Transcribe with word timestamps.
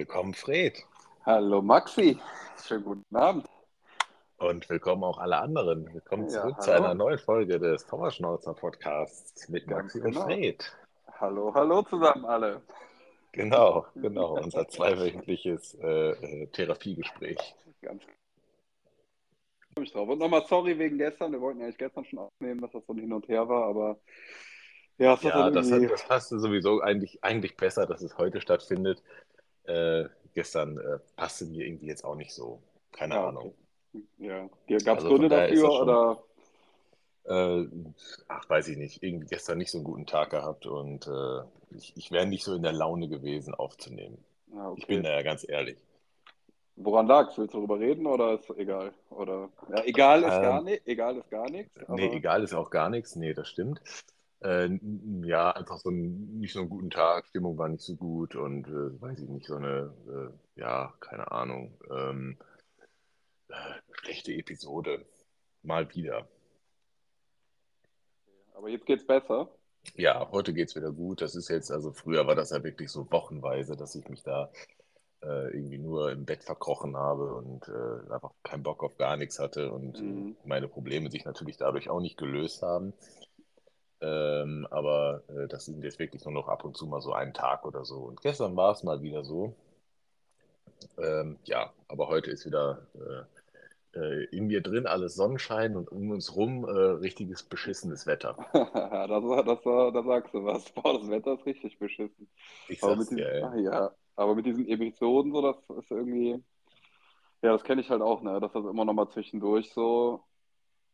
Willkommen, 0.00 0.32
Fred. 0.32 0.82
Hallo 1.26 1.60
Maxi, 1.60 2.18
schönen 2.66 2.84
guten 2.84 3.16
Abend. 3.16 3.46
Und 4.38 4.66
willkommen 4.70 5.04
auch 5.04 5.18
alle 5.18 5.36
anderen. 5.36 5.92
Willkommen 5.92 6.22
Ja, 6.22 6.40
zurück 6.40 6.62
zu 6.62 6.72
hallo. 6.72 6.84
einer 6.84 6.94
neuen 6.94 7.18
Folge 7.18 7.58
des 7.60 7.84
Trauerschnauzer 7.84 8.54
Podcasts 8.54 9.46
mit 9.50 9.66
Ganz 9.66 9.94
Maxi 9.94 9.98
und 10.00 10.12
genau. 10.14 10.24
Fred. 10.24 10.74
Hallo, 11.18 11.52
hallo 11.54 11.82
zusammen 11.82 12.24
alle. 12.24 12.62
Genau, 13.32 13.84
genau, 13.94 14.38
unser 14.42 14.66
zweiwöchentliches 14.66 15.74
äh, 15.74 16.12
äh, 16.12 16.46
Therapiegespräch. 16.46 17.54
Ganz 17.82 18.02
ich 18.02 19.74
freue 19.74 19.82
mich 19.82 19.92
drauf. 19.92 20.08
Und 20.08 20.18
nochmal 20.18 20.46
sorry 20.46 20.78
wegen 20.78 20.96
gestern. 20.96 21.32
Wir 21.32 21.42
wollten 21.42 21.60
eigentlich 21.60 21.76
gestern 21.76 22.06
schon 22.06 22.20
aufnehmen, 22.20 22.62
dass 22.62 22.72
das 22.72 22.86
so 22.86 22.94
ein 22.94 23.00
Hin 23.00 23.12
und 23.12 23.28
Her 23.28 23.46
war, 23.50 23.64
aber 23.66 23.98
ja, 24.96 25.12
hat 25.12 25.22
Ja, 25.22 25.30
dann 25.44 25.54
das, 25.54 25.68
irgendwie. 25.68 25.86
hat, 25.88 25.92
das 25.92 26.06
passte 26.08 26.38
sowieso 26.38 26.80
eigentlich, 26.80 27.22
eigentlich 27.22 27.56
besser, 27.56 27.86
dass 27.86 28.02
es 28.02 28.18
heute 28.18 28.40
stattfindet. 28.40 29.02
Äh, 29.70 30.08
gestern 30.34 30.78
äh, 30.78 30.98
passte 31.16 31.46
mir 31.46 31.66
irgendwie 31.66 31.86
jetzt 31.86 32.04
auch 32.04 32.16
nicht 32.16 32.34
so. 32.34 32.62
Keine 32.92 33.16
Ja, 33.16 33.20
Ahnung. 33.20 33.52
okay. 33.52 33.54
Ja. 34.18 34.48
Gab 34.84 34.98
es 35.00 35.04
Also 35.04 35.06
Gründe 35.06 35.28
dafür 35.28 35.70
schon, 35.70 35.72
oder? 35.72 36.22
äh, 37.24 37.66
ach, 38.28 38.48
weiß 38.48 38.68
ich 38.68 38.76
nicht, 38.76 39.02
irgendwie 39.02 39.26
gestern 39.26 39.58
nicht 39.58 39.70
so 39.70 39.78
einen 39.78 39.84
guten 39.84 40.06
Tag 40.06 40.30
gehabt 40.30 40.66
und 40.66 41.06
äh, 41.06 41.42
ich, 41.76 41.96
ich 41.96 42.10
wäre 42.10 42.26
nicht 42.26 42.44
so 42.44 42.54
in 42.54 42.62
der 42.62 42.72
Laune 42.72 43.08
gewesen, 43.08 43.54
aufzunehmen. 43.54 44.18
Ja, 44.52 44.70
Ich 44.74 44.86
bin 44.88 45.02
okay. 45.02 45.04
da 45.04 45.10
ja 45.12 45.22
ganz 45.22 45.46
ehrlich. 45.48 45.78
Woran 46.76 47.06
lag's? 47.06 47.38
Willst 47.38 47.54
du 47.54 47.58
darüber 47.58 47.78
reden 47.78 48.06
oder 48.06 48.34
ist 48.34 48.50
egal? 48.56 48.92
Oder 49.10 49.50
ja, 49.68 49.84
egal 49.84 50.24
ist 50.24 50.40
gar 50.40 50.60
Ähm, 50.60 50.62
nicht, 50.62 50.84
egal 50.86 51.16
ist 51.16 51.30
gar 51.30 51.48
nichts, 51.50 51.72
nee, 51.88 52.08
aber 52.08 52.10
egal 52.10 52.42
ist 52.42 52.54
auch 52.54 52.70
gar 52.70 52.88
nichts. 52.90 53.16
Nee, 53.16 53.34
das 53.34 53.48
stimmt. 53.48 53.80
Äh, 54.42 54.78
ja, 55.24 55.50
einfach 55.52 55.78
so 55.78 55.90
ein, 55.90 56.38
nicht 56.40 56.52
so 56.54 56.60
einen 56.60 56.70
guten 56.70 56.90
Tag, 56.90 57.26
Stimmung 57.26 57.58
war 57.58 57.68
nicht 57.68 57.84
so 57.84 57.96
gut 57.96 58.36
und 58.36 58.66
äh, 58.68 59.00
weiß 59.00 59.20
ich 59.20 59.28
nicht, 59.28 59.46
so 59.46 59.56
eine, 59.56 59.94
äh, 60.08 60.60
ja, 60.60 60.94
keine 61.00 61.30
Ahnung, 61.30 61.78
ähm, 61.90 62.38
äh, 63.48 63.54
schlechte 63.92 64.32
Episode. 64.32 65.04
Mal 65.62 65.94
wieder. 65.94 66.26
aber 68.54 68.68
jetzt 68.68 68.86
geht's 68.86 69.06
besser. 69.06 69.48
Ja, 69.94 70.30
heute 70.30 70.52
geht's 70.52 70.76
wieder 70.76 70.92
gut. 70.92 71.22
Das 71.22 71.34
ist 71.34 71.48
jetzt, 71.48 71.70
also 71.70 71.92
früher 71.92 72.26
war 72.26 72.34
das 72.34 72.50
ja 72.50 72.62
wirklich 72.62 72.90
so 72.90 73.10
wochenweise, 73.10 73.76
dass 73.76 73.94
ich 73.94 74.08
mich 74.08 74.22
da 74.22 74.50
äh, 75.22 75.54
irgendwie 75.56 75.78
nur 75.78 76.12
im 76.12 76.24
Bett 76.24 76.44
verkrochen 76.44 76.96
habe 76.96 77.34
und 77.34 77.68
äh, 77.68 78.12
einfach 78.12 78.32
keinen 78.42 78.62
Bock 78.62 78.82
auf 78.82 78.96
gar 78.96 79.16
nichts 79.16 79.38
hatte 79.38 79.72
und 79.72 80.00
Mhm. 80.00 80.36
meine 80.44 80.68
Probleme 80.68 81.10
sich 81.10 81.24
natürlich 81.24 81.56
dadurch 81.56 81.90
auch 81.90 82.00
nicht 82.00 82.16
gelöst 82.18 82.62
haben. 82.62 82.92
Ähm, 84.02 84.66
aber 84.70 85.22
äh, 85.28 85.48
das 85.48 85.66
sind 85.66 85.84
jetzt 85.84 85.98
wirklich 85.98 86.24
nur 86.24 86.34
noch 86.34 86.48
ab 86.48 86.64
und 86.64 86.76
zu 86.76 86.86
mal 86.86 87.00
so 87.02 87.12
einen 87.12 87.34
Tag 87.34 87.64
oder 87.66 87.84
so. 87.84 87.98
Und 88.00 88.20
gestern 88.22 88.56
war 88.56 88.72
es 88.72 88.82
mal 88.82 89.02
wieder 89.02 89.24
so. 89.24 89.54
Ähm, 90.98 91.38
ja, 91.44 91.72
aber 91.88 92.08
heute 92.08 92.30
ist 92.30 92.46
wieder 92.46 92.86
äh, 93.94 93.98
äh, 94.00 94.24
in 94.26 94.46
mir 94.46 94.62
drin 94.62 94.86
alles 94.86 95.14
Sonnenschein 95.14 95.76
und 95.76 95.90
um 95.90 96.10
uns 96.10 96.36
rum 96.36 96.64
äh, 96.64 96.70
richtiges 96.70 97.42
beschissenes 97.42 98.06
Wetter. 98.06 98.38
da, 98.52 99.06
das, 99.42 99.62
da 99.62 100.02
sagst 100.02 100.34
du 100.34 100.44
was. 100.44 100.70
Boah, 100.74 100.98
das 100.98 101.08
Wetter 101.08 101.34
ist 101.34 101.46
richtig 101.46 101.78
beschissen. 101.78 102.28
Ich 102.68 102.80
Aber 102.80 102.96
mit 102.96 103.10
sag's 103.10 103.12
dir, 103.12 103.26
diesen, 103.26 103.30
ey. 103.30 103.44
ah, 103.44 103.56
ja, 103.56 103.94
aber 104.16 104.34
mit 104.34 104.46
diesen 104.46 104.66
Episoden, 104.68 105.32
so, 105.32 105.42
das 105.42 105.56
ist 105.78 105.90
irgendwie, 105.90 106.42
ja, 107.42 107.52
das 107.52 107.64
kenne 107.64 107.80
ich 107.82 107.90
halt 107.90 108.02
auch, 108.02 108.22
ne, 108.22 108.40
dass 108.40 108.52
das 108.52 108.64
immer 108.64 108.84
noch 108.84 108.92
mal 108.94 109.08
zwischendurch 109.08 109.72
so, 109.72 110.24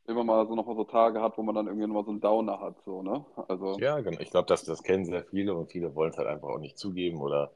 immer 0.09 0.25
mal 0.25 0.47
so 0.47 0.55
noch 0.55 0.67
mal 0.67 0.77
so 0.77 0.85
Tage 0.85 1.21
hat, 1.23 1.37
wo 1.39 1.43
man 1.43 1.55
dann 1.55 1.67
irgendwie 1.67 1.87
noch 1.87 1.95
mal 1.95 2.05
so 2.05 2.11
einen 2.11 2.21
Downer 2.21 2.61
hat, 2.61 2.77
so, 2.85 3.03
ne? 3.03 3.25
Also, 3.49 3.83
Ja, 3.83 4.01
genau. 4.01 4.21
Ich 4.21 4.31
glaube, 4.31 4.47
das, 4.47 4.65
das 4.65 4.83
kennen 4.83 5.05
sehr 5.05 5.25
viele 5.25 5.55
und 5.55 5.71
viele 5.71 5.95
wollen 5.95 6.11
es 6.11 6.17
halt 6.19 6.29
einfach 6.29 6.49
auch 6.49 6.59
nicht 6.59 6.79
zugeben 6.79 7.21
oder 7.21 7.53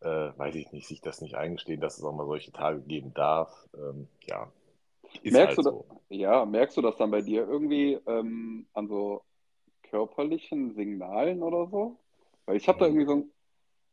äh, 0.00 0.06
weiß 0.36 0.54
ich 0.56 0.72
nicht, 0.72 0.88
sich 0.88 1.00
das 1.00 1.20
nicht 1.20 1.36
eingestehen, 1.36 1.80
dass 1.80 1.98
es 1.98 2.04
auch 2.04 2.12
mal 2.14 2.26
solche 2.26 2.52
Tage 2.52 2.80
geben 2.82 3.14
darf. 3.14 3.68
Ähm, 3.74 4.08
ja, 4.26 4.52
ist 5.22 5.32
merkst 5.32 5.58
halt 5.58 5.58
du, 5.58 5.62
da, 5.62 5.70
so. 5.70 5.86
ja, 6.10 6.44
merkst 6.44 6.76
du 6.76 6.82
das 6.82 6.96
dann 6.96 7.10
bei 7.10 7.22
dir 7.22 7.46
irgendwie 7.46 7.94
ähm, 8.06 8.66
an 8.74 8.88
so 8.88 9.22
körperlichen 9.84 10.74
Signalen 10.74 11.42
oder 11.42 11.68
so? 11.70 11.98
Weil 12.46 12.56
ich 12.56 12.68
habe 12.68 12.78
da 12.78 12.86
irgendwie 12.86 13.06
so 13.06 13.12
ein, 13.14 13.32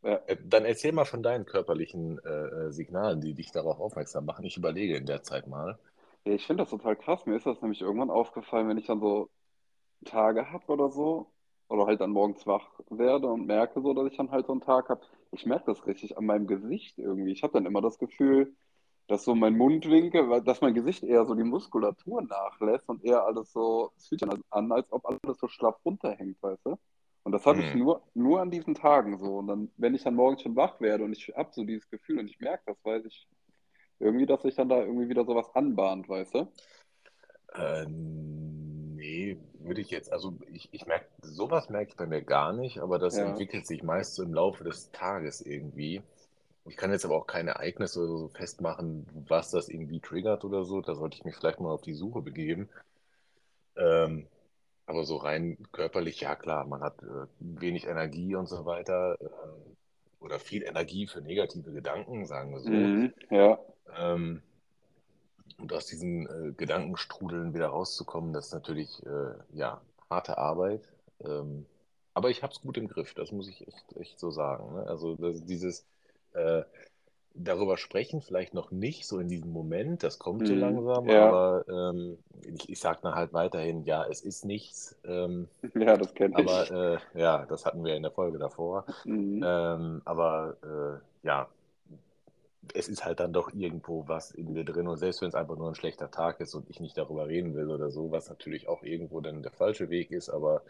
ja, 0.03 0.21
Äh, 0.27 0.37
Dann 0.45 0.63
erzähl 0.65 0.93
mal 0.93 1.03
von 1.05 1.23
deinen 1.23 1.45
körperlichen 1.45 2.19
äh, 2.23 2.29
äh, 2.67 2.71
Signalen, 2.71 3.19
die 3.21 3.33
dich 3.33 3.51
darauf 3.51 3.79
aufmerksam 3.79 4.25
machen. 4.25 4.45
Ich 4.45 4.55
überlege 4.57 4.95
in 4.95 5.05
der 5.05 5.23
Zeit 5.23 5.47
mal. 5.47 5.77
Ja, 6.25 6.33
ich 6.33 6.45
finde 6.45 6.63
das 6.63 6.69
total 6.71 6.95
krass. 6.95 7.25
Mir 7.25 7.35
ist 7.35 7.45
das 7.45 7.61
nämlich 7.61 7.81
irgendwann 7.81 8.09
aufgefallen, 8.09 8.67
wenn 8.69 8.77
ich 8.77 8.87
dann 8.87 8.99
so 8.99 9.29
Tage 10.05 10.51
habe 10.51 10.65
oder 10.67 10.89
so, 10.91 11.31
oder 11.69 11.85
halt 11.87 12.01
dann 12.01 12.11
morgens 12.11 12.47
wach 12.47 12.67
werde 12.89 13.27
und 13.29 13.47
merke 13.47 13.81
so, 13.81 13.93
dass 13.93 14.11
ich 14.11 14.17
dann 14.17 14.31
halt 14.31 14.47
so 14.47 14.53
einen 14.53 14.61
Tag 14.61 14.89
habe. 14.89 15.01
Ich 15.31 15.45
merke 15.45 15.65
das 15.67 15.85
richtig 15.87 16.17
an 16.17 16.25
meinem 16.25 16.47
Gesicht 16.47 16.97
irgendwie. 16.99 17.31
Ich 17.31 17.43
habe 17.43 17.53
dann 17.53 17.65
immer 17.65 17.81
das 17.81 17.99
Gefühl, 17.99 18.55
dass 19.07 19.23
so 19.25 19.35
mein 19.35 19.57
Mundwinkel, 19.57 20.41
dass 20.43 20.61
mein 20.61 20.73
Gesicht 20.75 21.03
eher 21.03 21.25
so 21.25 21.35
die 21.35 21.43
Muskulatur 21.43 22.21
nachlässt 22.23 22.89
und 22.89 23.03
eher 23.03 23.25
alles 23.25 23.51
so, 23.53 23.91
es 23.97 24.07
fühlt 24.07 24.21
sich 24.21 24.29
dann 24.29 24.43
an, 24.51 24.71
als 24.71 24.91
ob 24.91 25.05
alles 25.05 25.39
so 25.39 25.47
schlaff 25.47 25.77
runterhängt, 25.85 26.41
weißt 26.43 26.65
du? 26.65 26.77
Und 27.23 27.31
das 27.33 27.45
habe 27.45 27.61
ich 27.61 27.73
Hm. 27.73 27.75
nur, 27.75 28.03
nur 28.13 28.41
an 28.41 28.51
diesen 28.51 28.75
Tagen 28.75 29.17
so. 29.19 29.37
Und 29.39 29.47
dann, 29.47 29.71
wenn 29.77 29.95
ich 29.95 30.03
dann 30.03 30.15
morgens 30.15 30.41
schon 30.43 30.55
wach 30.55 30.79
werde 30.81 31.03
und 31.03 31.13
ich 31.13 31.29
habe 31.35 31.49
so 31.53 31.63
dieses 31.63 31.89
Gefühl 31.89 32.19
und 32.19 32.27
ich 32.29 32.39
merke 32.39 32.63
das, 32.67 32.83
weiß 32.85 33.05
ich 33.05 33.27
irgendwie, 33.99 34.25
dass 34.25 34.41
sich 34.43 34.55
dann 34.55 34.69
da 34.69 34.79
irgendwie 34.81 35.09
wieder 35.09 35.25
sowas 35.25 35.49
anbahnt, 35.55 36.09
weißt 36.09 36.33
du? 36.35 36.47
Äh, 37.53 37.85
nee, 37.87 39.37
würde 39.59 39.81
ich 39.81 39.89
jetzt, 39.89 40.11
also 40.11 40.33
ich, 40.51 40.69
ich 40.71 40.85
merke, 40.85 41.07
sowas 41.21 41.69
merke 41.69 41.91
ich 41.91 41.97
bei 41.97 42.05
mir 42.05 42.21
gar 42.21 42.53
nicht, 42.53 42.79
aber 42.79 42.99
das 42.99 43.17
Ja. 43.17 43.25
entwickelt 43.25 43.65
sich 43.67 43.83
meist 43.83 44.15
so 44.15 44.23
im 44.23 44.33
Laufe 44.33 44.63
des 44.63 44.91
Tages 44.91 45.41
irgendwie. 45.41 46.01
Ich 46.65 46.77
kann 46.77 46.91
jetzt 46.91 47.05
aber 47.05 47.15
auch 47.17 47.27
keine 47.27 47.51
Ereignisse 47.51 47.99
oder 48.01 48.17
so 48.17 48.27
festmachen, 48.29 49.07
was 49.27 49.51
das 49.51 49.69
irgendwie 49.69 49.99
triggert 49.99 50.45
oder 50.45 50.63
so. 50.65 50.81
Da 50.81 50.95
sollte 50.95 51.17
ich 51.17 51.25
mich 51.25 51.35
vielleicht 51.35 51.59
mal 51.59 51.71
auf 51.71 51.81
die 51.81 51.93
Suche 51.95 52.21
begeben. 52.21 52.69
Ähm, 53.75 54.27
aber 54.85 55.05
so 55.05 55.17
rein 55.17 55.57
körperlich, 55.71 56.21
ja 56.21 56.35
klar, 56.35 56.65
man 56.67 56.81
hat 56.81 57.01
äh, 57.03 57.27
wenig 57.39 57.85
Energie 57.87 58.35
und 58.35 58.47
so 58.47 58.65
weiter. 58.65 59.17
Äh, 59.21 59.27
oder 60.19 60.39
viel 60.39 60.63
Energie 60.63 61.07
für 61.07 61.21
negative 61.21 61.71
Gedanken, 61.71 62.25
sagen 62.25 62.51
wir 62.51 62.59
so. 62.61 62.71
Mhm, 62.71 63.13
ja. 63.31 63.59
Ähm, 63.97 64.41
und 65.57 65.73
aus 65.73 65.85
diesen 65.87 66.27
äh, 66.27 66.53
Gedankenstrudeln 66.53 67.53
wieder 67.53 67.67
rauszukommen, 67.67 68.33
das 68.33 68.47
ist 68.47 68.53
natürlich 68.53 69.05
äh, 69.05 69.33
ja, 69.53 69.81
harte 70.09 70.37
Arbeit. 70.37 70.87
Ähm, 71.23 71.65
aber 72.13 72.29
ich 72.29 72.43
habe 72.43 72.53
es 72.53 72.61
gut 72.61 72.77
im 72.77 72.87
Griff, 72.87 73.13
das 73.13 73.31
muss 73.31 73.47
ich 73.49 73.67
echt, 73.67 73.95
echt 73.97 74.19
so 74.19 74.31
sagen. 74.31 74.73
Ne? 74.75 74.87
Also 74.87 75.15
dieses 75.41 75.85
äh, 76.33 76.63
darüber 77.33 77.77
sprechen 77.77 78.21
vielleicht 78.21 78.53
noch 78.53 78.71
nicht 78.71 79.07
so 79.07 79.19
in 79.19 79.29
diesem 79.29 79.51
Moment, 79.51 80.03
das 80.03 80.19
kommt 80.19 80.47
so 80.47 80.55
Mhm, 80.55 80.55
langsam, 80.55 81.09
ja. 81.09 81.11
aber 81.11 81.65
ähm, 81.69 82.17
ich, 82.43 82.69
ich 82.69 82.79
sage 82.79 82.99
dann 83.03 83.15
halt 83.15 83.33
weiterhin, 83.33 83.83
ja, 83.85 84.05
es 84.07 84.21
ist 84.21 84.45
nichts. 84.45 84.97
Ähm, 85.05 85.47
Ja, 85.75 85.97
das 85.97 86.13
kenne 86.13 86.33
aber 86.33 86.69
ich. 86.75 86.75
äh, 87.15 87.19
ja, 87.19 87.45
das 87.45 87.65
hatten 87.65 87.83
wir 87.83 87.95
in 87.95 88.03
der 88.03 88.11
Folge 88.11 88.37
davor. 88.37 88.85
Mhm. 89.05 89.39
Ähm, 89.41 90.01
aber 90.05 90.57
äh, 91.23 91.27
ja, 91.27 91.47
es 92.73 92.87
ist 92.87 93.05
halt 93.05 93.19
dann 93.19 93.33
doch 93.33 93.53
irgendwo 93.53 94.07
was 94.07 94.31
in 94.31 94.53
mir 94.53 94.65
drin 94.65 94.87
und 94.87 94.97
selbst 94.97 95.21
wenn 95.21 95.29
es 95.29 95.35
einfach 95.35 95.55
nur 95.57 95.69
ein 95.69 95.75
schlechter 95.75 96.11
Tag 96.11 96.39
ist 96.39 96.53
und 96.55 96.69
ich 96.69 96.79
nicht 96.79 96.97
darüber 96.97 97.27
reden 97.27 97.55
will 97.55 97.69
oder 97.71 97.89
so, 97.89 98.11
was 98.11 98.29
natürlich 98.29 98.67
auch 98.67 98.83
irgendwo 98.83 99.21
dann 99.21 99.41
der 99.43 99.51
falsche 99.51 99.89
Weg 99.89 100.11
ist, 100.11 100.29
aber 100.29 100.63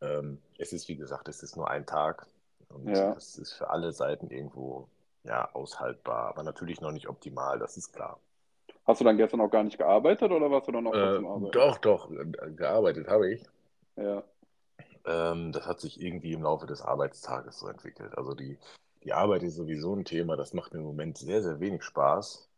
ähm, 0.00 0.40
es 0.58 0.72
ist 0.72 0.88
wie 0.88 0.96
gesagt, 0.96 1.28
es 1.28 1.42
ist 1.42 1.56
nur 1.56 1.70
ein 1.70 1.86
Tag 1.86 2.26
und 2.68 2.92
Ja. 2.92 3.14
das 3.14 3.38
ist 3.38 3.52
für 3.52 3.70
alle 3.70 3.92
Seiten 3.92 4.30
irgendwo 4.30 4.88
ja 5.24 5.48
aushaltbar, 5.54 6.28
aber 6.28 6.42
natürlich 6.42 6.80
noch 6.80 6.92
nicht 6.92 7.08
optimal, 7.08 7.58
das 7.58 7.76
ist 7.76 7.92
klar. 7.92 8.18
Hast 8.86 9.00
du 9.00 9.04
dann 9.04 9.16
gestern 9.16 9.40
auch 9.40 9.50
gar 9.50 9.64
nicht 9.64 9.78
gearbeitet 9.78 10.30
oder 10.30 10.50
warst 10.50 10.68
du 10.68 10.72
dann 10.72 10.86
auch 10.86 10.94
Äh, 10.94 10.98
trotzdem 11.00 11.26
arbeiten? 11.26 11.50
doch, 11.52 11.78
doch, 11.78 12.10
äh, 12.10 12.50
gearbeitet 12.52 13.08
habe 13.08 13.32
ich. 13.32 13.42
Ja. 13.96 14.22
Ähm, 15.04 15.52
das 15.52 15.66
hat 15.66 15.80
sich 15.80 16.00
irgendwie 16.00 16.32
im 16.32 16.42
Laufe 16.42 16.66
des 16.66 16.82
Arbeitstages 16.82 17.58
so 17.58 17.68
entwickelt. 17.68 18.16
Also 18.16 18.34
die, 18.34 18.58
die 19.04 19.12
Arbeit 19.12 19.42
ist 19.42 19.56
sowieso 19.56 19.94
ein 19.94 20.04
Thema, 20.04 20.36
das 20.36 20.54
macht 20.54 20.72
mir 20.72 20.80
im 20.80 20.86
Moment 20.86 21.18
sehr, 21.18 21.42
sehr 21.42 21.60
wenig 21.60 21.82
Spaß. 21.84 22.48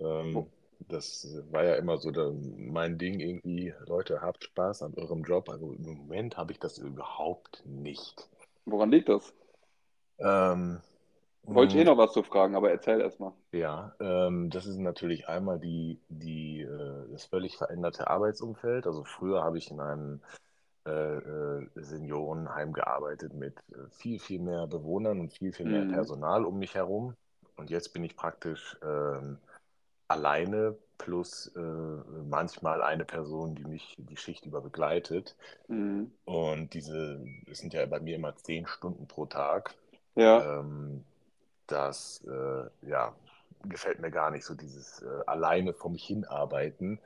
Ähm, 0.00 0.34
Wo, 0.34 0.50
das 0.80 1.26
war 1.50 1.64
ja 1.64 1.74
immer 1.76 1.98
so 1.98 2.10
der, 2.10 2.32
mein 2.32 2.98
Ding 2.98 3.20
irgendwie, 3.20 3.74
Leute, 3.86 4.20
habt 4.22 4.44
Spaß 4.44 4.82
an 4.82 4.94
eurem 4.96 5.22
Job. 5.24 5.48
Also 5.48 5.72
im 5.72 5.82
Moment 5.98 6.36
habe 6.36 6.52
ich 6.52 6.58
das 6.60 6.78
überhaupt 6.78 7.64
nicht. 7.66 8.28
woran 8.66 8.90
liegt 8.90 9.08
das? 9.08 9.32
Ähm, 10.18 10.82
Wollte 11.46 11.78
ich 11.78 11.80
eh 11.80 11.84
mh, 11.84 11.90
noch 11.90 11.96
was 11.96 12.12
zu 12.12 12.22
fragen, 12.22 12.54
aber 12.54 12.70
erzähl 12.70 13.00
erst 13.00 13.18
mal. 13.18 13.32
ja, 13.52 13.94
ähm, 14.00 14.50
das 14.50 14.66
ist 14.66 14.78
natürlich 14.78 15.28
einmal 15.28 15.58
die, 15.60 16.00
die, 16.08 16.62
äh, 16.62 17.10
das 17.12 17.26
völlig 17.26 17.56
veränderte 17.56 18.08
Arbeitsumfeld. 18.08 18.86
Also 18.86 19.04
früher 19.04 19.42
habe 19.44 19.58
ich 19.58 19.70
in 19.70 19.80
einem 19.80 20.20
Seniorenheim 21.74 22.72
gearbeitet 22.72 23.34
mit 23.34 23.56
äh, 23.72 23.88
viel, 23.90 24.18
viel 24.18 24.40
mehr 24.40 24.66
Bewohnern 24.66 25.20
und 25.20 25.32
viel, 25.32 25.52
viel 25.52 25.66
mehr 25.66 25.84
Mhm. 25.84 25.92
Personal 25.92 26.44
um 26.44 26.58
mich 26.58 26.74
herum. 26.74 27.14
Und 27.56 27.70
jetzt 27.70 27.92
bin 27.92 28.04
ich 28.04 28.16
praktisch 28.16 28.76
ähm, 28.82 29.38
alleine 30.08 30.76
plus 30.98 31.48
äh, 31.56 31.60
manchmal 32.28 32.82
eine 32.82 33.04
Person, 33.04 33.54
die 33.54 33.64
mich 33.64 33.94
die 33.98 34.16
Schicht 34.16 34.46
über 34.46 34.60
begleitet. 34.60 35.36
Mhm. 35.68 36.10
Und 36.24 36.74
diese, 36.74 37.24
es 37.50 37.58
sind 37.58 37.74
ja 37.74 37.84
bei 37.86 38.00
mir 38.00 38.16
immer 38.16 38.36
zehn 38.36 38.66
Stunden 38.66 39.06
pro 39.06 39.26
Tag. 39.26 39.74
Ja. 40.14 40.60
Ähm, 40.60 41.04
das 41.66 42.22
äh, 42.26 42.88
ja, 42.88 43.14
gefällt 43.64 44.00
mir 44.00 44.10
gar 44.10 44.30
nicht, 44.30 44.44
so 44.44 44.54
dieses 44.54 45.02
äh, 45.02 45.22
alleine 45.26 45.72
vor 45.72 45.90
mich 45.90 46.04
hinarbeiten. 46.04 47.00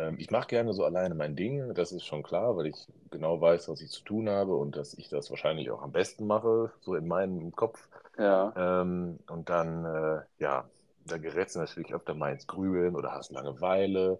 Ähm, 0.00 0.16
ich 0.18 0.30
mache 0.30 0.48
gerne 0.48 0.72
so 0.72 0.84
alleine 0.84 1.14
mein 1.14 1.36
Ding, 1.36 1.74
das 1.74 1.92
ist 1.92 2.04
schon 2.06 2.22
klar, 2.22 2.56
weil 2.56 2.66
ich 2.66 2.86
genau 3.10 3.40
weiß, 3.40 3.68
was 3.68 3.80
ich 3.80 3.90
zu 3.90 4.02
tun 4.04 4.28
habe 4.28 4.54
und 4.56 4.76
dass 4.76 4.94
ich 4.94 5.08
das 5.08 5.30
wahrscheinlich 5.30 5.70
auch 5.70 5.82
am 5.82 5.92
besten 5.92 6.26
mache, 6.26 6.72
so 6.80 6.94
in 6.94 7.06
meinem 7.08 7.52
Kopf. 7.52 7.88
Ja, 8.18 8.54
Ähm, 8.56 9.18
und 9.28 9.48
dann, 9.50 9.84
äh, 9.84 10.22
ja, 10.38 10.68
da 11.06 11.18
gerätst 11.18 11.56
du 11.56 11.60
natürlich 11.60 11.94
öfter 11.94 12.14
mal 12.14 12.32
ins 12.32 12.46
Grübeln 12.46 12.96
oder 12.96 13.12
hast 13.12 13.32
Langeweile, 13.32 14.18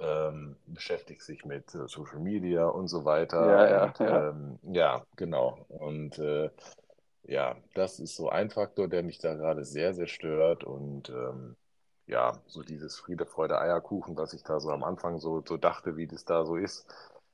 ähm, 0.00 0.56
beschäftigst 0.66 1.28
dich 1.28 1.44
mit 1.44 1.74
äh, 1.74 1.88
Social 1.88 2.20
Media 2.20 2.66
und 2.66 2.88
so 2.88 3.04
weiter. 3.04 3.38
ja, 3.38 3.66
ja, 3.68 3.94
Und 3.94 4.00
ja. 4.00 4.26
ähm, 4.30 4.58
ja, 4.64 5.04
genau. 5.16 5.64
Und 5.68 6.18
äh, 6.18 6.50
ja, 7.24 7.56
das 7.74 8.00
ist 8.00 8.16
so 8.16 8.28
ein 8.30 8.50
Faktor, 8.50 8.88
der 8.88 9.02
mich 9.02 9.18
da 9.18 9.34
gerade 9.34 9.64
sehr, 9.64 9.94
sehr 9.94 10.08
stört. 10.08 10.64
Und 10.64 11.10
ähm, 11.10 11.56
ja, 12.12 12.40
so 12.46 12.62
dieses 12.62 12.98
Friede, 12.98 13.26
Freude, 13.26 13.60
Eierkuchen, 13.60 14.16
was 14.16 14.34
ich 14.34 14.44
da 14.44 14.60
so 14.60 14.70
am 14.70 14.84
Anfang 14.84 15.20
so, 15.20 15.42
so 15.46 15.56
dachte, 15.58 15.96
wie 15.96 16.06
das 16.06 16.24
da 16.24 16.44
so 16.46 16.56
ist, 16.56 16.86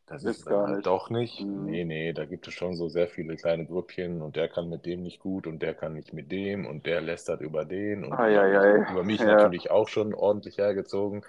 das 0.06 0.24
ist 0.24 0.46
Ist 0.46 0.46
dann 0.46 0.62
gar 0.62 0.66
halt 0.66 0.78
nicht. 0.78 0.86
doch 0.86 1.10
nicht. 1.10 1.48
Mhm. 1.48 1.54
Nee, 1.54 1.84
nee, 1.84 2.12
da 2.12 2.24
gibt 2.24 2.46
es 2.48 2.54
schon 2.54 2.76
so 2.76 2.88
sehr 2.88 3.08
viele 3.08 3.36
kleine 3.36 3.66
Grüppchen 3.66 4.22
und 4.22 4.36
der 4.36 4.48
kann 4.48 4.68
mit 4.68 4.86
dem 4.86 5.02
nicht 5.02 5.20
gut 5.20 5.46
und 5.46 5.60
der 5.60 5.74
kann 5.74 5.92
nicht 5.94 6.12
mit 6.12 6.30
dem 6.32 6.66
und 6.66 6.86
der 6.86 7.00
lästert 7.00 7.40
über 7.40 7.64
den 7.64 8.04
und 8.04 8.24
über 8.24 8.44
mich, 8.44 8.62
Eieiei. 8.62 8.84
über 8.86 9.02
mich 9.04 9.24
Ja, 9.24 9.26
natürlich 9.26 9.70
auch 9.70 9.88
schon 9.88 10.14
ordentlich 10.14 10.58
hergezogen. 10.58 11.24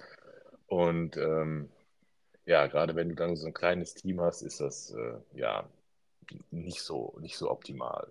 Und 0.68 1.18
ähm, 1.18 1.70
ja, 2.46 2.68
gerade 2.68 2.96
wenn 2.96 3.10
du 3.10 3.16
dann 3.16 3.36
so 3.38 3.48
ein 3.48 3.54
kleines 3.56 3.96
Team 3.96 4.22
hast, 4.22 4.42
ist 4.44 4.62
das 4.62 4.92
äh, 4.94 5.20
ja 5.40 5.70
nicht 6.52 6.82
so, 6.82 7.16
nicht 7.22 7.38
so 7.38 7.52
optimal. 7.52 8.08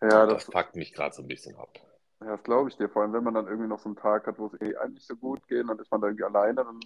ja, 0.00 0.26
das, 0.26 0.44
das 0.44 0.44
fuckt 0.44 0.76
mich 0.76 0.92
gerade 0.92 1.14
so 1.14 1.22
ein 1.22 1.28
bisschen 1.28 1.56
ab. 1.56 1.80
Ja, 2.20 2.26
das 2.28 2.42
glaube 2.44 2.68
ich 2.68 2.76
dir. 2.76 2.88
Vor 2.88 3.02
allem, 3.02 3.12
wenn 3.12 3.24
man 3.24 3.34
dann 3.34 3.46
irgendwie 3.46 3.68
noch 3.68 3.78
so 3.80 3.88
einen 3.88 3.96
Tag 3.96 4.26
hat, 4.26 4.38
wo 4.38 4.46
es 4.46 4.60
eh 4.60 4.76
einem 4.76 4.94
nicht 4.94 5.06
so 5.06 5.16
gut 5.16 5.46
geht, 5.48 5.68
dann 5.68 5.78
ist 5.78 5.90
man 5.90 6.00
da 6.00 6.06
irgendwie 6.08 6.24
alleine, 6.24 6.54
dann, 6.64 6.80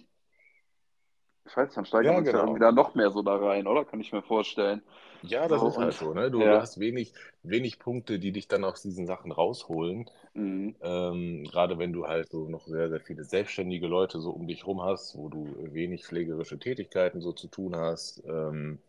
ich 1.45 1.55
weiß 1.55 1.73
dann 1.73 1.85
steigert 1.85 2.13
Ja, 2.13 2.13
man 2.15 2.23
sich 2.25 2.33
ja 2.33 2.39
irgendwie 2.39 2.59
genau. 2.59 2.59
da 2.59 2.71
noch 2.71 2.95
mehr 2.95 3.11
so 3.11 3.21
da 3.21 3.35
rein, 3.37 3.67
oder? 3.67 3.85
Kann 3.85 3.99
ich 4.01 4.11
mir 4.13 4.21
vorstellen. 4.23 4.81
Ja, 5.21 5.47
So, 5.47 5.57
das 5.57 5.63
ist 5.63 5.79
halt 5.79 5.97
so, 5.97 6.13
ne? 6.13 6.29
Du, 6.31 6.49
du 6.49 6.59
ja, 6.59 6.59
hast 6.59 6.79
wenig, 6.79 7.13
wenig 7.43 7.79
Punkte, 7.79 8.19
die 8.19 8.31
dich 8.31 8.47
dann 8.47 8.63
aus 8.65 8.81
diesen 8.81 9.05
Sachen 9.07 9.31
rausholen. 9.31 10.09
mhm. 10.35 10.73
Ähm, 10.81 11.45
gerade 11.45 11.79
wenn 11.79 11.93
du 11.93 12.07
halt 12.07 12.29
so 12.31 12.49
noch 12.49 12.67
sehr, 12.67 12.89
sehr 12.89 13.01
viele 13.01 13.23
selbstständige 13.25 13.87
Leute 13.87 14.19
so 14.21 14.31
um 14.31 14.47
dich 14.47 14.67
rum 14.67 14.81
hast, 14.83 15.17
wo 15.17 15.29
du 15.29 15.47
wenig 15.73 16.05
pflegerische 16.05 16.59
Tätigkeiten 16.59 17.21
so 17.21 17.33
zu 17.33 17.47
tun 17.47 17.75
hast. 17.75 18.23
Ähm, 18.27 18.79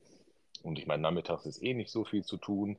und 0.62 0.78
ich 0.78 0.86
meine, 0.86 1.02
nachmittags 1.02 1.46
ist 1.46 1.62
eh 1.62 1.74
nicht 1.74 1.90
so 1.90 2.04
viel 2.04 2.24
zu 2.24 2.36
tun. 2.38 2.78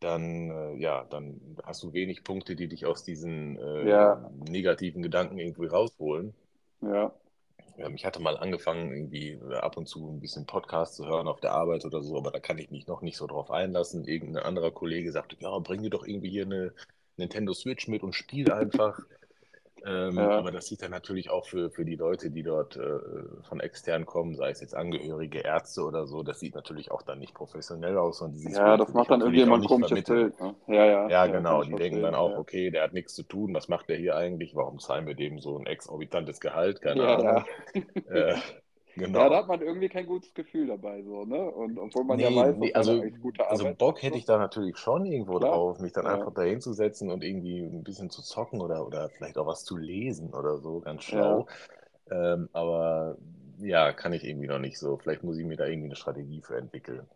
Dann, 0.00 0.50
äh, 0.50 0.74
ja, 0.76 1.04
dann 1.04 1.40
hast 1.64 1.82
du 1.82 1.92
wenig 1.92 2.24
Punkte, 2.24 2.54
die 2.56 2.68
dich 2.68 2.86
aus 2.86 3.02
diesen 3.04 3.58
äh, 3.58 3.88
ja, 3.88 4.30
negativen 4.30 5.02
Gedanken 5.02 5.38
irgendwie 5.38 5.66
rausholen. 5.66 6.34
ja, 6.80 7.12
Ähm, 7.76 7.94
ich 7.94 8.04
hatte 8.04 8.20
mal 8.20 8.36
angefangen, 8.36 8.92
irgendwie 8.92 9.30
äh, 9.32 9.54
ab 9.56 9.76
und 9.76 9.86
zu 9.88 10.10
ein 10.10 10.20
bisschen 10.20 10.46
Podcast 10.46 10.96
zu 10.96 11.06
hören 11.06 11.28
auf 11.28 11.40
der 11.40 11.52
Arbeit 11.52 11.84
oder 11.84 12.02
so, 12.02 12.16
aber 12.18 12.30
da 12.30 12.40
kann 12.40 12.58
ich 12.58 12.70
mich 12.70 12.86
noch 12.86 13.02
nicht 13.02 13.16
so 13.16 13.26
drauf 13.26 13.50
einlassen. 13.50 14.04
Irgendein 14.04 14.42
anderer 14.44 14.70
Kollege 14.70 15.12
sagte, 15.12 15.36
ja, 15.40 15.58
bring 15.58 15.82
dir 15.82 15.90
doch 15.90 16.06
irgendwie 16.06 16.30
hier 16.30 16.44
eine 16.44 16.74
Nintendo 17.16 17.54
Switch 17.54 17.88
mit 17.88 18.02
und 18.02 18.14
spiel 18.14 18.50
einfach. 18.52 18.98
Ähm, 19.84 20.30
ja. 20.30 20.30
aber 20.34 20.50
das 20.50 20.66
sieht 20.66 20.82
dann 20.82 20.90
natürlich 20.90 21.30
auch 21.30 21.46
für, 21.46 21.70
für 21.70 21.84
die 21.84 21.96
Leute, 21.96 22.30
die 22.30 22.42
dort 22.42 22.76
äh, 22.76 22.98
von 23.48 23.60
extern 23.60 24.06
kommen, 24.06 24.34
sei 24.34 24.50
es 24.50 24.60
jetzt 24.60 24.74
Angehörige, 24.74 25.40
Ärzte 25.40 25.82
oder 25.84 26.06
so, 26.06 26.22
das 26.22 26.40
sieht 26.40 26.54
natürlich 26.54 26.90
auch 26.90 27.02
dann 27.02 27.18
nicht 27.20 27.34
professionell 27.34 27.96
aus 27.96 28.20
und 28.20 28.32
dieses 28.32 28.56
Ja, 28.56 28.64
Bild 28.64 28.80
das 28.80 28.92
macht 28.92 29.10
dann 29.10 29.20
irgendwie 29.20 29.42
immer 29.42 29.56
ein 29.56 29.64
komisches. 29.64 30.04
Bild, 30.04 30.38
ne? 30.40 30.54
Ja, 30.66 30.84
ja, 30.84 31.08
Ja, 31.08 31.26
genau, 31.26 31.64
die 31.64 31.74
denken 31.76 32.02
dann 32.02 32.14
auch, 32.14 32.36
okay, 32.36 32.70
der 32.70 32.82
hat 32.82 32.92
nichts 32.92 33.14
zu 33.14 33.22
tun, 33.22 33.54
was 33.54 33.68
macht 33.68 33.88
der 33.88 33.96
hier 33.96 34.16
eigentlich? 34.16 34.54
Warum 34.54 34.78
zahlen 34.78 35.06
wir 35.06 35.14
dem 35.14 35.40
so 35.40 35.58
ein 35.58 35.66
exorbitantes 35.66 36.40
Gehalt? 36.40 36.82
Keine 36.82 37.00
ja, 37.02 37.16
Ahnung. 37.16 37.44
ja. 38.10 38.36
Äh, 38.96 39.08
Ja, 39.14 39.28
da 39.28 39.36
genau. 39.36 39.38
hat 39.38 39.48
man 39.48 39.60
irgendwie 39.62 39.88
kein 39.88 40.06
gutes 40.06 40.34
Gefühl 40.34 40.66
dabei, 40.68 41.02
so, 41.02 41.24
ne? 41.24 41.50
Und 41.50 41.78
obwohl 41.78 42.04
man 42.04 42.20
ja 42.20 42.34
Nee, 42.34 42.34
weiß, 42.34 42.58
dass 42.58 42.70
nee, 42.70 42.72
ja 42.74 42.82
also, 42.82 43.04
also 43.46 43.66
Bock 43.74 44.02
hätte 44.02 44.16
ich 44.18 44.24
da 44.24 44.38
natürlich 44.38 44.78
schon 44.78 45.04
irgendwo 45.06 45.38
Klar, 45.38 45.38
drauf, 45.38 45.78
mich 45.78 45.92
dann 45.92 46.06
ja, 46.06 46.08
einfach 46.08 46.32
da 46.34 46.42
hinzusetzen 46.42 47.10
und 47.10 47.22
irgendwie 47.22 47.60
ein 47.64 47.84
bisschen 47.84 48.10
zu 48.10 48.22
zocken 48.22 48.60
oder, 48.60 48.86
oder 48.86 49.10
vielleicht 49.10 49.36
auch 49.38 49.46
was 49.46 49.64
zu 49.64 49.76
lesen 49.76 50.32
oder 50.34 50.58
so, 50.58 50.80
ganz 50.80 51.04
ja. 51.06 51.44
schlau. 51.44 51.46
Ähm, 52.10 52.48
aber 52.52 53.18
ja, 53.58 53.92
kann 53.92 54.12
ich 54.14 54.24
irgendwie 54.24 54.48
noch 54.48 54.58
nicht 54.60 54.78
so. 54.78 54.98
Vielleicht 54.98 55.22
muss 55.24 55.38
ich 55.38 55.46
mir 55.46 55.56
da 55.56 55.66
irgendwie 55.66 55.88
eine 55.88 55.96
Strategie 55.96 56.42
für 56.42 56.56
entwickeln. 56.58 57.08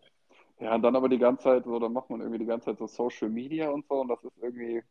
Ja, 0.61 0.75
und 0.75 0.83
dann 0.83 0.97
aber 0.97 1.09
die 1.09 1.19
ganze 1.19 1.45
Zeit 1.45 1.65
so, 1.65 1.79
dann 1.79 1.93
macht 1.93 2.11
man 2.11 2.21
irgendwie 2.21 2.39
die 2.39 2.47
ganze 2.47 2.67
Zeit 2.67 2.79
so 2.79 2.87
Social 2.87 3.29
Media 3.29 3.69
und 3.71 3.87
so 3.89 4.01
und 4.01 4.09
das 4.09 4.23
ist 4.25 4.33
irgendwie, 4.41 4.83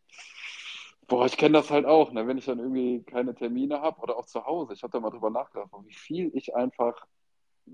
boah, 1.07 1.25
ich 1.25 1.37
kenne 1.37 1.57
das 1.57 1.69
halt 1.69 1.85
auch, 1.85 2.11
ne? 2.11 2.27
Wenn 2.27 2.37
ich 2.37 2.45
dann 2.45 2.59
irgendwie 2.59 3.03
keine 3.03 3.35
Termine 3.35 3.81
habe 3.81 4.01
oder 4.01 4.17
auch 4.17 4.25
zu 4.25 4.45
Hause. 4.45 4.73
Ich 4.73 4.83
habe 4.83 4.91
da 4.91 4.99
mal 4.99 5.09
drüber 5.09 5.29
nachgedacht, 5.29 5.69
wie 5.85 5.93
viel 5.93 6.31
ich 6.33 6.55
einfach 6.55 7.05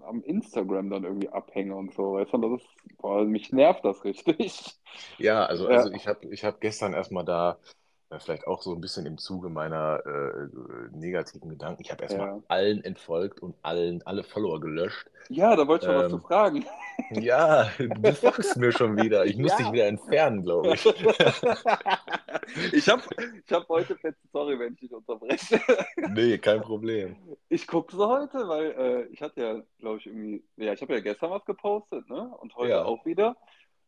am 0.02 0.22
Instagram 0.24 0.90
dann 0.90 1.04
irgendwie 1.04 1.30
abhänge 1.30 1.76
und 1.76 1.94
so, 1.94 2.14
weißt 2.14 2.34
du, 2.34 2.38
das 2.38 2.62
ist, 2.62 2.98
boah, 2.98 3.24
mich 3.24 3.52
nervt 3.52 3.86
das 3.86 4.04
richtig. 4.04 4.80
Ja, 5.18 5.46
also, 5.46 5.70
Ja, 5.70 5.78
also 5.78 5.92
ich 5.92 6.08
habe 6.08 6.28
ich 6.32 6.44
hab 6.44 6.62
gestern 6.62 6.94
erstmal 6.94 7.26
da, 7.26 7.60
vielleicht 8.20 8.48
auch 8.48 8.62
so 8.62 8.74
ein 8.74 8.82
bisschen 8.82 9.06
im 9.06 9.18
Zuge 9.18 9.50
meiner 9.50 10.02
äh, 10.06 10.48
negativen 10.98 11.50
Gedanken, 11.50 11.82
ich 11.82 11.92
habe 11.92 12.04
erstmal 12.04 12.28
ja. 12.28 12.44
allen 12.48 12.84
entfolgt 12.84 13.42
und 13.42 13.56
allen, 13.64 14.02
alle 14.06 14.24
Follower 14.24 14.60
gelöscht. 14.60 15.10
Ja, 15.30 15.56
da 15.56 15.68
wollte 15.68 15.86
ich 15.86 15.92
noch 15.92 16.04
was 16.04 16.10
zu 16.10 16.16
Ähm, 16.16 16.22
fragen. 16.22 16.66
ja, 17.10 17.70
du 17.78 18.14
folgst 18.14 18.56
mir 18.58 18.72
schon 18.72 18.96
wieder. 18.96 19.26
Ich 19.26 19.38
muss 19.38 19.56
dich 19.58 19.66
Ja. 19.68 19.74
wieder 19.74 19.88
entfernen, 19.88 20.44
glaube 20.44 20.74
ich. 20.74 20.86
Ich 22.72 22.88
habe 22.88 23.02
ich 23.46 23.52
hab 23.54 23.68
heute, 23.68 23.98
sorry, 24.32 24.58
wenn 24.58 24.74
ich 24.74 24.80
dich 24.80 24.94
unterbreche. 24.94 25.60
Nee, 26.14 26.38
kein 26.38 26.62
Problem. 26.62 27.18
Ich 27.50 27.68
gucke 27.68 27.94
so 27.96 28.08
heute, 28.08 28.48
weil 28.48 28.72
äh, 28.72 29.04
ich 29.14 29.22
hatte 29.22 29.42
ja, 29.42 29.62
glaube 29.80 29.98
ich, 30.00 30.06
irgendwie, 30.06 30.44
ja, 30.56 30.72
ich 30.74 30.82
habe 30.82 30.94
ja 30.94 31.02
gestern 31.02 31.32
was 31.32 31.44
gepostet, 31.46 32.10
ne? 32.10 32.22
Und 32.40 32.56
heute 32.56 32.72
Ja, 32.72 32.86
auch 32.86 33.06
wieder. 33.06 33.36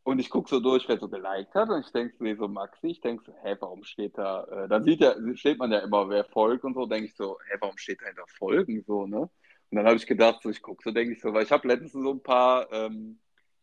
Und 0.03 0.19
ich 0.19 0.29
gucke 0.29 0.49
so 0.49 0.59
durch, 0.59 0.87
wer 0.87 0.97
so 0.97 1.09
geliked 1.09 1.53
hat. 1.53 1.69
Und 1.69 1.85
ich 1.85 1.91
denke 1.91 2.15
so, 2.17 2.23
nee, 2.23 2.35
so 2.35 2.47
Maxi, 2.47 2.87
ich 2.87 3.01
denke 3.01 3.23
so, 3.25 3.33
hä, 3.43 3.55
warum 3.59 3.83
steht 3.83 4.17
da, 4.17 4.43
äh, 4.45 4.67
dann 4.67 4.83
sieht 4.83 5.01
ja, 5.01 5.13
steht 5.35 5.59
man 5.59 5.71
ja 5.71 5.79
immer, 5.79 6.09
wer 6.09 6.25
folgt 6.25 6.63
und 6.63 6.73
so, 6.73 6.85
denke 6.85 7.07
ich 7.07 7.15
so, 7.15 7.37
hä, 7.49 7.57
warum 7.59 7.77
steht 7.77 8.01
da 8.01 8.07
hinter 8.07 8.25
Folgen 8.27 8.83
so, 8.87 9.05
ne? 9.05 9.29
Und 9.71 9.75
dann 9.75 9.85
habe 9.85 9.97
ich 9.97 10.07
gedacht, 10.07 10.41
so, 10.41 10.49
ich 10.49 10.61
gucke 10.61 10.81
so, 10.83 10.91
denke 10.91 11.13
ich 11.13 11.21
so, 11.21 11.33
weil 11.33 11.43
ich 11.43 11.51
habe 11.51 11.67
letztens 11.67 11.91
so 11.91 12.11
ein 12.11 12.23
paar 12.23 12.71
ähm, 12.71 13.19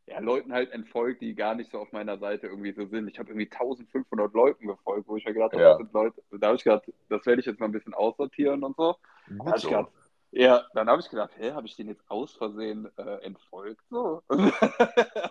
ja, 0.06 0.20
Leuten 0.20 0.52
halt 0.52 0.70
entfolgt, 0.70 1.20
die 1.20 1.34
gar 1.34 1.54
nicht 1.54 1.70
so 1.70 1.78
auf 1.78 1.90
meiner 1.90 2.18
Seite 2.18 2.46
irgendwie 2.46 2.72
so 2.72 2.86
sind. 2.86 3.08
Ich 3.08 3.18
habe 3.18 3.30
irgendwie 3.30 3.50
1500 3.50 4.32
Leuten 4.34 4.68
gefolgt, 4.68 5.08
wo 5.08 5.16
ich 5.16 5.24
mir 5.24 5.34
gedacht 5.34 5.52
habe, 5.52 5.62
das 5.62 5.72
ja, 5.72 5.76
sind 5.78 5.92
Leute, 5.92 6.22
da 6.30 6.46
habe 6.46 6.56
ich 6.56 6.64
gedacht, 6.64 6.84
das 7.08 7.26
werde 7.26 7.40
ich 7.40 7.46
jetzt 7.46 7.58
mal 7.58 7.66
ein 7.66 7.72
bisschen 7.72 7.94
aussortieren 7.94 8.62
und 8.62 8.76
so. 8.76 8.94
Da 9.26 9.34
gut 9.36 9.56
ich 9.56 9.62
so. 9.62 9.68
gedacht, 9.68 9.90
ja, 10.36 10.64
dann 10.74 10.88
habe 10.88 11.00
ich 11.00 11.08
gedacht, 11.08 11.30
hä, 11.38 11.52
habe 11.52 11.66
ich 11.66 11.76
den 11.76 11.88
jetzt 11.88 12.04
aus 12.08 12.32
Versehen 12.32 12.88
äh, 12.98 13.24
entfolgt? 13.24 13.80
So. 13.88 14.22
habe 14.28 14.52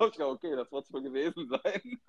ich 0.07 0.13
gedacht, 0.13 0.21
okay, 0.21 0.55
das 0.55 0.71
wird 0.71 0.85
es 0.85 0.93
wohl 0.93 1.03
gewesen 1.03 1.47
sein. 1.47 1.99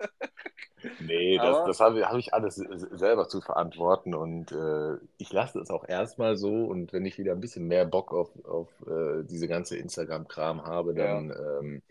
Nee, 0.99 1.37
das, 1.37 1.65
das 1.65 1.79
habe 1.79 2.07
hab 2.07 2.17
ich 2.17 2.33
alles 2.33 2.55
selber 2.55 3.27
zu 3.27 3.41
verantworten 3.41 4.15
und 4.15 4.51
äh, 4.51 4.97
ich 5.17 5.31
lasse 5.31 5.59
es 5.59 5.69
auch 5.69 5.87
erstmal 5.87 6.37
so 6.37 6.65
und 6.65 6.91
wenn 6.91 7.05
ich 7.05 7.19
wieder 7.19 7.33
ein 7.33 7.41
bisschen 7.41 7.67
mehr 7.67 7.85
Bock 7.85 8.13
auf, 8.13 8.29
auf 8.45 8.69
äh, 8.87 9.23
diese 9.23 9.47
ganze 9.47 9.77
Instagram-Kram 9.77 10.65
habe, 10.65 10.93
ja, 10.93 11.13
dann, 11.13 11.31
ähm, 11.31 11.81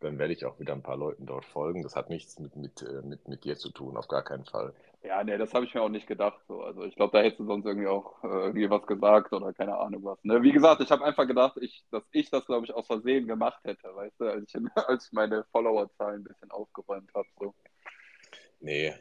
dann 0.00 0.18
werde 0.18 0.32
ich 0.32 0.44
auch 0.44 0.58
wieder 0.58 0.72
ein 0.74 0.82
paar 0.82 0.96
Leuten 0.96 1.26
dort 1.26 1.44
folgen. 1.44 1.82
Das 1.82 1.96
hat 1.96 2.10
nichts 2.10 2.38
mit, 2.38 2.56
mit, 2.56 2.82
äh, 2.82 3.02
mit, 3.02 3.28
mit 3.28 3.44
dir 3.44 3.56
zu 3.56 3.70
tun, 3.70 3.96
auf 3.96 4.08
gar 4.08 4.22
keinen 4.22 4.44
Fall. 4.44 4.74
ja, 5.02 5.22
nee, 5.24 5.38
das 5.38 5.54
habe 5.54 5.64
ich 5.64 5.74
mir 5.74 5.82
auch 5.82 5.88
nicht 5.88 6.06
gedacht. 6.06 6.38
So. 6.48 6.62
Also 6.62 6.84
ich 6.84 6.94
glaube, 6.96 7.16
da 7.16 7.22
hättest 7.22 7.40
du 7.40 7.46
sonst 7.46 7.66
irgendwie 7.66 7.88
auch 7.88 8.22
äh, 8.24 8.26
irgendwie 8.28 8.68
was 8.70 8.86
gesagt 8.86 9.32
oder 9.32 9.52
keine 9.52 9.76
Ahnung 9.78 10.04
was. 10.04 10.18
Ne? 10.24 10.42
Wie 10.42 10.52
gesagt, 10.52 10.80
ich 10.82 10.90
habe 10.90 11.04
einfach 11.04 11.26
gedacht, 11.26 11.56
ich, 11.60 11.84
dass 11.90 12.02
ich 12.12 12.30
das, 12.30 12.46
glaube 12.46 12.66
ich, 12.66 12.74
aus 12.74 12.86
Versehen 12.86 13.26
gemacht 13.26 13.60
hätte, 13.64 13.94
weißt 13.94 14.20
du, 14.20 14.24
als 14.30 14.54
ich, 14.54 14.60
als 14.88 15.06
ich 15.06 15.12
meine 15.12 15.44
Followerzahlen 15.52 16.20
ein 16.20 16.24
bisschen 16.24 16.50
aufgeräumt 16.50 17.10
habe. 17.14 17.28
So. 17.38 17.54
Nee, 18.60 18.94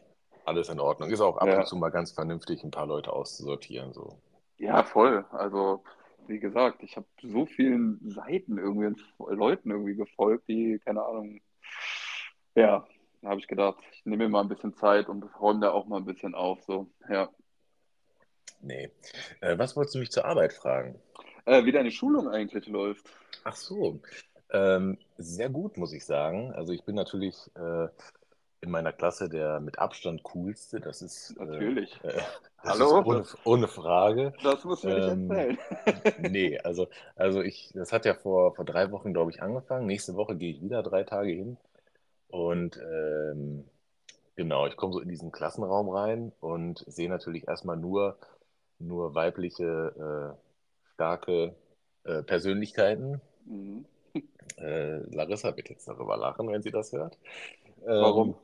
alles 0.45 0.69
in 0.69 0.79
Ordnung. 0.79 1.09
Ist 1.09 1.21
auch 1.21 1.37
ab 1.37 1.43
und 1.43 1.49
Ja. 1.49 1.65
zu 1.65 1.75
mal 1.75 1.89
ganz 1.89 2.11
vernünftig, 2.11 2.63
ein 2.63 2.71
paar 2.71 2.87
Leute 2.87 3.11
auszusortieren. 3.13 3.93
So. 3.93 4.17
Ja, 4.57 4.83
voll. 4.83 5.25
Also, 5.31 5.83
wie 6.29 6.39
gesagt, 6.39 6.83
ich 6.83 6.95
habe 6.95 7.07
so 7.21 7.45
vielen 7.45 8.00
Seiten 8.09 8.57
irgendwie, 8.57 9.01
Leuten 9.17 9.71
irgendwie 9.71 9.95
gefolgt, 9.95 10.48
die, 10.48 10.79
keine 10.86 11.03
Ahnung, 11.03 11.41
ja, 12.55 12.88
da 13.21 13.29
habe 13.29 13.39
ich 13.39 13.48
gedacht, 13.48 13.77
ich 13.91 14.05
nehme 14.05 14.25
mir 14.25 14.29
mal 14.29 14.41
ein 14.41 14.50
bisschen 14.50 14.74
Zeit 14.74 15.09
und 15.09 15.24
räume 15.39 15.62
da 15.62 15.71
auch 15.71 15.88
mal 15.88 15.98
ein 15.98 16.05
bisschen 16.05 16.36
auf. 16.36 16.62
So, 16.63 16.89
ja. 17.09 17.29
Nee. 18.62 18.91
Äh, 19.41 19.57
was 19.57 19.75
wolltest 19.75 19.95
du 19.95 20.00
mich 20.00 20.12
zur 20.12 20.25
Arbeit 20.25 20.53
fragen? 20.53 21.00
Äh, 21.45 21.65
wie 21.65 21.71
deine 21.71 21.91
Schulung 21.91 22.29
eigentlich 22.29 22.67
läuft. 22.67 23.09
Ach 23.43 23.55
so, 23.55 24.00
ähm, 24.51 24.98
sehr 25.17 25.50
gut, 25.50 25.77
muss 25.77 25.93
ich 25.93 26.05
sagen. 26.05 26.53
Also 26.53 26.74
ich 26.74 26.83
bin 26.83 26.95
natürlich 26.95 27.36
äh, 27.55 27.88
in 28.61 28.71
meiner 28.71 28.93
Klasse 28.93 29.29
der 29.29 29.59
mit 29.59 29.79
Abstand 29.79 30.23
coolste. 30.23 30.79
Das 30.79 31.01
ist, 31.01 31.35
äh, 31.39 31.43
Natürlich. 31.43 31.99
äh, 32.03 32.13
das 32.63 32.79
ist 32.79 32.81
Hallo, 32.81 33.01
ohne, 33.03 33.19
das, 33.19 33.37
ohne 33.45 33.67
Frage. 33.67 34.33
das 34.43 34.63
musst 34.65 34.83
du 34.83 34.87
mir 34.89 34.95
nicht 34.95 35.07
Ähm, 35.07 35.27
erzählen. 35.27 35.57
nee, 36.17 36.59
also, 36.59 36.87
also 37.15 37.41
ich, 37.41 37.71
das 37.73 37.93
hat 37.93 38.05
ja 38.05 38.13
vor, 38.13 38.55
vor 38.55 38.65
drei 38.65 38.91
Wochen, 38.91 39.13
glaube 39.13 39.31
ich, 39.31 39.41
angefangen. 39.41 39.85
Nächste 39.87 40.15
Woche 40.15 40.35
gehe 40.35 40.51
ich 40.53 40.61
wieder 40.61 40.83
drei 40.83 41.03
Tage 41.03 41.31
hin. 41.31 41.57
Und 42.29 42.77
ähm, 42.77 43.65
Genau, 44.35 44.65
ich 44.67 44.77
komme 44.77 44.93
so 44.93 45.01
in 45.01 45.09
diesen 45.09 45.33
Klassenraum 45.33 45.89
rein 45.89 46.31
und 46.39 46.85
sehe 46.87 47.09
natürlich 47.09 47.49
erstmal 47.49 47.75
nur, 47.75 48.17
nur 48.79 49.13
weibliche, 49.13 50.37
äh, 50.37 50.93
starke 50.93 51.55
äh, 52.05 52.23
Persönlichkeiten. 52.23 53.19
Mhm. 53.45 53.85
Äh, 54.57 54.99
Larissa 55.13 55.55
wird 55.57 55.69
jetzt 55.69 55.87
darüber 55.87 56.17
lachen, 56.17 56.49
wenn 56.49 56.61
sie 56.61 56.71
das 56.71 56.91
hört. 56.93 57.17
Warum? 57.97 58.29
Ähm, 58.29 58.35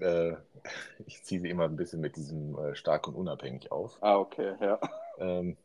äh, 0.00 0.34
ich 1.06 1.22
ziehe 1.22 1.40
sie 1.40 1.50
immer 1.50 1.64
ein 1.64 1.76
bisschen 1.76 2.00
mit 2.00 2.16
diesem 2.16 2.56
äh, 2.58 2.74
stark 2.74 3.08
und 3.08 3.14
unabhängig 3.14 3.72
auf. 3.72 3.98
Ah, 4.00 4.16
okay, 4.16 4.54
ja. 4.60 4.78
Ähm, 5.18 5.56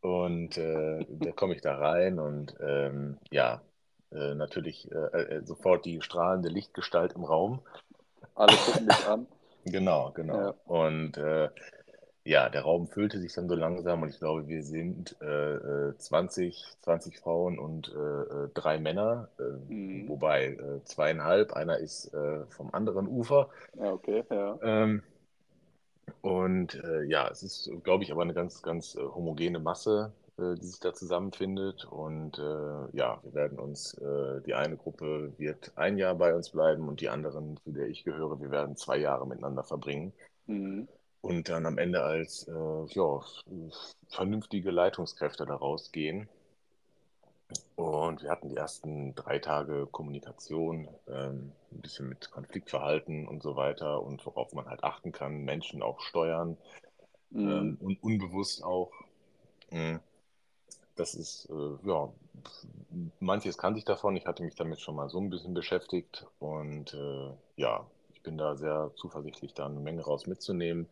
und 0.00 0.56
äh, 0.56 1.04
da 1.08 1.32
komme 1.32 1.54
ich 1.54 1.60
da 1.60 1.76
rein 1.76 2.18
und 2.18 2.56
ähm, 2.60 3.18
ja, 3.30 3.60
äh, 4.12 4.34
natürlich 4.34 4.90
äh, 4.90 4.94
äh, 4.96 5.44
sofort 5.44 5.84
die 5.84 6.00
strahlende 6.00 6.48
Lichtgestalt 6.48 7.12
im 7.12 7.24
Raum. 7.24 7.60
Alle 8.34 8.56
gucken 8.56 8.88
dich 8.88 9.06
an. 9.06 9.26
Genau, 9.66 10.10
genau. 10.12 10.40
Ja. 10.40 10.54
Und 10.64 11.18
ja, 12.30 12.48
der 12.48 12.62
Raum 12.62 12.86
füllte 12.88 13.20
sich 13.20 13.32
dann 13.34 13.48
so 13.48 13.54
langsam 13.54 14.02
und 14.02 14.08
ich 14.10 14.18
glaube, 14.18 14.46
wir 14.48 14.62
sind 14.62 15.16
äh, 15.20 15.88
äh, 15.90 15.96
20, 15.98 16.64
20 16.80 17.18
Frauen 17.18 17.58
und 17.58 17.88
äh, 17.94 18.44
äh, 18.44 18.48
drei 18.54 18.78
Männer, 18.78 19.28
äh, 19.38 19.42
Mhm. 19.68 20.08
wobei 20.08 20.46
äh, 20.54 20.84
zweieinhalb, 20.84 21.52
einer 21.52 21.78
ist 21.78 22.10
vom 22.50 22.72
anderen 22.74 23.06
Ufer. 23.08 23.48
Ja, 23.74 23.92
okay, 23.92 24.22
ja. 24.30 24.58
Ähm, 24.62 25.02
und 26.22 26.80
ja, 27.06 27.28
es 27.28 27.42
ist, 27.42 27.70
glaube 27.82 28.04
ich, 28.04 28.12
aber 28.12 28.22
eine 28.22 28.34
ganz, 28.34 28.62
ganz 28.62 28.94
homogene 28.96 29.58
Masse, 29.58 30.12
die 30.38 30.66
sich 30.66 30.80
da 30.80 30.92
zusammenfindet. 30.94 31.84
Und 31.84 32.36
ja, 32.92 33.20
wir 33.22 33.34
werden 33.34 33.58
uns, 33.58 33.96
die 34.46 34.54
eine 34.54 34.76
Gruppe 34.76 35.32
wird 35.38 35.72
ein 35.76 35.96
Jahr 35.98 36.14
bei 36.14 36.34
uns 36.34 36.50
bleiben 36.50 36.88
und 36.88 37.00
die 37.00 37.08
anderen, 37.08 37.56
zu 37.64 37.72
der 37.72 37.88
ich 37.88 38.04
gehöre, 38.04 38.40
wir 38.40 38.50
werden 38.50 38.76
zwei 38.76 38.98
Jahre 38.98 39.26
miteinander 39.26 39.64
verbringen. 39.64 40.12
Mhm. 40.48 40.88
Und 41.22 41.48
dann 41.48 41.64
am 41.64 41.78
Ende 41.78 42.02
als 42.02 42.46
äh, 42.46 42.52
ja, 42.52 43.20
vernünftige 44.10 44.70
Leitungskräfte 44.70 45.46
daraus 45.46 45.92
gehen. 45.92 46.28
Und 47.76 48.22
wir 48.22 48.30
hatten 48.30 48.48
die 48.48 48.56
ersten 48.56 49.14
drei 49.16 49.38
Tage 49.40 49.88
Kommunikation, 49.90 50.88
ähm, 51.08 51.52
ein 51.72 51.80
bisschen 51.80 52.08
mit 52.08 52.30
Konfliktverhalten 52.30 53.26
und 53.26 53.42
so 53.42 53.56
weiter 53.56 54.02
und 54.02 54.24
worauf 54.26 54.52
man 54.52 54.66
halt 54.68 54.84
achten 54.84 55.12
kann, 55.12 55.38
Menschen 55.44 55.82
auch 55.82 56.00
steuern 56.00 56.56
Mhm. 57.30 57.40
ähm, 57.48 57.78
und 57.80 58.02
unbewusst 58.02 58.64
auch. 58.64 58.92
Mm, 59.72 60.00
Das 60.96 61.14
ist, 61.14 61.48
äh, 61.50 61.88
ja, 61.88 62.12
manches 63.20 63.58
kannte 63.58 63.78
ich 63.78 63.84
davon. 63.84 64.16
Ich 64.16 64.26
hatte 64.26 64.42
mich 64.42 64.54
damit 64.54 64.80
schon 64.80 64.96
mal 64.96 65.08
so 65.08 65.18
ein 65.18 65.30
bisschen 65.30 65.54
beschäftigt 65.54 66.26
und 66.38 66.94
äh, 66.94 67.30
ja, 67.56 67.86
ich 68.12 68.22
bin 68.22 68.36
da 68.38 68.56
sehr 68.56 68.92
zuversichtlich, 68.96 69.54
da 69.54 69.66
eine 69.66 69.80
Menge 69.80 70.02
raus 70.02 70.26
mitzunehmen. 70.26 70.88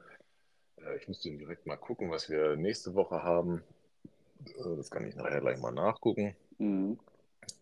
Äh, 0.85 0.97
ich 0.97 1.09
müsste 1.09 1.31
direkt 1.31 1.67
mal 1.67 1.77
gucken, 1.77 2.11
was 2.11 2.29
wir 2.29 2.57
nächste 2.57 2.95
Woche 2.95 3.23
haben. 3.23 3.63
Äh, 4.47 4.77
Das 4.77 4.91
kann 4.91 5.07
ich 5.07 5.17
nachher 5.17 5.41
gleich 5.41 5.59
mal 5.61 5.73
nachgucken. 5.73 6.37
Mhm. 6.59 6.99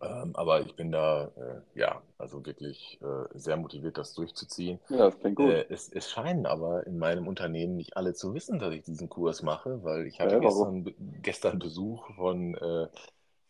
Ähm, 0.00 0.36
aber 0.36 0.60
ich 0.60 0.74
bin 0.76 0.92
da, 0.92 1.30
äh, 1.36 1.78
ja, 1.78 2.02
also 2.18 2.44
wirklich 2.44 2.98
äh, 3.02 3.38
sehr 3.38 3.56
motiviert, 3.56 3.96
das 3.98 4.14
durchzuziehen. 4.14 4.78
Ja, 4.88 4.96
das 4.98 5.18
klingt 5.20 5.36
gut. 5.36 5.60
Äh, 5.60 5.64
es, 5.70 5.88
es 5.90 6.10
scheinen 6.10 6.46
aber 6.46 6.86
in 6.86 6.98
meinem 6.98 7.26
Unternehmen 7.28 7.76
nicht 7.76 7.96
alle 7.96 8.14
zu 8.14 8.34
wissen, 8.34 8.58
dass 8.58 8.74
ich 8.74 8.84
diesen 8.84 9.08
Kurs 9.08 9.42
mache, 9.42 9.82
weil 9.84 10.06
ich 10.06 10.20
hatte 10.20 10.38
warum? 10.42 10.68
gestern, 10.68 10.94
gestern 11.22 11.58
Besuch 11.58 12.10
von, 12.16 12.54
äh, 12.56 12.88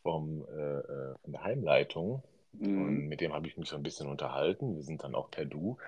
vom, 0.02 0.46
von 0.46 1.32
der 1.32 1.44
Heimleitung 1.44 2.22
und 2.74 3.06
Mhm. 3.06 3.08
mit 3.08 3.20
dem 3.20 3.32
habe 3.32 3.48
ich 3.48 3.56
mich 3.56 3.68
so 3.68 3.76
ein 3.76 3.82
bisschen 3.82 4.08
unterhalten. 4.08 4.76
Wir 4.76 4.82
sind 4.82 5.02
dann 5.04 5.14
auch 5.14 5.30
per 5.30 5.44
Du. 5.44 5.78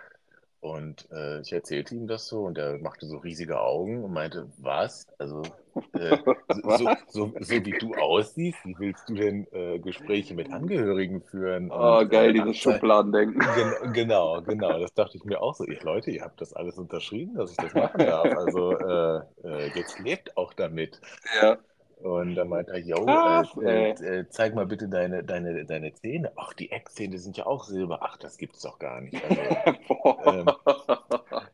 Und 0.60 1.08
äh, 1.12 1.40
ich 1.40 1.52
erzählte 1.52 1.94
ihm 1.94 2.06
das 2.08 2.26
so 2.28 2.44
und 2.44 2.58
er 2.58 2.78
machte 2.78 3.06
so 3.06 3.18
riesige 3.18 3.60
Augen 3.60 4.04
und 4.04 4.12
meinte, 4.12 4.50
was? 4.56 5.06
Also 5.18 5.54
äh, 5.92 6.18
so, 6.48 6.70
so, 6.70 6.96
so, 7.06 7.36
so 7.38 7.64
wie 7.64 7.74
du 7.74 7.94
aussiehst, 7.96 8.64
wie 8.64 8.78
willst 8.78 9.08
du 9.08 9.14
denn 9.14 9.46
äh, 9.52 9.78
Gespräche 9.78 10.34
mit 10.34 10.52
Angehörigen 10.52 11.22
führen 11.22 11.70
Oh, 11.70 12.02
und 12.02 12.08
geil, 12.10 12.30
äh, 12.30 12.32
dieses 12.32 12.56
Abzei 12.56 12.56
Schubladendenken. 12.56 13.40
Gen 13.54 13.92
genau, 13.92 14.42
genau, 14.42 14.78
das 14.78 14.94
dachte 14.94 15.16
ich 15.16 15.24
mir 15.24 15.40
auch 15.42 15.54
so. 15.54 15.64
Ihr 15.64 15.80
Leute, 15.82 16.10
ihr 16.10 16.22
habt 16.22 16.40
das 16.40 16.52
alles 16.54 16.78
unterschrieben, 16.78 17.34
dass 17.36 17.52
ich 17.52 17.58
das 17.58 17.74
machen 17.74 18.04
darf. 18.06 18.34
Also 18.34 18.78
äh, 18.78 19.22
äh, 19.44 19.70
jetzt 19.74 19.98
lebt 20.00 20.36
auch 20.36 20.54
damit. 20.54 21.00
Ja. 21.40 21.58
Und 22.00 22.34
dann 22.36 22.48
meinte 22.48 22.72
er, 22.72 22.78
yo, 22.78 23.18
äh, 23.18 23.44
Krass, 23.44 23.56
äh, 23.60 23.90
äh, 24.20 24.28
zeig 24.28 24.54
mal 24.54 24.66
bitte 24.66 24.88
deine, 24.88 25.24
deine, 25.24 25.64
deine 25.66 25.92
Zähne. 25.94 26.32
Ach, 26.36 26.52
die 26.54 26.70
Eckzähne 26.70 27.18
sind 27.18 27.36
ja 27.36 27.46
auch 27.46 27.64
Silber. 27.64 28.00
Ach, 28.02 28.16
das 28.18 28.38
gibt's 28.38 28.60
doch 28.62 28.78
gar 28.78 29.00
nicht. 29.00 29.22
Also, 29.24 29.58
ähm, 30.24 30.56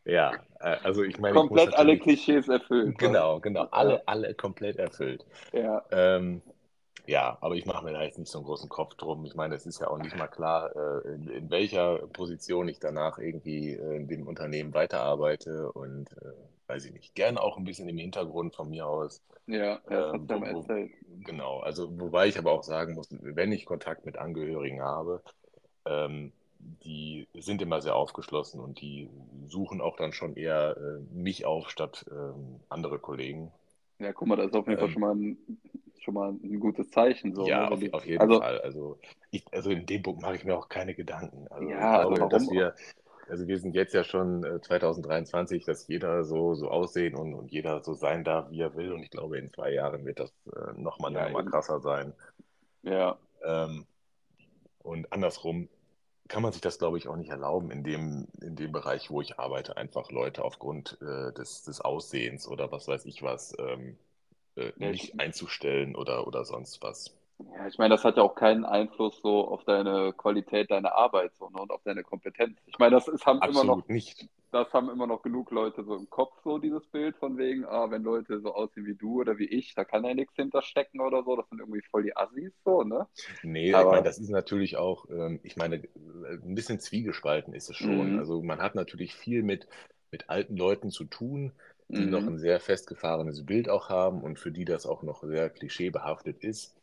ja, 0.04 0.42
äh, 0.60 0.76
also 0.82 1.02
ich 1.02 1.18
meine, 1.18 1.38
ich 1.38 1.42
Komplett 1.42 1.74
alle 1.74 1.98
natürlich, 1.98 2.02
Klischees 2.02 2.48
erfüllt. 2.48 2.98
was? 2.98 2.98
genau, 2.98 3.40
genau, 3.40 3.66
alle, 3.70 4.06
alle 4.08 4.34
komplett 4.34 4.78
erfüllt. 4.78 5.26
ja, 5.52 5.84
Ähm, 5.90 6.42
ja, 7.06 7.38
aber 7.40 7.56
ich 7.56 7.66
mache 7.66 7.84
mir 7.84 7.92
da 7.92 8.02
jetzt 8.02 8.18
nicht 8.18 8.30
so 8.30 8.38
einen 8.38 8.46
großen 8.46 8.68
Kopf 8.70 8.94
drum. 8.96 9.24
Ich 9.26 9.34
meine, 9.34 9.54
es 9.56 9.66
ist 9.66 9.80
ja 9.80 9.88
auch 9.88 9.98
nicht 9.98 10.16
mal 10.16 10.28
klar, 10.28 10.74
äh, 10.76 11.08
in, 11.14 11.28
in 11.28 11.50
welcher 11.50 11.98
Position 12.08 12.68
ich 12.68 12.80
danach 12.80 13.18
irgendwie 13.18 13.72
äh, 13.74 13.96
in 13.96 14.08
dem 14.08 14.26
Unternehmen 14.28 14.74
weiterarbeite 14.74 15.72
und 15.72 16.12
äh, 16.12 16.32
weiß 16.66 16.84
ich 16.86 16.92
nicht, 16.92 17.14
gerne 17.14 17.40
auch 17.40 17.56
ein 17.56 17.64
bisschen 17.64 17.88
im 17.88 17.98
Hintergrund 17.98 18.54
von 18.54 18.70
mir 18.70 18.86
aus. 18.86 19.22
ja, 19.46 19.80
das 19.88 20.06
Ähm, 20.12 20.28
ja 20.28 20.42
wo, 20.48 20.68
erzählt. 20.68 20.92
genau, 21.24 21.60
also 21.60 21.98
wobei 22.00 22.28
ich 22.28 22.38
aber 22.38 22.52
auch 22.52 22.62
sagen 22.64 22.94
muss, 22.94 23.08
wenn 23.10 23.52
ich 23.52 23.66
Kontakt 23.66 24.06
mit 24.06 24.18
Angehörigen 24.18 24.82
habe, 24.82 25.22
ähm, 25.86 26.32
die 26.84 27.28
sind 27.34 27.62
immer 27.62 27.82
sehr 27.82 27.96
aufgeschlossen 27.96 28.60
und 28.60 28.80
die 28.80 29.10
suchen 29.48 29.80
auch 29.82 29.96
dann 29.96 30.12
schon 30.14 30.36
eher 30.36 30.76
äh, 30.78 31.00
mich 31.14 31.46
auf 31.46 31.70
statt 31.70 32.06
ähm, 32.10 32.60
andere 32.70 32.98
Kollegen. 32.98 33.52
Ja, 33.98 34.12
guck 34.12 34.28
mal, 34.28 34.36
das 34.36 34.46
ist 34.48 34.56
auf 34.56 34.66
jeden 34.68 34.78
Fall 34.78 34.88
Ähm, 34.88 34.90
schon 34.90 35.02
mal 35.02 35.14
ein, 35.14 35.38
schon 36.00 36.14
mal 36.14 36.30
ein 36.32 36.60
gutes 36.60 36.90
Zeichen, 36.90 37.34
so, 37.34 37.48
Ja, 37.48 37.54
ne? 37.54 37.70
Auf, 37.70 37.80
die, 37.80 37.92
auf 37.92 38.06
jeden 38.06 38.20
also, 38.20 38.38
Fall. 38.40 38.60
Also, 38.60 38.98
ich, 39.30 39.44
also 39.52 39.70
in 39.70 39.86
dem 39.86 40.02
Punkt 40.02 40.22
mache 40.22 40.36
ich 40.36 40.44
mir 40.44 40.56
auch 40.56 40.68
keine 40.68 40.94
Gedanken. 40.94 41.46
Also 41.48 41.76
ich 41.78 41.90
ja, 41.90 41.98
also 41.98 42.14
glaube, 42.14 42.28
dass 42.28 42.44
warum? 42.44 42.50
wir, 42.50 42.74
also 43.28 43.46
wir 43.48 43.58
sind 43.58 43.74
jetzt 43.74 43.94
ja 43.94 44.04
schon 44.04 44.44
äh, 44.44 44.60
2023, 44.60 45.64
dass 45.64 45.88
jeder 45.88 46.24
so, 46.24 46.54
so 46.54 46.70
aussehen 46.70 47.14
und, 47.16 47.34
und 47.34 47.50
jeder 47.52 47.82
so 47.82 47.94
sein 47.94 48.24
darf, 48.24 48.50
wie 48.50 48.60
er 48.60 48.74
will. 48.76 48.92
Und 48.92 49.02
ich 49.02 49.10
glaube, 49.10 49.38
in 49.38 49.52
zwei 49.52 49.72
Jahren 49.72 50.04
wird 50.04 50.20
das 50.20 50.32
äh, 50.54 50.72
nochmal 50.80 51.14
Ja, 51.14 51.28
eben. 51.28 51.42
krasser 51.44 51.80
sein. 51.80 52.12
Ja, 52.82 53.18
Ähm, 53.42 53.86
und 54.80 55.12
andersrum 55.12 55.68
kann 56.28 56.42
man 56.42 56.52
sich 56.52 56.62
das, 56.62 56.78
glaube 56.78 56.98
ich, 56.98 57.08
auch 57.08 57.16
nicht 57.16 57.30
erlauben, 57.30 57.70
in 57.70 57.84
dem, 57.84 58.28
in 58.42 58.56
dem 58.56 58.72
Bereich, 58.72 59.10
wo 59.10 59.20
ich 59.22 59.38
arbeite, 59.38 59.76
einfach 59.76 60.10
Leute 60.12 60.44
aufgrund 60.44 60.98
äh, 61.02 61.32
des, 61.34 61.64
des 61.64 61.80
Aussehens 61.82 62.48
oder 62.48 62.72
was 62.72 62.88
weiß 62.88 63.06
ich 63.06 63.22
was 63.22 63.54
ähm, 63.58 63.98
äh, 64.56 64.72
nicht 64.78 65.20
einzustellen 65.20 65.96
oder, 65.96 66.26
oder 66.28 66.44
sonst 66.44 66.82
was. 66.82 67.14
Ja, 67.38 67.66
ich 67.66 67.78
meine, 67.78 67.94
das 67.94 68.04
hat 68.04 68.16
ja 68.16 68.22
auch 68.22 68.34
keinen 68.34 68.64
Einfluss 68.64 69.20
so 69.20 69.48
auf 69.48 69.64
deine 69.64 70.12
Qualität 70.12 70.70
deiner 70.70 70.94
Arbeit 70.94 71.34
so, 71.36 71.48
ne? 71.50 71.60
Und 71.60 71.70
auf 71.70 71.82
deine 71.84 72.02
Kompetenz. 72.04 72.58
Ich 72.66 72.78
meine, 72.78 72.92
das 72.94 73.08
ist, 73.08 73.26
haben 73.26 73.42
immer 73.44 73.64
noch, 73.64 73.82
Absolut 73.82 73.88
nicht. 73.88 74.28
das 74.52 74.72
haben 74.72 74.90
immer 74.90 75.06
noch 75.06 75.22
genug 75.22 75.50
Leute 75.50 75.84
so 75.84 75.96
im 75.96 76.10
Kopf, 76.10 76.34
so 76.44 76.58
dieses 76.58 76.86
Bild 76.88 77.16
von 77.18 77.38
wegen, 77.38 77.64
ah, 77.66 77.90
wenn 77.90 78.02
Leute 78.04 78.40
so 78.40 78.54
aussehen 78.54 78.86
wie 78.86 78.94
du 78.96 79.20
oder 79.20 79.38
wie 79.38 79.46
ich, 79.46 79.74
da 79.74 79.84
kann 79.84 80.04
ja 80.04 80.14
nichts 80.14 80.36
hinterstecken 80.36 81.00
oder 81.00 81.24
so. 81.24 81.36
Das 81.36 81.48
sind 81.50 81.60
irgendwie 81.60 81.82
voll 81.90 82.04
die 82.04 82.16
Assis, 82.16 82.52
so, 82.64 82.82
ne? 82.84 83.06
Nee, 83.42 83.74
ich 83.74 83.88
meine, 83.88 84.02
Aber, 84.02 84.04
das 84.04 84.18
ist 84.18 84.30
natürlich 84.30 84.76
auch, 84.76 85.08
ähm, 85.10 85.38
ich 85.42 85.56
meine, 85.56 85.82
ein 85.96 86.54
bisschen 86.54 86.80
zwiegespalten 86.80 87.54
ist 87.54 87.68
es 87.70 87.76
schon. 87.76 88.12
mhm, 88.12 88.16
Also 88.16 88.42
man 88.42 88.60
hat 88.60 88.74
natürlich 88.74 89.14
viel 89.14 89.42
mit, 89.42 89.68
mit 90.10 90.30
alten 90.30 90.56
Leuten 90.56 90.90
zu 90.90 91.04
tun, 91.04 91.52
die 91.88 92.06
noch 92.06 92.26
mhm, 92.26 92.28
ein 92.28 92.38
sehr 92.38 92.58
festgefahrenes 92.60 93.44
Bild 93.46 93.68
auch 93.68 93.88
haben 93.88 94.22
und 94.22 94.38
für 94.38 94.50
die 94.50 94.64
das 94.64 94.86
auch 94.86 95.02
noch 95.02 95.22
sehr 95.22 95.50
klischeebehaftet 95.50 96.42
ist. 96.42 96.74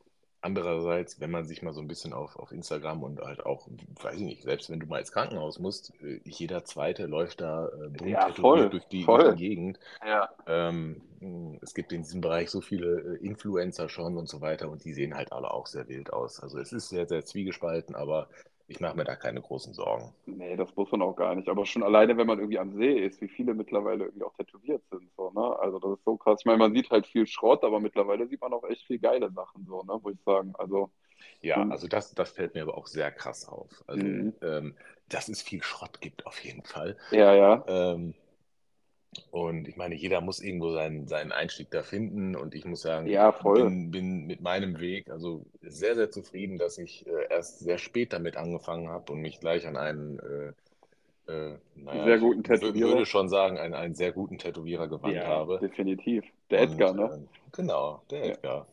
Andererseits, 0.44 1.20
wenn 1.20 1.30
man 1.30 1.46
sich 1.46 1.62
mal 1.62 1.72
so 1.72 1.82
ein 1.82 1.88
bisschen 1.88 2.14
auf, 2.14 2.36
auf 2.36 2.52
Instagram 2.52 3.04
und 3.04 3.22
halt 3.22 3.46
auch, 3.46 3.68
weiß 4.02 4.16
ich 4.16 4.22
nicht, 4.22 4.42
selbst 4.42 4.72
wenn 4.72 4.80
du 4.80 4.88
mal 4.88 4.98
ins 5.00 5.12
Krankenhaus 5.12 5.60
musst, 5.60 5.94
äh, 6.02 6.20
jeder 6.26 6.66
Zweite 6.66 7.06
läuft 7.06 7.42
da 7.42 7.68
äh, 7.68 8.10
ja, 8.10 8.34
voll, 8.34 8.70
durch 8.70 8.86
die, 8.86 9.06
durch 9.06 9.22
die 9.22 9.36
voll, 9.36 9.36
Gegend. 9.36 9.80
ja. 10.04 10.30
Ähm, 10.48 11.02
es 11.62 11.76
gibt 11.76 11.94
in 11.94 12.02
diesem 12.02 12.22
Bereich 12.22 12.50
so 12.50 12.62
viele 12.62 13.18
äh, 13.20 13.26
Influencer 13.26 13.88
schon 13.88 14.18
und 14.18 14.28
so 14.28 14.42
weiter 14.42 14.70
und 14.70 14.84
die 14.84 14.94
sehen 14.94 15.14
halt 15.16 15.32
alle 15.32 15.52
auch 15.52 15.68
sehr 15.68 15.88
wild 15.88 16.12
aus. 16.12 16.40
Also 16.40 16.58
es 16.58 16.74
ist 16.74 16.90
sehr, 16.90 17.08
sehr 17.08 17.24
zwiegespalten, 17.24 17.94
aber 17.96 18.28
ich 18.72 18.80
mache 18.80 18.96
mir 18.98 19.04
da 19.04 19.16
keine 19.16 19.42
großen 19.42 19.74
Sorgen. 19.74 20.14
Nee, 20.26 20.56
das 20.56 20.76
muss 20.76 20.92
man 20.92 21.02
auch 21.02 21.16
gar 21.16 21.36
nicht. 21.36 21.50
Aber 21.50 21.66
schon 21.66 21.84
alleine, 21.84 22.16
wenn 22.18 22.28
man 22.28 22.40
irgendwie 22.40 22.60
am 22.60 22.74
See 22.74 22.94
ist, 23.06 23.22
wie 23.22 23.28
viele 23.28 23.54
mittlerweile 23.54 24.06
irgendwie 24.06 24.24
auch 24.24 24.34
tätowiert 24.36 24.84
sind, 24.92 25.12
so, 25.18 25.32
ne? 25.32 25.60
Also 25.60 25.80
das 25.80 25.98
ist 25.98 26.06
so 26.06 26.18
krass. 26.18 26.40
Ich 26.42 26.46
meine, 26.46 26.60
man 26.60 26.74
sieht 26.74 26.90
halt 26.92 27.08
viel 27.08 27.28
Schrott, 27.28 27.64
aber 27.64 27.80
mittlerweile 27.80 28.28
sieht 28.28 28.42
man 28.42 28.54
auch 28.54 28.64
echt 28.66 28.86
viel 28.86 29.00
geile 29.00 29.32
Sachen, 29.32 29.66
so, 29.66 29.84
ne? 29.84 30.00
Muss 30.02 30.14
ich 30.14 30.24
sagen. 30.24 30.54
Also, 30.58 30.92
Ja, 31.42 31.68
also 31.70 31.88
das, 31.88 32.14
das 32.14 32.32
fällt 32.32 32.56
mir 32.56 32.64
aber 32.64 32.78
auch 32.78 32.88
sehr 32.88 33.12
krass 33.12 33.48
auf. 33.48 33.84
Also, 33.88 34.06
mhm. 34.06 34.36
ähm, 34.42 34.78
dass 35.10 35.30
es 35.30 35.42
viel 35.42 35.64
Schrott 35.64 36.02
gibt 36.02 36.26
auf 36.26 36.40
jeden 36.44 36.64
Fall. 36.64 36.98
Ja, 37.12 37.34
ja. 37.36 37.64
Ähm, 37.68 38.16
und 39.32 39.68
ich 39.68 39.76
meine, 39.78 39.96
jeder 39.96 40.22
muss 40.22 40.42
irgendwo 40.42 40.72
seinen, 40.74 41.08
seinen 41.08 41.32
Einstieg 41.32 41.70
da 41.72 41.84
finden. 41.84 42.36
Und 42.36 42.56
ich 42.56 42.66
muss 42.66 42.82
sagen, 42.82 43.08
ich 43.08 43.14
Ja, 43.14 43.32
voll. 43.32 43.64
bin, 43.64 43.92
bin 43.92 44.26
mit 44.26 44.42
meinem 44.42 44.80
Weg 44.80 45.10
also 45.10 45.46
sehr, 45.62 45.96
sehr 45.96 46.12
zufrieden, 46.12 46.58
dass 46.58 46.78
ich 46.78 47.06
äh, 47.08 47.28
erst 47.30 47.60
sehr 47.60 47.78
spät 47.78 48.14
damit 48.14 48.38
angefangen 48.38 48.90
habe 48.90 49.12
und 49.14 49.22
mich 49.22 49.40
gleich 49.40 49.68
an 49.68 49.78
einen 49.78 50.20
äh, 50.20 50.54
äh, 51.28 51.58
naja, 51.76 52.04
Sehr 52.06 52.16
ich 52.16 52.22
guten 52.22 52.44
Tätowierer. 52.44 52.90
würde 52.90 53.06
schon 53.06 53.30
sagen, 53.30 53.58
einen, 53.58 53.74
einen 53.74 53.96
sehr 53.96 54.12
guten 54.12 54.38
Tätowierer 54.38 54.88
gewandt 54.88 55.16
Ja, 55.16 55.26
habe. 55.28 55.60
definitiv. 55.62 56.26
Der 56.50 56.62
Und 56.62 56.72
Edgar, 56.74 56.94
ne? 56.94 57.04
äh, 57.04 57.20
genau, 57.52 58.02
der 58.10 58.26
Ja. 58.26 58.26
Edgar. 58.34 58.68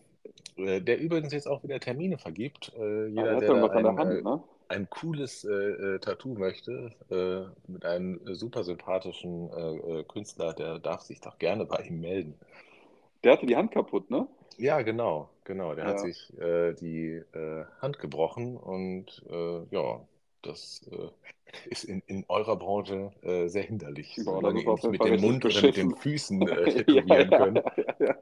Äh, 0.57 0.81
Der 0.81 0.99
übrigens 0.99 1.33
jetzt 1.33 1.47
auch 1.47 1.63
wieder 1.63 1.79
Termine 1.81 2.19
vergibt. 2.19 2.73
Äh, 2.79 3.07
Jeder, 3.09 3.37
der 3.37 3.37
hat 3.37 3.43
der 3.43 3.77
an 3.77 3.83
der 3.83 3.97
Hand, 3.97 4.11
äh, 4.11 4.23
ne? 4.23 4.43
Ein 4.69 4.89
cooles 4.91 5.45
äh, 5.45 5.51
äh, 5.53 5.99
Tattoo 5.99 6.35
möchte, 6.35 6.93
äh, 7.11 7.71
mit 7.71 7.85
einem 7.85 8.21
äh, 8.27 8.35
super 8.35 8.65
sympathischen 8.65 9.51
äh, 9.53 10.01
äh, 10.01 10.05
Künstler, 10.05 10.53
der 10.55 10.79
darf 10.79 11.03
sich 11.03 11.21
doch 11.21 11.39
gerne 11.39 11.65
bei 11.65 11.79
ihm 11.89 12.01
melden. 12.01 12.35
Der 13.25 13.33
hatte 13.33 13.47
die 13.47 13.57
Hand 13.57 13.73
kaputt, 13.73 14.11
ne? 14.11 14.29
Ja, 14.59 14.83
genau, 14.83 15.31
genau. 15.45 15.75
Der 15.75 15.87
hat 15.87 15.99
Ja. 15.99 16.03
sich 16.03 16.39
äh, 16.39 16.73
die 16.75 17.23
Hand 17.81 17.99
gebrochen 17.99 18.57
und 18.57 19.23
ja, 19.71 20.01
das 20.43 20.89
äh, 20.91 21.09
ist 21.71 21.85
in, 21.85 22.03
in 22.07 22.25
eurer 22.29 22.57
Branche 22.57 23.11
äh, 23.23 23.49
sehr 23.49 23.63
hinderlich, 23.63 24.15
das 24.17 24.25
solange 24.25 24.61
ihr 24.63 24.73
nicht 24.73 24.91
mit 24.91 25.05
dem 25.05 25.21
Mund 25.21 25.45
oder 25.45 25.63
mit 25.63 25.77
den. 25.77 25.95
Füßen 25.97 26.43
äh, 26.49 26.69
Ja, 26.69 26.75
tätowieren 26.75 27.31
ja, 27.31 27.37
könnt. 27.37 27.63
ja, 27.77 27.95
ja. 27.99 28.15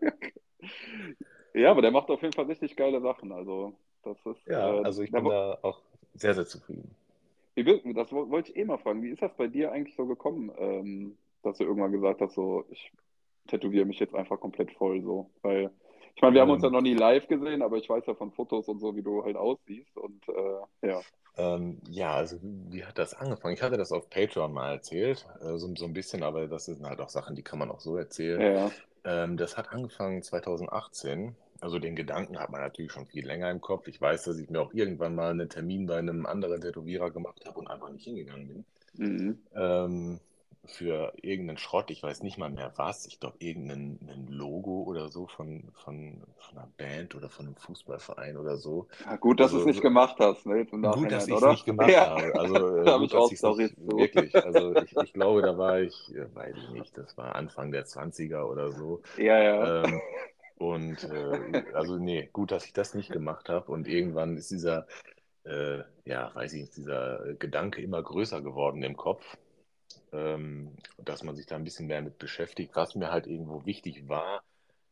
Ja, 1.54 1.70
aber 1.70 1.82
der 1.82 1.90
macht 1.90 2.10
auf 2.10 2.22
jeden 2.22 2.34
Fall 2.34 2.44
richtig 2.46 2.76
geile 2.76 3.00
Sachen. 3.00 3.32
Also, 3.32 3.78
das 4.06 4.18
ist, 4.26 4.46
Ja, 4.46 4.78
äh, 4.82 4.82
also 4.82 5.02
ich 5.02 5.14
bin 5.14 5.26
da 5.26 5.58
auch 5.62 5.82
sehr, 6.14 6.34
sehr 6.34 6.46
zufrieden. 6.46 6.94
wie, 7.54 7.94
das 7.94 8.12
wo- 8.12 8.30
wollte 8.30 8.52
ich 8.52 8.56
eh 8.58 8.64
mal 8.64 8.78
fragen. 8.78 9.02
Wie 9.02 9.10
ist 9.10 9.22
das 9.22 9.34
bei 9.36 9.46
dir 9.48 9.72
eigentlich 9.72 9.96
so 9.96 10.06
gekommen, 10.06 10.52
ähm, 10.58 11.18
dass 11.42 11.58
du 11.58 11.64
irgendwann 11.64 11.92
gesagt 11.92 12.20
hast, 12.20 12.34
so, 12.34 12.64
ich 12.70 12.92
tätowiere 13.48 13.86
mich 13.86 13.98
jetzt 14.00 14.14
einfach 14.14 14.40
komplett 14.40 14.72
voll 14.72 15.02
so? 15.02 15.30
Weil, 15.42 15.70
ich 16.14 16.22
meine, 16.22 16.34
wir 16.34 16.42
haben 16.42 16.50
uns 16.50 16.62
ja 16.62 16.70
Ähm, 16.70 16.70
noch 16.70 16.80
nie 16.82 16.94
live 16.94 17.28
gesehen, 17.28 17.62
aber 17.62 17.76
ich 17.78 17.88
weiß 17.88 18.06
ja 18.06 18.14
von 18.14 18.32
Fotos 18.32 18.68
und 18.68 18.80
so, 18.80 18.96
wie 18.96 19.02
du 19.02 19.24
halt 19.24 19.36
aussiehst. 19.36 19.96
Und 19.96 20.28
äh, 20.28 20.88
ja. 20.88 21.04
Ähm, 21.36 21.80
ja, 21.90 22.14
also 22.14 22.38
wie 22.42 22.84
hat 22.84 22.98
das 22.98 23.14
angefangen? 23.14 23.54
Ich 23.54 23.62
hatte 23.62 23.76
das 23.76 23.92
auf 23.92 24.08
Patreon 24.08 24.52
mal 24.52 24.72
erzählt, 24.72 25.26
äh, 25.40 25.56
so, 25.58 25.74
so 25.76 25.84
ein 25.84 25.92
bisschen, 25.92 26.22
aber 26.22 26.46
das 26.48 26.64
sind 26.66 26.82
halt 26.84 27.00
auch 27.00 27.10
Sachen, 27.10 27.36
die 27.36 27.42
kann 27.42 27.58
man 27.58 27.70
auch 27.70 27.80
so 27.80 27.96
erzählen. 27.96 28.44
Ja, 28.44 28.48
ja. 28.52 28.76
Ähm, 29.04 29.36
das 29.36 29.56
hat 29.58 29.70
angefangen 29.72 30.22
2018. 30.22 31.36
Also 31.66 31.80
den 31.80 31.96
Gedanken 31.96 32.38
hat 32.38 32.50
man 32.50 32.60
natürlich 32.60 32.92
schon 32.92 33.06
viel 33.06 33.26
länger 33.26 33.50
im 33.50 33.60
Kopf. 33.60 33.88
Ich 33.88 34.00
weiß, 34.00 34.22
dass 34.22 34.38
ich 34.38 34.48
mir 34.50 34.60
auch 34.60 34.72
irgendwann 34.72 35.16
mal 35.16 35.32
einen 35.32 35.48
Termin 35.48 35.86
bei 35.86 35.98
einem 35.98 36.24
anderen 36.24 36.60
Tätowierer 36.60 37.10
gemacht 37.10 37.44
habe 37.44 37.58
und 37.58 37.66
einfach 37.66 37.90
nicht 37.90 38.04
hingegangen 38.04 38.46
bin. 38.46 38.64
Mhm. 38.98 39.38
Ähm, 39.54 40.20
für 40.64 41.12
irgendeinen 41.22 41.58
Schrott, 41.58 41.90
ich 41.90 42.02
weiß 42.04 42.22
nicht 42.22 42.38
mal 42.38 42.50
mehr 42.50 42.72
was. 42.76 43.06
Ich 43.06 43.18
glaube, 43.20 43.38
irgendein 43.40 43.98
ein 44.08 44.28
Logo 44.28 44.84
oder 44.84 45.08
so 45.08 45.26
von, 45.26 45.72
von, 45.74 46.22
von 46.38 46.58
einer 46.58 46.68
Band 46.76 47.16
oder 47.16 47.30
von 47.30 47.46
einem 47.46 47.56
Fußballverein 47.56 48.36
oder 48.36 48.58
so. 48.58 48.88
Ja, 49.04 49.16
gut, 49.16 49.40
dass 49.40 49.50
du 49.52 49.58
es 49.58 49.64
Also 49.64 49.66
nicht 49.66 49.82
gemacht 49.82 50.16
hast, 50.18 50.46
ne? 50.46 50.66
Gut, 50.90 51.10
dass 51.12 51.28
ich 51.28 51.40
es 51.40 51.46
nicht 51.46 51.64
gemacht 51.64 51.92
Ja, 51.92 52.06
habe. 52.06 52.34
Also 52.36 52.76
äh, 52.76 52.84
da 52.84 52.92
habe 52.94 53.04
ich 53.04 53.14
auch 53.16 53.34
Storys 53.34 53.72
zu. 53.88 53.96
wirklich. 53.96 54.42
Also 54.44 54.76
ich, 54.76 54.98
ich 55.00 55.12
glaube, 55.12 55.42
da 55.42 55.58
war 55.58 55.80
ich, 55.80 56.14
äh, 56.14 56.34
weiß 56.34 56.56
ich 56.56 56.68
nicht, 56.70 56.96
das 56.98 57.16
war 57.16 57.34
Anfang 57.36 57.72
der 57.72 57.86
20er 57.86 58.44
oder 58.44 58.72
so. 58.72 59.02
Ja, 59.16 59.38
ja. 59.42 59.72
Ähm, 59.84 60.02
und 60.58 61.04
äh, 61.04 61.40
also 61.72 61.98
nee, 61.98 62.28
gut, 62.32 62.50
dass 62.52 62.66
ich 62.66 62.72
das 62.72 62.94
nicht 62.94 63.12
gemacht 63.12 63.48
habe. 63.48 63.70
Und 63.72 63.88
irgendwann 63.88 64.36
ist 64.36 64.50
dieser, 64.50 64.86
äh, 65.44 65.80
ja, 66.04 66.34
weiß 66.34 66.54
ich 66.54 66.62
nicht, 66.62 66.76
dieser 66.76 67.34
Gedanke 67.34 67.82
immer 67.82 68.02
größer 68.02 68.42
geworden 68.42 68.82
im 68.82 68.96
Kopf, 68.96 69.38
ähm, 70.12 70.76
dass 70.98 71.22
man 71.24 71.36
sich 71.36 71.46
da 71.46 71.56
ein 71.56 71.64
bisschen 71.64 71.86
mehr 71.86 72.02
mit 72.02 72.18
beschäftigt. 72.18 72.76
Was 72.76 72.94
mir 72.94 73.10
halt 73.12 73.26
irgendwo 73.26 73.66
wichtig 73.66 74.08
war, 74.08 74.42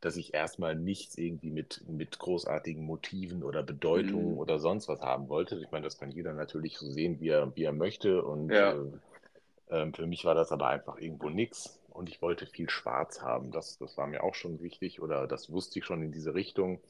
dass 0.00 0.16
ich 0.16 0.35
erstmal 0.35 0.76
nichts 0.76 1.16
irgendwie 1.18 1.50
mit, 1.50 1.85
mit 1.88 2.18
großartigen 2.18 2.85
Motiven 2.85 3.42
oder 3.42 3.62
Bedeutungen 3.62 4.35
Mhm. 4.35 4.38
oder 4.38 4.59
sonst 4.59 4.88
was 4.88 5.00
haben 5.02 5.28
wollte. 5.28 5.56
Ich 5.61 5.71
meine, 5.71 5.85
das 5.85 5.99
kann 5.99 6.11
jeder 6.11 6.35
natürlich 6.35 6.78
so 6.78 6.90
sehen, 6.90 7.21
wie 7.21 7.28
er, 7.30 7.54
wie 7.56 7.64
er 7.64 7.73
möchte. 7.73 8.23
Und 8.25 8.52
Ja. 8.52 8.73
äh, 8.73 8.76
ähm, 9.71 9.94
für 9.94 10.06
mich 10.06 10.25
war 10.25 10.35
das 10.35 10.52
aber 10.52 10.68
einfach 10.68 10.99
irgendwo 10.99 11.30
nix. 11.30 11.81
Und 11.94 12.11
ich 12.11 12.20
wollte 12.20 12.46
viel 12.46 12.68
Schwarz 12.68 13.22
haben. 13.22 13.52
Das, 13.52 13.78
das 13.78 13.96
war 13.96 14.09
mir 14.09 14.24
auch 14.24 14.35
schon 14.35 14.61
wichtig 14.61 15.00
oder 15.00 15.28
das 15.28 15.50
wusste 15.50 15.78
ich 15.78 15.87
schon 15.87 16.02
in 16.02 16.12
diese 16.12 16.35
Richtung. 16.35 16.80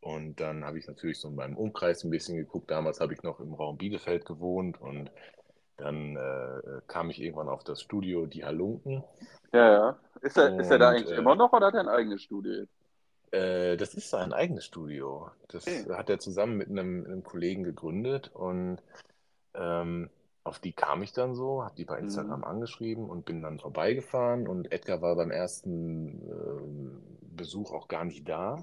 Und 0.00 0.40
dann 0.40 0.64
habe 0.64 0.78
ich 0.78 0.86
natürlich 0.88 1.20
so 1.20 1.28
in 1.28 1.34
meinem 1.36 1.56
Umkreis 1.56 2.04
ein 2.04 2.10
bisschen 2.10 2.36
geguckt. 2.36 2.70
Damals 2.70 3.00
habe 3.00 3.12
ich 3.14 3.22
noch 3.22 3.38
im 3.40 3.54
Raum 3.54 3.76
Bielefeld 3.78 4.24
gewohnt 4.24 4.80
und 4.80 5.10
dann 5.76 6.16
äh, 6.16 6.80
kam 6.86 7.10
ich 7.10 7.20
irgendwann 7.20 7.48
auf 7.48 7.64
das 7.64 7.82
Studio 7.82 8.26
Die 8.26 8.44
Halunken. 8.44 9.04
Ja, 9.52 9.72
ja. 9.72 9.98
Ist 10.22 10.38
er, 10.38 10.58
ist 10.58 10.70
er 10.70 10.78
da 10.78 10.90
Und 10.90 10.96
eigentlich 10.96 11.12
äh, 11.12 11.16
immer 11.16 11.36
noch 11.36 11.52
oder 11.52 11.66
hat 11.66 11.74
er 11.74 11.80
ein 11.80 11.88
eigenes 11.88 12.22
Studio 12.22 12.66
äh, 13.34 13.76
das 13.76 13.94
ist 13.94 14.10
sein 14.10 14.32
eigenes 14.32 14.64
Studio. 14.64 15.30
Das 15.48 15.64
Okay. 15.66 15.92
hat 15.92 16.08
er 16.08 16.18
zusammen 16.18 16.56
mit 16.56 16.70
einem, 16.70 17.04
einem 17.04 17.24
Kollegen 17.24 17.64
gegründet 17.64 18.30
und 18.32 18.78
ähm, 19.54 20.08
auf 20.44 20.58
die 20.60 20.72
kam 20.72 21.02
ich 21.02 21.12
dann 21.12 21.34
so, 21.34 21.64
habe 21.64 21.74
die 21.76 21.84
bei 21.84 21.98
Mhm. 22.00 22.04
Instagram 22.04 22.44
angeschrieben 22.44 23.08
und 23.08 23.24
bin 23.24 23.42
dann 23.42 23.58
vorbeigefahren 23.58 24.46
und 24.46 24.70
Edgar 24.72 25.02
war 25.02 25.16
beim 25.16 25.30
ersten 25.30 26.22
ähm, 26.30 27.02
Besuch 27.36 27.72
auch 27.72 27.88
gar 27.88 28.04
nicht 28.04 28.28
da. 28.28 28.62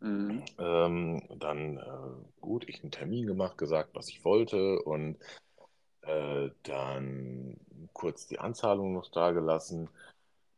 Mhm. 0.00 0.42
Ähm, 0.58 1.22
dann 1.38 1.78
äh, 1.78 2.40
gut, 2.40 2.68
ich 2.68 2.82
einen 2.82 2.90
Termin 2.92 3.26
gemacht, 3.26 3.58
gesagt, 3.58 3.94
was 3.94 4.08
ich 4.08 4.24
wollte 4.24 4.80
und 4.82 5.18
äh, 6.02 6.50
dann 6.64 7.56
kurz 7.94 8.26
die 8.28 8.40
Anzahlung 8.40 8.94
noch 8.94 9.10
dagelassen 9.10 9.90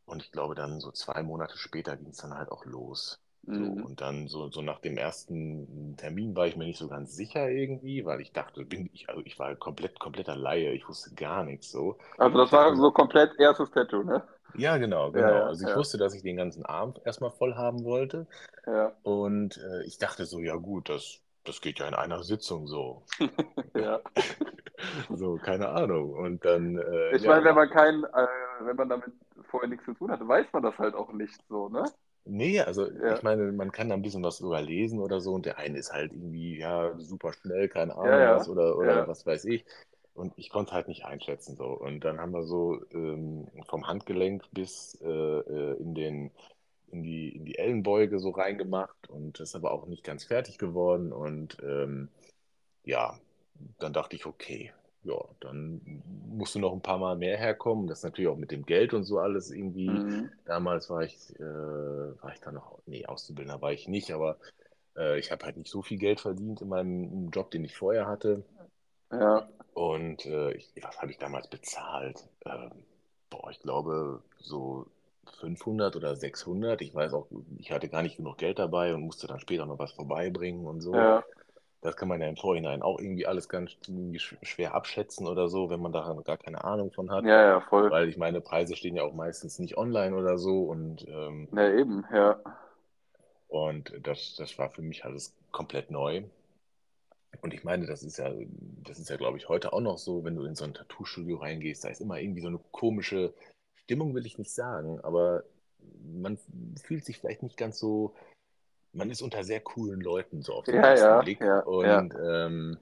und 0.05 0.23
ich 0.23 0.31
glaube 0.31 0.55
dann 0.55 0.81
so 0.81 0.91
zwei 0.91 1.23
Monate 1.23 1.57
später 1.57 1.97
ging 1.97 2.09
es 2.09 2.17
dann 2.19 2.35
halt 2.35 2.51
auch 2.51 2.65
los. 2.65 3.20
So, 3.49 3.65
Mhm. 3.67 3.85
und 3.85 4.01
dann 4.01 4.27
so, 4.27 4.49
so 4.49 4.61
nach 4.61 4.79
dem 4.79 4.97
ersten 4.97 5.95
Termin 5.97 6.35
war 6.35 6.47
ich 6.47 6.55
mir 6.55 6.65
nicht 6.65 6.77
so 6.79 6.87
ganz 6.87 7.15
sicher 7.15 7.49
irgendwie, 7.49 8.05
weil 8.05 8.21
ich 8.21 8.31
dachte, 8.31 8.65
bin 8.65 8.89
ich, 8.93 9.09
also 9.09 9.21
ich 9.25 9.37
war 9.39 9.55
komplett, 9.55 9.99
kompletter 9.99 10.35
Laie, 10.35 10.71
ich 10.73 10.87
wusste 10.87 11.13
gar 11.15 11.43
nichts 11.43 11.69
so. 11.71 11.97
Also 12.17 12.37
das 12.37 12.51
war 12.53 12.73
so, 12.77 12.89
komplett 12.93 13.37
erstes 13.37 13.69
Tattoo, 13.71 14.03
ne? 14.03 14.23
ja, 14.53 14.77
genau, 14.77 15.11
genau. 15.11 15.43
ja, 15.43 15.45
Also 15.45 15.63
ich 15.63 15.75
ja, 15.75 15.75
wusste, 15.75 15.97
dass 15.97 16.13
ich 16.13 16.23
den 16.23 16.35
ganzen 16.37 16.65
Arm 16.65 16.93
erstmal 17.05 17.31
voll 17.31 17.55
haben 17.55 17.83
wollte. 17.83 18.27
ja, 18.65 18.95
Und 19.03 19.57
äh, 19.57 19.83
ich 19.85 19.97
dachte 19.99 20.25
so, 20.25 20.39
ja 20.41 20.55
gut, 20.57 20.89
das, 20.89 21.21
das 21.45 21.61
geht 21.61 21.79
ja 21.79 21.87
in 21.87 21.95
einer 21.95 22.23
Sitzung 22.23 22.67
so. 22.67 23.03
ja. 23.75 24.01
So, 25.09 25.37
keine 25.39 25.69
Ahnung. 25.69 26.13
Und 26.13 26.45
dann, 26.45 26.77
äh, 26.77 27.15
Ich 27.15 27.25
meine, 27.25 27.43
wenn 27.43 27.53
nach, 27.53 27.55
man 27.55 27.69
kein, 27.69 28.03
äh, 28.03 28.27
wenn 28.61 28.75
man 28.75 28.89
damit 28.89 29.11
vorher 29.49 29.69
nichts 29.69 29.85
zu 29.85 29.93
tun 29.93 30.11
hatte, 30.11 30.27
weiß 30.27 30.47
man 30.53 30.63
das 30.63 30.77
halt 30.79 30.95
auch 30.95 31.11
nicht 31.13 31.39
so, 31.49 31.69
ne? 31.69 31.91
Nee, 32.25 32.59
also 32.61 32.87
Ja, 33.01 33.13
ich 33.13 33.23
meine, 33.23 33.51
man 33.51 33.71
kann 33.71 33.89
da 33.89 33.95
ein 33.95 34.01
bisschen 34.01 34.23
was 34.23 34.37
drüber 34.39 34.61
lesen 34.61 34.99
oder 34.99 35.21
so. 35.21 35.33
Und 35.33 35.45
der 35.45 35.57
eine 35.57 35.77
ist 35.77 35.91
halt 35.93 36.13
irgendwie, 36.13 36.57
ja, 36.57 36.97
super 36.99 37.33
schnell, 37.33 37.69
keine 37.69 37.95
ja, 37.95 37.97
Ahnung 37.97 38.29
was 38.29 38.47
ja, 38.47 38.47
oder, 38.47 38.77
oder 38.77 38.99
ja. 39.01 39.07
was 39.07 39.25
weiß 39.25 39.45
ich. 39.45 39.65
Und 40.13 40.33
ich 40.37 40.49
konnte 40.49 40.73
halt 40.73 40.87
nicht 40.87 41.05
einschätzen 41.05 41.55
so. 41.55 41.65
Und 41.67 42.01
dann 42.01 42.19
haben 42.19 42.31
wir 42.33 42.43
so 42.43 42.81
ähm, 42.91 43.47
vom 43.67 43.87
Handgelenk 43.87 44.43
bis 44.51 44.95
äh, 45.01 45.07
äh, 45.07 45.77
in 45.81 45.95
den, 45.95 46.31
in 46.91 47.03
die, 47.03 47.29
in 47.35 47.45
die 47.45 47.57
Ellenbeuge 47.57 48.19
so 48.19 48.31
reingemacht. 48.31 49.09
Und 49.09 49.39
das 49.39 49.49
ist 49.49 49.55
aber 49.55 49.71
auch 49.71 49.87
nicht 49.87 50.03
ganz 50.03 50.25
fertig 50.25 50.57
geworden. 50.57 51.13
Und 51.13 51.57
ähm, 51.63 52.09
ja, 52.85 53.19
dann 53.79 53.93
dachte 53.93 54.15
ich, 54.15 54.25
okay, 54.25 54.73
ja, 55.03 55.17
dann 55.39 55.81
musst 56.29 56.55
du 56.55 56.59
noch 56.59 56.73
ein 56.73 56.81
paar 56.81 56.97
Mal 56.99 57.17
mehr 57.17 57.37
herkommen. 57.37 57.87
Das 57.87 57.99
ist 57.99 58.03
natürlich 58.03 58.29
auch 58.29 58.37
mit 58.37 58.51
dem 58.51 58.65
Geld 58.65 58.93
und 58.93 59.03
so 59.03 59.19
alles 59.19 59.51
irgendwie. 59.51 59.89
Mhm. 59.89 60.31
Damals 60.45 60.89
war 60.89 61.03
ich, 61.03 61.17
äh, 61.39 61.43
war 61.43 62.33
ich 62.33 62.39
da 62.39 62.51
noch, 62.51 62.79
nee, 62.85 63.05
Auszubildender 63.05 63.61
war 63.61 63.71
ich 63.71 63.87
nicht, 63.87 64.11
aber 64.11 64.37
äh, 64.97 65.19
ich 65.19 65.31
habe 65.31 65.45
halt 65.45 65.57
nicht 65.57 65.71
so 65.71 65.81
viel 65.81 65.97
Geld 65.97 66.19
verdient 66.21 66.61
in 66.61 66.69
meinem 66.69 67.29
Job, 67.31 67.51
den 67.51 67.63
ich 67.65 67.75
vorher 67.77 68.07
hatte. 68.07 68.43
Ja, 69.11 69.47
Und 69.73 70.25
äh, 70.25 70.51
ich, 70.53 70.71
was 70.81 71.01
habe 71.01 71.11
ich 71.11 71.17
damals 71.17 71.47
bezahlt? 71.47 72.27
Ähm, 72.45 72.71
boah, 73.29 73.49
ich 73.51 73.59
glaube 73.59 74.21
so 74.39 74.87
500 75.39 75.95
oder 75.95 76.15
600. 76.15 76.81
Ich 76.81 76.93
weiß 76.93 77.13
auch, 77.13 77.27
ich 77.57 77.71
hatte 77.71 77.89
gar 77.89 78.03
nicht 78.03 78.17
genug 78.17 78.37
Geld 78.37 78.59
dabei 78.59 78.93
und 78.93 79.01
musste 79.01 79.27
dann 79.27 79.39
später 79.39 79.65
noch 79.65 79.79
was 79.79 79.93
vorbeibringen 79.93 80.65
und 80.65 80.81
so. 80.81 80.93
ja, 80.93 81.23
Das 81.81 81.95
kann 81.95 82.07
man 82.07 82.21
ja 82.21 82.27
im 82.27 82.37
Vorhinein 82.37 82.83
auch 82.83 82.99
irgendwie 82.99 83.25
alles 83.25 83.49
ganz 83.49 83.71
irgendwie 83.87 84.19
schwer 84.19 84.75
abschätzen 84.75 85.27
oder 85.27 85.49
so, 85.49 85.69
wenn 85.69 85.81
man 85.81 85.91
da 85.91 86.15
gar 86.23 86.37
keine 86.37 86.63
Ahnung 86.63 86.91
von 86.91 87.09
hat. 87.09 87.25
ja, 87.25 87.43
ja, 87.43 87.61
voll. 87.61 87.89
Weil 87.89 88.07
ich 88.07 88.17
meine, 88.17 88.39
Preise 88.39 88.75
stehen 88.75 88.95
ja 88.95 89.03
auch 89.03 89.13
meistens 89.13 89.57
nicht 89.57 89.77
online 89.77 90.15
oder 90.15 90.37
so 90.37 90.63
und, 90.63 91.07
ähm, 91.07 91.47
Ja, 91.55 91.69
eben, 91.69 92.05
ja. 92.13 92.39
und 93.47 93.93
das, 94.03 94.35
das 94.35 94.57
war 94.59 94.69
für 94.69 94.83
mich 94.83 95.05
alles 95.05 95.33
komplett 95.51 95.89
neu. 95.89 96.23
Und 97.41 97.53
ich 97.53 97.63
meine, 97.63 97.87
das 97.87 98.03
ist 98.03 98.17
ja, 98.17 98.31
das 98.83 98.99
ist 98.99 99.09
ja, 99.09 99.17
glaube 99.17 99.37
ich, 99.37 99.49
heute 99.49 99.73
auch 99.73 99.81
noch 99.81 99.97
so, 99.97 100.23
wenn 100.23 100.35
du 100.35 100.43
in 100.45 100.55
so 100.55 100.63
ein 100.65 100.73
Tattoo-Studio 100.73 101.37
reingehst, 101.37 101.83
da 101.83 101.89
ist 101.89 102.01
immer 102.01 102.19
irgendwie 102.19 102.41
so 102.41 102.47
eine 102.47 102.59
komische 102.71 103.33
Stimmung, 103.75 104.13
will 104.13 104.25
ich 104.25 104.37
nicht 104.37 104.51
sagen, 104.53 104.99
aber 105.01 105.43
man 106.03 106.37
fühlt 106.83 107.05
sich 107.05 107.17
vielleicht 107.17 107.41
nicht 107.41 107.57
ganz 107.57 107.79
so, 107.79 108.13
man 108.93 109.09
ist 109.09 109.21
unter 109.21 109.43
sehr 109.43 109.61
coolen 109.61 110.01
Leuten 110.01 110.41
so 110.41 110.53
auf 110.53 110.67
den 110.67 110.81
Ja, 110.81 110.83
ersten 110.83 111.17
ja, 111.17 111.19
Blick. 111.19 111.39
ja. 111.39 111.63
Und 111.63 112.15
ähm, 112.15 112.77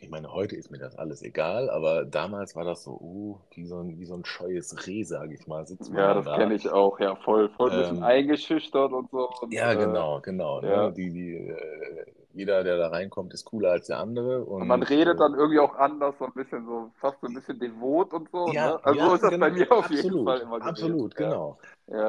ich 0.00 0.10
meine, 0.10 0.32
heute 0.32 0.56
ist 0.56 0.70
mir 0.70 0.78
das 0.78 0.96
alles 0.96 1.22
egal, 1.22 1.70
aber 1.70 2.04
damals 2.04 2.56
war 2.56 2.64
das 2.64 2.84
so, 2.84 2.92
uh, 3.00 3.40
wie 3.54 3.66
so 3.66 3.80
ein, 3.80 3.98
wie 4.00 4.06
so 4.06 4.14
ein 4.14 4.24
scheues 4.24 4.86
Reh, 4.86 5.04
sage 5.04 5.34
ich 5.34 5.46
mal, 5.46 5.66
sitzt 5.66 5.92
Ja, 5.92 6.14
das 6.14 6.24
da. 6.24 6.32
kenne 6.32 6.54
ich 6.54 6.68
auch, 6.70 6.98
ja, 7.00 7.14
voll, 7.16 7.50
voll 7.50 7.70
ein 7.70 7.76
bisschen 7.76 7.98
Ähm, 7.98 8.02
eingeschüchtert 8.02 8.92
und 8.92 9.10
so. 9.10 9.28
Und 9.40 9.58
ja, 9.58 9.74
äh, 9.74 9.74
genau, 9.74 10.20
genau. 10.20 10.60
Ne? 10.60 10.92
Die, 10.96 11.10
die, 11.12 11.34
äh, 11.36 12.06
jeder, 12.32 12.64
der 12.64 12.78
da 12.78 12.88
reinkommt, 12.88 13.34
ist 13.34 13.44
cooler 13.44 13.70
als 13.72 13.86
der 13.88 13.98
andere. 13.98 14.44
Und, 14.44 14.62
Und 14.62 14.68
man 14.68 14.82
redet 14.82 15.18
äh, 15.18 15.20
dann 15.20 15.34
irgendwie 15.34 15.58
auch 15.58 15.74
anders, 15.76 16.14
so 16.18 16.24
ein 16.26 16.32
bisschen 16.32 16.64
so, 16.66 16.90
fast 17.00 17.20
so 17.20 17.26
ein 17.26 17.34
bisschen 17.34 17.58
devot 17.58 18.12
und 18.14 18.30
so. 18.30 18.52
ja, 18.52 18.54
ne? 18.54 18.80
Also 18.84 18.98
ja, 18.98 19.08
so 19.08 19.14
ist 19.14 19.24
das 19.24 19.30
genau, 19.30 19.38
bei 19.38 19.50
mir 19.50 19.70
auf 19.72 19.90
jeden 19.90 20.18
absolut, 20.18 20.22
Fall 20.22 20.40
immer 20.40 20.60
gewesen. 20.60 20.98
absolut, 20.98 21.16
genau. 21.16 21.58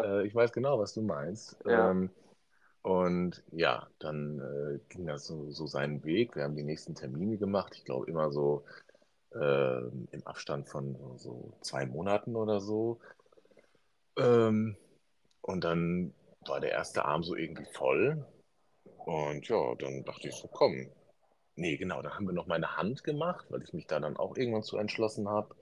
Äh, 0.01 0.27
ich 0.27 0.35
weiß 0.35 0.51
genau, 0.53 0.79
was 0.79 0.93
du 0.93 1.01
meinst. 1.01 1.57
Ja. 1.65 1.91
Ähm, 1.91 2.09
und 2.83 3.41
ja, 3.53 3.87
dann 3.99 4.39
äh, 4.39 4.79
ging 4.89 5.07
das 5.07 5.25
so, 5.25 5.49
so 5.51 5.65
seinen 5.67 6.03
Weg. 6.03 6.35
Wir 6.35 6.43
haben 6.43 6.55
die 6.55 6.63
nächsten 6.63 6.95
Termine 6.95 7.37
gemacht. 7.37 7.73
Ich 7.77 7.85
glaube 7.85 8.09
immer 8.09 8.29
so 8.29 8.65
äh, 9.33 9.79
im 10.11 10.21
Abstand 10.25 10.67
von 10.67 10.97
so, 11.17 11.53
zwei 11.61 11.85
Monaten 11.85 12.35
oder 12.35 12.59
so. 12.59 12.99
Ähm, 14.17 14.75
und 15.41 15.63
dann 15.63 16.13
war 16.45 16.59
der 16.59 16.71
erste 16.71 17.05
Arm 17.05 17.23
so 17.23 17.35
irgendwie 17.35 17.65
voll. 17.71 18.25
Und 19.05 19.47
ja, 19.47 19.75
dann 19.75 20.03
dachte 20.03 20.27
ich 20.27 20.35
so, 20.35 20.49
komm. 20.49 20.89
Nee, 21.55 21.77
genau, 21.77 22.01
dann 22.01 22.13
haben 22.15 22.25
wir 22.25 22.33
noch 22.33 22.47
meine 22.47 22.75
Hand 22.75 23.05
gemacht, 23.05 23.45
weil 23.49 23.63
ich 23.63 23.71
mich 23.73 23.87
da 23.87 24.01
dann 24.01 24.17
auch 24.17 24.35
irgendwann 24.35 24.63
zu 24.63 24.77
entschlossen 24.77 25.29
habe. 25.29 25.55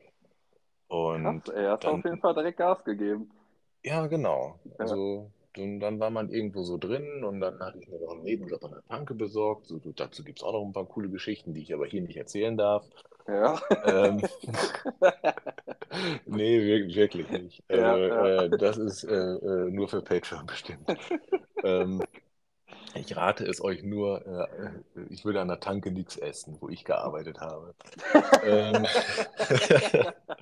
krass, 0.87 0.87
Und 0.87 1.25
hast 1.47 1.83
du 1.83 1.87
auf 1.87 2.03
dann 2.03 2.03
jeden 2.03 2.19
Fall 2.19 2.33
direkt 2.33 2.57
Gas 2.57 2.83
gegeben. 2.83 3.31
Ja, 3.83 4.07
genau. 4.07 4.59
Ja, 4.79 4.97
Also 5.55 5.63
dann, 5.63 5.79
dann 5.79 5.99
war 5.99 6.09
man 6.09 6.29
irgendwo 6.29 6.63
so 6.63 6.77
drin 6.77 7.23
und 7.23 7.39
dann 7.41 7.59
hatte 7.59 7.79
ich 7.79 7.87
mir 7.87 7.99
noch 7.99 8.13
einen 8.13 8.23
Nebenjob 8.23 8.63
an 8.65 8.71
der 8.71 8.83
Tanke 8.87 9.13
besorgt. 9.15 9.67
So, 9.67 9.79
dazu 9.79 10.23
gibt 10.23 10.39
es 10.39 10.43
auch 10.43 10.53
noch 10.53 10.65
ein 10.65 10.73
paar 10.73 10.85
coole 10.87 11.09
Geschichten, 11.09 11.53
die 11.53 11.61
ich 11.61 11.73
aber 11.73 11.85
hier 11.87 12.01
nicht 12.01 12.17
erzählen 12.17 12.57
darf. 12.57 12.89
ja, 13.27 13.59
Ähm, 13.83 14.23
nee, 16.25 16.61
wir- 16.61 16.95
wirklich 16.95 17.29
nicht. 17.31 17.63
Also 17.69 17.95
ja, 17.97 17.99
ja. 18.07 18.31
äh, 18.45 18.49
das 18.55 18.77
ist 18.77 19.03
äh, 19.03 19.13
äh, 19.15 19.71
nur 19.71 19.89
für 19.89 20.01
Patreon 20.01 20.45
bestimmt. 20.45 20.95
Ähm, 21.63 22.05
ich 22.95 23.15
rate 23.17 23.45
es 23.45 23.61
euch 23.61 23.83
nur, 23.83 24.25
äh, 24.25 24.65
äh, 25.01 25.05
ich 25.11 25.25
würde 25.25 25.41
an 25.41 25.49
der 25.49 25.59
Tanke 25.61 25.91
nichts 25.91 26.17
essen, 26.17 26.57
wo 26.61 26.69
ich 26.69 26.85
gearbeitet 26.85 27.39
habe. 27.41 27.75
Ähm, 28.41 28.87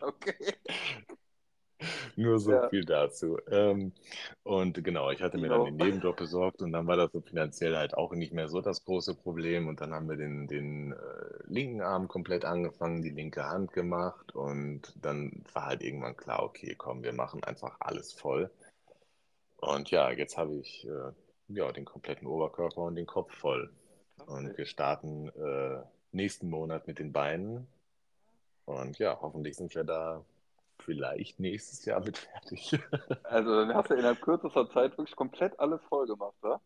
Okay. 0.01 0.53
Nur 2.15 2.39
so 2.39 2.51
Ja, 2.51 2.69
viel 2.69 2.83
dazu. 2.85 3.37
Ähm, 3.49 3.93
und 4.43 4.83
genau, 4.83 5.11
ich 5.11 5.21
hatte 5.21 5.37
mir 5.37 5.49
dann 5.49 5.63
jo. 5.63 5.65
den 5.65 5.77
Nebenjob 5.77 6.17
besorgt 6.17 6.61
und 6.61 6.71
dann 6.73 6.87
war 6.87 6.97
das 6.97 7.11
so 7.11 7.21
finanziell 7.21 7.75
halt 7.77 7.95
auch 7.95 8.13
nicht 8.13 8.33
mehr 8.33 8.49
so 8.49 8.61
das 8.61 8.83
große 8.85 9.15
Problem. 9.15 9.67
Und 9.67 9.81
dann 9.81 9.93
haben 9.93 10.09
wir 10.09 10.17
den, 10.17 10.47
den 10.47 10.93
äh, 10.93 10.95
linken 11.47 11.81
Arm 11.81 12.07
komplett 12.07 12.45
angefangen, 12.45 13.01
die 13.01 13.09
linke 13.11 13.45
Hand 13.45 13.73
gemacht 13.73 14.35
und 14.35 14.93
dann 15.01 15.43
war 15.53 15.67
halt 15.67 15.83
irgendwann 15.83 16.17
klar, 16.17 16.43
okay, 16.43 16.75
komm, 16.77 17.03
wir 17.03 17.13
machen 17.13 17.43
einfach 17.43 17.77
alles 17.79 18.13
voll. 18.13 18.51
Und 19.57 19.91
ja, 19.91 20.11
jetzt 20.11 20.37
habe 20.37 20.55
ich 20.55 20.85
äh, 20.87 21.11
ja, 21.49 21.71
den 21.71 21.85
kompletten 21.85 22.27
Oberkörper 22.27 22.81
und 22.83 22.95
den 22.95 23.05
Kopf 23.05 23.33
voll. 23.35 23.71
Und 24.25 24.57
wir 24.57 24.65
starten 24.65 25.29
äh, 25.29 25.81
nächsten 26.11 26.49
Monat 26.49 26.87
mit 26.87 26.99
den 26.99 27.11
Beinen. 27.11 27.67
Und 28.65 28.99
ja, 28.99 29.17
hoffentlich 29.21 29.57
sind 29.57 29.73
wir 29.75 29.83
da 29.83 30.23
vielleicht 30.83 31.39
nächstes 31.39 31.85
Jahr 31.85 31.99
mit 32.01 32.17
fertig. 32.17 32.79
Also 33.23 33.55
dann 33.55 33.73
hast 33.75 33.89
du 33.89 33.93
innerhalb 33.93 34.19
kürzester 34.21 34.69
Zeit 34.71 34.97
wirklich 34.97 35.15
komplett 35.15 35.57
alles 35.57 35.79
voll 35.87 36.05
gemacht, 36.05 36.35
wa? 36.41 36.59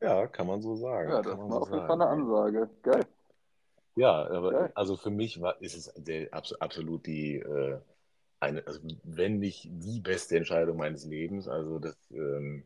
Ja, 0.00 0.26
kann 0.28 0.46
man 0.46 0.62
so 0.62 0.76
sagen, 0.76 1.10
Ja, 1.10 1.22
das 1.22 1.36
war 1.38 1.50
so 1.50 1.58
auf 1.62 1.72
jeden 1.72 1.86
Fall 1.86 2.00
eine 2.02 2.06
Ansage. 2.08 2.70
Geil, 2.82 3.06
Ja, 3.96 4.28
aber 4.28 4.50
geil. 4.50 4.72
also 4.74 4.96
für 4.96 5.10
mich 5.10 5.40
war, 5.40 5.60
ist 5.62 5.74
es 5.76 5.92
der, 5.96 6.32
abs- 6.34 6.54
absolut 6.60 7.06
die 7.06 7.36
äh, 7.36 7.78
eine, 8.40 8.66
also 8.66 8.80
wenn 9.04 9.38
nicht 9.38 9.68
die 9.70 10.00
beste 10.00 10.36
Entscheidung 10.36 10.76
meines 10.78 11.04
Lebens. 11.06 11.48
Also 11.48 11.78
das, 11.78 11.96
ähm, 12.10 12.64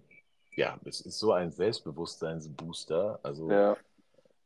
ja, 0.57 0.79
es 0.85 1.01
ist 1.03 1.19
so 1.19 1.33
ein 1.33 1.53
Selbstbewusstseinsbooster. 1.53 3.21
Also 3.23 3.49
Ja, 3.49 3.77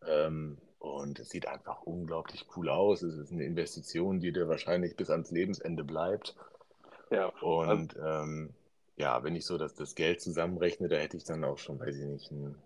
ähm, 0.06 0.58
und 0.82 1.18
es 1.20 1.30
sieht 1.30 1.46
einfach 1.48 1.82
unglaublich 1.82 2.46
cool 2.56 2.68
aus. 2.68 3.02
Es 3.02 3.16
ist 3.16 3.32
eine 3.32 3.44
Investition, 3.44 4.20
die 4.20 4.32
dir 4.32 4.48
wahrscheinlich 4.48 4.96
bis 4.96 5.10
ans 5.10 5.30
Lebensende 5.30 5.84
bleibt. 5.84 6.36
ja. 7.10 7.32
Also, 7.66 7.86
Und 7.86 7.94
ähm, 8.02 8.54
ja, 8.96 9.22
wenn 9.22 9.36
ich 9.36 9.44
so 9.46 9.58
das, 9.58 9.74
das 9.74 9.94
Geld 9.94 10.20
zusammenrechne, 10.22 10.88
da 10.88 10.96
hätte 10.96 11.16
ich 11.16 11.24
dann 11.24 11.44
auch 11.44 11.58
schon, 11.58 11.78
weiß 11.80 11.96
ich 11.96 12.06
nicht, 12.06 12.30
ein, 12.30 12.56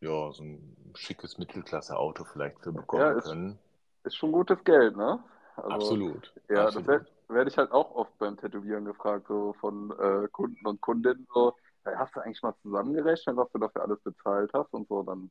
ja, 0.00 0.32
so 0.32 0.42
ein 0.42 0.76
schickes 0.94 1.36
Mittelklasse-Auto 1.38 2.24
vielleicht 2.24 2.60
für 2.60 2.72
ja, 2.92 3.12
bekommen 3.12 3.12
ist, 3.12 3.36
können. 3.36 3.58
ist 4.04 4.16
schon 4.16 4.32
gutes 4.32 4.62
Geld, 4.64 4.96
ne? 4.96 5.22
Also, 5.56 6.00
Absolut, 6.00 6.34
ja, 6.50 6.70
das 6.72 6.86
werde 6.86 7.06
absolut. 7.06 7.10
werd 7.28 7.48
ich 7.48 7.58
halt 7.58 7.72
auch 7.72 7.92
oft 7.94 8.18
beim 8.18 8.36
Tätowieren 8.38 8.84
gefragt, 8.86 9.26
so 9.28 9.54
von 9.60 9.90
äh, 9.98 10.28
Kunden 10.32 10.66
und 10.66 10.80
Kundinnen, 10.80 11.26
so, 11.34 11.54
"Ja, 11.86 11.98
hast 11.98 12.16
du 12.16 12.20
eigentlich 12.20 12.42
mal 12.42 12.54
zusammengerechnet, 12.62 13.36
was 13.36 13.50
du 13.52 13.58
dafür 13.58 13.82
alles 13.84 14.00
bezahlt 14.02 14.50
hast 14.54 14.72
und 14.74 14.88
so, 14.88 15.02
dann, 15.04 15.30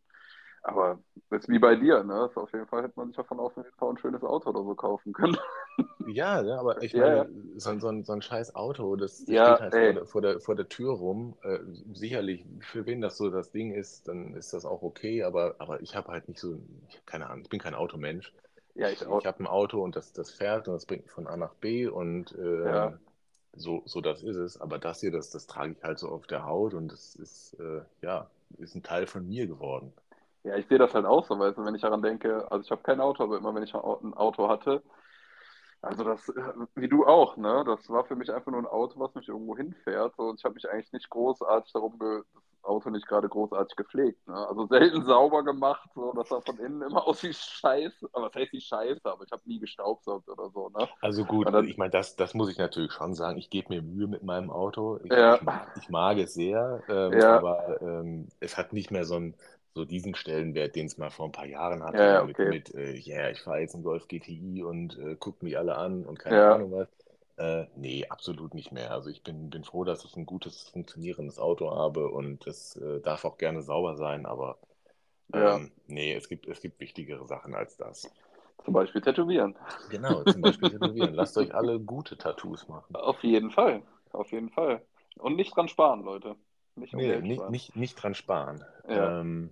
aber 0.64 1.00
das 1.30 1.42
ist 1.44 1.50
wie 1.50 1.60
bei 1.60 1.76
dir, 1.76 2.04
ne? 2.04 2.26
Ist 2.30 2.38
auf 2.38 2.52
jeden 2.54 2.68
Fall 2.68 2.84
hätte 2.84 2.94
man 2.98 3.08
sich 3.08 3.18
davon 3.18 3.40
auf 3.40 3.56
jeden 3.58 3.72
Fall 3.74 3.90
ein 3.92 3.98
schönes 3.98 4.24
Auto 4.24 4.50
oder 4.50 4.64
so 4.64 4.76
kaufen 4.76 5.14
können. 5.14 5.38
Ja, 6.06 6.42
ja, 6.42 6.58
aber 6.60 6.82
ich 6.82 6.96
Ja, 6.96 7.08
ja. 7.10 7.26
meine, 7.26 7.30
so, 7.58 7.70
ein- 7.70 7.80
so, 7.82 7.88
ein, 7.90 8.04
so 8.06 8.14
ein 8.14 8.22
scheiß 8.22 8.56
Auto, 8.56 8.96
das, 8.96 9.26
das 9.26 9.38
Ja, 9.38 9.42
steht 9.42 9.60
halt 9.60 9.76
vor 9.76 9.94
der, 9.94 10.06
vor 10.06 10.22
der, 10.22 10.40
vor 10.40 10.56
der 10.56 10.68
Tür 10.70 10.94
rum. 10.94 11.36
Äh, 11.44 11.60
sicherlich, 11.94 12.46
für 12.62 12.86
wen 12.86 13.02
das 13.02 13.18
so 13.18 13.30
das 13.30 13.52
Ding 13.52 13.74
ist, 13.74 14.08
dann 14.08 14.34
ist 14.34 14.54
das 14.54 14.66
auch 14.66 14.82
okay, 14.82 15.24
aber, 15.24 15.56
aber 15.60 15.82
ich 15.82 15.96
habe 15.96 16.12
halt 16.12 16.28
nicht 16.30 16.40
so, 16.40 16.60
keine 17.06 17.28
Ahnung, 17.30 17.42
ich 17.44 17.50
bin 17.50 17.60
kein 17.60 17.76
Automensch. 17.76 18.34
ja, 18.76 18.90
Ich, 18.90 19.02
ich 19.10 19.26
habe 19.26 19.44
ein 19.44 19.48
Auto 19.48 19.84
und 19.84 19.96
das, 19.96 20.14
das 20.14 20.32
fährt 20.32 20.68
und 20.68 20.74
das 20.76 20.86
bringt 20.86 21.04
mich 21.04 21.12
von 21.12 21.28
A 21.28 21.36
nach 21.38 21.54
B 21.56 21.88
und 21.88 22.34
Ja, 22.64 22.94
ähm, 22.94 23.00
so, 23.56 23.84
so 23.86 24.02
das 24.02 24.24
ist 24.24 24.38
es. 24.38 24.60
Aber 24.62 24.80
das 24.80 25.02
hier, 25.02 25.12
das, 25.12 25.30
das 25.32 25.48
trage 25.48 25.74
ich 25.78 25.84
halt 25.84 26.00
so 26.00 26.10
auf 26.10 26.28
der 26.28 26.46
Haut 26.46 26.74
und 26.74 26.92
das 26.92 27.16
ist, 27.16 27.56
äh, 27.60 27.82
ja, 28.02 28.30
ist 28.58 28.76
ein 28.76 28.84
Teil 28.84 29.06
von 29.08 29.28
mir 29.28 29.48
geworden. 29.48 29.94
Ja, 30.44 30.56
ich 30.56 30.68
sehe 30.68 30.78
das 30.78 30.94
halt 30.94 31.06
auch 31.06 31.26
so, 31.26 31.36
du, 31.36 31.66
wenn 31.66 31.76
ich 31.76 31.82
daran 31.82 32.02
denke, 32.02 32.50
also 32.52 32.64
ich 32.64 32.72
habe 32.72 32.82
kein 32.84 33.02
Auto, 33.02 33.24
aber 33.24 33.38
immer 33.38 33.54
wenn 33.56 33.64
ich 33.64 33.74
ein 33.74 33.82
Au- 33.82 34.00
ein 34.02 34.14
Auto 34.14 34.50
hatte, 34.50 34.84
also 35.82 36.04
das, 36.04 36.28
äh, 36.30 36.54
wie 36.76 36.90
du 36.90 37.06
auch, 37.06 37.38
ne? 37.38 37.64
Das 37.66 37.90
war 37.90 38.04
für 38.06 38.16
mich 38.16 38.32
einfach 38.32 38.52
nur 38.52 38.60
ein 38.62 38.68
Auto, 38.68 39.00
was 39.00 39.16
mich 39.16 39.28
irgendwo 39.30 39.56
hinfährt. 39.56 40.18
Und 40.20 40.40
ich 40.40 40.44
habe 40.44 40.56
mich 40.56 40.70
eigentlich 40.70 40.92
nicht 40.92 41.10
großartig 41.10 41.72
darum, 41.74 41.98
ge 42.00 42.22
das 42.34 42.64
Auto 42.64 42.90
nicht 42.90 43.08
gerade 43.08 43.30
großartig 43.30 43.76
gepflegt. 43.78 44.28
Ne? 44.28 44.36
Also 44.48 44.68
selten 44.68 45.06
sauber 45.06 45.44
gemacht, 45.44 45.90
so, 45.96 46.12
das 46.14 46.28
sah 46.30 46.42
von 46.42 46.60
innen 46.60 46.82
immer 46.82 47.06
aus 47.08 47.24
wie 47.24 47.34
Scheiße. 47.34 48.10
Aber 48.12 48.28
was 48.28 48.36
heißt 48.36 48.52
wie 48.52 48.62
Scheiße? 48.62 49.02
Aber 49.06 49.24
ich 49.24 49.32
habe 49.32 49.44
nie 49.46 49.60
gestaubsaugt 49.60 50.28
oder 50.28 50.50
so, 50.50 50.70
ne? 50.70 50.90
Also 51.02 51.26
gut, 51.26 51.54
dann, 51.54 51.66
ich 51.66 51.78
meine, 51.78 51.92
das, 51.92 52.16
das 52.18 52.34
muss 52.34 52.50
ich 52.50 52.58
natürlich 52.58 52.92
schon 52.92 53.14
sagen. 53.16 53.38
Ich 53.38 53.50
gebe 53.50 53.70
mir 53.74 53.82
Mühe 53.82 54.08
mit 54.08 54.24
meinem 54.24 54.50
Auto. 54.52 55.00
Ich, 55.04 55.18
ja, 55.18 55.30
ich, 55.30 55.42
mag, 55.42 55.70
ich 55.74 55.90
mag 55.90 56.18
es 56.18 56.34
sehr, 56.34 56.84
ähm, 56.90 57.22
ja, 57.22 57.28
aber 57.28 57.82
ähm, 57.82 58.28
es 58.42 58.58
hat 58.58 58.74
nicht 58.74 58.92
mehr 58.92 59.06
so, 59.06 59.16
einen, 59.16 59.36
so 59.80 59.86
diesen 59.86 60.14
Stellenwert, 60.16 60.76
den 60.76 60.88
es 60.88 60.98
mal 60.98 61.10
vor 61.10 61.26
ein 61.28 61.32
paar 61.32 61.46
Jahren 61.46 61.84
ja, 61.84 61.88
hatte, 61.88 62.04
ja, 62.04 62.24
mit, 62.24 62.36
okay. 62.36 62.50
mit 62.50 62.74
äh, 62.76 62.94
yeah, 63.08 63.30
ich 63.32 63.42
fahre 63.42 63.60
jetzt 63.62 63.76
einen 63.76 63.84
Golf 63.84 64.08
GTI 64.08 64.64
und 64.64 64.98
äh, 65.00 65.16
gucke 65.16 65.46
mich 65.46 65.58
alle 65.58 65.76
an 65.78 66.06
und 66.06 66.20
keine 66.20 66.36
Ja, 66.36 66.54
Ahnung 66.56 66.72
was. 66.72 66.90
Äh, 67.38 67.68
nee, 67.76 68.06
absolut 68.10 68.54
nicht 68.54 68.72
mehr. 68.74 68.92
Also 68.92 69.10
ich 69.10 69.24
bin, 69.24 69.50
bin 69.50 69.64
froh, 69.64 69.86
dass 69.86 70.04
ich 70.04 70.16
ein 70.18 70.26
gutes, 70.26 70.70
funktionierendes 70.70 71.40
Auto 71.40 71.72
habe 71.74 72.10
und 72.10 72.46
es 72.48 72.76
äh, 72.76 73.00
darf 73.00 73.24
auch 73.24 73.38
gerne 73.38 73.62
sauber 73.62 73.96
sein, 73.96 74.26
aber 74.26 74.58
ja. 75.34 75.56
ähm, 75.56 75.72
nee, 75.88 76.14
es 76.14 76.28
gibt, 76.28 76.48
es 76.48 76.62
gibt 76.62 76.80
wichtigere 76.80 77.26
Sachen 77.28 77.56
als 77.56 77.78
das. 77.78 78.12
Zum 78.66 78.74
Beispiel 78.74 79.02
tätowieren. 79.02 79.56
Genau, 79.90 80.24
zum 80.26 80.42
Beispiel 80.42 80.70
tätowieren. 80.70 81.14
Lasst 81.14 81.38
euch 81.38 81.56
alle 81.56 81.80
gute 81.80 82.18
Tattoos 82.18 82.68
machen. 82.68 82.96
Auf 82.96 83.24
jeden 83.24 83.52
Fall. 83.52 83.82
Auf 84.12 84.32
jeden 84.32 84.50
Fall. 84.50 84.82
Und 85.18 85.36
nicht 85.36 85.56
dran 85.56 85.68
sparen, 85.68 86.04
Leute. 86.04 86.36
Nicht 86.76 86.94
Nee, 86.94 87.20
nicht, 87.22 87.50
nicht, 87.50 87.76
nicht 87.76 87.96
dran 87.96 88.16
sparen. 88.16 88.64
Ja, 88.88 89.22
Ähm, 89.22 89.50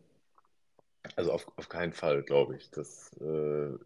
also 1.16 1.32
auf, 1.32 1.48
auf 1.58 1.70
keinen 1.70 1.94
Fall, 1.94 2.24
glaube 2.24 2.56
ich. 2.58 2.70
Das 2.72 3.12
äh, 3.20 3.22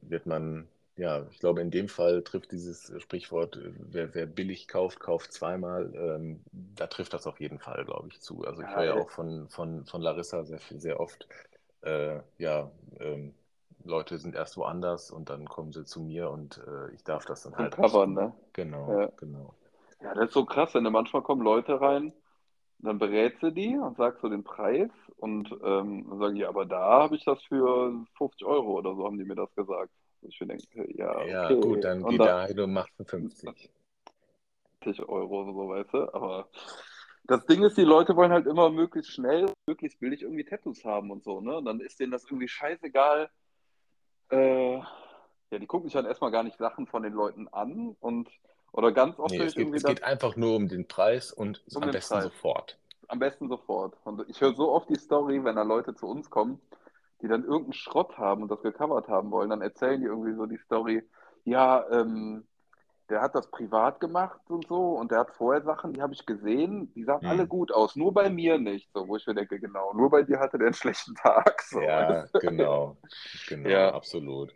wird 0.01 0.25
man, 0.25 0.67
ja, 0.97 1.25
ich 1.31 1.39
glaube, 1.39 1.61
in 1.61 1.71
dem 1.71 1.87
Fall 1.89 2.23
trifft 2.23 2.51
dieses 2.51 2.91
Sprichwort, 3.01 3.57
äh, 3.57 3.71
wer, 3.77 4.13
wer 4.15 4.25
billig 4.25 4.67
kauft, 4.67 4.99
kauft 4.99 5.33
zweimal. 5.33 5.93
Ähm, 5.95 6.43
da 6.51 6.87
trifft 6.87 7.13
das 7.13 7.27
auf 7.27 7.39
jeden 7.39 7.59
Fall, 7.59 7.85
glaube 7.85 8.09
ich, 8.09 8.21
zu. 8.21 8.43
Also 8.45 8.61
ich 8.63 8.75
ja, 8.75 8.75
höre 8.75 8.85
ja 8.85 8.95
auch 8.95 9.09
von, 9.09 9.49
von, 9.49 9.85
von 9.85 10.01
Larissa 10.01 10.43
sehr, 10.45 10.59
viel- 10.59 10.79
sehr 10.79 10.99
oft, 10.99 11.27
äh, 11.83 12.19
ja, 12.37 12.71
ähm, 12.99 13.33
Leute 13.83 14.17
sind 14.19 14.35
erst 14.35 14.57
woanders 14.57 15.11
und 15.11 15.29
dann 15.29 15.47
kommen 15.47 15.73
sie 15.73 15.85
zu 15.85 16.01
mir 16.01 16.29
und 16.29 16.59
äh, 16.67 16.91
ich 16.93 17.03
darf 17.03 17.25
das 17.25 17.43
dann 17.43 17.57
halt 17.57 17.77
Covern, 17.77 18.13
ne? 18.13 18.33
Genau, 18.53 19.01
Ja. 19.01 19.09
genau. 19.17 19.55
Ja, 20.01 20.13
das 20.15 20.27
ist 20.29 20.33
so 20.33 20.45
krass, 20.45 20.73
wenn 20.75 20.83
da 20.83 20.89
manchmal 20.89 21.23
kommen 21.23 21.41
Leute 21.43 21.79
rein, 21.81 22.13
dann 22.83 22.97
berätst 22.99 23.41
du 23.43 23.51
die 23.51 23.77
und 23.77 23.97
sagst 23.97 24.21
so 24.21 24.29
den 24.29 24.43
Preis 24.43 24.89
und 25.17 25.51
ähm, 25.63 26.07
dann 26.09 26.19
sagen 26.19 26.35
die, 26.35 26.45
aber 26.45 26.65
da 26.65 27.03
habe 27.03 27.15
ich 27.15 27.23
das 27.23 27.41
für 27.43 28.05
50 28.17 28.45
Euro 28.45 28.77
oder 28.79 28.95
so, 28.95 29.05
haben 29.05 29.17
die 29.17 29.25
mir 29.25 29.35
das 29.35 29.53
gesagt. 29.55 29.91
Ich 30.23 30.37
denke, 30.37 30.97
ja, 30.97 31.25
Ja, 31.25 31.53
gut, 31.53 31.65
okay. 31.65 31.81
dann 31.81 32.03
Und 32.03 32.11
geh 32.11 32.17
da 32.17 32.25
dahin 32.25 32.59
und 32.59 32.73
mach 32.73 32.87
für 32.97 33.05
50. 33.05 33.69
50 34.83 35.07
Euro 35.09 35.43
oder 35.43 35.53
so, 35.53 35.69
weißt 35.69 35.93
du? 35.93 36.13
Aber 36.13 36.47
das 37.25 37.45
Ding 37.45 37.63
ist, 37.63 37.77
die 37.77 37.83
Leute 37.83 38.15
wollen 38.15 38.31
halt 38.31 38.47
immer 38.47 38.69
möglichst 38.69 39.11
schnell, 39.11 39.51
möglichst 39.67 39.99
billig 39.99 40.21
irgendwie 40.23 40.43
Tattoos 40.43 40.83
haben 40.85 41.11
und 41.11 41.23
so, 41.23 41.41
ne? 41.41 41.57
Und 41.57 41.65
dann 41.65 41.79
ist 41.79 41.99
denen 41.99 42.11
das 42.11 42.25
irgendwie 42.25 42.47
scheißegal. 42.47 43.29
Äh, 44.29 44.77
ja, 44.77 45.59
die 45.59 45.67
gucken 45.67 45.87
sich 45.87 45.93
dann 45.93 46.05
erstmal 46.05 46.31
gar 46.31 46.43
nicht 46.43 46.57
Sachen 46.57 46.87
von 46.87 47.03
den 47.03 47.13
Leuten 47.13 47.47
an 47.49 47.95
und 47.99 48.29
oder 48.73 48.91
ganz 48.91 49.19
oft 49.19 49.31
Nee, 49.31 49.43
es 49.43 49.55
geht, 49.55 49.73
es 49.75 49.83
geht 49.83 50.03
einfach 50.03 50.35
nur 50.35 50.55
um 50.55 50.67
den 50.67 50.87
Preis 50.87 51.31
und 51.31 51.61
um 51.75 51.83
am 51.83 51.91
besten 51.91 52.15
Preis. 52.15 52.23
sofort. 52.23 52.77
Am 53.07 53.19
besten 53.19 53.49
sofort. 53.49 53.95
Und 54.05 54.27
ich 54.29 54.39
höre 54.39 54.53
so 54.55 54.71
oft 54.71 54.89
die 54.89 54.95
Story, 54.95 55.43
wenn 55.43 55.55
da 55.55 55.63
Leute 55.63 55.93
zu 55.95 56.07
uns 56.07 56.29
kommen, 56.29 56.61
die 57.21 57.27
dann 57.27 57.43
irgendeinen 57.43 57.73
Schrott 57.73 58.17
haben 58.17 58.43
und 58.43 58.49
das 58.49 58.61
gecovert 58.61 59.07
haben 59.09 59.31
wollen, 59.31 59.49
dann 59.49 59.61
erzählen 59.61 59.99
die 59.99 60.07
irgendwie 60.07 60.33
so 60.33 60.45
die 60.45 60.57
Story, 60.57 61.03
ja, 61.43 61.85
ähm, 61.91 62.45
der 63.09 63.21
hat 63.21 63.35
das 63.35 63.51
privat 63.51 63.99
gemacht 63.99 64.39
und 64.47 64.65
so 64.67 64.93
und 64.93 65.11
der 65.11 65.19
hat 65.19 65.31
vorher 65.31 65.61
Sachen, 65.63 65.93
die 65.93 66.01
habe 66.01 66.13
ich 66.13 66.25
gesehen, 66.25 66.93
die 66.95 67.03
sahen 67.03 67.21
alle 67.27 67.43
Hm. 67.43 67.49
gut 67.49 67.71
aus, 67.73 67.95
nur 67.97 68.13
bei 68.13 68.29
mir 68.29 68.57
nicht, 68.57 68.89
so, 68.93 69.07
wo 69.07 69.17
ich 69.17 69.27
mir 69.27 69.35
denke, 69.35 69.59
genau, 69.59 69.93
nur 69.93 70.09
bei 70.09 70.23
dir 70.23 70.39
hatte 70.39 70.57
der 70.57 70.67
einen 70.67 70.73
schlechten 70.81 71.15
Tag, 71.15 71.61
so. 71.61 71.81
Ja, 71.81 72.25
genau, 72.39 72.97
genau, 73.47 73.69
Ja, 73.69 73.93
absolut. 73.93 74.53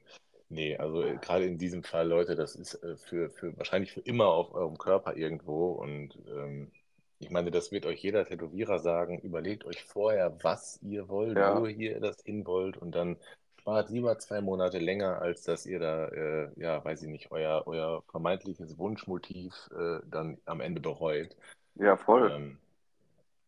Nee, 0.49 0.77
also 0.77 1.01
äh, 1.01 1.17
gerade 1.17 1.45
in 1.45 1.57
diesem 1.57 1.83
Fall, 1.83 2.07
Leute, 2.07 2.35
das 2.35 2.55
ist 2.55 2.75
äh, 2.83 2.97
für, 2.97 3.29
für 3.29 3.57
wahrscheinlich 3.57 3.91
für 3.91 4.01
immer 4.01 4.27
auf 4.27 4.53
eurem 4.53 4.77
Körper 4.77 5.15
irgendwo. 5.15 5.71
Und 5.71 6.17
ähm, 6.27 6.71
ich 7.19 7.29
meine, 7.31 7.51
das 7.51 7.71
wird 7.71 7.85
euch 7.85 8.01
jeder 8.01 8.25
Tätowierer 8.25 8.79
sagen. 8.79 9.19
Überlegt 9.19 9.65
euch 9.65 9.83
vorher, 9.83 10.37
was 10.43 10.79
ihr 10.81 11.09
wollt, 11.09 11.37
ja, 11.37 11.59
wo 11.59 11.65
ihr 11.65 11.99
das 11.99 12.21
hin 12.23 12.45
wollt 12.45 12.77
und 12.77 12.93
dann 12.93 13.17
spart 13.65 13.89
lieber 13.89 14.19
zwei 14.19 14.41
Monate 14.41 14.77
länger, 14.77 15.21
als 15.21 15.43
dass 15.43 15.65
ihr 15.65 15.79
da, 15.79 16.07
äh, 16.09 16.51
ja, 16.55 16.85
weiß 16.85 17.01
ich 17.01 17.09
nicht, 17.09 17.31
euer, 17.31 17.63
euer 17.65 18.03
vermeintliches 18.11 18.77
Wunschmotiv 18.77 19.53
äh, 19.75 20.01
dann 20.05 20.37
am 20.45 20.61
Ende 20.61 20.81
bereut. 20.81 21.35
ja, 21.75 21.97
voll. 21.97 22.31
Ähm, 22.31 22.59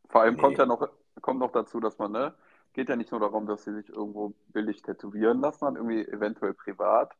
Vor 0.10 0.22
allem 0.22 0.38
kommt 0.38 0.58
ja 0.58 0.66
nee, 0.66 0.70
noch, 0.70 0.90
kommt 1.22 1.40
noch 1.40 1.52
dazu, 1.52 1.80
dass 1.80 2.00
man, 2.00 2.12
ne, 2.14 2.34
geht 2.78 2.90
ja 2.90 2.96
nicht 2.96 3.12
nur 3.12 3.20
darum, 3.20 3.48
dass 3.48 3.64
sie 3.64 3.74
sich 3.74 3.90
irgendwo 3.90 4.36
billig 4.54 4.84
tätowieren 4.84 5.42
lassen, 5.42 5.66
dann 5.66 5.78
irgendwie 5.78 6.08
eventuell 6.08 6.54
privat. 6.54 7.12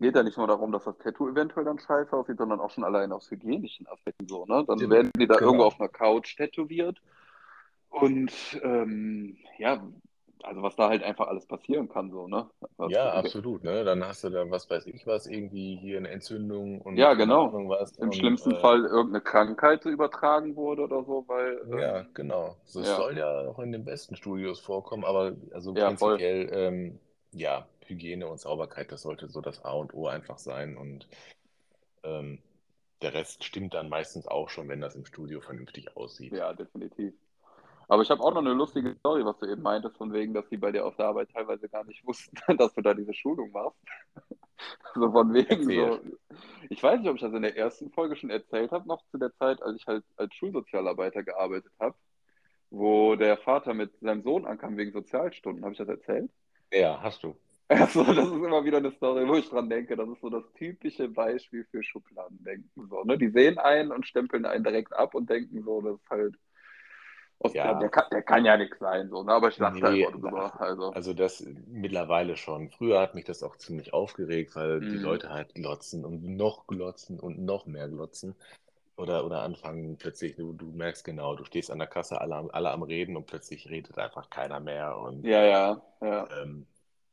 Geht 0.00 0.16
ja 0.16 0.24
nicht 0.24 0.36
nur 0.36 0.48
darum, 0.48 0.72
dass 0.72 0.82
das 0.82 0.98
Tattoo 0.98 1.28
eventuell 1.28 1.64
dann 1.64 1.78
scheiße 1.78 2.12
aussieht, 2.12 2.38
sondern 2.38 2.58
auch 2.58 2.70
schon 2.70 2.82
allein 2.82 3.12
aus 3.12 3.30
hygienischen 3.30 3.86
Aspekten 3.86 4.26
so, 4.26 4.46
ne? 4.46 4.64
Dann 4.66 4.90
werden 4.90 5.12
die 5.16 5.28
da 5.28 5.34
irgendwo 5.34 5.52
genau. 5.52 5.66
auf 5.66 5.78
einer 5.80 5.88
Couch 5.88 6.36
tätowiert 6.36 7.00
und 7.88 8.32
ähm, 8.64 9.36
ja, 9.58 9.80
also 10.44 10.62
was 10.62 10.76
da 10.76 10.88
halt 10.88 11.02
einfach 11.02 11.28
alles 11.28 11.46
passieren 11.46 11.88
kann, 11.88 12.10
so, 12.10 12.26
ne? 12.26 12.48
Was, 12.76 12.92
Ja, 12.92 13.12
absolut, 13.12 13.64
ne? 13.64 13.84
Dann 13.84 14.04
hast 14.04 14.24
du 14.24 14.30
da, 14.30 14.50
was 14.50 14.68
weiß 14.68 14.86
ich 14.86 15.06
was, 15.06 15.26
irgendwie 15.26 15.76
hier 15.76 15.98
eine 15.98 16.08
Entzündung 16.08 16.80
ja, 16.80 16.84
und 16.84 16.96
keine 16.96 17.16
genau. 17.16 17.52
Was. 17.68 17.92
Im 17.98 18.06
Und 18.06 18.14
schlimmsten 18.16 18.52
äh, 18.52 18.60
Fall 18.60 18.84
irgendeine 18.84 19.20
Krankheit 19.22 19.84
übertragen 19.84 20.56
wurde 20.56 20.82
oder 20.82 21.04
so, 21.04 21.24
weil, 21.28 21.60
ja, 21.78 21.98
ähm, 22.00 22.06
genau. 22.14 22.56
Das 22.74 22.86
ja, 22.86 22.96
soll 22.96 23.18
ja 23.18 23.48
auch 23.48 23.58
in 23.58 23.72
den 23.72 23.84
besten 23.84 24.16
Studios 24.16 24.60
vorkommen, 24.60 25.04
aber 25.04 25.36
also 25.52 25.74
ja, 25.74 25.86
prinzipiell, 25.86 26.48
ähm, 26.52 27.00
ja, 27.32 27.66
Hygiene 27.86 28.26
und 28.26 28.40
Sauberkeit, 28.40 28.90
das 28.92 29.02
sollte 29.02 29.28
so 29.28 29.40
das 29.40 29.64
A 29.64 29.72
und 29.72 29.94
O 29.94 30.06
einfach 30.06 30.38
sein. 30.38 30.76
Und 30.76 31.06
ähm, 32.02 32.38
der 33.02 33.14
Rest 33.14 33.44
stimmt 33.44 33.74
dann 33.74 33.88
meistens 33.88 34.26
auch 34.26 34.48
schon, 34.48 34.68
wenn 34.68 34.80
das 34.80 34.94
im 34.94 35.04
Studio 35.04 35.40
vernünftig 35.40 35.96
aussieht. 35.96 36.32
Ja, 36.32 36.52
definitiv. 36.52 37.14
Aber 37.90 38.04
ich 38.04 38.10
habe 38.10 38.22
auch 38.22 38.32
noch 38.32 38.40
eine 38.40 38.52
lustige 38.52 38.94
Story, 39.00 39.24
was 39.24 39.36
du 39.38 39.46
eben 39.46 39.62
meintest, 39.62 39.96
von 39.96 40.12
wegen, 40.12 40.32
dass 40.32 40.48
die 40.48 40.56
bei 40.56 40.70
dir 40.70 40.86
auf 40.86 40.94
der 40.94 41.06
Arbeit 41.06 41.30
teilweise 41.32 41.68
gar 41.68 41.82
nicht 41.82 42.06
wussten, 42.06 42.36
dass 42.56 42.72
du 42.72 42.82
da 42.82 42.94
diese 42.94 43.12
Schulung 43.12 43.50
machst. 43.50 43.78
So 44.94 45.10
von 45.10 45.32
wegen 45.32 45.48
Erzähl. 45.48 45.90
so. 45.90 46.36
Ich 46.68 46.82
weiß 46.82 47.00
nicht, 47.00 47.08
ob 47.08 47.16
ich 47.16 47.22
das 47.22 47.32
in 47.32 47.40
der 47.40 47.56
ersten 47.56 47.90
Folge 47.92 48.14
schon 48.14 48.28
erzählt 48.28 48.72
habe, 48.72 48.86
noch 48.86 49.02
zu 49.10 49.16
der 49.16 49.32
Zeit, 49.36 49.62
als 49.62 49.76
ich 49.76 49.86
halt 49.86 50.04
als 50.16 50.34
Schulsozialarbeiter 50.34 51.22
gearbeitet 51.22 51.72
habe, 51.80 51.94
wo 52.68 53.16
der 53.16 53.38
Vater 53.38 53.72
mit 53.72 53.98
seinem 54.00 54.22
Sohn 54.22 54.44
ankam 54.44 54.76
wegen 54.76 54.92
Sozialstunden. 54.92 55.64
Habe 55.64 55.72
ich 55.72 55.78
das 55.78 55.88
erzählt? 55.88 56.30
Ja, 56.72 57.00
hast 57.02 57.22
du. 57.22 57.34
Also, 57.68 58.04
das 58.04 58.26
ist 58.26 58.34
immer 58.34 58.64
wieder 58.64 58.78
eine 58.78 58.90
Story, 58.92 59.26
wo 59.26 59.36
ich 59.36 59.48
dran 59.48 59.70
denke. 59.70 59.96
Das 59.96 60.08
ist 60.08 60.20
so 60.20 60.28
das 60.28 60.44
typische 60.54 61.08
Beispiel 61.08 61.64
für 61.70 61.82
Schubladendenken. 61.82 62.88
So, 62.88 63.02
ne? 63.04 63.16
Die 63.16 63.30
sehen 63.30 63.58
einen 63.58 63.92
und 63.92 64.06
stempeln 64.06 64.44
einen 64.44 64.64
direkt 64.64 64.92
ab 64.92 65.14
und 65.14 65.30
denken 65.30 65.62
so, 65.62 65.80
das 65.80 65.94
ist 65.94 66.10
halt 66.10 66.34
aus 67.40 67.58
der, 67.60 67.74
Ja, 67.74 67.90
kann, 67.90 68.04
der 68.12 68.22
kann 68.22 68.44
ja 68.44 68.56
nichts 68.56 68.78
sein, 68.80 69.08
so, 69.10 69.22
ne? 69.24 69.32
Aber 69.34 69.48
ich 69.48 69.58
lache 69.58 69.78
da 69.80 69.90
nee, 69.90 70.08
immer 70.12 70.12
drüber. 70.12 70.60
Also, 70.60 70.96
also 70.96 71.14
das 71.14 71.44
mittlerweile 71.66 72.36
schon. 72.36 72.70
Früher 72.70 73.00
hat 73.00 73.14
mich 73.14 73.24
das 73.24 73.42
auch 73.42 73.56
ziemlich 73.56 73.92
aufgeregt, 73.92 74.56
weil 74.56 74.82
die 74.82 74.98
mh, 74.98 74.98
Leute 74.98 75.30
halt 75.30 75.54
glotzen 75.54 76.04
und 76.04 76.24
noch 76.24 76.66
glotzen 76.66 77.20
und 77.20 77.38
noch 77.38 77.66
mehr 77.66 77.88
glotzen. 77.88 78.34
Oder, 78.96 79.24
oder 79.26 79.42
anfangen 79.42 79.96
plötzlich, 79.98 80.36
du, 80.36 80.52
du 80.54 80.66
merkst 80.72 81.04
genau, 81.04 81.36
du 81.36 81.44
stehst 81.46 81.70
an 81.70 81.78
der 81.80 81.88
Kasse, 81.88 82.20
alle, 82.20 82.36
am- 82.36 82.50
alle 82.52 82.70
am 82.72 82.82
Reden 82.82 83.16
und 83.16 83.26
plötzlich 83.26 83.68
redet 83.70 83.98
einfach 83.98 84.30
keiner 84.30 84.60
mehr. 84.60 84.98
Und 84.98 85.28
ja, 85.28 85.42
ja, 85.44 85.82
ja, 86.00 86.28
ähm, 86.30 86.66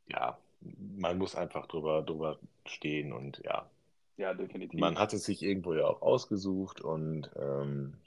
ja, 0.08 0.38
man 0.62 1.18
muss 1.18 1.36
einfach 1.36 1.68
drüber, 1.68 2.04
drüber 2.04 2.40
stehen 2.66 3.14
und 3.14 3.42
ja, 3.46 3.70
ja, 4.18 4.34
man 4.72 4.98
definitiv. 4.98 5.00
hat 5.00 5.14
es 5.14 5.26
sich 5.26 5.44
irgendwo 5.44 5.74
ja 5.74 5.86
auch 5.86 6.02
ausgesucht 6.02 6.82
und 6.82 7.30
ähm, 7.36 7.98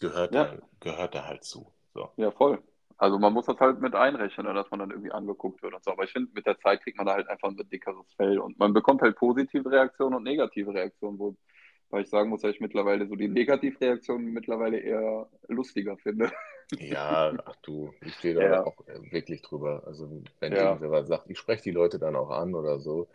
gehört 0.00 0.34
Ja, 0.34 0.36
da, 0.36 0.56
gehört 0.80 1.14
da 1.14 1.24
halt 1.26 1.44
zu. 1.44 1.72
So. 1.94 2.10
ja, 2.16 2.30
voll. 2.32 2.62
Also 2.96 3.18
man 3.18 3.32
muss 3.32 3.46
das 3.46 3.58
halt 3.60 3.80
mit 3.80 3.94
einrechnen, 3.94 4.46
ne, 4.46 4.54
dass 4.54 4.70
man 4.70 4.80
dann 4.80 4.90
irgendwie 4.90 5.12
angeguckt 5.12 5.62
wird 5.62 5.74
und 5.74 5.84
so. 5.84 5.92
Aber 5.92 6.04
ich 6.04 6.10
finde, 6.12 6.30
mit 6.34 6.46
der 6.46 6.58
Zeit 6.58 6.82
kriegt 6.82 6.96
man 6.98 7.06
da 7.06 7.14
halt 7.14 7.28
einfach 7.28 7.48
ein 7.48 7.56
dickeres 7.70 8.12
Fell 8.14 8.38
und 8.40 8.58
man 8.58 8.72
bekommt 8.72 9.02
halt 9.02 9.16
positive 9.16 9.70
Reaktionen 9.70 10.16
und 10.16 10.24
negative 10.24 10.74
Reaktionen, 10.74 11.18
wo, 11.18 11.36
weil 11.90 12.02
ich 12.02 12.10
sagen 12.10 12.28
muss, 12.30 12.40
dass 12.42 12.54
ich 12.54 12.60
mittlerweile 12.60 13.06
so 13.06 13.14
die 13.14 13.28
Negativreaktionen 13.28 14.32
mittlerweile 14.32 14.78
eher 14.80 15.28
lustiger 15.48 15.96
finde. 15.98 16.32
Ja, 16.78 17.36
ach 17.46 17.56
du, 17.62 17.94
ich 18.00 18.14
stehe 18.16 18.34
da 18.34 18.42
Ja, 18.42 18.64
auch 18.64 18.76
wirklich 19.10 19.42
drüber. 19.42 19.82
Also 19.86 20.22
wenn 20.40 20.54
ja, 20.54 20.56
irgendwer 20.56 21.04
sagt, 21.06 21.28
ich 21.30 21.38
spreche 21.38 21.62
die 21.62 21.70
Leute 21.70 21.98
dann 21.98 22.16
auch 22.16 22.30
an 22.30 22.54
oder 22.54 22.78
so. 22.78 23.08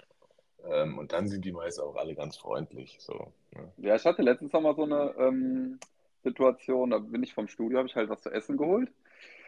Ähm, 0.65 0.97
und 0.99 1.13
dann 1.13 1.27
sind 1.29 1.45
die 1.45 1.51
meist 1.53 1.79
auch 1.81 1.95
alle 1.97 2.15
ganz 2.15 2.37
freundlich. 2.37 2.97
So, 3.01 3.33
ne? 3.53 3.73
ja. 3.77 3.95
Ich 3.95 4.05
hatte 4.05 4.21
letztens 4.21 4.53
noch 4.53 4.61
mal 4.61 4.75
so 4.75 4.83
eine 4.83 5.13
ähm, 5.17 5.79
Situation, 6.23 6.91
da 6.91 6.99
bin 6.99 7.23
ich 7.23 7.33
vom 7.33 7.47
Studio, 7.47 7.77
habe 7.79 7.87
ich 7.87 7.95
halt 7.95 8.09
was 8.09 8.21
zu 8.21 8.31
essen 8.31 8.57
geholt. 8.57 8.91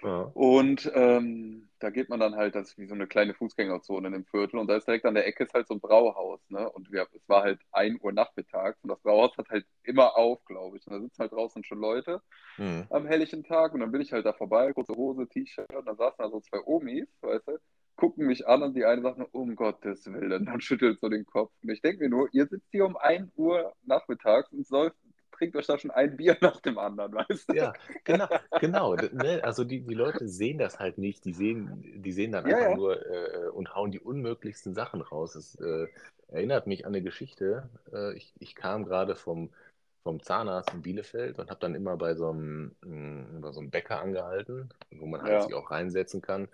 Ja. 0.04 0.32
Und 0.34 0.92
ähm, 0.94 1.70
da 1.80 1.90
geht 1.90 2.10
man 2.10 2.20
dann 2.20 2.36
halt, 2.36 2.56
das 2.56 2.70
ist 2.70 2.78
wie 2.78 2.86
so 2.86 2.94
eine 2.94 3.08
kleine 3.08 3.34
Fußgängerzone 3.34 4.08
in 4.08 4.14
dem 4.14 4.26
Viertel 4.26 4.60
und 4.60 4.68
da 4.68 4.76
ist 4.76 4.88
direkt 4.88 5.06
an 5.06 5.16
der 5.16 5.26
Ecke 5.28 5.46
ist 5.46 5.54
halt 5.54 5.68
so 5.68 5.74
ein 5.74 5.80
Brauhaus, 5.80 6.40
ne? 6.50 6.70
Und 6.70 6.92
wir, 6.92 7.08
es 7.14 7.28
war 7.28 7.44
halt 7.44 7.60
ein 7.72 7.98
Uhr 8.02 8.12
nachmittags 8.12 8.78
und 8.84 8.90
das 8.90 9.00
Brauhaus 9.02 9.36
hat 9.38 9.50
halt 9.50 9.66
immer 9.84 10.16
auf, 10.18 10.44
glaube 10.46 10.78
ich. 10.78 10.86
Und 10.86 10.94
da 10.94 11.00
sitzen 11.02 11.20
halt 11.20 11.32
draußen 11.32 11.64
schon 11.64 11.80
Leute 11.80 12.22
Hm. 12.58 12.86
am 12.90 13.08
helllichen 13.08 13.44
Tag 13.44 13.74
und 13.74 13.80
dann 13.82 13.92
bin 13.92 14.02
ich 14.02 14.14
halt 14.14 14.26
da 14.26 14.34
vorbei, 14.34 14.72
kurze 14.74 14.94
Hose, 14.96 15.28
T-Shirt 15.28 15.74
und 15.76 15.86
dann 15.88 15.98
saßen 15.98 16.18
da 16.20 16.30
so 16.30 16.40
zwei 16.42 16.60
Omis, 16.66 17.08
weißt 17.22 17.48
du, 17.48 17.58
gucken 17.96 18.28
mich 18.28 18.48
an 18.48 18.62
und 18.64 18.76
die 18.76 18.86
eine 18.86 19.02
sagt 19.02 19.18
nur, 19.18 19.30
um 19.34 19.56
Gottes 19.56 20.06
Willen, 20.12 20.46
dann 20.46 20.62
schüttelt 20.62 21.00
so 21.00 21.10
den 21.10 21.26
Kopf. 21.26 21.52
Und 21.64 21.70
ich 21.70 21.82
denke 21.82 22.04
mir 22.04 22.10
nur, 22.10 22.30
ihr 22.34 22.46
sitzt 22.48 22.70
hier 22.72 22.86
um 22.86 22.98
ein 22.98 23.32
Uhr 23.36 23.74
nachmittags 23.84 24.52
und 24.52 24.68
säuft, 24.68 24.98
trinkt 25.36 25.56
euch 25.56 25.68
da 25.68 25.78
schon 25.78 25.92
ein 25.92 26.16
Bier 26.18 26.38
nach 26.42 26.60
dem 26.62 26.78
anderen, 26.78 27.14
weißt 27.14 27.50
du? 27.50 27.54
Ja, 27.56 27.74
genau, 28.04 28.28
genau. 28.60 28.96
Ne? 28.96 29.44
Also 29.44 29.64
die, 29.64 29.82
die 29.82 29.94
Leute 29.94 30.28
sehen 30.28 30.58
das 30.58 30.80
halt 30.80 30.98
nicht. 30.98 31.26
Die 31.26 31.34
sehen, 31.34 32.02
die 32.02 32.12
sehen 32.12 32.32
dann 32.32 32.46
Ja, 32.46 32.58
einfach 32.58 32.70
ja, 32.70 32.76
nur 32.76 33.06
äh, 33.06 33.50
und 33.50 33.76
hauen 33.76 33.92
die 33.92 34.00
unmöglichsten 34.00 34.74
Sachen 34.74 35.02
raus. 35.02 35.36
Es 35.36 35.56
äh, 35.56 35.88
erinnert 36.30 36.68
mich 36.68 36.86
an 36.86 36.94
eine 36.94 37.04
Geschichte. 37.04 37.70
Äh, 37.94 38.14
ich, 38.16 38.34
ich 38.40 38.56
kam 38.56 38.86
gerade 38.86 39.16
vom, 39.16 39.52
vom 40.04 40.22
Zahnarzt 40.24 40.74
in 40.74 40.82
Bielefeld 40.82 41.38
und 41.40 41.50
habe 41.50 41.60
dann 41.60 41.76
immer 41.76 41.98
bei 41.98 42.16
so 42.16 42.30
einem, 42.32 42.76
mh, 42.82 43.40
bei 43.42 43.52
so 43.52 43.60
einem 43.60 43.70
Bäcker 43.70 44.02
angehalten, 44.02 44.70
wo 44.92 45.06
man 45.06 45.22
halt 45.22 45.32
ja, 45.32 45.42
sich 45.42 45.54
auch 45.54 45.70
reinsetzen 45.72 46.22
kann. 46.22 46.48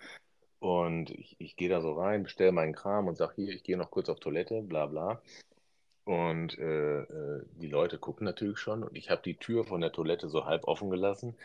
Und 0.59 1.09
ich, 1.11 1.35
ich 1.39 1.55
gehe 1.55 1.69
da 1.69 1.81
so 1.81 1.93
rein, 1.93 2.23
bestelle 2.23 2.51
meinen 2.51 2.73
Kram 2.75 3.07
und 3.07 3.17
sage, 3.17 3.33
hier, 3.37 3.53
ich 3.53 3.63
gehe 3.63 3.77
noch 3.77 3.91
kurz 3.91 4.09
auf 4.09 4.19
Toilette, 4.19 4.61
bla 4.61 4.85
bla. 4.85 5.21
Und 6.03 6.57
äh, 6.57 7.01
äh, 7.03 7.45
die 7.61 7.67
Leute 7.67 7.97
gucken 7.99 8.25
natürlich 8.25 8.59
schon 8.59 8.83
und 8.83 8.95
ich 8.97 9.09
habe 9.11 9.21
die 9.23 9.37
Tür 9.37 9.65
von 9.65 9.81
der 9.81 9.91
Toilette 9.91 10.29
so 10.29 10.45
halb 10.45 10.67
offen 10.67 10.89
gelassen 10.89 11.35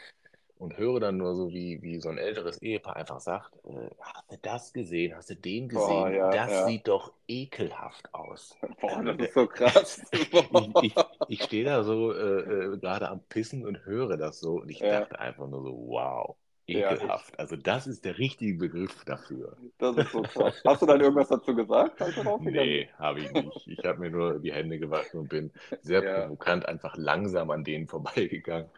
und 0.59 0.79
höre 0.79 1.01
dann 1.01 1.19
nur 1.19 1.35
so, 1.37 1.51
wie, 1.51 1.83
wie 1.83 2.01
so 2.01 2.09
ein 2.11 2.19
älteres 2.19 2.63
Ehepaar 2.63 2.97
einfach 2.97 3.21
sagt, 3.21 3.55
äh, 3.67 3.91
hast 4.01 4.33
du 4.33 4.39
das 4.43 4.73
gesehen? 4.73 5.17
Hast 5.17 5.31
du 5.31 5.37
den 5.37 5.69
boah, 5.73 6.09
gesehen? 6.09 6.11
ja, 6.11 6.31
Das 6.31 6.63
ja, 6.63 6.65
sieht 6.65 6.89
doch 6.89 7.13
ekelhaft 7.29 8.15
aus. 8.15 8.59
boah, 8.81 9.03
Also 9.03 9.17
das 9.17 9.19
ist 9.19 9.35
so 9.35 9.47
krass. 9.47 10.01
ich, 10.51 10.77
ich, 10.81 10.99
ich 11.27 11.43
stehe 11.45 11.65
da 11.65 11.85
so 11.85 12.13
äh, 12.13 12.75
äh, 12.75 12.79
gerade 12.79 13.09
am 13.09 13.23
Pissen 13.25 13.65
und 13.67 13.85
höre 13.85 14.17
das 14.17 14.41
so 14.41 14.61
und 14.61 14.69
ich 14.71 14.87
Ja, 14.87 14.89
dachte 14.89 15.19
einfach 15.19 15.47
nur 15.49 15.63
so, 15.63 15.73
wow, 15.89 16.37
ja, 16.73 16.99
ekelhaft. 16.99 17.39
Also 17.41 17.57
das 17.57 17.87
ist 17.87 18.05
der 18.05 18.19
richtige 18.19 18.59
Begriff 18.59 19.05
dafür. 19.05 19.59
das 19.79 19.97
ist 19.97 20.13
so 20.13 20.25
krass. 20.25 20.61
Hast 20.65 20.83
du 20.83 20.87
dann 20.87 21.01
irgendwas 21.01 21.29
dazu 21.29 21.55
gesagt, 21.55 22.03
Nee, 22.39 22.89
habe 22.99 23.21
ich 23.21 23.33
nicht. 23.33 23.67
Ich 23.67 23.85
habe 23.85 23.99
mir 24.01 24.11
nur 24.11 24.39
die 24.41 24.53
Hände 24.53 24.79
gewaschen 24.79 25.21
und 25.21 25.29
bin 25.29 25.53
sehr? 25.83 26.03
Ja. 26.03 26.33
provokant 26.37 26.67
einfach 26.67 26.97
langsam 26.97 27.51
an 27.51 27.65
denen 27.65 27.89
vorbeigegangen. 27.89 28.71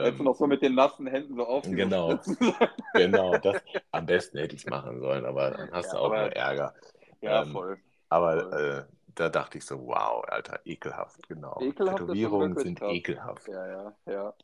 Hättest 0.00 0.20
du 0.20 0.24
Ähm, 0.24 0.24
noch 0.24 0.36
so 0.36 0.46
mit 0.46 0.62
den 0.62 0.74
nassen 0.74 1.06
Händen 1.06 1.34
so 1.36 1.46
auf 1.46 1.66
genau, 1.70 2.20
genau, 2.94 3.38
das 3.38 3.62
am 3.92 4.06
besten 4.06 4.38
hätte 4.38 4.54
ich 4.56 4.62
es 4.62 4.66
machen 4.68 5.00
sollen, 5.00 5.24
aber 5.26 5.52
dann 5.52 5.70
hast 5.72 5.92
Ja, 5.92 5.94
du 5.94 5.98
auch 5.98 6.16
nur 6.16 6.30
aber 6.30 6.36
Ärger. 6.36 6.74
ja, 7.22 7.44
Ähm, 7.44 7.46
voll, 7.46 7.80
aber 8.08 8.52
voll. 8.52 8.60
äh, 8.88 8.92
da 9.14 9.28
dachte 9.30 9.58
ich 9.58 9.64
so, 9.66 9.86
wow, 9.86 10.24
Alter, 10.28 10.60
ekelhaft, 10.66 11.28
genau. 11.28 11.66
Ekelhaft 11.66 12.08
Tätowierungen 12.08 12.56
sind 12.56 12.80
krass. 12.80 12.98
ekelhaft. 12.98 13.46
Ja, 13.46 13.66
ja, 13.66 13.96
ja. 14.06 14.34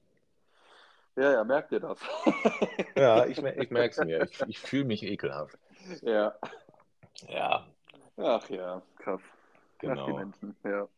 Ja, 1.17 1.33
ja, 1.33 1.45
merkt 1.45 1.73
ihr 1.73 1.81
das? 1.81 1.99
Ja, 2.97 3.27
ich, 3.27 3.39
ich 3.39 3.71
merke 3.71 3.91
es 3.95 4.07
mir. 4.07 4.23
Ich, 4.23 4.41
ich 4.49 4.59
fühle 4.59 4.85
mich 4.85 5.03
ekelhaft. 5.03 5.59
Ja. 6.03 6.35
Ja, 7.29 7.67
Ach 8.17 8.49
ja, 8.51 8.83
krass. 8.99 9.21
Ach, 9.23 9.79
genau, 9.81 10.17
Menschen, 10.17 10.57
ja. 10.65 10.89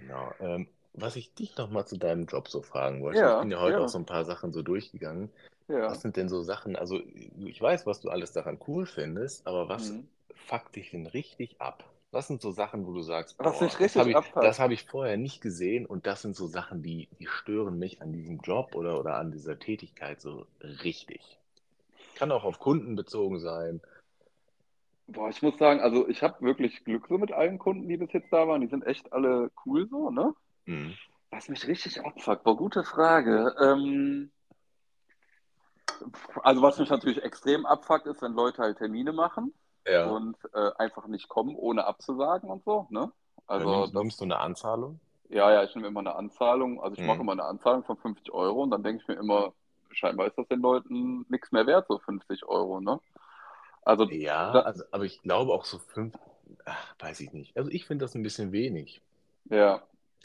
genau. 0.00 0.34
Ähm, 0.40 0.68
was 0.92 1.16
ich 1.16 1.34
dich 1.34 1.56
noch 1.56 1.70
mal 1.70 1.86
zu 1.86 1.96
deinem 1.96 2.26
Job 2.26 2.48
so 2.48 2.62
fragen 2.62 3.02
wollte, 3.02 3.18
ich 3.18 3.22
Ja, 3.22 3.40
bin 3.40 3.50
ja 3.50 3.60
heute 3.60 3.76
auch 3.76 3.78
gerne. 3.78 3.88
so 3.88 3.98
ein 3.98 4.06
paar 4.06 4.24
Sachen 4.24 4.52
so 4.52 4.62
durchgegangen. 4.62 5.30
Ja. 5.68 5.90
Was 5.90 6.02
sind 6.02 6.16
denn 6.16 6.28
so 6.28 6.42
Sachen, 6.42 6.76
also 6.76 7.00
ich 7.00 7.60
weiß, 7.60 7.86
was 7.86 8.00
du 8.00 8.10
alles 8.10 8.32
daran 8.32 8.58
cool 8.66 8.86
findest, 8.86 9.46
aber 9.46 9.68
was 9.68 9.90
Mhm. 9.90 10.08
fuckt 10.34 10.76
dich 10.76 10.90
denn 10.90 11.06
richtig 11.06 11.60
ab? 11.60 11.84
Was 12.14 12.28
sind 12.28 12.40
so 12.40 12.52
Sachen, 12.52 12.86
wo 12.86 12.92
du 12.92 13.02
sagst, 13.02 13.36
boah, 13.38 13.44
das 13.44 13.96
habe 13.96 14.10
ich, 14.12 14.16
das 14.34 14.60
habe 14.60 14.72
ich 14.72 14.84
vorher 14.84 15.16
nicht 15.16 15.40
gesehen 15.40 15.84
und 15.84 16.06
das 16.06 16.22
sind 16.22 16.36
so 16.36 16.46
Sachen, 16.46 16.80
die, 16.80 17.08
die 17.18 17.26
stören 17.26 17.76
mich 17.76 18.00
an 18.02 18.12
diesem 18.12 18.38
Job 18.38 18.76
oder, 18.76 19.00
oder 19.00 19.16
an 19.16 19.32
dieser 19.32 19.58
Tätigkeit 19.58 20.20
so 20.20 20.46
richtig. 20.62 21.40
Kann 22.14 22.30
auch 22.30 22.44
auf 22.44 22.60
Kunden 22.60 22.94
bezogen 22.94 23.40
sein. 23.40 23.80
Boah, 25.08 25.28
ich 25.28 25.42
muss 25.42 25.58
sagen, 25.58 25.80
also 25.80 26.08
ich 26.08 26.22
habe 26.22 26.40
wirklich 26.40 26.84
Glück 26.84 27.08
so 27.08 27.18
mit 27.18 27.32
allen 27.32 27.58
Kunden, 27.58 27.88
die 27.88 27.96
bis 27.96 28.12
jetzt 28.12 28.32
da 28.32 28.46
waren. 28.46 28.60
Die 28.60 28.68
sind 28.68 28.86
echt 28.86 29.12
alle 29.12 29.50
cool 29.66 29.88
so, 29.88 30.10
ne? 30.10 30.32
Mhm. 30.66 30.94
Was 31.32 31.48
mich 31.48 31.66
richtig 31.66 32.00
abfuckt, 32.04 32.44
boah, 32.44 32.56
gute 32.56 32.84
Frage. 32.84 33.56
Ähm, 33.60 34.30
also 36.44 36.62
was 36.62 36.78
mich 36.78 36.90
natürlich 36.90 37.24
extrem 37.24 37.66
abfuckt, 37.66 38.06
ist, 38.06 38.22
wenn 38.22 38.34
Leute 38.34 38.62
halt 38.62 38.78
Termine 38.78 39.12
machen 39.12 39.52
Ja. 39.86 40.18
und 40.18 40.36
äh, 40.54 40.70
einfach 40.78 41.06
nicht 41.06 41.28
kommen, 41.28 41.56
ohne 41.56 41.86
abzusagen 41.86 42.50
und 42.50 42.64
so, 42.64 42.86
ne? 42.90 43.12
Also 43.46 43.66
nimmst, 43.66 43.94
das, 43.94 43.94
nimmst 43.94 44.20
du 44.20 44.24
eine 44.24 44.38
Anzahlung? 44.38 45.00
ja, 45.28 45.50
ja, 45.52 45.64
ich 45.64 45.74
nehme 45.74 45.88
immer 45.88 46.00
eine 46.00 46.14
Anzahlung, 46.16 46.80
also 46.82 46.94
ich 46.94 47.04
mache 47.04 47.20
Mhm. 47.20 47.22
immer 47.22 47.32
eine 47.32 47.44
Anzahlung 47.44 47.84
von 47.84 47.96
50 47.96 48.32
Euro 48.32 48.62
und 48.62 48.70
dann 48.70 48.82
denke 48.82 49.02
ich 49.02 49.08
mir 49.08 49.14
immer, 49.16 49.52
scheinbar 49.90 50.26
ist 50.28 50.38
das 50.38 50.48
den 50.48 50.60
Leuten 50.60 51.26
nichts 51.28 51.52
mehr 51.52 51.66
wert, 51.66 51.86
so 51.88 51.98
50 51.98 52.44
Euro, 52.46 52.80
ne? 52.80 53.00
Also 53.84 54.08
Ja, 54.08 54.60
da, 54.60 54.62
also, 54.62 54.84
aber 54.92 55.04
ich 55.04 55.20
glaube 55.22 55.52
auch 55.52 55.64
so 55.66 55.78
fünf, 55.78 56.14
ach, 56.64 56.94
weiß 57.00 57.20
ich 57.20 57.32
nicht. 57.32 57.56
Also 57.56 57.70
ich 57.70 57.84
finde 57.86 58.04
das 58.04 58.14
ein 58.14 58.22
bisschen 58.22 58.52
wenig, 58.52 59.02
ja, 59.50 59.82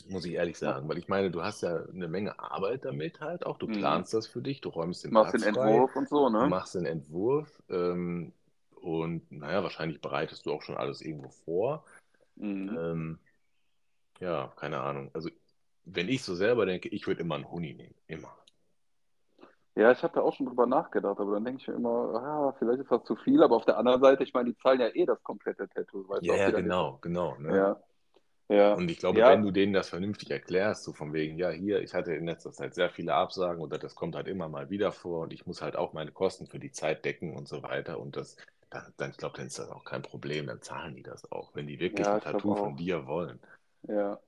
muss 0.08 0.26
ich 0.26 0.34
ehrlich 0.34 0.58
sagen, 0.58 0.88
weil 0.90 0.98
ich 0.98 1.08
meine, 1.08 1.30
du 1.32 1.42
hast 1.44 1.62
ja 1.62 1.84
eine 1.86 2.08
Menge 2.08 2.40
Arbeit 2.40 2.86
damit 2.86 3.20
halt 3.22 3.46
auch. 3.46 3.58
Du 3.58 3.68
mhm. 3.68 3.70
planst 3.70 4.14
das 4.14 4.28
für 4.28 4.42
dich, 4.42 4.62
du 4.62 4.70
räumst 4.70 5.04
den 5.04 5.12
machst 5.12 5.34
den 5.34 5.42
Platz 5.42 5.46
frei, 5.46 5.84
Entwurf 5.84 5.96
und 5.96 6.10
so, 6.10 6.30
du 6.38 6.46
ne? 6.46 6.46
machst 6.46 6.76
den 6.76 6.86
Entwurf 6.86 7.62
ähm, 7.70 8.34
und 8.82 9.32
naja, 9.32 9.64
wahrscheinlich 9.64 10.02
bereitest 10.02 10.46
du 10.46 10.52
auch 10.52 10.62
schon 10.62 10.78
alles 10.78 11.02
irgendwo 11.02 11.30
vor. 11.30 11.86
Mhm. 12.36 12.78
Ähm, 12.78 13.20
ja, 14.20 14.52
keine 14.56 14.82
Ahnung. 14.82 15.12
Also 15.14 15.30
wenn 15.86 16.10
ich 16.10 16.24
so 16.24 16.36
selber 16.36 16.66
denke, 16.66 16.90
ich 16.90 17.08
würde 17.08 17.22
immer 17.22 17.36
einen 17.36 17.50
Huni 17.50 17.74
nehmen, 17.74 17.96
immer. 18.08 18.36
Ja, 19.76 19.92
ich 19.92 20.04
habe 20.04 20.14
da 20.14 20.22
auch 20.22 20.36
schon 20.36 20.46
drüber 20.46 20.66
nachgedacht, 20.66 21.20
aber 21.20 21.34
dann 21.34 21.46
denke 21.46 21.62
ich 21.62 21.68
mir 21.68 21.76
immer, 21.76 22.14
ah, 22.14 22.56
vielleicht 22.60 22.82
ist 22.82 22.92
das 22.92 23.04
zu 23.06 23.16
viel, 23.16 23.42
aber 23.42 23.56
auf 23.56 23.66
der 23.66 23.78
anderen 23.78 24.02
Seite, 24.02 24.24
ich 24.24 24.34
meine, 24.34 24.50
die 24.50 24.58
zahlen 24.58 24.82
ja 24.82 24.90
eh 24.94 25.06
das 25.06 25.24
komplette 25.24 25.70
Tattoo, 25.70 26.06
Ja, 26.22 26.36
ja, 26.36 26.52
genau, 26.52 26.98
genau, 27.02 27.38
ne? 27.38 27.56
ja, 27.56 27.84
ja, 28.50 28.74
Und 28.74 28.90
ich 28.90 28.98
glaube, 28.98 29.20
ja, 29.20 29.30
wenn 29.30 29.44
du 29.44 29.52
denen 29.52 29.74
das 29.74 29.90
vernünftig 29.90 30.32
erklärst, 30.32 30.84
so 30.84 30.92
von 30.92 31.14
wegen, 31.14 31.38
ja, 31.38 31.52
hier, 31.52 31.82
ich 31.82 31.94
hatte 31.94 32.14
in 32.14 32.26
letzter 32.26 32.52
Zeit 32.52 32.74
sehr 32.74 32.90
viele 32.90 33.14
Absagen 33.14 33.62
oder 33.62 33.78
das 33.78 33.96
kommt 33.96 34.16
halt 34.16 34.28
immer 34.28 34.50
mal 34.50 34.70
wieder 34.72 34.92
vor 34.92 35.22
und 35.22 35.34
ich 35.34 35.46
muss 35.46 35.62
halt 35.62 35.76
auch 35.76 35.94
meine 35.94 36.12
Kosten 36.12 36.48
für 36.48 36.60
die 36.60 36.72
Zeit 36.72 37.06
decken 37.06 37.36
und 37.38 37.48
so 37.48 37.62
weiter 37.62 38.00
und 38.00 38.18
das, 38.18 38.38
dann, 38.70 38.94
dann 38.98 39.12
ich 39.12 39.18
glaube, 39.18 39.38
dann 39.38 39.48
ist 39.48 39.60
das 39.60 39.70
auch 39.70 39.84
kein 39.86 40.02
Problem, 40.02 40.48
dann 40.48 40.62
zahlen 40.62 40.96
die 40.96 41.04
das 41.04 41.32
auch, 41.32 41.56
wenn 41.56 41.68
die 41.68 41.80
wirklich 41.80 42.08
ja, 42.08 42.14
ein 42.14 42.20
Tattoo 42.20 42.56
von 42.56 42.76
dir 42.76 43.06
wollen. 43.08 43.40
ja. 43.84 44.20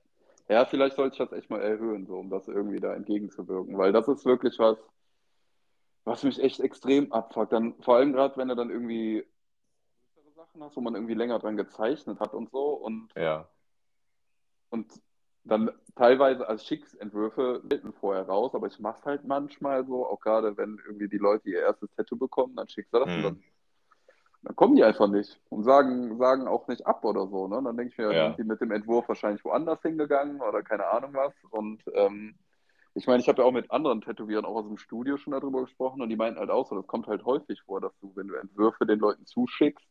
Ja, 0.48 0.66
vielleicht 0.66 0.96
sollte 0.96 1.14
ich 1.14 1.18
das 1.18 1.32
echt 1.38 1.50
mal 1.50 1.62
erhöhen, 1.62 2.06
so, 2.06 2.18
um 2.18 2.28
das 2.30 2.48
irgendwie 2.48 2.80
da 2.80 2.94
entgegenzuwirken, 2.94 3.78
weil 3.78 3.92
das 3.92 4.08
ist 4.08 4.26
wirklich 4.26 4.58
was, 4.58 4.78
was 6.04 6.22
mich 6.24 6.38
echt 6.40 6.60
extrem 6.60 7.12
abfuckt. 7.12 7.52
Dann, 7.52 7.74
vor 7.82 7.96
allem 7.96 8.12
gerade, 8.12 8.36
wenn 8.36 8.48
du 8.48 8.54
dann 8.56 8.70
irgendwie 8.70 9.24
größere 10.14 10.34
Sachen 10.34 10.62
hast, 10.64 10.76
wo 10.76 10.82
man 10.82 10.94
irgendwie 10.94 11.14
länger 11.14 11.38
dran 11.40 11.56
gezeichnet 11.56 12.20
hat 12.20 12.34
und 12.34 12.50
so 12.50 12.70
und, 12.74 13.14
Ja. 13.16 13.48
und 14.70 14.92
dann 15.44 15.70
teilweise 15.96 16.48
als 16.48 16.64
Schicksentwürfe 16.66 17.62
selten 17.68 17.92
vorher 17.92 18.26
raus, 18.26 18.54
aber 18.54 18.68
ich 18.68 18.78
mache 18.78 18.98
es 19.00 19.04
halt 19.06 19.24
manchmal 19.24 19.84
so, 19.86 20.06
auch 20.06 20.20
gerade 20.20 20.56
wenn 20.56 20.80
irgendwie 20.86 21.08
die 21.08 21.18
Leute 21.18 21.50
ihr 21.50 21.60
erstes 21.60 21.90
Tattoo 21.96 22.16
bekommen, 22.16 22.54
dann 22.56 22.68
schickst 22.68 22.94
du 22.94 22.98
das 23.00 23.14
und 23.16 23.22
Hm. 23.22 23.22
dann, 23.22 23.44
dann 24.42 24.56
kommen 24.56 24.74
die 24.76 24.84
einfach 24.84 25.08
nicht 25.08 25.40
und 25.50 25.62
sagen, 25.64 26.18
sagen 26.18 26.48
auch 26.48 26.66
nicht 26.68 26.86
ab 26.86 27.04
oder 27.04 27.26
so. 27.28 27.46
Ne? 27.46 27.60
Dann 27.64 27.76
denke 27.76 27.92
ich 27.92 27.98
mir, 27.98 28.06
dann 28.06 28.14
sind 28.14 28.38
Ja. 28.38 28.42
die 28.42 28.44
mit 28.44 28.60
dem 28.60 28.72
Entwurf 28.72 29.08
wahrscheinlich 29.08 29.44
woanders 29.44 29.80
hingegangen 29.82 30.40
oder 30.40 30.62
keine 30.62 30.86
Ahnung 30.86 31.14
was. 31.14 31.32
Und 31.50 31.82
ähm, 31.94 32.34
ich 32.94 33.06
meine, 33.06 33.20
ich 33.20 33.28
habe 33.28 33.40
ja 33.42 33.48
auch 33.48 33.52
mit 33.52 33.70
anderen 33.70 34.00
Tätowierern 34.00 34.44
auch 34.44 34.56
aus 34.56 34.66
dem 34.66 34.78
Studio 34.78 35.16
schon 35.16 35.32
darüber 35.32 35.62
gesprochen 35.62 36.02
und 36.02 36.08
die 36.08 36.16
meinten 36.16 36.40
halt 36.40 36.50
auch 36.50 36.68
so, 36.68 36.74
das 36.76 36.86
kommt 36.86 37.06
halt 37.06 37.24
häufig 37.24 37.62
vor, 37.62 37.80
dass 37.80 37.96
du, 38.00 38.12
wenn 38.16 38.28
du 38.28 38.34
Entwürfe 38.34 38.84
den 38.84 38.98
Leuten 38.98 39.24
zuschickst, 39.26 39.86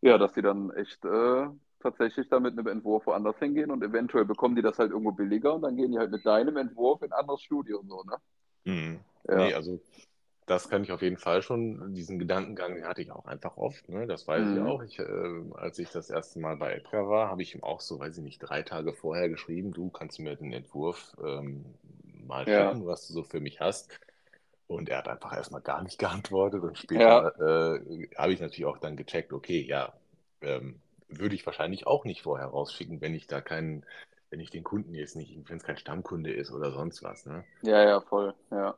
ja, 0.00 0.16
dass 0.18 0.32
die 0.32 0.42
dann 0.42 0.70
echt 0.70 1.04
äh, 1.04 1.46
tatsächlich 1.80 2.28
da 2.28 2.40
mit 2.40 2.58
einem 2.58 2.66
Entwurf 2.66 3.06
woanders 3.06 3.38
hingehen 3.38 3.70
und 3.70 3.82
eventuell 3.84 4.24
bekommen 4.24 4.56
die 4.56 4.62
das 4.62 4.78
halt 4.78 4.90
irgendwo 4.90 5.12
billiger 5.12 5.54
und 5.54 5.62
dann 5.62 5.76
gehen 5.76 5.92
die 5.92 5.98
halt 5.98 6.10
mit 6.10 6.24
deinem 6.26 6.56
Entwurf 6.56 7.02
in 7.02 7.12
ein 7.12 7.20
anderes 7.20 7.42
Studio 7.42 7.78
und 7.80 7.88
so, 7.88 8.02
ne? 8.02 8.16
Hm. 8.64 9.00
Ja, 9.28 9.36
Nee, 9.36 9.54
also 9.54 9.78
das 10.48 10.68
kann 10.68 10.82
ich 10.84 10.92
auf 10.92 11.02
jeden 11.02 11.18
Fall 11.18 11.42
schon, 11.42 11.94
diesen 11.94 12.18
Gedankengang, 12.18 12.74
den 12.74 12.86
hatte 12.86 13.02
ich 13.02 13.10
auch 13.12 13.26
einfach 13.26 13.56
oft, 13.56 13.88
ne? 13.88 14.06
Das 14.06 14.26
weiß 14.26 14.48
ich 14.50 14.60
mhm. 14.60 14.62
auch. 14.62 14.82
Ich, 14.82 14.98
äh, 14.98 15.04
als 15.54 15.78
ich 15.78 15.90
das 15.90 16.10
erste 16.10 16.40
Mal 16.40 16.56
bei 16.56 16.72
Edgar 16.74 17.08
war, 17.08 17.28
habe 17.28 17.42
ich 17.42 17.54
ihm 17.54 17.62
auch 17.62 17.80
so, 17.80 17.98
weiß 18.00 18.18
ich 18.18 18.24
nicht, 18.24 18.38
drei 18.40 18.62
Tage 18.62 18.92
vorher 18.94 19.28
geschrieben, 19.28 19.72
du 19.72 19.90
kannst 19.90 20.18
mir 20.20 20.36
den 20.36 20.52
Entwurf 20.52 21.16
ähm, 21.24 21.64
mal 22.26 22.46
Ja, 22.46 22.46
schicken, 22.48 22.86
was 22.86 23.06
du 23.06 23.12
so 23.14 23.22
für 23.24 23.40
mich 23.40 23.60
hast. 23.60 23.98
Und 24.68 24.88
er 24.90 24.98
hat 24.98 25.08
einfach 25.08 25.34
erstmal 25.36 25.62
gar 25.62 25.82
nicht 25.82 25.98
geantwortet 26.00 26.62
und 26.62 26.78
ja, 26.92 27.28
später 27.28 27.34
äh, 27.40 28.08
habe 28.16 28.32
ich 28.32 28.40
natürlich 28.40 28.66
auch 28.66 28.78
dann 28.78 28.96
gecheckt, 28.96 29.32
okay, 29.32 29.60
ja, 29.62 29.94
ähm, 30.42 30.80
würde 31.08 31.34
ich 31.34 31.46
wahrscheinlich 31.46 31.86
auch 31.86 32.04
nicht 32.04 32.22
vorher 32.22 32.48
rausschicken, 32.48 33.00
wenn 33.00 33.14
ich 33.14 33.26
da 33.26 33.40
keinen, 33.40 33.84
wenn 34.30 34.40
ich 34.40 34.50
den 34.50 34.64
Kunden 34.64 34.94
jetzt 34.94 35.16
nicht, 35.16 35.38
wenn 35.48 35.56
es 35.58 35.64
kein 35.64 35.78
Stammkunde 35.78 36.32
ist 36.32 36.52
oder 36.52 36.72
sonst 36.72 37.02
was, 37.02 37.26
ne? 37.26 37.44
ja, 37.62 37.82
ja, 37.84 38.00
voll, 38.00 38.34
ja. 38.50 38.76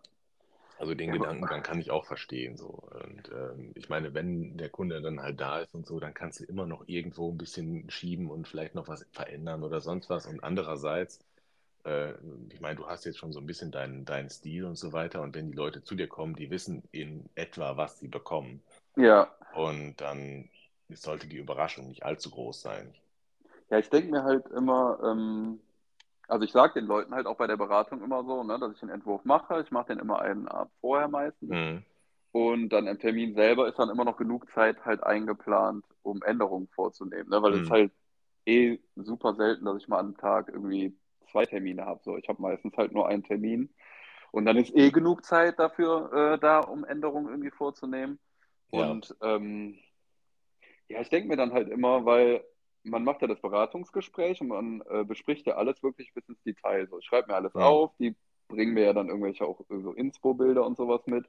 Also 0.81 0.95
den 0.97 1.13
Ja, 1.13 1.15
Gedankengang 1.15 1.63
kann 1.63 1.81
ich 1.81 1.91
auch 1.93 2.07
verstehen, 2.07 2.57
so. 2.57 2.69
Und 2.69 3.31
ähm, 3.33 3.73
ich 3.77 3.89
meine, 3.91 4.15
wenn 4.15 4.57
der 4.59 4.71
Kunde 4.71 5.03
dann 5.03 5.21
halt 5.23 5.41
da 5.41 5.61
ist 5.61 5.75
und 5.75 5.87
so, 5.87 6.01
dann 6.01 6.15
kannst 6.15 6.41
du 6.41 6.45
immer 6.45 6.67
noch 6.67 6.89
irgendwo 6.89 7.31
ein 7.31 7.39
bisschen 7.39 7.91
schieben 7.91 8.31
und 8.31 8.49
vielleicht 8.49 8.75
noch 8.75 8.89
was 8.89 9.07
verändern 9.13 9.63
oder 9.63 9.81
sonst 9.83 10.11
was. 10.11 10.27
Und 10.27 10.43
andererseits, 10.43 11.21
äh, 11.85 12.15
ich 12.53 12.61
meine, 12.61 12.77
du 12.77 12.87
hast 12.89 13.05
jetzt 13.07 13.19
schon 13.19 13.33
so 13.33 13.41
ein 13.41 13.47
bisschen 13.47 13.71
deinen, 13.73 14.05
deinen 14.07 14.31
Stil 14.31 14.65
und 14.67 14.77
so 14.77 14.93
weiter. 14.95 15.23
Und 15.23 15.35
wenn 15.37 15.51
die 15.53 15.57
Leute 15.57 15.83
zu 15.85 15.95
dir 15.97 16.09
kommen, 16.09 16.37
die 16.37 16.51
wissen 16.51 16.83
in 16.93 17.29
etwa, 17.37 17.77
was 17.77 18.01
sie 18.01 18.09
bekommen. 18.09 18.63
ja, 18.97 19.31
Und 19.53 19.97
dann 20.01 20.51
sollte 20.91 21.29
die 21.29 21.39
Überraschung 21.39 21.89
nicht 21.89 22.05
allzu 22.05 22.31
groß 22.31 22.63
sein. 22.63 22.95
ja, 23.71 23.79
ich 23.79 23.89
denke 23.91 24.11
mir 24.11 24.25
halt 24.25 24.47
immer, 24.49 24.99
ähm, 25.05 25.61
also 26.31 26.45
ich 26.45 26.53
sage 26.53 26.75
den 26.75 26.87
Leuten 26.87 27.15
halt 27.15 27.27
auch 27.27 27.37
bei 27.37 27.47
der 27.47 27.57
Beratung 27.57 28.03
immer 28.03 28.25
so, 28.25 28.43
ne, 28.45 28.59
dass 28.59 28.73
ich 28.75 28.83
einen 28.83 28.93
Entwurf 28.93 29.25
mache. 29.25 29.61
Ich 29.63 29.71
mache 29.71 29.89
den 29.89 29.99
immer 29.99 30.21
einen 30.21 30.49
Abend 30.49 30.73
vorher 30.81 31.09
meistens. 31.09 31.51
Mhm. 31.51 31.83
Und 32.33 32.69
dann 32.69 32.87
im 32.87 32.99
Termin 32.99 33.35
selber 33.35 33.69
ist 33.69 33.79
dann 33.79 33.91
immer 33.91 34.05
noch 34.05 34.17
genug 34.17 34.49
Zeit 34.53 34.85
halt 34.85 35.03
eingeplant, 35.03 35.85
um 36.03 36.23
Änderungen 36.23 36.69
vorzunehmen. 36.69 37.29
Ne? 37.29 37.43
Weil 37.43 37.55
es 37.55 37.69
Mhm. 37.69 37.73
halt 37.73 37.93
eh 38.47 38.79
super 38.95 39.35
selten, 39.35 39.65
dass 39.65 39.79
ich 39.79 39.89
mal 39.89 39.99
am 39.99 40.17
Tag 40.17 40.49
irgendwie 40.49 40.97
zwei 41.31 41.45
Termine 41.45 41.85
habe. 41.85 42.01
So, 42.05 42.17
ich 42.17 42.29
habe 42.29 42.41
meistens 42.41 42.77
halt 42.77 42.93
nur 42.93 43.09
einen 43.09 43.25
Termin. 43.25 43.69
Und 44.31 44.45
dann 44.45 44.57
ist 44.57 44.75
eh 44.77 44.91
genug 44.91 45.25
Zeit 45.25 45.59
dafür 45.59 46.13
äh, 46.13 46.39
da, 46.39 46.61
um 46.61 46.85
Änderungen 46.85 47.29
irgendwie 47.29 47.51
vorzunehmen. 47.51 48.21
Ja. 48.71 48.89
Und 48.89 49.17
ähm, 49.23 49.77
ja, 50.89 51.01
ich 51.01 51.09
denke 51.09 51.29
mir 51.29 51.37
dann 51.37 51.53
halt 51.53 51.69
immer, 51.69 52.05
weil 52.05 52.45
man 52.85 53.05
macht 53.05 53.23
ja 53.23 53.29
das 53.29 53.41
Beratungsgespräch 53.41 54.41
und 54.41 54.49
man 54.49 54.83
äh, 54.91 55.05
bespricht 55.05 55.47
ja 55.47 55.57
alles 55.57 55.83
wirklich 55.83 56.13
bis 56.15 56.29
ins 56.29 56.43
Detail. 56.43 56.89
So, 56.89 56.99
ich 56.99 57.07
schreibe 57.07 57.29
mir 57.29 57.37
alles 57.37 57.55
Mhm. 57.55 57.57
auf, 57.57 57.93
die 57.99 58.15
bringen 58.49 58.75
mir 58.75 58.85
ja 58.85 58.93
dann 58.93 59.09
irgendwelche 59.09 59.45
auch 59.47 59.61
so 59.69 59.93
Inspo-Bilder 59.93 60.65
und 60.67 60.77
sowas 60.77 61.03
mit. 61.07 61.27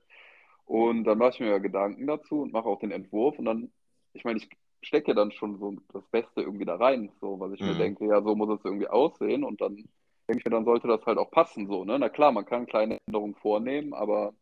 Und 0.65 1.03
dann 1.05 1.17
mache 1.17 1.31
ich 1.31 1.39
mir 1.39 1.49
ja 1.49 1.57
Gedanken 1.57 2.07
dazu 2.07 2.41
und 2.41 2.53
mache 2.53 2.65
auch 2.67 2.79
den 2.79 2.91
Entwurf. 2.91 3.37
Und 3.39 3.45
dann, 3.45 3.71
ich 4.13 4.23
meine, 4.23 4.39
ich 4.39 4.49
stecke 4.81 5.09
ja 5.09 5.13
dann 5.15 5.31
schon 5.31 5.59
so 5.59 5.75
das 5.93 6.07
Beste 6.09 6.41
irgendwie 6.41 6.65
da 6.65 6.75
rein, 6.75 7.11
so, 7.21 7.39
was 7.39 7.51
ich 7.53 7.65
mir 7.65 7.75
Mhm. 7.75 7.75
denke, 7.75 8.05
ja, 8.05 8.21
so 8.21 8.35
muss 8.35 8.49
es 8.59 8.65
irgendwie 8.65 8.87
aussehen. 8.87 9.43
Und 9.43 9.61
dann 9.61 9.75
denke 9.75 10.39
ich 10.39 10.45
mir, 10.45 10.51
dann 10.51 10.65
sollte 10.65 10.87
das 10.87 11.05
halt 11.05 11.17
auch 11.17 11.31
passen, 11.31 11.67
so, 11.67 11.83
ne? 11.85 11.99
Na 11.99 12.09
klar, 12.09 12.31
man 12.31 12.45
kann 12.45 12.65
kleine 12.67 12.97
Änderungen 13.07 13.35
vornehmen, 13.35 13.93
aber 13.93 14.33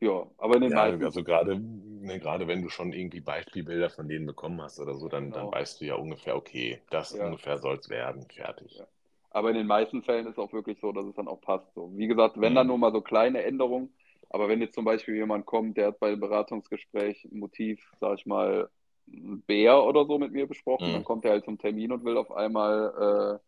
ja, 0.00 0.26
aber 0.38 0.56
in 0.56 0.62
den 0.62 0.72
Ja, 0.72 0.74
meisten, 0.74 1.02
also 1.02 1.24
gerade, 1.24 1.58
ne, 1.58 2.20
gerade 2.20 2.46
wenn 2.46 2.62
du 2.62 2.68
schon 2.68 2.92
irgendwie 2.92 3.20
Beispielbilder 3.20 3.90
von 3.90 4.06
denen 4.08 4.24
bekommen 4.26 4.62
hast 4.62 4.78
oder 4.78 4.94
so, 4.94 5.08
dann, 5.08 5.32
dann 5.32 5.50
genau, 5.50 5.50
weißt 5.50 5.80
du 5.80 5.86
ja 5.86 5.94
ungefähr, 5.96 6.36
okay, 6.36 6.80
das 6.90 7.12
ja. 7.12 7.18
ungefähr 7.18 7.58
soll 7.58 7.76
es 7.78 7.88
werden, 7.88 8.28
fertig. 8.30 8.72
Ja. 8.74 8.86
Aber 9.30 9.50
in 9.50 9.56
den 9.56 9.66
meisten 9.66 10.02
Fällen 10.02 10.26
ist 10.26 10.32
es 10.32 10.38
auch 10.38 10.52
wirklich 10.52 10.78
so, 10.80 10.92
dass 10.92 11.06
es 11.06 11.14
dann 11.14 11.28
auch 11.28 11.40
passt. 11.40 11.72
So. 11.74 11.92
Wie 11.96 12.06
gesagt, 12.06 12.40
wenn 12.40 12.54
dann 12.54 12.66
Mhm. 12.66 12.68
nur 12.68 12.78
mal 12.78 12.92
so 12.92 13.00
kleine 13.02 13.42
Änderungen, 13.42 13.92
aber 14.30 14.48
wenn 14.48 14.60
jetzt 14.60 14.74
zum 14.74 14.84
Beispiel 14.84 15.14
jemand 15.16 15.46
kommt, 15.46 15.76
der 15.76 15.88
hat 15.88 16.00
bei 16.00 16.10
dem 16.10 16.20
Beratungsgespräch 16.20 17.24
ein 17.24 17.38
Motiv, 17.38 17.80
sag 18.00 18.18
ich 18.18 18.26
mal, 18.26 18.70
ein 19.06 19.42
Bär 19.46 19.82
oder 19.84 20.04
so 20.06 20.18
mit 20.18 20.32
mir 20.32 20.46
besprochen, 20.46 20.92
dann 20.92 21.02
Mhm. 21.02 21.04
kommt 21.04 21.24
er 21.24 21.32
halt 21.32 21.44
zum 21.44 21.58
Termin 21.58 21.92
und 21.92 22.04
will 22.04 22.16
auf 22.18 22.30
einmal 22.32 23.40
äh, 23.40 23.47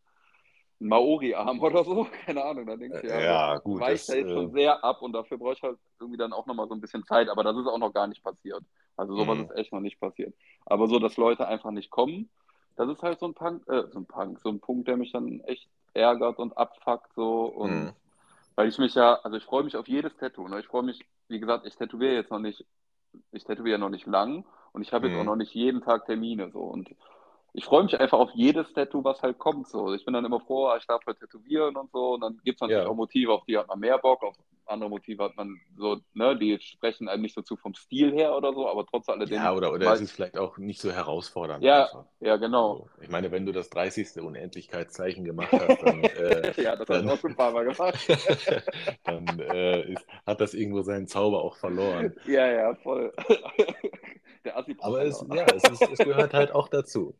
einen 0.80 0.88
Maori-Arm 0.90 1.60
oder 1.62 1.84
so, 1.84 2.06
keine 2.26 2.44
Ahnung, 2.44 2.66
dann 2.66 2.80
denke 2.80 2.96
ich, 2.96 3.02
Äh, 3.02 3.08
ja, 3.08 3.24
Ja, 3.24 3.58
gut, 3.58 3.88
weicht 3.88 3.88
das, 3.88 4.08
ja 4.08 4.14
jetzt 4.16 4.32
äh, 4.32 4.32
schon 4.32 4.50
sehr 4.52 4.82
ab 4.84 5.02
und 5.02 5.12
dafür 5.12 5.38
brauche 5.38 5.54
ich 5.54 5.62
halt 5.62 5.78
irgendwie 6.00 6.18
dann 6.18 6.32
auch 6.32 6.46
nochmal 6.46 6.68
so 6.68 6.74
ein 6.74 6.80
bisschen 6.80 7.04
Zeit, 7.04 7.28
aber 7.28 7.44
das 7.44 7.56
ist 7.56 7.66
auch 7.66 7.78
noch 7.78 7.92
gar 7.94 8.06
nicht 8.06 8.22
passiert. 8.22 8.64
Also 8.96 9.14
sowas 9.16 9.38
mhm. 9.38 9.42
ist 9.42 9.56
echt 9.56 9.72
noch 9.72 9.80
nicht 9.80 10.00
passiert. 10.00 10.34
Aber 10.66 10.88
so, 10.88 10.98
dass 10.98 11.16
Leute 11.16 11.46
einfach 11.48 11.70
nicht 11.70 11.90
kommen, 11.90 12.30
das 12.76 12.88
ist 12.90 13.02
halt 13.02 13.18
so 13.20 13.26
ein 13.26 13.34
Punk, 13.34 13.66
äh, 13.68 13.84
so 13.90 13.98
ein 14.00 14.06
Punk, 14.06 14.40
so 14.40 14.48
ein 14.50 14.60
Punkt, 14.60 14.88
der 14.88 14.96
mich 14.96 15.12
dann 15.12 15.40
echt 15.40 15.68
ärgert 15.94 16.38
und 16.38 16.56
abfuckt 16.56 17.12
so 17.14 17.44
und 17.46 17.90
Mhm. 17.90 17.94
weil 18.56 18.68
ich 18.68 18.78
mich 18.78 18.94
ja, 18.94 19.14
also 19.22 19.36
ich 19.36 19.44
freue 19.44 19.64
mich 19.64 19.76
auf 19.76 19.88
jedes 19.88 20.16
Tattoo, 20.16 20.48
ne? 20.48 20.60
Ich 20.60 20.66
freue 20.66 20.82
mich 20.82 21.00
wie 21.28 21.40
gesagt, 21.40 21.64
ich 21.66 21.76
tätowiere 21.76 22.14
jetzt 22.14 22.30
noch 22.30 22.40
nicht, 22.40 22.64
ich 23.32 23.44
tätowiere 23.44 23.78
noch 23.78 23.90
nicht 23.90 24.06
lang 24.06 24.44
und 24.72 24.82
ich 24.82 24.92
habe 24.92 25.06
jetzt 25.06 25.16
auch 25.16 25.24
Mhm. 25.24 25.26
noch 25.26 25.36
nicht 25.36 25.54
jeden 25.54 25.82
Tag 25.82 26.06
Termine 26.06 26.50
so 26.52 26.60
und 26.60 26.90
ich 27.52 27.64
freue 27.64 27.82
mich 27.84 27.98
einfach 27.98 28.18
auf 28.18 28.30
jedes 28.34 28.72
Tattoo, 28.72 29.02
was 29.04 29.20
halt 29.22 29.38
kommt. 29.38 29.68
So. 29.68 29.92
Ich 29.94 30.04
bin 30.04 30.14
dann 30.14 30.24
immer 30.24 30.40
froh, 30.40 30.66
ah, 30.68 30.76
ich 30.76 30.86
darf 30.86 31.04
halt 31.06 31.18
tätowieren 31.18 31.76
und 31.76 31.90
so. 31.92 32.14
Und 32.14 32.20
dann 32.22 32.40
gibt 32.44 32.56
es 32.56 32.60
natürlich 32.60 32.84
Ja. 32.84 32.88
auch 32.90 32.94
Motive, 32.94 33.32
auf 33.32 33.44
die 33.46 33.58
hat 33.58 33.68
man 33.68 33.78
mehr 33.80 33.98
Bock, 33.98 34.22
auf 34.22 34.36
andere 34.66 34.88
Motive 34.88 35.24
hat 35.24 35.36
man 35.36 35.60
so, 35.76 35.96
ne, 36.14 36.38
die 36.38 36.56
sprechen 36.60 37.08
einem 37.08 37.22
nicht 37.22 37.34
so 37.34 37.42
zu 37.42 37.56
vom 37.56 37.74
Stil 37.74 38.12
her 38.12 38.36
oder 38.36 38.52
so, 38.54 38.68
aber 38.68 38.86
trotz 38.86 39.08
alledem. 39.08 39.34
Ja, 39.38 39.52
oder, 39.52 39.72
oder 39.72 39.92
es 39.94 40.00
ist 40.00 40.12
vielleicht 40.12 40.38
auch 40.38 40.58
nicht 40.58 40.80
so 40.80 40.92
herausfordernd. 40.92 41.64
Ja, 41.64 41.86
einfach. 41.86 42.04
ja, 42.20 42.36
genau. 42.36 42.76
So. 42.96 43.02
Ich 43.02 43.10
meine, 43.10 43.32
wenn 43.32 43.46
du 43.46 43.50
das 43.52 43.68
30. 43.70 44.20
Unendlichkeitszeichen 44.22 45.24
gemacht 45.24 45.50
hast, 45.50 45.82
dann, 45.82 46.04
äh, 46.04 46.62
ja, 46.62 46.76
das 46.76 46.86
dann- 46.86 47.04
ich 47.04 47.10
auch 47.10 47.18
schon 47.18 47.30
ein 47.32 47.36
paar 47.36 47.50
Mal 47.50 47.64
gemacht. 47.64 47.98
dann 49.04 49.26
äh, 49.40 49.92
ist, 49.92 50.06
hat 50.24 50.40
das 50.40 50.54
irgendwo 50.54 50.82
seinen 50.82 51.08
Zauber 51.08 51.42
auch 51.42 51.56
verloren. 51.56 52.14
ja, 52.26 52.46
ja, 52.46 52.74
voll. 52.76 53.12
Der 54.44 54.56
Assi 54.56 54.76
Aber 54.80 55.02
es, 55.02 55.22
ja, 55.34 55.44
es, 55.54 55.64
ist, 55.64 55.82
es 55.82 55.98
gehört 55.98 56.32
halt 56.32 56.52
auch 56.52 56.68
dazu. 56.68 57.14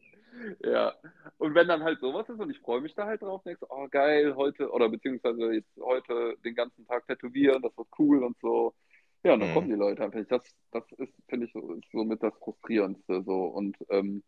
Ja, 0.64 0.95
und 1.38 1.55
wenn 1.55 1.68
dann 1.68 1.82
halt 1.82 2.01
sowas 2.01 2.28
ist 2.28 2.41
und 2.41 2.51
ich 2.51 2.59
freue 2.61 2.80
mich 2.80 2.95
da 2.95 3.07
halt 3.07 3.22
drauf, 3.22 3.43
denkst 3.43 3.62
oh 3.68 3.88
geil, 3.91 4.34
heute, 4.36 4.70
oder 4.70 4.88
beziehungsweise 4.88 5.53
jetzt 5.53 5.70
heute 5.80 6.36
den 6.45 6.55
ganzen 6.55 6.86
Tag 6.86 7.07
tätowieren, 7.07 7.62
das 7.62 7.76
wird 7.76 7.88
cool 7.99 8.24
und 8.24 8.36
so. 8.41 8.74
Ja, 9.22 9.34
und 9.34 9.41
dann 9.41 9.51
Mhm. 9.51 9.55
kommen 9.55 9.68
die 9.68 9.74
Leute 9.76 10.03
einfach 10.03 10.18
nicht. 10.18 10.32
Das, 10.32 10.43
das 10.70 10.84
ist, 10.93 11.12
finde 11.28 11.47
ich, 11.47 11.53
so, 11.53 11.72
ist 11.74 11.91
somit 11.93 12.22
das 12.22 12.34
Frustrierendste 12.38 13.22
so. 13.22 13.45
Und 13.45 13.76
ähm, 13.91 14.22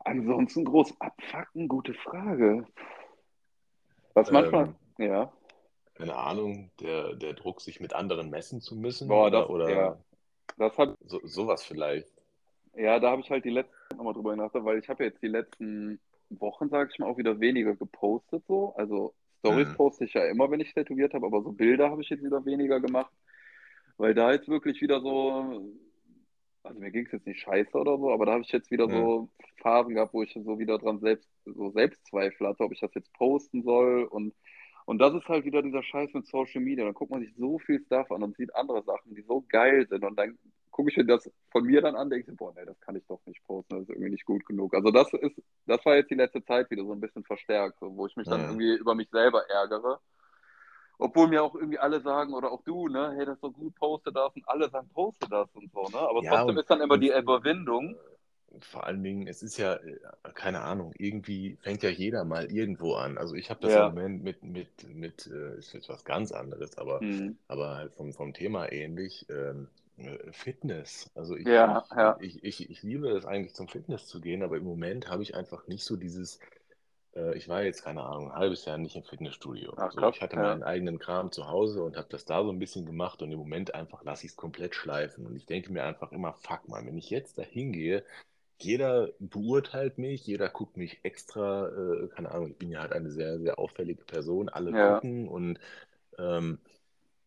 ansonsten 0.00 0.64
groß 0.64 1.00
abfacken, 1.00 1.68
gute 1.68 1.94
Frage. 1.94 2.66
Was 4.14 4.30
manchmal, 4.30 4.74
Ähm, 4.98 5.06
ja, 5.08 5.32
keine 5.94 6.16
Ahnung, 6.16 6.70
der, 6.80 7.14
der 7.14 7.34
Druck, 7.34 7.60
sich 7.60 7.80
mit 7.80 7.94
anderen 7.94 8.30
messen 8.30 8.60
zu 8.60 8.76
müssen. 8.76 9.08
Boah, 9.08 9.26
oder 9.28 9.40
das- 9.42 9.50
oder 9.50 9.70
ja. 9.70 10.04
das 10.58 10.78
hat, 10.78 10.98
so, 11.06 11.20
sowas 11.24 11.64
vielleicht. 11.64 12.11
Ja, 12.76 12.98
da 13.00 13.10
habe 13.10 13.22
ich 13.22 13.30
halt 13.30 13.44
die 13.44 13.50
letzten 13.50 13.74
nochmal 13.96 14.14
drüber 14.14 14.36
nachgedacht, 14.36 14.64
weil 14.66 14.78
ich 14.78 14.88
habe 14.88 15.04
ja 15.04 15.10
jetzt 15.10 15.22
die 15.22 15.28
letzten 15.28 16.00
Wochen, 16.30 16.68
sage 16.70 16.90
ich 16.92 16.98
mal, 16.98 17.06
auch 17.08 17.18
wieder 17.18 17.40
weniger 17.40 17.76
gepostet 17.76 18.44
so. 18.48 18.74
Also 18.76 19.14
Stories 19.40 19.70
Mhm. 19.70 19.74
poste 19.74 20.04
ich 20.04 20.14
ja 20.14 20.26
immer, 20.26 20.50
wenn 20.50 20.60
ich 20.60 20.72
tätowiert 20.74 21.14
habe, 21.14 21.26
aber 21.26 21.42
so 21.42 21.52
Bilder 21.52 21.90
habe 21.90 22.02
ich 22.02 22.08
jetzt 22.10 22.24
wieder 22.24 22.44
weniger 22.46 22.80
gemacht, 22.80 23.12
weil 23.98 24.14
da 24.14 24.32
jetzt 24.32 24.48
wirklich 24.48 24.80
wieder 24.82 25.00
so, 25.00 25.62
also 26.62 26.78
mir 26.80 26.90
ging 26.90 27.06
es 27.06 27.12
jetzt 27.12 27.26
nicht 27.26 27.40
scheiße 27.40 27.76
oder 27.76 27.98
so, 27.98 28.12
aber 28.12 28.26
da 28.26 28.32
habe 28.32 28.42
ich 28.42 28.52
jetzt 28.52 28.70
wieder 28.70 28.88
Mhm. 28.88 28.88
so 28.88 29.28
Phasen 29.58 29.94
gehabt, 29.94 30.14
wo 30.14 30.22
ich 30.22 30.32
so 30.32 30.58
wieder 30.58 30.78
dran 30.78 31.00
selbst, 31.00 31.28
so 31.44 31.70
Selbstzweifel 31.70 32.46
hatte, 32.48 32.64
ob 32.64 32.72
ich 32.72 32.80
das 32.80 32.94
jetzt 32.94 33.12
posten 33.14 33.62
soll 33.62 34.04
und 34.04 34.34
und 34.84 34.98
das 34.98 35.14
ist 35.14 35.28
halt 35.28 35.44
wieder 35.44 35.62
dieser 35.62 35.82
Scheiß 35.84 36.12
mit 36.12 36.26
Social 36.26 36.60
Media. 36.60 36.84
Dann 36.84 36.94
guckt 36.94 37.12
man 37.12 37.20
sich 37.20 37.32
so 37.36 37.58
viel 37.60 37.80
Stuff 37.86 38.10
an 38.10 38.24
und 38.24 38.36
sieht 38.36 38.54
andere 38.56 38.82
Sachen, 38.82 39.14
die 39.14 39.22
so 39.22 39.44
geil 39.48 39.86
sind. 39.88 40.04
Und 40.04 40.16
dann 40.16 40.36
gucke 40.72 40.90
ich 40.90 40.96
mir 40.96 41.06
das 41.06 41.30
von 41.52 41.64
mir 41.64 41.82
dann 41.82 41.96
an, 41.96 42.10
denke 42.10 42.32
ich, 42.32 42.36
boah, 42.36 42.52
nee, 42.56 42.64
das 42.66 42.80
kann 42.80 42.96
ich 42.96 43.06
doch 43.06 43.20
nicht 43.26 43.44
posten, 43.44 43.74
das 43.76 43.82
ist 43.84 43.90
irgendwie 43.90 44.10
nicht 44.10 44.26
gut 44.26 44.44
genug. 44.46 44.74
Also 44.74 44.90
das 44.90 45.12
ist, 45.14 45.40
das 45.66 45.84
war 45.86 45.96
jetzt 45.96 46.10
die 46.10 46.16
letzte 46.16 46.44
Zeit 46.44 46.70
wieder 46.70 46.84
so 46.84 46.92
ein 46.92 47.00
bisschen 47.00 47.24
verstärkt, 47.24 47.78
so, 47.80 47.96
wo 47.96 48.06
ich 48.06 48.16
mich 48.16 48.28
dann 48.28 48.40
Mhm. 48.40 48.48
irgendwie 48.48 48.74
über 48.76 48.94
mich 48.96 49.10
selber 49.10 49.48
ärgere. 49.50 50.00
Obwohl 50.98 51.28
mir 51.28 51.42
auch 51.42 51.54
irgendwie 51.54 51.78
alle 51.78 52.00
sagen, 52.00 52.32
oder 52.34 52.52
auch 52.52 52.62
du, 52.64 52.88
ne, 52.88 53.12
hey, 53.16 53.26
das 53.26 53.36
ist 53.36 53.42
doch 53.44 53.52
gut, 53.52 53.74
poste 53.76 54.12
das 54.12 54.34
und 54.36 54.48
alle 54.48 54.70
sagen, 54.70 54.88
poste 54.94 55.28
das 55.28 55.48
und 55.54 55.70
so, 55.72 55.88
ne? 55.88 55.98
Aber 55.98 56.22
Ja, 56.22 56.30
trotzdem 56.30 56.58
ist 56.58 56.70
dann 56.70 56.80
immer 56.80 56.98
die 56.98 57.10
Überwindung. 57.12 57.96
Vor 58.60 58.84
allen 58.86 59.02
Dingen, 59.02 59.26
es 59.28 59.42
ist 59.42 59.56
ja, 59.56 59.74
äh, 59.76 59.98
keine 60.34 60.60
Ahnung, 60.60 60.92
irgendwie 60.98 61.56
fängt 61.62 61.82
ja 61.82 61.88
jeder 61.90 62.24
mal 62.24 62.50
irgendwo 62.52 62.94
an. 62.94 63.16
Also 63.18 63.34
ich 63.34 63.48
habe 63.50 63.60
das 63.60 63.72
Ja. 63.72 63.78
im 63.78 63.94
Moment 63.94 64.22
mit, 64.22 64.42
mit, 64.42 64.84
mit, 64.88 65.26
äh, 65.26 65.56
ist 65.58 65.72
jetzt 65.72 65.88
was 65.88 66.04
ganz 66.04 66.32
anderes, 66.32 66.76
aber, 66.76 67.02
Hm. 67.02 67.36
aber 67.48 67.76
halt 67.76 67.94
vom, 67.94 68.12
vom 68.12 68.34
Thema 68.34 68.70
ähnlich. 68.70 69.26
Ähm, 69.30 69.68
äh, 69.78 69.81
Fitness. 70.32 71.10
Also 71.14 71.36
ich, 71.36 71.48
Ja, 71.50 71.84
ja. 71.96 72.18
ich, 72.18 72.42
ich, 72.44 72.70
ich 72.70 72.82
liebe 72.82 73.08
es 73.10 73.24
eigentlich 73.26 73.54
zum 73.54 73.68
Fitness 73.68 74.06
zu 74.06 74.20
gehen, 74.20 74.42
aber 74.42 74.56
im 74.56 74.64
Moment 74.64 75.08
habe 75.08 75.22
ich 75.22 75.34
einfach 75.34 75.66
nicht 75.68 75.84
so 75.84 75.96
dieses, 75.96 76.40
äh, 77.16 77.36
ich 77.36 77.48
war 77.48 77.62
jetzt, 77.64 77.82
keine 77.84 78.02
Ahnung, 78.04 78.30
ein 78.32 78.38
halbes 78.38 78.64
Jahr 78.64 78.78
nicht 78.78 78.96
im 78.96 79.04
Fitnessstudio. 79.04 79.76
Ach, 79.76 79.90
So, 79.90 80.08
ich 80.08 80.22
hatte 80.22 80.36
ja. 80.36 80.42
meinen 80.42 80.62
eigenen 80.62 80.98
Kram 80.98 81.32
zu 81.32 81.48
Hause 81.48 81.82
und 81.84 81.96
habe 81.96 82.08
das 82.10 82.24
da 82.24 82.42
so 82.44 82.50
ein 82.50 82.58
bisschen 82.58 82.86
gemacht 82.86 83.22
und 83.22 83.32
im 83.32 83.38
Moment 83.38 83.74
einfach 83.74 84.04
lasse 84.04 84.26
ich 84.26 84.32
es 84.32 84.36
komplett 84.36 84.74
schleifen. 84.74 85.26
Und 85.26 85.36
ich 85.36 85.46
denke 85.46 85.72
mir 85.72 85.84
einfach 85.84 86.12
immer, 86.12 86.34
fuck 86.34 86.68
mal, 86.68 86.84
wenn 86.86 86.98
ich 86.98 87.10
jetzt 87.10 87.38
da 87.38 87.42
hingehe, 87.42 88.04
jeder 88.60 89.10
beurteilt 89.20 89.98
mich, 89.98 90.26
jeder 90.26 90.48
guckt 90.48 90.76
mich 90.76 91.00
extra, 91.04 91.68
äh, 91.68 92.08
keine 92.08 92.30
Ahnung, 92.32 92.50
ich 92.52 92.58
bin 92.58 92.70
ja 92.70 92.80
halt 92.80 92.92
eine 92.92 93.10
sehr, 93.10 93.40
sehr 93.40 93.58
auffällige 93.58 94.04
Person, 94.04 94.48
alle 94.48 94.72
Ja. 94.72 94.74
gucken 94.74 95.28
und 95.28 95.58
ähm, 96.18 96.58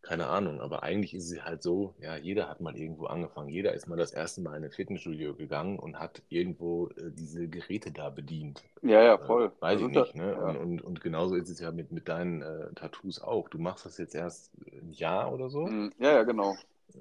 keine 0.06 0.28
Ahnung, 0.28 0.62
aber 0.62 0.84
eigentlich 0.84 1.14
ist 1.14 1.32
es 1.32 1.44
halt 1.44 1.64
so, 1.64 1.96
ja, 2.00 2.16
jeder 2.18 2.48
hat 2.50 2.62
mal 2.62 2.78
irgendwo 2.78 3.06
angefangen, 3.08 3.50
jeder 3.50 3.74
ist 3.74 3.88
mal 3.88 3.98
das 3.98 4.12
erste 4.14 4.42
Mal 4.42 4.58
in 4.58 4.64
ein 4.64 4.72
Fitnessstudio 4.72 5.36
gegangen 5.36 5.80
und 5.80 6.00
hat 6.00 6.22
irgendwo 6.30 6.90
äh, 6.90 7.12
diese 7.12 7.48
Geräte 7.48 7.92
da 7.92 8.10
bedient. 8.10 8.64
Ja, 8.82 9.02
ja, 9.04 9.18
Äh, 9.18 9.22
voll. 9.28 9.52
weiß 9.60 9.80
Das 9.80 9.82
ich 9.82 9.90
ist 9.90 9.96
ja- 9.96 10.06
nicht, 10.06 10.16
ne? 10.16 10.36
ja. 10.36 10.56
Und, 10.60 10.82
und, 10.82 11.02
genauso 11.02 11.36
ist 11.36 11.50
es 11.50 11.60
ja 11.60 11.72
mit, 11.72 11.92
mit 11.92 12.08
deinen 12.08 12.42
äh, 12.42 12.74
Tattoos 12.76 13.22
auch. 13.22 13.50
Du 13.50 13.58
machst 13.60 13.86
das 13.86 13.98
jetzt 13.98 14.16
erst 14.16 14.52
ein 14.72 14.92
Jahr 14.94 15.34
oder 15.34 15.50
so. 15.50 15.66
Hm, 15.68 15.92
Ja, 16.00 16.12
ja, 16.14 16.24
genau. 16.24 16.56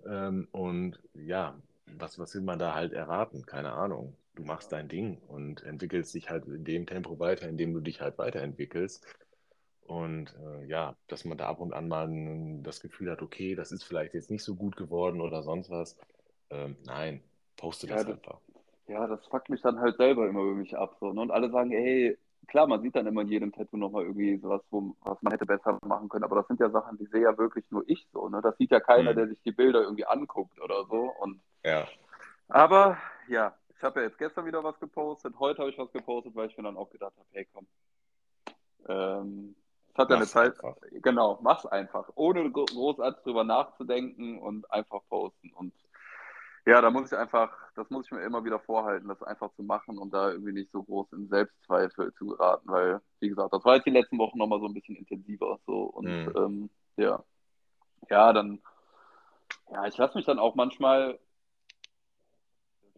Ähm, 0.06 0.48
und 0.52 0.98
ja, 1.14 1.60
was, 1.86 2.18
was 2.18 2.34
will 2.34 2.42
man 2.42 2.58
da 2.58 2.74
halt 2.74 2.92
erwarten? 2.92 3.44
Keine 3.46 3.72
Ahnung. 3.72 4.16
Du 4.34 4.42
machst 4.42 4.72
dein 4.72 4.88
Ding 4.88 5.18
und 5.28 5.62
entwickelst 5.62 6.14
dich 6.14 6.28
halt 6.30 6.46
in 6.46 6.64
dem 6.64 6.86
Tempo 6.86 7.18
weiter, 7.20 7.48
in 7.48 7.56
dem 7.56 7.72
du 7.72 7.80
dich 7.80 8.00
halt 8.00 8.18
weiterentwickelst. 8.18 9.06
Und 9.86 10.34
äh, 10.42 10.64
ja, 10.66 10.96
dass 11.08 11.24
man 11.24 11.36
da 11.38 11.48
ab 11.48 11.60
und 11.60 11.72
an 11.74 11.88
mal 11.88 12.08
das 12.62 12.80
Gefühl 12.80 13.10
hat, 13.10 13.22
okay, 13.22 13.54
das 13.54 13.70
ist 13.72 13.84
vielleicht 13.84 14.14
jetzt 14.14 14.30
nicht 14.30 14.42
so 14.44 14.54
gut 14.54 14.76
geworden 14.76 15.20
oder 15.20 15.42
sonst 15.42 15.70
was. 15.70 15.96
Ähm, 16.50 16.76
nein, 16.84 17.22
poste 17.56 17.86
Ja, 17.86 17.94
das 17.94 18.06
das- 18.06 18.14
einfach. 18.16 18.40
Ja, 18.86 19.06
das 19.06 19.26
fuckt 19.28 19.48
mich 19.48 19.62
dann 19.62 19.80
halt 19.80 19.96
selber 19.96 20.28
immer 20.28 20.42
über 20.42 20.54
mich 20.54 20.76
ab. 20.76 20.96
So, 21.00 21.12
ne? 21.12 21.20
Und 21.22 21.30
alle 21.30 21.50
sagen, 21.50 21.72
ey, 21.72 22.18
klar, 22.48 22.66
man 22.66 22.82
sieht 22.82 22.94
dann 22.96 23.06
immer 23.06 23.22
in 23.22 23.28
jedem 23.28 23.50
Tattoo 23.52 23.78
nochmal 23.78 24.02
irgendwie 24.04 24.36
sowas, 24.38 24.60
wo, 24.70 24.94
was 25.02 25.20
man 25.22 25.32
hätte 25.32 25.46
besser 25.46 25.78
machen 25.86 26.08
können. 26.10 26.24
Aber 26.24 26.36
das 26.36 26.46
sind 26.48 26.60
ja 26.60 26.68
Sachen, 26.68 26.98
die 26.98 27.06
sehe 27.06 27.22
ja 27.22 27.36
wirklich 27.38 27.64
nur 27.70 27.82
ich 27.88 28.06
so. 28.12 28.28
Ne? 28.28 28.40
Das 28.42 28.56
sieht 28.58 28.70
ja 28.70 28.80
keiner, 28.80 29.12
Mhm. 29.12 29.16
der 29.16 29.28
sich 29.28 29.40
die 29.42 29.52
Bilder 29.52 29.82
irgendwie 29.82 30.04
anguckt 30.04 30.60
oder 30.60 30.84
so. 30.86 31.12
Und 31.18 31.40
Ja, 31.64 31.88
aber 32.48 32.98
ja, 33.28 33.54
ich 33.76 33.82
habe 33.82 34.00
ja 34.00 34.06
jetzt 34.06 34.18
gestern 34.18 34.46
wieder 34.46 34.62
was 34.62 34.78
gepostet, 34.78 35.34
heute 35.38 35.60
habe 35.60 35.70
ich 35.70 35.78
was 35.78 35.92
gepostet, 35.92 36.34
weil 36.34 36.48
ich 36.48 36.56
mir 36.56 36.64
dann 36.64 36.76
auch 36.76 36.90
gedacht 36.90 37.14
habe, 37.16 37.28
hey 37.32 37.46
komm, 37.52 37.66
ähm, 38.88 39.54
es 39.94 39.98
hat 39.98 40.10
ja 40.10 40.16
eine 40.16 40.26
Zeit, 40.26 40.54
einfach. 40.56 40.76
genau, 41.02 41.38
mach's 41.42 41.66
einfach, 41.66 42.10
ohne 42.16 42.50
gro- 42.50 42.66
großartig 42.66 43.22
drüber 43.24 43.44
nachzudenken 43.44 44.38
und 44.40 44.70
einfach 44.72 45.00
posten. 45.08 45.52
Und 45.54 45.72
ja, 46.66 46.80
da 46.80 46.90
muss 46.90 47.12
ich 47.12 47.18
einfach, 47.18 47.50
das 47.74 47.90
muss 47.90 48.06
ich 48.06 48.12
mir 48.12 48.22
immer 48.22 48.44
wieder 48.44 48.58
vorhalten, 48.60 49.08
das 49.08 49.22
einfach 49.22 49.52
zu 49.54 49.62
machen 49.62 49.98
und 49.98 50.12
da 50.14 50.30
irgendwie 50.30 50.52
nicht 50.52 50.72
so 50.72 50.82
groß 50.82 51.12
in 51.12 51.28
Selbstzweifel 51.28 52.14
zu 52.14 52.26
geraten, 52.26 52.68
weil, 52.70 53.00
wie 53.20 53.28
gesagt, 53.28 53.52
das 53.52 53.64
war 53.64 53.76
jetzt 53.76 53.86
die 53.86 53.90
letzten 53.90 54.18
Wochen 54.18 54.38
nochmal 54.38 54.60
so 54.60 54.66
ein 54.66 54.74
bisschen 54.74 54.96
intensiver 54.96 55.58
so 55.66 55.84
und 55.84 56.08
Mhm. 56.08 56.32
ähm, 56.36 56.70
ja, 56.96 57.22
ja, 58.10 58.32
dann, 58.32 58.60
ja, 59.70 59.86
ich 59.86 59.96
lasse 59.98 60.16
mich 60.16 60.26
dann 60.26 60.38
auch 60.38 60.54
manchmal 60.54 61.18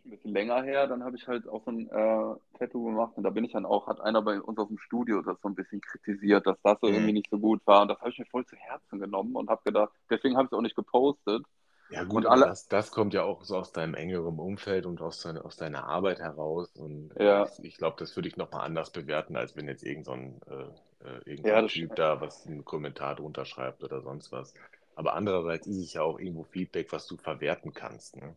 ein 0.07 0.11
bisschen 0.11 0.33
länger 0.33 0.63
her, 0.63 0.87
dann 0.87 1.05
habe 1.05 1.17
ich 1.17 1.27
halt 1.29 1.49
auch 1.49 1.65
so 1.65 1.71
ein 1.73 1.89
äh, 1.91 2.59
Tattoo 2.59 2.85
gemacht 2.85 3.13
und 3.17 3.25
da 3.25 3.31
bin 3.31 3.45
ich 3.45 3.53
dann 3.53 3.67
auch, 3.67 3.87
hat 3.89 4.01
einer 4.01 4.23
bei 4.23 4.41
uns 4.41 4.59
aus 4.59 4.69
dem 4.69 4.79
Studio 4.79 5.23
das 5.23 5.41
so 5.43 5.49
ein 5.49 5.55
bisschen 5.55 5.81
kritisiert, 5.81 6.47
dass 6.47 6.57
das 6.63 6.79
so 6.81 6.89
Mhm. 6.89 6.93
irgendwie 6.93 7.13
nicht 7.15 7.31
so 7.31 7.39
gut 7.39 7.61
war 7.67 7.83
und 7.83 7.89
das 7.89 7.99
habe 8.01 8.11
ich 8.11 8.19
mir 8.19 8.27
voll 8.27 8.47
zu 8.47 8.57
Herzen 8.57 9.01
genommen 9.01 9.37
und 9.37 9.51
habe 9.51 9.63
gedacht, 9.65 9.93
deswegen 10.11 10.37
habe 10.37 10.47
ich 10.47 10.53
es 10.53 10.59
auch 10.59 10.63
nicht 10.63 10.77
gepostet. 10.77 11.45
Ja 11.89 12.03
gut, 12.05 12.25
Und 12.25 12.27
alle- 12.27 12.47
das, 12.49 12.67
das 12.69 12.91
kommt 12.91 13.15
ja 13.15 13.23
auch 13.23 13.45
so 13.45 13.57
aus 13.59 13.73
deinem 13.73 13.95
engeren 13.95 14.39
Umfeld 14.39 14.87
und 14.87 15.01
aus, 15.01 15.21
deiner- 15.23 15.45
aus 15.45 15.57
deiner 15.57 15.85
Arbeit 15.87 16.19
heraus. 16.19 16.75
Und 16.77 17.15
Ja. 17.19 17.45
ich, 17.45 17.63
ich 17.65 17.77
glaube, 17.77 17.97
das 17.99 18.17
würde 18.17 18.29
ich 18.29 18.37
nochmal 18.37 18.63
anders 18.67 18.91
bewerten, 18.91 19.37
als 19.37 19.55
wenn 19.57 19.69
jetzt 19.69 19.85
irgend 19.85 20.07
so 20.07 20.13
ein, 20.13 20.41
äh, 20.49 21.07
äh, 21.09 21.21
irgend 21.25 21.47
Ja, 21.47 21.63
Typ 21.67 21.95
da 21.95 22.21
was 22.21 22.45
einen 22.47 22.65
Kommentar 22.65 23.15
drunter 23.17 23.45
schreibt 23.45 23.85
oder 23.85 24.01
sonst 24.03 24.33
was. 24.33 24.53
Aber 24.97 25.15
andererseits 25.15 25.67
ist 25.69 25.77
es 25.77 25.93
ja 25.93 26.03
auch 26.03 26.19
irgendwo 26.19 26.45
Feedback, 26.45 26.91
was 26.93 27.07
du 27.07 27.17
verwerten 27.19 27.73
kannst. 27.73 28.17
Ne? 28.17 28.37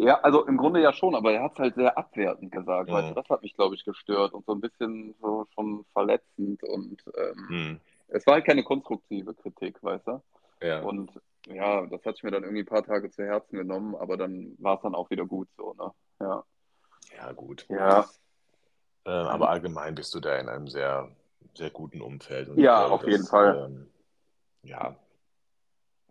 Ja, 0.00 0.20
also 0.20 0.46
im 0.46 0.56
Grunde 0.56 0.80
ja 0.80 0.92
schon, 0.92 1.16
aber 1.16 1.32
er 1.32 1.42
hat 1.42 1.54
es 1.54 1.58
halt 1.58 1.74
sehr 1.74 1.98
abwertend 1.98 2.52
gesagt, 2.52 2.88
Mhm. 2.88 2.92
weißt 2.94 3.10
du, 3.10 3.14
das 3.14 3.28
hat 3.28 3.42
mich, 3.42 3.54
glaube 3.54 3.74
ich, 3.74 3.84
gestört 3.84 4.32
und 4.32 4.46
so 4.46 4.52
ein 4.52 4.60
bisschen 4.60 5.16
so 5.20 5.44
schon 5.54 5.84
verletzend 5.92 6.62
und 6.62 7.02
ähm, 7.16 7.48
Hm. 7.48 7.80
es 8.06 8.24
war 8.24 8.34
halt 8.34 8.44
keine 8.44 8.62
konstruktive 8.62 9.34
Kritik, 9.34 9.82
weißt 9.82 10.06
du? 10.06 10.22
Ja. 10.62 10.82
Und 10.82 11.10
ja, 11.48 11.84
das 11.86 12.04
hat 12.04 12.14
ich 12.16 12.22
mir 12.22 12.30
dann 12.30 12.44
irgendwie 12.44 12.62
ein 12.62 12.66
paar 12.66 12.84
Tage 12.84 13.10
zu 13.10 13.24
Herzen 13.24 13.56
genommen, 13.56 13.96
aber 13.96 14.16
dann 14.16 14.54
war 14.58 14.76
es 14.76 14.82
dann 14.82 14.94
auch 14.94 15.10
wieder 15.10 15.26
gut 15.26 15.48
so, 15.56 15.74
ne? 15.74 15.90
Ja. 16.20 16.44
ja, 17.16 17.32
gut. 17.32 17.66
Ja, 17.68 18.08
Äh, 19.04 19.10
aber 19.10 19.48
allgemein 19.48 19.96
bist 19.96 20.14
du 20.14 20.20
da 20.20 20.36
in 20.36 20.48
einem 20.48 20.68
sehr, 20.68 21.10
sehr 21.54 21.70
guten 21.70 22.02
Umfeld. 22.02 22.48
Und 22.50 22.58
Ja, 22.58 22.86
glaube, 22.86 22.94
auf 22.94 23.02
jeden 23.02 23.22
das, 23.22 23.30
Fall. 23.30 23.64
Ähm, 23.66 23.90
ja, 24.62 24.94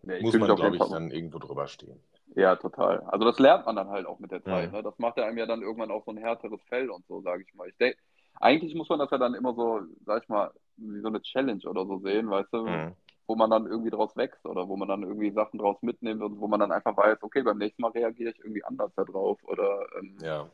ich 0.04 0.24
muss 0.24 0.36
man, 0.36 0.56
glaube 0.56 0.76
ich, 0.76 0.82
Fall. 0.82 0.90
dann 0.90 1.12
irgendwo 1.12 1.40
drüber 1.40 1.68
stehen. 1.68 2.02
Ja, 2.36 2.56
total. 2.56 3.02
Also 3.08 3.26
das 3.26 3.40
lernt 3.40 3.66
man 3.66 3.76
dann 3.76 3.90
halt 3.90 4.06
auch 4.06 4.20
mit 4.20 4.32
der 4.32 4.44
Zeit. 4.44 4.72
Mhm. 4.72 4.78
Ne? 4.78 4.84
Das 4.84 4.98
macht 5.00 5.18
ja 5.18 5.26
einem 5.26 5.38
ja 5.38 5.46
dann 5.46 5.62
irgendwann 5.62 5.92
auch 5.92 6.06
so 6.06 6.12
ein 6.12 6.18
härteres 6.18 6.62
Fell 6.68 6.90
und 6.90 7.06
so, 7.08 7.22
sage 7.22 7.44
ich 7.48 7.54
mal. 7.56 7.68
Ich 7.68 7.78
denke, 7.78 7.98
eigentlich 8.40 8.76
muss 8.76 8.90
man 8.90 9.00
das 9.00 9.10
ja 9.12 9.18
dann 9.18 9.34
immer 9.34 9.54
so, 9.54 9.82
sag 10.06 10.24
ich 10.24 10.30
mal, 10.30 10.52
wie 10.78 11.02
so 11.02 11.08
eine 11.08 11.22
Challenge 11.22 11.64
oder 11.68 11.86
so 11.86 12.00
sehen, 12.00 12.30
weißt 12.30 12.54
du? 12.54 12.66
Mhm. 12.66 12.94
wo 13.30 13.36
man 13.36 13.50
dann 13.50 13.66
irgendwie 13.68 13.90
draus 13.90 14.16
wächst 14.16 14.46
oder 14.46 14.70
wo 14.70 14.78
man 14.78 14.88
dann 14.88 15.04
irgendwie 15.04 15.32
Sachen 15.32 15.60
draus 15.60 15.76
mitnimmt 15.82 16.22
und 16.22 16.40
wo 16.40 16.48
man 16.48 16.62
dann 16.62 16.72
einfach 16.72 16.96
weiß, 16.96 17.22
okay, 17.24 17.42
beim 17.44 17.58
nächsten 17.58 17.82
Mal 17.82 17.92
reagiere 17.92 18.32
ich 18.32 18.40
irgendwie 18.40 18.64
anders 18.64 18.94
darauf 18.96 19.44
oder 19.44 19.86
ähm, 20.00 20.18
Ja, 20.22 20.50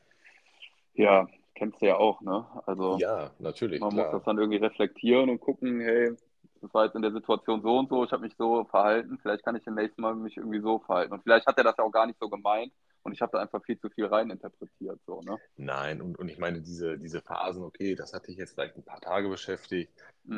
ja, 0.95 1.27
kennst 1.55 1.81
du 1.81 1.85
ja 1.85 1.97
auch, 1.97 2.21
ne? 2.21 2.45
Also 2.65 2.97
ja, 2.97 3.31
natürlich, 3.39 3.79
man 3.79 3.93
muss 3.93 4.05
klar. 4.05 4.13
das 4.13 4.23
dann 4.23 4.37
irgendwie 4.37 4.57
reflektieren 4.57 5.29
und 5.29 5.39
gucken, 5.39 5.81
hey, 5.81 6.15
das 6.63 6.73
war 6.73 6.85
jetzt 6.85 6.95
in 6.95 7.03
der 7.03 7.13
Situation 7.13 7.61
so 7.63 7.79
und 7.79 7.89
so, 7.89 8.05
ich 8.05 8.11
habe 8.13 8.23
mich 8.23 8.35
so 8.37 8.65
verhalten, 8.65 9.19
vielleicht 9.21 9.45
kann 9.45 9.55
ich 9.57 9.67
im 9.67 9.75
nächsten 9.75 10.01
Mal 10.01 10.15
mich 10.15 10.37
irgendwie 10.37 10.61
so 10.61 10.79
verhalten. 10.79 11.13
Und 11.13 11.23
vielleicht 11.23 11.47
hat 11.47 11.57
er 11.59 11.65
das 11.65 11.77
ja 11.77 11.85
auch 11.85 11.91
gar 11.91 12.07
nicht 12.07 12.19
so 12.19 12.29
gemeint 12.29 12.73
und 13.03 13.13
ich 13.13 13.21
habe 13.21 13.33
da 13.33 13.39
einfach 13.41 13.63
viel 13.65 13.79
zu 13.79 13.89
viel 13.91 14.07
reininterpretiert, 14.07 14.99
so, 15.07 15.21
ne? 15.23 15.39
Nein, 15.57 16.01
und, 16.01 16.17
und 16.19 16.29
ich 16.29 16.37
meine, 16.39 16.61
diese, 16.61 16.97
diese 16.97 17.21
Phasen, 17.21 17.63
okay, 17.63 17.95
das 17.95 18.13
hat 18.13 18.27
dich 18.27 18.37
jetzt 18.37 18.53
vielleicht 18.53 18.75
ein 18.75 18.83
paar 18.83 19.01
Tage 19.01 19.29
beschäftigt, 19.29 19.91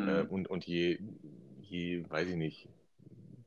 äh, 0.05 0.21
Mhm. 0.21 0.30
und, 0.30 0.49
und 0.49 0.65
je, 0.65 0.99
je, 1.61 2.05
weiß 2.09 2.30
ich 2.30 2.36
nicht, 2.36 2.69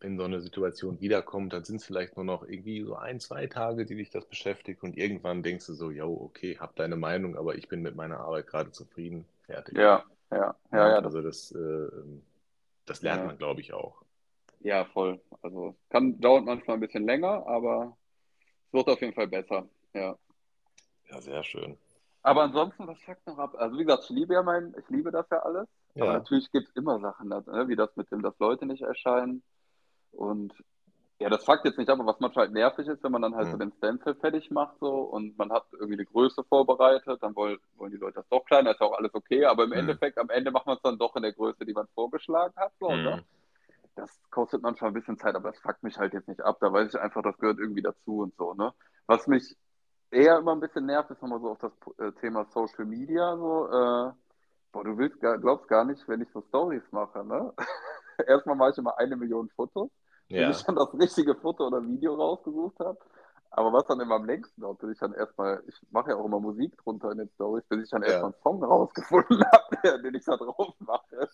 wenn 0.01 0.19
so 0.19 0.25
eine 0.25 0.41
Situation 0.41 1.01
wiederkommt, 1.01 1.53
dann 1.53 1.65
sind 1.65 1.77
es 1.77 1.87
vielleicht 1.87 2.17
nur 2.17 2.25
noch 2.25 2.45
irgendwie 2.49 2.83
so 2.85 2.97
ein, 2.97 3.21
zwei 3.21 3.47
Tage, 3.49 3.87
die 3.87 3.97
dich 3.97 4.11
das 4.11 4.27
beschäftigt 4.27 4.83
und 4.83 4.97
irgendwann 4.97 5.43
denkst 5.43 5.67
du 5.67 5.75
so, 5.75 5.91
yo, 5.91 6.13
okay, 6.23 6.59
hab 6.59 6.77
deine 6.77 6.97
Meinung, 6.97 7.37
aber 7.37 7.57
ich 7.57 7.69
bin 7.69 7.83
mit 7.83 7.97
meiner 7.97 8.21
Arbeit 8.21 8.47
gerade 8.47 8.73
zufrieden, 8.73 9.27
fertig. 9.47 9.77
Ja, 9.77 10.05
ja, 10.31 10.55
ja, 10.73 10.93
Ja, 10.93 11.01
das, 11.01 11.15
also 11.15 11.23
das, 11.23 11.53
äh, 11.53 11.89
das 12.91 13.03
lernt 13.03 13.23
ja, 13.23 13.27
man, 13.27 13.39
glaube 13.39 13.61
ich, 13.61 13.73
auch. 13.73 14.03
ja, 14.61 14.85
voll. 14.87 15.21
Also 15.43 15.77
kann, 15.91 16.21
dauert 16.21 16.45
manchmal 16.45 16.77
ein 16.77 16.81
bisschen 16.81 17.05
länger, 17.07 17.47
aber 17.47 17.97
es 18.69 18.73
wird 18.75 18.89
auf 18.89 19.01
jeden 19.01 19.15
Fall 19.15 19.29
besser. 19.29 19.69
Ja. 19.95 20.17
Ja, 21.11 21.21
sehr 21.21 21.43
schön. 21.43 21.79
Aber 22.23 22.43
ansonsten, 22.43 22.87
was 22.87 23.01
fuckt 23.03 23.27
noch 23.27 23.39
ab? 23.39 23.55
Also 23.57 23.79
wie 23.79 23.85
gesagt, 23.85 24.05
ich 24.05 24.11
liebe 24.11 24.35
ja 24.35 24.43
mein, 24.43 24.75
ich 24.79 24.89
liebe 24.89 25.11
das 25.11 25.27
ja 25.31 25.39
alles. 25.41 25.69
Aber 25.99 26.07
Ja, 26.07 26.13
natürlich 26.15 26.51
gibt 26.53 26.69
es 26.69 26.77
immer 26.77 27.01
Sachen, 27.01 27.29
ne? 27.29 27.45
wie 27.69 27.77
das 27.77 27.95
mit 27.97 28.11
dem, 28.11 28.23
dass 28.23 28.39
Leute 28.39 28.67
nicht 28.67 28.83
erscheinen. 28.83 29.43
Und 30.13 30.53
ja, 31.21 31.29
das 31.29 31.45
fuckt 31.45 31.65
jetzt 31.65 31.79
nicht 31.79 31.91
ab, 31.91 31.99
aber 31.99 32.13
was 32.13 32.21
manchmal 32.21 32.47
halt 32.47 32.55
nervig 32.55 32.87
ist, 32.87 33.03
wenn 33.03 33.13
man 33.13 33.23
dann 33.23 33.35
halt 33.35 33.47
so 33.47 33.53
hm, 33.53 33.59
den 33.59 33.73
Stencil 33.73 34.15
fertig 34.15 34.51
macht 34.51 34.79
so 34.79 34.89
und 34.89 35.37
man 35.37 35.51
hat 35.51 35.65
irgendwie 35.73 35.95
eine 35.95 36.05
Größe 36.05 36.45
vorbereitet, 36.45 37.23
dann 37.23 37.35
wollen, 37.35 37.59
wollen 37.77 37.91
die 37.91 37.97
Leute 37.99 38.17
das 38.17 38.29
doch 38.29 38.45
kleiner, 38.45 38.71
ist 38.71 38.81
ja 38.81 38.87
auch 38.87 38.97
alles 38.97 39.15
okay, 39.15 39.45
aber 39.45 39.65
im 39.65 39.73
hm, 39.73 39.81
Endeffekt, 39.81 40.19
am 40.19 40.31
Ende 40.31 40.51
macht 40.51 40.67
man 40.67 40.77
es 40.77 40.83
dann 40.83 40.99
doch 40.99 41.17
in 41.17 41.23
der 41.23 41.33
Größe, 41.33 41.65
die 41.65 41.73
man 41.73 41.89
vorgeschlagen 41.95 42.55
hat, 42.57 42.73
so, 42.79 42.89
ne? 42.97 43.17
hm. 43.17 43.25
Das 43.99 44.21
kostet 44.31 44.63
manchmal 44.63 44.91
ein 44.91 44.95
bisschen 44.95 45.19
Zeit, 45.19 45.35
aber 45.35 45.51
das 45.51 45.61
fuckt 45.61 45.83
mich 45.83 45.99
halt 45.99 46.13
jetzt 46.15 46.29
nicht 46.29 46.41
ab. 46.41 46.59
Da 46.61 46.73
weiß 46.73 46.95
ich 46.95 47.01
einfach, 47.01 47.21
das 47.21 47.37
gehört 47.39 47.59
irgendwie 47.59 47.83
dazu 47.83 48.21
und 48.21 48.33
so, 48.37 48.55
ne? 48.55 48.73
Was 49.07 49.27
mich 49.27 49.57
eher 50.13 50.39
immer 50.39 50.53
ein 50.53 50.61
bisschen 50.61 50.87
nervt, 50.87 51.11
ist 51.11 51.21
nochmal 51.21 51.41
so 51.41 51.51
auf 51.51 51.59
das 51.59 51.73
äh, 51.99 52.13
Thema 52.21 52.45
Social 52.45 52.85
Media, 52.85 53.37
so, 53.37 53.67
äh, 53.67 54.13
boah, 54.71 54.85
du 54.85 54.97
willst 54.99 55.19
glaubst 55.21 55.67
gar 55.67 55.85
nicht, 55.85 56.07
wenn 56.09 56.21
ich 56.21 56.29
so 56.31 56.43
Stories 56.43 56.85
mache, 56.93 57.25
ne? 57.25 57.53
Erstmal 58.29 58.55
mache 58.55 58.71
ich 58.71 58.79
immer 58.79 58.97
eine 58.99 59.17
Million 59.17 59.49
Fotos, 59.57 59.91
bis 60.35 60.49
ich 60.61 60.63
Ja, 60.63 60.63
dann 60.67 60.77
das 60.77 60.93
richtige 60.95 61.35
Foto 61.35 61.67
oder 61.67 61.83
Video 61.87 62.15
rausgesucht 62.15 62.79
habe. 62.81 62.99
Aber 63.51 63.73
was 63.73 63.87
dann 63.87 64.01
immer 64.01 64.17
am 64.17 64.27
längsten 64.27 64.61
dauert, 64.61 64.79
bis 64.79 64.93
ich 64.93 64.99
dann 64.99 65.15
erstmal, 65.15 65.63
ich 65.67 65.75
mache 65.91 66.11
ja 66.11 66.17
auch 66.17 66.27
immer 66.27 66.41
Musik 66.41 66.77
drunter 66.79 67.11
in 67.13 67.19
den 67.19 67.31
Stories, 67.31 67.65
bis 67.69 67.85
ich 67.85 67.91
dann 67.91 68.03
erstmal 68.03 68.31
ja. 68.31 68.35
einen 68.35 68.43
Song 68.43 68.63
rausgefunden 68.63 69.43
habe, 69.53 70.03
den 70.03 70.15
ich 70.15 70.25
da 70.25 70.37
drauf 70.37 70.75
mache. 70.81 71.29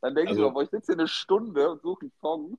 Dann 0.00 0.14
denke 0.14 0.32
ich 0.32 0.38
mir, 0.38 0.46
Also, 0.46 0.60
ich 0.62 0.70
sitze 0.70 0.92
hier 0.92 0.98
eine 1.00 1.08
Stunde 1.08 1.70
und 1.70 1.82
suche 1.82 2.02
einen 2.06 2.12
Song. 2.20 2.58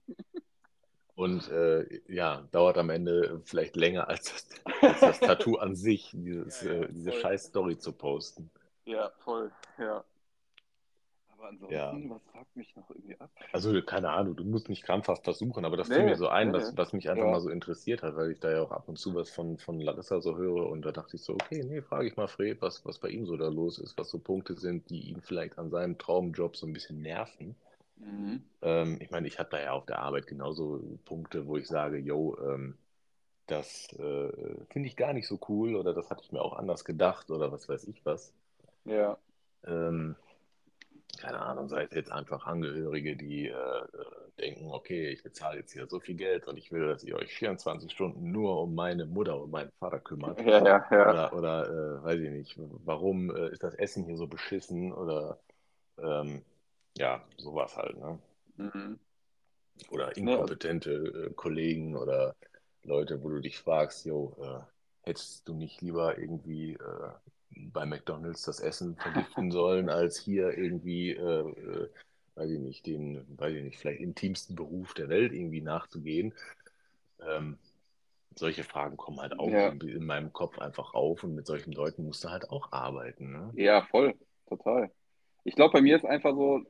und 1.16 1.48
äh, 1.50 2.02
ja, 2.08 2.42
dauert 2.52 2.78
am 2.78 2.90
Ende 2.90 3.42
vielleicht 3.46 3.76
länger 3.76 4.08
als 4.10 4.24
das, 4.24 4.48
als 4.82 5.04
das 5.04 5.22
Tattoo 5.22 5.58
an 5.58 5.76
sich, 5.76 6.12
dieses, 6.14 6.62
Ja, 6.62 6.74
ja, 6.74 6.84
äh, 6.84 6.88
diese 6.92 7.12
scheiß 7.14 7.46
Story 7.46 7.78
zu 7.78 7.94
posten. 7.94 8.52
Ja, 8.86 9.12
voll, 9.24 9.52
ja. 9.78 10.04
Aber 11.44 11.50
Ja, 11.70 11.92
ansonsten, 11.92 12.10
was 12.10 12.22
fuckt 12.32 12.56
mich 12.56 12.74
noch 12.78 12.90
irgendwie 12.90 13.20
ab? 13.20 13.30
also 13.52 13.82
keine 13.82 14.10
Ahnung, 14.12 14.36
du 14.38 14.46
musst 14.46 14.70
nicht 14.70 14.84
krampfhaft 14.84 15.26
versuchen, 15.26 15.66
aber 15.66 15.76
das 15.76 15.90
fiel 15.90 16.04
mir 16.06 16.12
Nee, 16.12 16.16
so 16.16 16.30
ein, 16.30 16.48
nee, 16.48 16.54
was, 16.54 16.72
nee. 16.72 16.78
was 16.78 16.94
mich 16.94 17.10
einfach 17.10 17.26
mal 17.26 17.34
Ja. 17.34 17.42
so 17.42 17.50
interessiert 17.50 18.02
hat, 18.02 18.16
weil 18.16 18.32
ich 18.32 18.40
da 18.40 18.50
ja 18.52 18.62
auch 18.62 18.72
ab 18.72 18.88
und 18.88 18.98
zu 18.98 19.14
was 19.14 19.30
von, 19.30 19.58
von 19.58 19.80
Larissa 19.82 20.22
so 20.22 20.38
höre 20.38 20.70
und 20.70 20.84
da 20.84 20.92
dachte 20.94 21.18
ich 21.18 21.22
so, 21.24 21.34
okay, 21.34 21.64
nee, 21.64 21.82
frage 21.82 22.08
ich 22.08 22.16
mal 22.16 22.28
Fred, 22.28 22.62
was, 22.62 22.86
was 22.86 23.00
bei 23.00 23.10
ihm 23.10 23.26
so 23.26 23.36
da 23.36 23.50
los 23.50 23.78
ist, 23.78 23.98
was 23.98 24.10
so 24.10 24.20
Punkte 24.20 24.56
sind, 24.56 24.90
die 24.90 25.10
ihn 25.10 25.22
vielleicht 25.22 25.58
an 25.60 25.70
seinem 25.70 25.98
Traumjob 25.98 26.56
so 26.56 26.66
ein 26.66 26.74
bisschen 26.74 27.02
nerven. 27.02 27.56
Mhm. 27.98 28.44
Ähm, 28.62 28.98
ich 29.02 29.12
meine, 29.12 29.28
ich 29.28 29.38
habe 29.40 29.50
da 29.52 29.62
ja 29.62 29.72
auf 29.74 29.86
der 29.86 30.00
Arbeit 30.00 30.28
genauso 30.28 30.82
Punkte, 31.06 31.46
wo 31.48 31.58
ich 31.58 31.68
sage, 31.68 31.98
yo, 31.98 32.38
ähm, 32.42 32.76
das 33.48 33.88
äh, 33.94 34.32
finde 34.72 34.88
ich 34.88 34.96
gar 34.96 35.14
nicht 35.14 35.28
so 35.28 35.40
cool 35.50 35.76
oder 35.76 35.94
das 35.94 36.10
hatte 36.10 36.24
ich 36.24 36.32
mir 36.32 36.42
auch 36.42 36.54
anders 36.54 36.86
gedacht 36.86 37.30
oder 37.32 37.52
was 37.52 37.70
weiß 37.70 37.86
ich 37.88 38.06
was. 38.06 38.34
Ja. 38.86 39.18
Ähm, 39.66 40.16
keine 41.20 41.40
Ahnung, 41.40 41.70
sei 41.70 41.84
es 41.84 41.94
jetzt 41.94 42.12
einfach 42.12 42.46
Angehörige, 42.46 43.16
die 43.16 43.48
äh, 43.48 43.82
denken, 44.40 44.72
okay, 44.72 45.10
ich 45.10 45.24
bezahle 45.24 45.60
jetzt 45.60 45.72
hier 45.74 45.88
so 45.88 46.00
viel 46.00 46.16
Geld 46.16 46.48
und 46.48 46.58
ich 46.58 46.72
will, 46.72 46.88
dass 46.88 47.04
ihr 47.04 47.16
euch 47.16 47.34
24 47.34 47.92
Stunden 47.92 48.32
nur 48.32 48.62
um 48.62 48.76
meine 48.76 49.06
Mutter 49.06 49.40
und 49.42 49.52
meinen 49.52 49.72
Vater 49.80 50.00
kümmert. 50.00 50.40
Ja, 50.42 50.66
ja, 50.66 50.86
ja. 50.92 51.32
Oder, 51.32 51.34
oder 51.34 51.70
äh, 51.70 52.04
weiß 52.04 52.20
ich 52.20 52.30
nicht, 52.30 52.56
warum 52.58 53.36
äh, 53.36 53.50
ist 53.50 53.64
das 53.64 53.76
Essen 53.76 54.06
hier 54.06 54.18
so 54.18 54.28
beschissen 54.28 54.92
oder 54.92 55.40
ähm, 55.98 56.44
ja, 56.98 57.24
sowas 57.38 57.76
halt, 57.78 57.98
ne? 57.98 58.20
Mhm. 58.58 59.00
Oder 59.90 60.16
inkompetente 60.16 60.92
äh, 61.30 61.34
Kollegen 61.34 61.96
oder 61.96 62.36
Leute, 62.84 63.24
wo 63.24 63.30
du 63.30 63.40
dich 63.40 63.60
fragst, 63.60 64.06
jo, 64.06 64.36
äh, 64.42 65.08
hättest 65.10 65.48
du 65.48 65.54
nicht 65.54 65.82
lieber 65.82 66.18
irgendwie 66.18 66.74
äh, 66.74 67.12
bei 67.56 67.86
McDonald's 67.86 68.44
das 68.44 68.60
Essen 68.60 68.96
vergiften 68.96 69.52
sollen, 69.52 69.90
als 69.90 70.18
hier 70.18 70.58
irgendwie, 70.58 71.12
äh, 71.12 71.50
äh, 71.50 71.90
weiß 72.36 72.50
ich 72.50 72.60
nicht, 72.60 72.86
den, 72.86 73.26
weiß 73.38 73.54
ich 73.54 73.64
nicht, 73.64 73.78
vielleicht 73.78 74.02
intimsten 74.02 74.56
Beruf 74.56 74.94
der 74.94 75.10
Welt 75.10 75.34
irgendwie 75.34 75.62
nachzugehen. 75.62 76.34
Ähm, 77.22 77.58
solche 78.36 78.64
Fragen 78.64 78.98
kommen 78.98 79.20
halt 79.20 79.40
auch 79.40 79.50
ja. 79.50 79.70
in, 79.70 79.80
in 79.82 80.06
meinem 80.06 80.34
Kopf 80.34 80.60
einfach 80.60 80.94
auf 80.94 81.24
und 81.24 81.36
mit 81.36 81.46
solchen 81.46 81.72
Leuten 81.72 82.06
musst 82.06 82.24
du 82.24 82.30
halt 82.30 82.50
auch 82.50 82.72
arbeiten, 82.72 83.32
ne? 83.32 83.52
Ja, 83.56 83.84
voll. 83.84 84.16
Total. 84.48 84.92
Ich 85.44 85.56
glaube, 85.56 85.74
bei 85.74 85.82
mir 85.82 85.96
ist 85.96 86.06
einfach 86.06 86.34
so, 86.34 86.66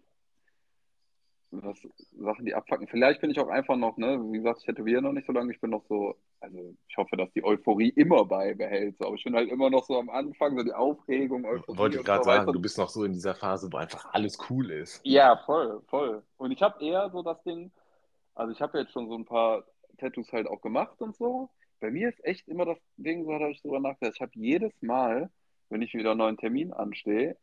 was 1.51 1.77
Sachen, 2.17 2.45
die 2.45 2.55
abfacken. 2.55 2.87
Vielleicht 2.87 3.21
bin 3.21 3.29
ich 3.29 3.39
auch 3.39 3.47
einfach 3.47 3.75
noch, 3.75 3.97
ne, 3.97 4.19
wie 4.31 4.37
gesagt, 4.37 4.59
ich 4.59 4.65
tätowiere 4.65 5.01
noch 5.01 5.13
nicht 5.13 5.27
so 5.27 5.33
lange. 5.33 5.53
Ich 5.53 5.61
bin 5.61 5.69
noch 5.69 5.85
so, 5.87 6.15
also 6.43 6.75
ich 6.89 6.97
hoffe, 6.97 7.15
dass 7.15 7.31
die 7.31 7.43
Euphorie 7.43 7.89
immer 7.89 8.25
beibehält. 8.25 8.97
So. 8.97 9.05
Aber 9.05 9.15
ich 9.15 9.23
bin 9.23 9.33
halt 9.35 9.49
immer 9.49 9.69
noch 9.69 9.85
so 9.85 9.97
am 9.97 10.09
Anfang, 10.09 10.57
so 10.57 10.63
die 10.63 10.73
Aufregung, 10.73 11.45
Euphorie 11.45 11.77
Wollte 11.77 11.97
ich 11.97 12.03
gerade 12.03 12.23
so, 12.23 12.29
sagen, 12.29 12.45
du? 12.47 12.53
du 12.53 12.61
bist 12.61 12.77
noch 12.77 12.89
so 12.89 13.05
in 13.05 13.13
dieser 13.13 13.33
Phase, 13.33 13.71
wo 13.71 13.77
einfach 13.77 14.13
alles 14.13 14.37
cool 14.49 14.69
ist. 14.71 14.99
Ja, 15.05 15.37
voll, 15.45 15.81
voll. 15.87 16.21
Und 16.37 16.51
ich 16.51 16.61
habe 16.61 16.83
eher 16.83 17.09
so 17.11 17.23
das 17.23 17.41
Ding, 17.43 17.71
also 18.35 18.51
ich 18.51 18.61
habe 18.61 18.77
jetzt 18.79 18.91
schon 18.91 19.07
so 19.07 19.15
ein 19.15 19.25
paar 19.25 19.63
Tattoos 19.97 20.31
halt 20.33 20.47
auch 20.47 20.61
gemacht 20.61 21.01
und 21.01 21.15
so. 21.15 21.49
Bei 21.79 21.91
mir 21.91 22.09
ist 22.09 22.23
echt 22.25 22.47
immer 22.47 22.65
das 22.65 22.77
Ding, 22.97 23.25
so 23.25 23.33
habe 23.33 23.51
ich 23.51 23.61
drüber 23.61 23.79
nachgedacht. 23.79 24.15
Ich 24.15 24.21
habe 24.21 24.31
jedes 24.35 24.73
Mal, 24.81 25.29
wenn 25.69 25.81
ich 25.81 25.93
wieder 25.93 26.11
einen 26.11 26.19
neuen 26.19 26.37
Termin 26.37 26.73
anstehe, 26.73 27.37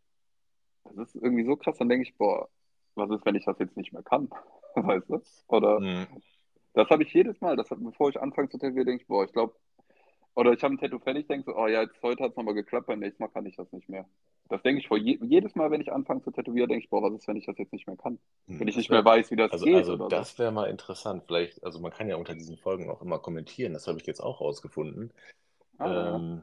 das 0.94 1.14
ist 1.14 1.22
irgendwie 1.22 1.44
so 1.44 1.56
krass, 1.56 1.78
dann 1.78 1.88
denke 1.88 2.08
ich, 2.08 2.16
boah, 2.16 2.48
was 2.94 3.10
ist, 3.10 3.24
wenn 3.24 3.34
ich 3.34 3.44
das 3.44 3.58
jetzt 3.58 3.76
nicht 3.76 3.92
mehr 3.92 4.02
kann? 4.02 4.28
Weißt 4.74 5.08
du? 5.08 5.22
Oder 5.48 5.80
Mhm. 5.80 6.06
Das 6.74 6.88
habe 6.88 7.02
ich 7.02 7.12
jedes 7.12 7.40
Mal, 7.40 7.56
das, 7.56 7.68
bevor 7.68 8.10
ich 8.10 8.20
anfange 8.20 8.48
zu 8.48 8.58
tätowieren, 8.58 8.86
denke 8.86 9.02
ich, 9.02 9.08
boah, 9.08 9.24
ich 9.24 9.32
glaube, 9.32 9.54
oder 10.34 10.52
ich 10.52 10.62
habe 10.62 10.74
ein 10.74 10.78
Tattoo 10.78 10.98
fertig, 11.00 11.26
denke 11.26 11.50
so, 11.50 11.56
oh 11.56 11.66
ja, 11.66 11.82
jetzt 11.82 12.00
heute 12.02 12.22
hat 12.22 12.30
es 12.30 12.36
nochmal 12.36 12.54
geklappt, 12.54 12.86
beim 12.86 13.00
nächsten 13.00 13.22
Mal 13.22 13.28
kann 13.28 13.46
ich 13.46 13.56
das 13.56 13.72
nicht 13.72 13.88
mehr. 13.88 14.06
Das 14.48 14.62
denke 14.62 14.80
ich 14.80 14.88
vor 14.88 14.98
je, 14.98 15.18
jedes 15.22 15.54
Mal, 15.54 15.70
wenn 15.70 15.80
ich 15.80 15.92
anfange 15.92 16.22
zu 16.22 16.30
tätowieren, 16.30 16.68
denke 16.68 16.84
ich, 16.84 16.90
boah, 16.90 17.02
was 17.02 17.12
ist, 17.14 17.28
wenn 17.28 17.36
ich 17.36 17.46
das 17.46 17.58
jetzt 17.58 17.72
nicht 17.72 17.86
mehr 17.86 17.96
kann? 17.96 18.18
Wenn 18.46 18.68
ich 18.68 18.76
nicht 18.76 18.90
mehr 18.90 19.04
wäre, 19.04 19.16
weiß, 19.16 19.30
wie 19.30 19.36
das 19.36 19.52
also, 19.52 19.64
geht 19.64 19.76
also 19.76 19.94
oder 19.94 20.04
so. 20.04 20.08
das 20.08 20.38
wäre 20.38 20.52
mal 20.52 20.68
interessant. 20.68 21.24
Vielleicht, 21.26 21.62
also 21.64 21.80
man 21.80 21.92
kann 21.92 22.08
ja 22.08 22.16
unter 22.16 22.34
diesen 22.34 22.56
Folgen 22.56 22.90
auch 22.90 23.02
immer 23.02 23.18
kommentieren. 23.18 23.72
Das 23.72 23.86
habe 23.86 23.98
ich 23.98 24.06
jetzt 24.06 24.20
auch 24.20 24.40
rausgefunden. 24.40 25.12
Ah, 25.78 25.88
ja. 25.88 26.16
Ähm, 26.16 26.42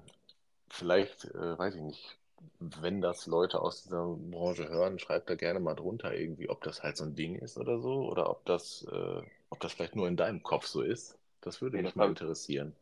vielleicht, 0.69 1.25
äh, 1.25 1.57
weiß 1.57 1.75
ich 1.75 1.81
nicht, 1.81 2.17
wenn 2.59 3.01
das 3.01 3.27
Leute 3.27 3.61
aus 3.61 3.83
dieser 3.83 4.05
Branche 4.05 4.69
hören, 4.69 4.99
schreibt 4.99 5.29
da 5.29 5.35
gerne 5.35 5.59
mal 5.59 5.75
drunter 5.75 6.13
irgendwie, 6.13 6.49
ob 6.49 6.63
das 6.63 6.83
halt 6.83 6.97
so 6.97 7.03
ein 7.03 7.15
Ding 7.15 7.35
ist 7.35 7.57
oder 7.57 7.79
so, 7.79 8.09
oder 8.09 8.29
ob 8.29 8.45
das, 8.45 8.87
äh, 8.91 9.21
ob 9.49 9.59
das 9.59 9.73
vielleicht 9.73 9.95
nur 9.95 10.07
in 10.07 10.17
deinem 10.17 10.43
Kopf 10.43 10.67
so 10.67 10.81
ist. 10.81 11.17
Das 11.41 11.61
würde 11.61 11.77
Nee, 11.77 11.81
mich 11.81 11.95
das 11.95 11.97
mal 11.97 12.05
habe 12.05 12.09
interessieren. 12.09 12.75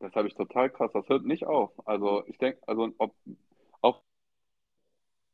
das 0.00 0.12
hab 0.14 0.26
ich 0.26 0.34
total 0.34 0.70
krass. 0.70 0.90
Das 0.92 1.08
hört 1.08 1.24
nicht 1.24 1.46
auf. 1.46 1.70
Also 1.86 2.24
ich 2.26 2.38
denke, 2.38 2.60
also 2.66 2.90
ob, 2.98 3.14
auch 3.82 4.02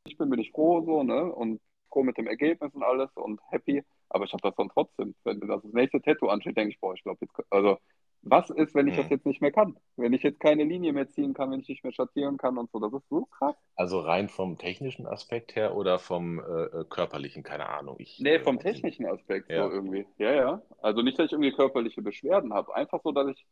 ich 0.05 0.17
bin, 0.17 0.29
bin 0.29 0.39
ich 0.39 0.51
froh 0.51 0.83
so, 0.85 1.03
ne? 1.03 1.23
Und 1.33 1.61
froh 1.89 2.03
mit 2.03 2.17
dem 2.17 2.27
Ergebnis 2.27 2.73
und 2.73 2.83
alles 2.83 3.09
und 3.15 3.39
happy. 3.51 3.83
Aber 4.09 4.25
ich 4.25 4.33
habe 4.33 4.41
das 4.41 4.55
dann 4.55 4.69
trotzdem. 4.69 5.15
Wenn 5.23 5.39
das 5.41 5.63
nächste 5.65 6.01
Tattoo 6.01 6.27
ansteht, 6.27 6.57
denke 6.57 6.71
ich, 6.73 6.79
boah, 6.79 6.93
ich 6.93 7.03
glaube 7.03 7.19
jetzt, 7.25 7.33
also 7.51 7.77
was 8.25 8.49
ist, 8.49 8.75
wenn 8.75 8.87
ich 8.87 8.95
das 8.95 9.07
Hm. 9.07 9.09
jetzt 9.09 9.25
nicht 9.25 9.41
mehr 9.41 9.51
kann? 9.51 9.77
Wenn 9.97 10.13
ich 10.13 10.23
jetzt 10.23 10.39
keine 10.39 10.63
Linie 10.65 10.93
mehr 10.93 11.09
ziehen 11.11 11.33
kann, 11.33 11.51
wenn 11.51 11.61
ich 11.61 11.69
nicht 11.69 11.83
mehr 11.83 11.93
schattieren 11.93 12.37
kann 12.37 12.57
und 12.57 12.71
so. 12.71 12.79
Das 12.79 12.93
ist 12.93 13.07
so 13.09 13.25
krass. 13.27 13.55
Also 13.77 13.99
rein 14.01 14.27
vom 14.29 14.57
technischen 14.57 15.07
Aspekt 15.07 15.55
her 15.55 15.75
oder 15.77 15.97
vom 15.99 16.39
äh, 16.39 16.43
äh, 16.43 16.85
körperlichen, 16.89 17.43
keine 17.43 17.69
Ahnung. 17.69 17.95
Ich 17.99 18.19
Nee, 18.19 18.35
äh, 18.35 18.39
vom 18.39 18.59
technischen 18.59 19.05
Aspekt 19.05 19.53
so 19.53 19.61
Ja. 19.61 19.69
irgendwie. 19.69 20.05
Ja, 20.17 20.33
ja. 20.33 20.61
Also 20.81 21.01
nicht, 21.01 21.19
dass 21.19 21.25
ich 21.27 21.31
irgendwie 21.33 21.51
körperliche 21.53 22.01
Beschwerden 22.01 22.53
habe. 22.53 22.73
Einfach 22.75 23.01
so, 23.03 23.11
dass 23.11 23.27
ich 23.29 23.45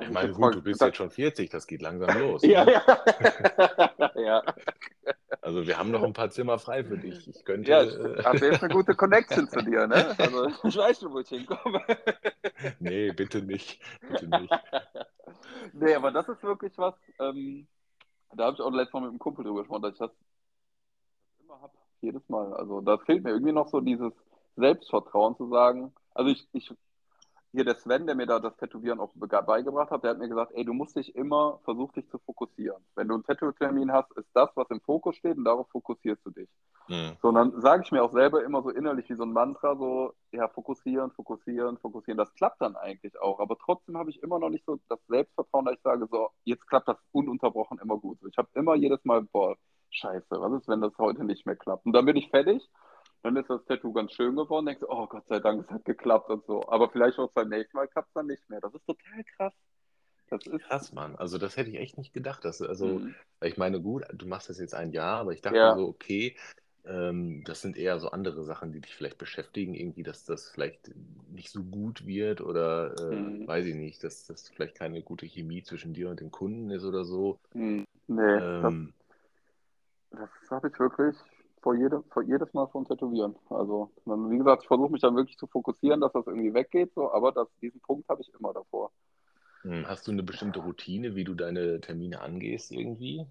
Ich 0.00 0.10
meine, 0.10 0.32
gut, 0.32 0.54
du 0.54 0.62
bist 0.62 0.80
jetzt 0.80 0.96
schon 0.96 1.10
40, 1.10 1.50
das 1.50 1.66
geht 1.66 1.82
langsam 1.82 2.18
los. 2.18 2.42
Ja, 2.42 2.64
ne? 2.64 2.72
ja. 2.72 4.12
ja. 4.16 4.42
Also 5.40 5.66
wir 5.66 5.78
haben 5.78 5.90
noch 5.90 6.02
ein 6.02 6.12
paar 6.12 6.30
Zimmer 6.30 6.58
frei 6.58 6.84
für 6.84 6.96
dich. 6.96 7.26
Ich 7.28 7.44
könnte. 7.44 7.70
Ja, 7.70 7.80
habe 8.24 8.38
jetzt 8.46 8.62
eine 8.62 8.72
gute 8.72 8.94
Connection 8.94 9.48
zu 9.48 9.60
dir, 9.62 9.86
ne? 9.86 10.14
Also, 10.18 10.46
ich 10.64 10.76
weiß 10.76 11.00
schon, 11.00 11.12
wo 11.12 11.18
ich 11.18 11.28
hinkomme. 11.28 11.82
nee, 12.78 13.12
bitte 13.12 13.42
nicht. 13.42 13.80
Bitte 14.08 14.28
nicht. 14.28 14.52
Nee, 15.72 15.94
aber 15.94 16.10
das 16.10 16.28
ist 16.28 16.42
wirklich 16.42 16.76
was, 16.78 16.94
ähm, 17.18 17.66
da 18.34 18.44
habe 18.44 18.54
ich 18.54 18.60
auch 18.60 18.70
letztes 18.70 18.94
Mal 18.94 19.00
mit 19.00 19.10
einem 19.10 19.18
Kumpel 19.18 19.44
drüber 19.44 19.60
gesprochen, 19.60 19.82
dass 19.82 19.92
ich 19.94 19.98
das 19.98 20.10
immer 21.40 21.60
habe, 21.60 21.72
jedes 22.00 22.28
Mal. 22.28 22.54
Also 22.54 22.80
da 22.80 22.98
fehlt 22.98 23.24
mir 23.24 23.30
irgendwie 23.30 23.52
noch 23.52 23.68
so 23.68 23.80
dieses 23.80 24.12
Selbstvertrauen 24.56 25.36
zu 25.36 25.48
sagen, 25.48 25.92
also 26.14 26.30
ich, 26.30 26.46
ich 26.52 26.72
hier 27.52 27.64
der 27.64 27.76
Sven, 27.76 28.06
der 28.06 28.14
mir 28.14 28.26
da 28.26 28.38
das 28.40 28.56
Tätowieren 28.56 28.98
auch 28.98 29.12
beigebracht 29.14 29.90
hat, 29.90 30.02
der 30.02 30.12
hat 30.12 30.18
mir 30.18 30.28
gesagt, 30.28 30.52
ey, 30.54 30.64
du 30.64 30.72
musst 30.72 30.96
dich 30.96 31.14
immer, 31.14 31.60
versuch 31.64 31.92
dich 31.92 32.08
zu 32.08 32.18
fokussieren. 32.18 32.82
Wenn 32.94 33.08
du 33.08 33.14
einen 33.14 33.24
Tattoo-Termin 33.24 33.92
hast, 33.92 34.10
ist 34.16 34.28
das, 34.32 34.48
was 34.54 34.70
im 34.70 34.80
Fokus 34.80 35.16
steht 35.16 35.36
und 35.36 35.44
darauf 35.44 35.68
fokussierst 35.68 36.24
du 36.24 36.30
dich. 36.30 36.48
Hm. 36.86 37.16
So, 37.20 37.28
und 37.28 37.34
dann 37.34 37.60
sage 37.60 37.82
ich 37.84 37.92
mir 37.92 38.02
auch 38.02 38.12
selber 38.12 38.42
immer 38.42 38.62
so 38.62 38.70
innerlich 38.70 39.08
wie 39.10 39.14
so 39.14 39.24
ein 39.24 39.32
Mantra, 39.32 39.76
so, 39.76 40.14
ja, 40.32 40.48
fokussieren, 40.48 41.10
fokussieren, 41.10 41.76
fokussieren. 41.78 42.16
Das 42.16 42.32
klappt 42.34 42.62
dann 42.62 42.74
eigentlich 42.74 43.20
auch. 43.20 43.38
Aber 43.38 43.56
trotzdem 43.58 43.98
habe 43.98 44.10
ich 44.10 44.22
immer 44.22 44.38
noch 44.38 44.48
nicht 44.48 44.64
so 44.64 44.78
das 44.88 44.98
Selbstvertrauen, 45.06 45.66
dass 45.66 45.74
ich 45.74 45.82
sage, 45.82 46.08
so, 46.10 46.30
jetzt 46.44 46.66
klappt 46.66 46.88
das 46.88 46.98
ununterbrochen 47.12 47.78
immer 47.78 47.98
gut. 47.98 48.18
Ich 48.28 48.38
habe 48.38 48.48
immer 48.54 48.74
jedes 48.74 49.04
Mal, 49.04 49.22
boah, 49.22 49.56
scheiße, 49.90 50.26
was 50.30 50.52
ist, 50.54 50.68
wenn 50.68 50.80
das 50.80 50.96
heute 50.96 51.24
nicht 51.24 51.44
mehr 51.44 51.56
klappt? 51.56 51.84
Und 51.84 51.92
dann 51.92 52.06
bin 52.06 52.16
ich 52.16 52.30
fertig. 52.30 52.68
Dann 53.22 53.36
ist 53.36 53.48
das 53.48 53.64
Tattoo 53.66 53.92
ganz 53.92 54.12
schön 54.12 54.34
geworden. 54.34 54.66
Denkst 54.66 54.80
du, 54.80 54.88
oh 54.88 55.06
Gott 55.06 55.26
sei 55.28 55.38
Dank, 55.38 55.64
es 55.64 55.70
hat 55.70 55.84
geklappt 55.84 56.28
und 56.30 56.44
so. 56.46 56.62
Aber 56.68 56.90
vielleicht 56.90 57.18
auch 57.18 57.30
beim 57.32 57.48
nächsten 57.48 57.76
Mal 57.76 57.88
klappt 57.88 58.08
es 58.08 58.14
dann 58.14 58.26
nicht 58.26 58.48
mehr. 58.50 58.60
Das 58.60 58.74
ist 58.74 58.84
total 58.86 59.24
krass. 59.36 59.52
Das 60.28 60.46
ist. 60.46 60.62
Krass, 60.64 60.92
Mann. 60.92 61.14
Also 61.16 61.38
das 61.38 61.56
hätte 61.56 61.70
ich 61.70 61.76
echt 61.76 61.98
nicht 61.98 62.12
gedacht. 62.12 62.44
Dass, 62.44 62.60
also, 62.62 62.86
Mhm. 62.86 63.14
ich 63.42 63.56
meine, 63.56 63.80
gut, 63.80 64.04
du 64.12 64.26
machst 64.26 64.48
das 64.48 64.58
jetzt 64.58 64.74
ein 64.74 64.90
Jahr, 64.90 65.20
aber 65.20 65.32
ich 65.32 65.40
dachte 65.40 65.58
Ja. 65.58 65.76
so, 65.76 65.88
okay, 65.88 66.36
ähm, 66.84 67.44
das 67.44 67.60
sind 67.62 67.76
eher 67.76 68.00
so 68.00 68.10
andere 68.10 68.42
Sachen, 68.42 68.72
die 68.72 68.80
dich 68.80 68.94
vielleicht 68.94 69.18
beschäftigen, 69.18 69.74
irgendwie, 69.74 70.02
dass 70.02 70.24
das 70.24 70.48
vielleicht 70.50 70.90
nicht 71.30 71.50
so 71.50 71.62
gut 71.62 72.06
wird 72.06 72.40
oder 72.40 72.92
äh, 72.94 73.14
Mhm. 73.14 73.46
weiß 73.46 73.66
ich 73.66 73.76
nicht, 73.76 74.02
dass 74.02 74.26
das 74.26 74.48
vielleicht 74.48 74.74
keine 74.74 75.00
gute 75.02 75.26
Chemie 75.26 75.62
zwischen 75.62 75.94
dir 75.94 76.10
und 76.10 76.18
dem 76.18 76.32
Kunden 76.32 76.70
ist 76.70 76.84
oder 76.84 77.04
so. 77.04 77.38
Mhm. 77.54 77.84
Nee, 78.08 78.38
Ähm, 78.40 78.92
das, 80.10 80.28
das 80.40 80.50
habe 80.50 80.68
ich 80.68 80.78
wirklich 80.78 81.16
vor, 81.62 81.74
jede, 81.76 82.02
vor 82.10 82.22
jedes 82.22 82.52
Mal 82.54 82.66
vom 82.68 82.86
Tätowieren. 82.86 83.36
Also, 83.50 83.90
dann, 84.06 84.30
wie 84.30 84.38
gesagt, 84.38 84.62
ich 84.62 84.68
versuche 84.68 84.92
mich 84.92 85.00
dann 85.02 85.16
wirklich 85.16 85.38
zu 85.38 85.46
fokussieren, 85.46 86.00
dass 86.00 86.12
das 86.12 86.26
irgendwie 86.26 86.54
weggeht, 86.54 86.92
so, 86.94 87.12
aber 87.12 87.32
das, 87.32 87.48
diesen 87.60 87.80
Punkt 87.80 88.08
habe 88.08 88.22
ich 88.22 88.32
immer 88.38 88.52
davor. 88.52 88.90
hm, 89.62 89.86
hast 89.88 90.06
du 90.06 90.12
eine 90.12 90.22
bestimmte 90.22 90.60
Routine, 90.60 91.16
wie 91.16 91.24
du 91.24 91.34
deine 91.34 91.80
Termine 91.80 92.20
angehst 92.20 92.70
irgendwie? 92.70 93.26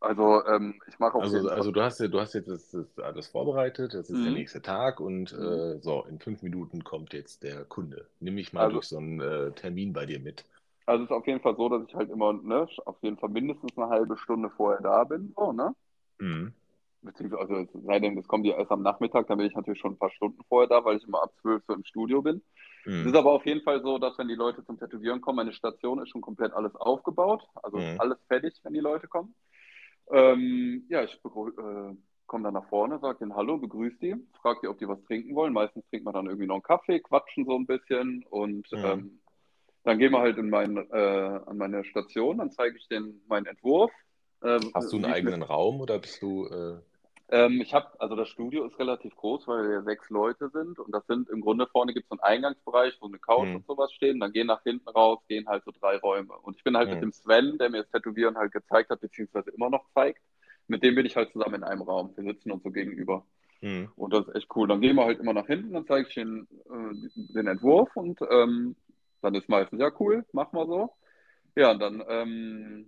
Also, 0.00 0.44
ähm, 0.46 0.80
ich 0.86 0.98
mache 0.98 1.18
jeden 1.18 1.34
Also, 1.34 1.48
also 1.48 1.72
du 1.72 1.82
hast 1.82 1.98
du 2.00 2.20
hast 2.20 2.34
jetzt 2.34 2.48
das, 2.48 2.70
das 2.70 2.98
alles 3.00 3.26
vorbereitet, 3.28 3.92
das 3.94 4.08
ist 4.10 4.24
der 4.24 4.30
Mhm. 4.30 4.36
nächste 4.38 4.62
Tag 4.62 5.00
und 5.00 5.32
Mhm. 5.32 5.42
äh, 5.42 5.80
so, 5.80 6.04
in 6.04 6.20
fünf 6.20 6.42
Minuten 6.42 6.84
kommt 6.84 7.12
jetzt 7.12 7.42
der 7.42 7.64
Kunde. 7.64 8.06
Nimm 8.20 8.34
mich 8.34 8.52
mal 8.52 8.62
Also- 8.64 8.74
durch 8.74 8.86
so 8.88 8.98
einen 8.98 9.20
äh, 9.20 9.50
Termin 9.52 9.92
bei 9.92 10.06
dir 10.06 10.20
mit. 10.20 10.44
Also 10.86 11.04
es 11.04 11.10
ist 11.10 11.16
auf 11.16 11.26
jeden 11.28 11.40
Fall 11.40 11.54
so, 11.56 11.68
dass 11.68 11.86
ich 11.86 11.94
halt 11.94 12.10
immer, 12.10 12.32
ne, 12.32 12.66
auf 12.84 13.00
jeden 13.02 13.16
Fall 13.18 13.28
mindestens 13.28 13.76
eine 13.78 13.88
halbe 13.90 14.16
Stunde 14.18 14.50
vorher 14.50 14.80
da 14.82 15.04
bin, 15.04 15.32
so, 15.36 15.52
ne? 15.52 15.72
Mhm. 16.20 16.52
Beziehungsweise, 17.02 17.40
also 17.40 17.54
es 17.56 17.84
sei 17.84 18.00
denn, 18.00 18.18
es 18.18 18.26
kommt 18.26 18.44
ja 18.46 18.56
erst 18.56 18.72
am 18.72 18.82
Nachmittag, 18.82 19.26
dann 19.28 19.38
bin 19.38 19.46
ich 19.46 19.54
natürlich 19.54 19.80
schon 19.80 19.92
ein 19.92 19.98
paar 19.98 20.10
Stunden 20.10 20.42
vorher 20.48 20.68
da, 20.68 20.84
weil 20.84 20.96
ich 20.96 21.04
immer 21.04 21.22
ab 21.22 21.32
12 21.40 21.62
so 21.66 21.74
im 21.74 21.84
Studio 21.84 22.22
bin. 22.22 22.42
Es 22.84 23.06
ist 23.06 23.10
Mhm. 23.12 23.16
aber 23.16 23.32
auf 23.32 23.46
jeden 23.46 23.62
Fall 23.62 23.82
so, 23.82 23.98
dass 23.98 24.18
wenn 24.18 24.28
die 24.28 24.34
Leute 24.34 24.64
zum 24.64 24.78
Tätowieren 24.78 25.20
kommen, 25.20 25.36
meine 25.36 25.52
Station 25.52 26.00
ist 26.00 26.08
schon 26.08 26.20
komplett 26.20 26.52
alles 26.52 26.74
aufgebaut, 26.74 27.46
also 27.62 27.78
Mhm. 27.78 28.00
alles 28.00 28.18
fertig, 28.26 28.54
wenn 28.64 28.72
die 28.72 28.80
Leute 28.80 29.06
kommen. 29.06 29.34
Ähm, 30.10 30.84
ja, 30.88 31.04
ich 31.04 31.14
äh, 31.14 31.94
komme 32.26 32.44
dann 32.44 32.54
nach 32.54 32.68
vorne, 32.68 32.98
sage 32.98 33.18
denen 33.20 33.36
Hallo, 33.36 33.58
begrüße 33.58 33.98
die, 34.00 34.16
frage 34.42 34.60
die, 34.62 34.68
ob 34.68 34.78
die 34.78 34.88
was 34.88 35.02
trinken 35.04 35.34
wollen. 35.34 35.52
Meistens 35.52 35.86
trinkt 35.88 36.04
man 36.04 36.14
dann 36.14 36.26
irgendwie 36.26 36.46
noch 36.46 36.56
einen 36.56 36.62
Kaffee, 36.62 37.00
quatschen 37.00 37.44
so 37.44 37.54
ein 37.56 37.66
bisschen 37.66 38.24
und 38.30 38.66
Mhm. 38.72 38.84
ähm, 38.84 39.20
dann 39.84 39.98
gehen 39.98 40.12
wir 40.12 40.20
halt 40.20 40.36
in 40.38 40.50
mein, 40.50 40.76
äh, 40.76 41.40
an 41.46 41.56
meine 41.56 41.84
Station, 41.84 42.38
dann 42.38 42.50
zeige 42.50 42.76
ich 42.76 42.88
denen 42.88 43.22
meinen 43.28 43.46
Entwurf. 43.46 43.92
Äh, 44.42 44.60
Hast 44.74 44.92
du 44.92 44.96
einen 44.96 45.06
eigenen 45.06 45.42
Raum 45.42 45.80
oder 45.80 45.98
bist 45.98 46.22
du 46.22 46.46
äh, 46.46 46.78
ähm, 47.30 47.60
ich 47.60 47.74
habe, 47.74 47.88
also 48.00 48.16
das 48.16 48.28
Studio 48.28 48.64
ist 48.64 48.78
relativ 48.78 49.14
groß, 49.16 49.46
weil 49.48 49.68
wir 49.68 49.82
sechs 49.82 50.08
Leute 50.08 50.48
sind 50.48 50.78
und 50.78 50.90
das 50.92 51.06
sind 51.06 51.28
im 51.28 51.42
Grunde 51.42 51.66
vorne 51.66 51.92
gibt 51.92 52.04
es 52.04 52.08
so 52.08 52.22
einen 52.22 52.36
Eingangsbereich, 52.36 52.96
wo 53.00 53.06
eine 53.06 53.18
Couch 53.18 53.48
Hm. 53.48 53.56
und 53.56 53.66
sowas 53.66 53.92
stehen, 53.92 54.18
dann 54.20 54.32
gehen 54.32 54.46
nach 54.46 54.62
hinten 54.62 54.88
raus, 54.88 55.18
gehen 55.28 55.46
halt 55.46 55.62
so 55.64 55.70
drei 55.78 55.98
Räume. 55.98 56.32
Und 56.42 56.56
ich 56.56 56.64
bin 56.64 56.76
halt 56.76 56.88
Hm. 56.88 56.94
mit 56.94 57.02
dem 57.02 57.12
Sven, 57.12 57.58
der 57.58 57.68
mir 57.68 57.82
das 57.82 57.90
Tätowieren 57.90 58.38
halt 58.38 58.52
gezeigt 58.52 58.88
hat, 58.90 59.00
beziehungsweise 59.00 59.50
immer 59.50 59.68
noch 59.68 59.84
zeigt, 59.92 60.22
mit 60.68 60.82
dem 60.82 60.94
bin 60.94 61.04
ich 61.04 61.16
halt 61.16 61.30
zusammen 61.32 61.56
in 61.56 61.64
einem 61.64 61.82
Raum. 61.82 62.12
Wir 62.16 62.24
sitzen 62.24 62.50
uns 62.50 62.62
so 62.62 62.70
gegenüber. 62.70 63.26
mhm. 63.60 63.90
Und 63.96 64.12
das 64.14 64.26
ist 64.28 64.34
echt 64.36 64.56
cool. 64.56 64.66
Dann 64.68 64.80
gehen 64.80 64.96
wir 64.96 65.04
halt 65.04 65.18
immer 65.20 65.32
nach 65.34 65.46
hinten, 65.46 65.72
dann 65.74 65.86
zeige 65.86 66.08
ich 66.08 66.16
ihnen 66.16 66.46
äh, 66.70 67.34
den 67.34 67.46
Entwurf 67.46 67.94
und 67.96 68.20
ähm, 68.30 68.74
dann 69.20 69.34
ist 69.34 69.48
meistens, 69.50 69.80
ja 69.80 69.90
cool, 70.00 70.24
machen 70.32 70.58
wir 70.58 70.66
so. 70.66 70.90
Ja, 71.56 71.72
und 71.72 71.80
dann 71.80 72.02
ähm, 72.08 72.86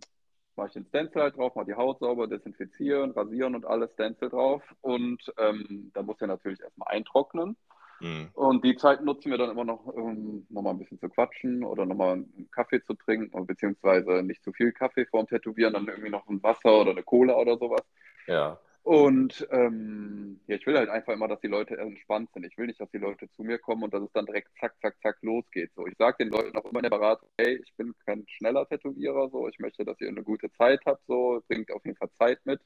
mache 0.60 0.68
ich 0.68 0.74
den 0.74 0.84
Stencil 0.84 1.22
halt 1.22 1.36
drauf, 1.36 1.54
mache 1.54 1.66
die 1.66 1.74
Haut 1.74 1.98
sauber, 2.00 2.26
desinfizieren, 2.26 3.12
rasieren 3.12 3.54
und 3.54 3.64
alles, 3.64 3.92
Stencil 3.94 4.28
drauf. 4.28 4.62
Und 4.82 5.32
ähm, 5.38 5.90
dann 5.94 6.04
muss 6.04 6.18
der 6.18 6.28
natürlich 6.28 6.60
erstmal 6.60 6.94
eintrocknen. 6.94 7.56
Mhm. 8.00 8.28
Und 8.34 8.62
die 8.64 8.76
Zeit 8.76 9.02
nutzen 9.02 9.30
wir 9.30 9.38
dann 9.38 9.50
immer 9.50 9.64
noch, 9.64 9.86
um 9.86 10.46
nochmal 10.50 10.74
ein 10.74 10.78
bisschen 10.78 11.00
zu 11.00 11.08
quatschen 11.08 11.64
oder 11.64 11.86
nochmal 11.86 12.14
einen 12.14 12.48
Kaffee 12.50 12.82
zu 12.82 12.94
trinken, 12.94 13.46
beziehungsweise 13.46 14.22
nicht 14.22 14.44
zu 14.44 14.52
viel 14.52 14.72
Kaffee 14.72 15.06
vorm 15.06 15.26
Tätowieren, 15.26 15.72
dann 15.72 15.88
irgendwie 15.88 16.10
noch 16.10 16.28
ein 16.28 16.42
Wasser 16.42 16.80
oder 16.80 16.90
eine 16.90 17.02
Cola 17.02 17.36
oder 17.36 17.56
sowas. 17.56 17.82
Ja. 18.26 18.58
Und 18.82 19.46
ähm, 19.50 20.40
ja, 20.46 20.56
ich 20.56 20.66
will 20.66 20.76
halt 20.76 20.88
einfach 20.88 21.12
immer, 21.12 21.28
dass 21.28 21.40
die 21.40 21.48
Leute 21.48 21.76
entspannt 21.78 22.30
sind. 22.32 22.44
Ich 22.44 22.56
will 22.56 22.66
nicht, 22.66 22.80
dass 22.80 22.90
die 22.90 22.98
Leute 22.98 23.30
zu 23.32 23.42
mir 23.42 23.58
kommen 23.58 23.84
und 23.84 23.92
dass 23.94 24.02
es 24.02 24.12
dann 24.12 24.26
direkt 24.26 24.48
zack, 24.58 24.74
zack, 24.80 24.96
zack 25.02 25.18
losgeht. 25.22 25.70
So, 25.76 25.86
ich 25.86 25.96
sage 25.98 26.24
den 26.24 26.30
Leuten 26.30 26.56
auch 26.56 26.64
immer 26.64 26.80
in 26.80 26.84
der 26.84 26.90
Beratung, 26.90 27.28
hey, 27.38 27.60
ich 27.62 27.74
bin 27.76 27.94
kein 28.06 28.24
schneller 28.28 28.66
Tätowierer, 28.66 29.28
so, 29.30 29.48
ich 29.48 29.58
möchte, 29.58 29.84
dass 29.84 30.00
ihr 30.00 30.08
eine 30.08 30.22
gute 30.24 30.50
Zeit 30.52 30.80
habt, 30.86 31.06
so, 31.06 31.42
bringt 31.48 31.70
auf 31.72 31.84
jeden 31.84 31.98
Fall 31.98 32.10
Zeit 32.18 32.40
mit. 32.46 32.60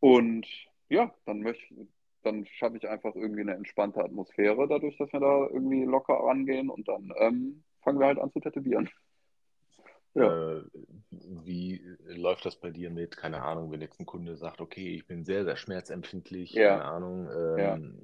Und 0.00 0.46
ja, 0.88 1.14
dann 1.26 1.40
möchte 1.40 1.88
dann 2.22 2.46
schaffe 2.46 2.76
ich 2.76 2.88
einfach 2.88 3.14
irgendwie 3.14 3.42
eine 3.42 3.54
entspannte 3.54 4.02
Atmosphäre 4.04 4.66
dadurch, 4.68 4.96
dass 4.98 5.12
wir 5.12 5.20
da 5.20 5.46
irgendwie 5.48 5.84
locker 5.84 6.14
rangehen 6.14 6.68
und 6.70 6.88
dann 6.88 7.12
ähm, 7.18 7.64
fangen 7.82 8.00
wir 8.00 8.06
halt 8.06 8.18
an 8.18 8.32
zu 8.32 8.40
tätowieren. 8.40 8.90
Ja. 10.18 10.38
Äh, 10.58 10.62
wie 11.10 11.82
läuft 12.06 12.44
das 12.46 12.56
bei 12.56 12.70
dir 12.70 12.90
mit, 12.90 13.16
keine 13.16 13.42
Ahnung, 13.42 13.70
wenn 13.70 13.80
jetzt 13.80 14.00
ein 14.00 14.06
Kunde 14.06 14.36
sagt, 14.36 14.60
okay, 14.60 14.94
ich 14.94 15.06
bin 15.06 15.24
sehr, 15.24 15.44
sehr 15.44 15.56
schmerzempfindlich, 15.56 16.54
Ja. 16.54 16.78
keine 16.78 16.84
Ahnung, 16.84 17.28
ähm, 17.34 18.02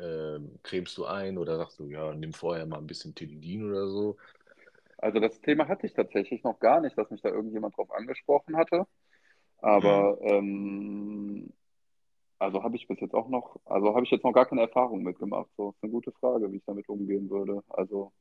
ähm, 0.00 0.58
cremst 0.62 0.96
du 0.96 1.06
ein 1.06 1.38
oder 1.38 1.56
sagst 1.56 1.78
du, 1.78 1.88
ja, 1.90 2.14
nimm 2.14 2.32
vorher 2.32 2.66
mal 2.66 2.78
ein 2.78 2.86
bisschen 2.86 3.14
Tilidin 3.14 3.68
oder 3.68 3.88
so? 3.88 4.16
Also 4.98 5.20
das 5.20 5.40
Thema 5.40 5.68
hatte 5.68 5.86
ich 5.86 5.94
tatsächlich 5.94 6.42
noch 6.42 6.58
gar 6.60 6.80
nicht, 6.80 6.96
dass 6.98 7.10
mich 7.10 7.22
da 7.22 7.28
irgendjemand 7.28 7.76
drauf 7.76 7.90
angesprochen 7.92 8.56
hatte. 8.56 8.86
Aber 9.58 10.18
ähm, 10.22 11.52
also 12.38 12.62
habe 12.62 12.76
ich 12.76 12.88
bis 12.88 13.00
jetzt 13.00 13.14
auch 13.14 13.28
noch, 13.28 13.60
also 13.66 13.94
habe 13.94 14.04
ich 14.04 14.10
jetzt 14.10 14.24
noch 14.24 14.32
gar 14.32 14.46
keine 14.46 14.62
Erfahrung 14.62 15.02
mitgemacht. 15.02 15.50
So 15.56 15.70
ist 15.70 15.82
eine 15.82 15.92
gute 15.92 16.12
Frage, 16.12 16.52
wie 16.52 16.56
ich 16.58 16.64
damit 16.66 16.88
umgehen 16.88 17.30
würde. 17.30 17.62
Also 17.68 18.12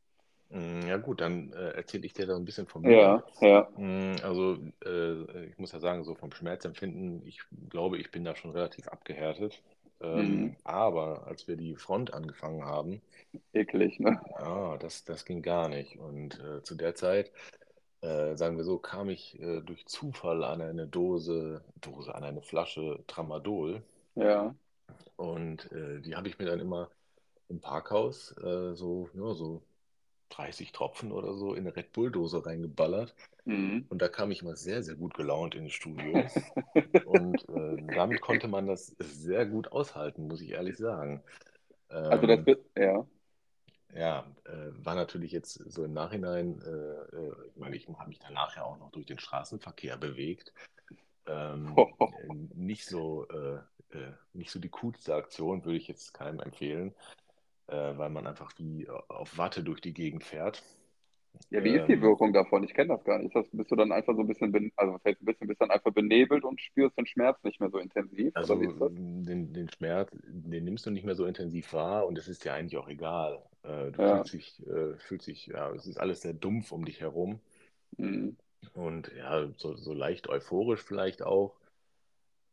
Ja 0.50 0.98
gut, 0.98 1.22
dann 1.22 1.52
äh, 1.54 1.72
erzähle 1.72 2.06
ich 2.06 2.14
dir 2.14 2.26
da 2.26 2.36
ein 2.36 2.46
bisschen 2.46 2.68
von 2.68 2.84
ja, 2.84 3.22
mir. 3.22 3.24
ja. 3.42 3.68
Mm, 3.76 4.16
Also 4.24 4.58
äh, 4.86 5.46
ich 5.48 5.58
muss 5.58 5.72
ja 5.74 5.80
sagen, 5.80 6.04
so 6.04 6.16
vom 6.16 6.32
Schmerzempfinden, 6.32 7.26
ich 7.28 7.42
glaube, 7.70 7.98
ich 7.98 8.12
bin 8.12 8.24
da 8.24 8.36
schon 8.36 8.52
relativ 8.52 8.88
abgehärtet. 8.88 9.62
Ähm, 10.02 10.52
Mhm. 10.52 10.56
aber 10.64 11.28
als 11.28 11.48
wir 11.48 11.58
die 11.58 11.76
Front 11.76 12.14
angefangen 12.14 12.64
haben, 12.66 13.02
Eklig, 13.54 14.00
ne? 14.00 14.20
ah, 14.36 14.78
das, 14.80 15.04
das 15.04 15.26
ging 15.26 15.42
gar 15.42 15.70
nicht. 15.70 15.98
Und 15.98 16.40
äh, 16.40 16.64
zu 16.64 16.76
der 16.76 16.96
Zeit, 16.96 17.32
äh, 18.02 18.36
sagen 18.38 18.58
wir 18.58 18.64
so, 18.66 18.80
kam 18.80 19.10
ich 19.10 19.40
äh, 19.42 19.62
durch 19.62 19.86
Zufall 19.88 20.44
an 20.44 20.62
eine 20.62 20.88
Dose, 20.88 21.64
Dose, 21.82 22.16
an 22.16 22.24
eine 22.24 22.42
Flasche 22.42 23.04
Tramadol. 23.08 23.84
Ja. 24.16 24.56
Und 25.16 25.72
äh, 25.72 26.00
die 26.02 26.16
habe 26.16 26.28
ich 26.28 26.40
mir 26.40 26.46
dann 26.46 26.60
immer 26.60 26.90
im 27.50 27.62
Parkhaus 27.62 28.30
so, 28.76 29.10
ja, 29.14 29.34
so 29.34 29.62
30 30.30 30.72
Tropfen 30.72 31.12
oder 31.12 31.34
so 31.34 31.54
in 31.54 31.66
eine 31.66 31.76
Red 31.76 31.92
Bull-Dose 31.94 32.46
reingeballert. 32.46 33.16
Mhm. 33.46 33.86
Und 33.90 34.02
da 34.02 34.10
kam 34.10 34.32
ich 34.32 34.42
immer 34.42 34.56
sehr, 34.56 34.84
sehr 34.84 34.96
gut 34.96 35.14
gelaunt 35.14 35.56
ins 35.56 35.74
Studio. 35.74 36.24
Und 37.06 37.48
äh, 37.50 37.78
damit 37.96 38.22
konnte 38.22 38.48
man 38.48 38.68
das 38.68 38.96
sehr 39.00 39.46
gut 39.46 39.72
aushalten, 39.72 40.28
muss 40.28 40.42
ich 40.42 40.52
ehrlich 40.52 40.78
sagen. 40.78 41.24
Also 41.90 42.28
das 42.28 42.40
Ähm, 42.40 42.46
wird, 42.46 42.66
ja. 42.78 43.08
ja, 43.94 44.26
äh, 44.46 44.86
war 44.86 44.96
natürlich 44.96 45.32
jetzt 45.32 45.54
so 45.54 45.86
im 45.86 45.94
Nachhinein, 45.94 46.62
äh, 46.62 47.16
äh, 47.16 47.34
ich 47.48 47.56
meine, 47.56 47.76
ich 47.76 47.88
habe 47.88 48.10
mich 48.10 48.20
danach 48.20 48.56
ja 48.56 48.64
auch 48.64 48.78
noch 48.78 48.92
durch 48.92 49.06
den 49.06 49.20
Straßenverkehr 49.20 49.98
bewegt. 49.98 50.54
Ähm, 51.26 51.74
äh, 51.78 52.34
nicht 52.56 52.86
so, 52.86 53.28
äh, 53.30 53.60
äh, 53.98 54.12
nicht 54.34 54.52
so 54.52 54.60
die 54.60 54.70
coolste 54.70 55.16
Aktion, 55.16 55.64
würde 55.64 55.78
ich 55.78 55.88
jetzt 55.88 56.14
keinem 56.14 56.40
empfehlen, 56.40 56.94
äh, 57.68 57.98
weil 57.98 58.10
man 58.10 58.28
einfach 58.28 58.54
wie 58.58 58.90
auf 58.90 59.38
Watte 59.38 59.64
durch 59.64 59.82
die 59.82 59.94
Gegend 59.94 60.24
fährt. 60.24 60.64
Ja, 61.50 61.62
wie 61.64 61.76
ist 61.76 61.88
die 61.88 62.02
Ähm, 62.02 62.02
Wirkung 62.02 62.32
davon? 62.34 62.64
Ich 62.64 62.74
kenne 62.74 62.90
das 62.96 63.04
gar 63.04 63.20
nicht. 63.20 63.36
Das, 63.36 63.46
bist 63.52 63.70
du 63.72 63.76
dann 63.76 63.92
einfach 63.92 64.16
so 64.16 64.22
ein 64.22 64.28
bisschen, 64.28 64.72
also 64.78 64.94
was 64.94 65.04
heißt 65.06 65.22
ein 65.22 65.26
bisschen, 65.26 65.48
bist 65.48 65.62
dann 65.62 65.72
einfach 65.72 65.92
benebelt 65.94 66.44
und 66.44 66.62
spürst 66.62 66.98
den 66.98 67.06
Schmerz 67.06 67.42
nicht 67.44 67.60
mehr 67.60 67.70
so 67.70 67.78
intensiv? 67.80 68.34
Also 68.34 68.56
den, 68.90 69.52
den 69.54 69.70
Schmerz, 69.70 70.10
den 70.24 70.64
nimmst 70.64 70.86
du 70.86 70.92
nicht 70.92 71.04
mehr 71.06 71.16
so 71.16 71.26
intensiv 71.26 71.74
wahr 71.74 72.06
und 72.08 72.18
es 72.18 72.28
ist 72.28 72.46
dir 72.46 72.54
eigentlich 72.54 72.78
auch 72.78 72.88
egal. 72.88 73.44
Äh, 73.64 73.92
du 73.92 74.00
Ja. 74.00 74.04
fühlst 74.04 74.32
dich, 74.34 74.66
äh, 74.68 74.96
fühlst 74.98 75.28
dich, 75.28 75.48
ja, 75.48 75.72
es 75.74 75.88
ist 75.88 75.98
alles 76.00 76.22
sehr 76.22 76.34
dumpf 76.34 76.72
um 76.72 76.86
dich 76.86 77.02
herum 77.02 77.40
Mhm. 77.98 78.36
und 78.74 79.12
ja, 79.14 79.50
so, 79.58 79.76
so 79.76 79.92
leicht 79.94 80.30
euphorisch 80.30 80.82
vielleicht 80.82 81.22
auch. 81.22 81.58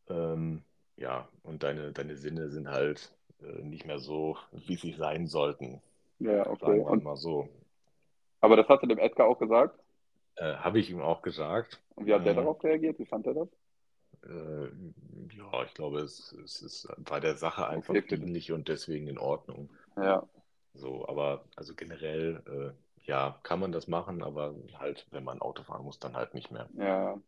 Ähm, 0.09 0.63
ja, 0.97 1.29
und 1.43 1.63
deine, 1.63 1.93
deine 1.93 2.17
Sinne 2.17 2.49
sind 2.51 2.69
halt 2.69 3.15
äh, 3.24 3.24
nicht 3.63 3.87
mehr 3.87 3.99
so, 3.99 4.37
wie 4.53 4.77
sie 4.77 4.93
sein 4.93 5.27
sollten, 5.27 5.83
Ja, 6.19 6.47
okay. 6.49 6.81
sagen 6.81 6.87
wir 6.87 6.95
Und, 6.95 7.05
mal 7.05 7.17
so. 7.17 7.49
aber 8.41 8.55
das 8.57 8.69
hast 8.69 8.83
du 8.83 8.87
dem 8.87 8.99
Edgar 9.01 9.27
auch 9.27 9.39
gesagt? 9.41 9.77
Äh, 10.37 10.55
habe 10.57 10.79
ich 10.79 10.91
ihm 10.91 11.01
auch 11.01 11.23
gesagt. 11.23 11.81
Und 11.97 12.07
wie 12.07 12.15
hat 12.15 12.25
der 12.25 12.35
Mm, 12.35 12.37
darauf 12.37 12.63
reagiert? 12.63 13.01
Wie 13.01 13.07
fand 13.07 13.27
er 13.27 13.35
das? 13.35 13.49
äh, 14.27 14.67
ja, 15.37 15.63
ich 15.65 15.75
glaube, 15.75 16.01
es, 16.01 16.33
es 16.33 16.63
ist 16.63 16.89
bei 16.99 17.21
der 17.21 17.37
Sache 17.37 17.69
einfach 17.69 17.99
Okay, 17.99 18.05
dienlich 18.09 18.53
und 18.53 18.69
deswegen 18.69 19.07
in 19.09 19.19
Ordnung. 19.19 19.71
Ja. 19.97 20.25
So, 20.75 21.09
aber 21.09 21.49
also 21.57 21.75
generell, 21.75 22.43
äh, 22.47 23.07
ja, 23.07 23.41
kann 23.43 23.61
man 23.61 23.73
das 23.73 23.89
machen, 23.89 24.23
aber 24.23 24.55
halt, 24.79 25.07
wenn 25.11 25.25
man 25.25 25.41
Auto 25.41 25.63
fahren 25.65 25.85
muss, 25.85 25.99
dann 25.99 26.15
halt 26.17 26.35
nicht 26.35 26.51
mehr. 26.53 26.71
Ja. 26.73 27.19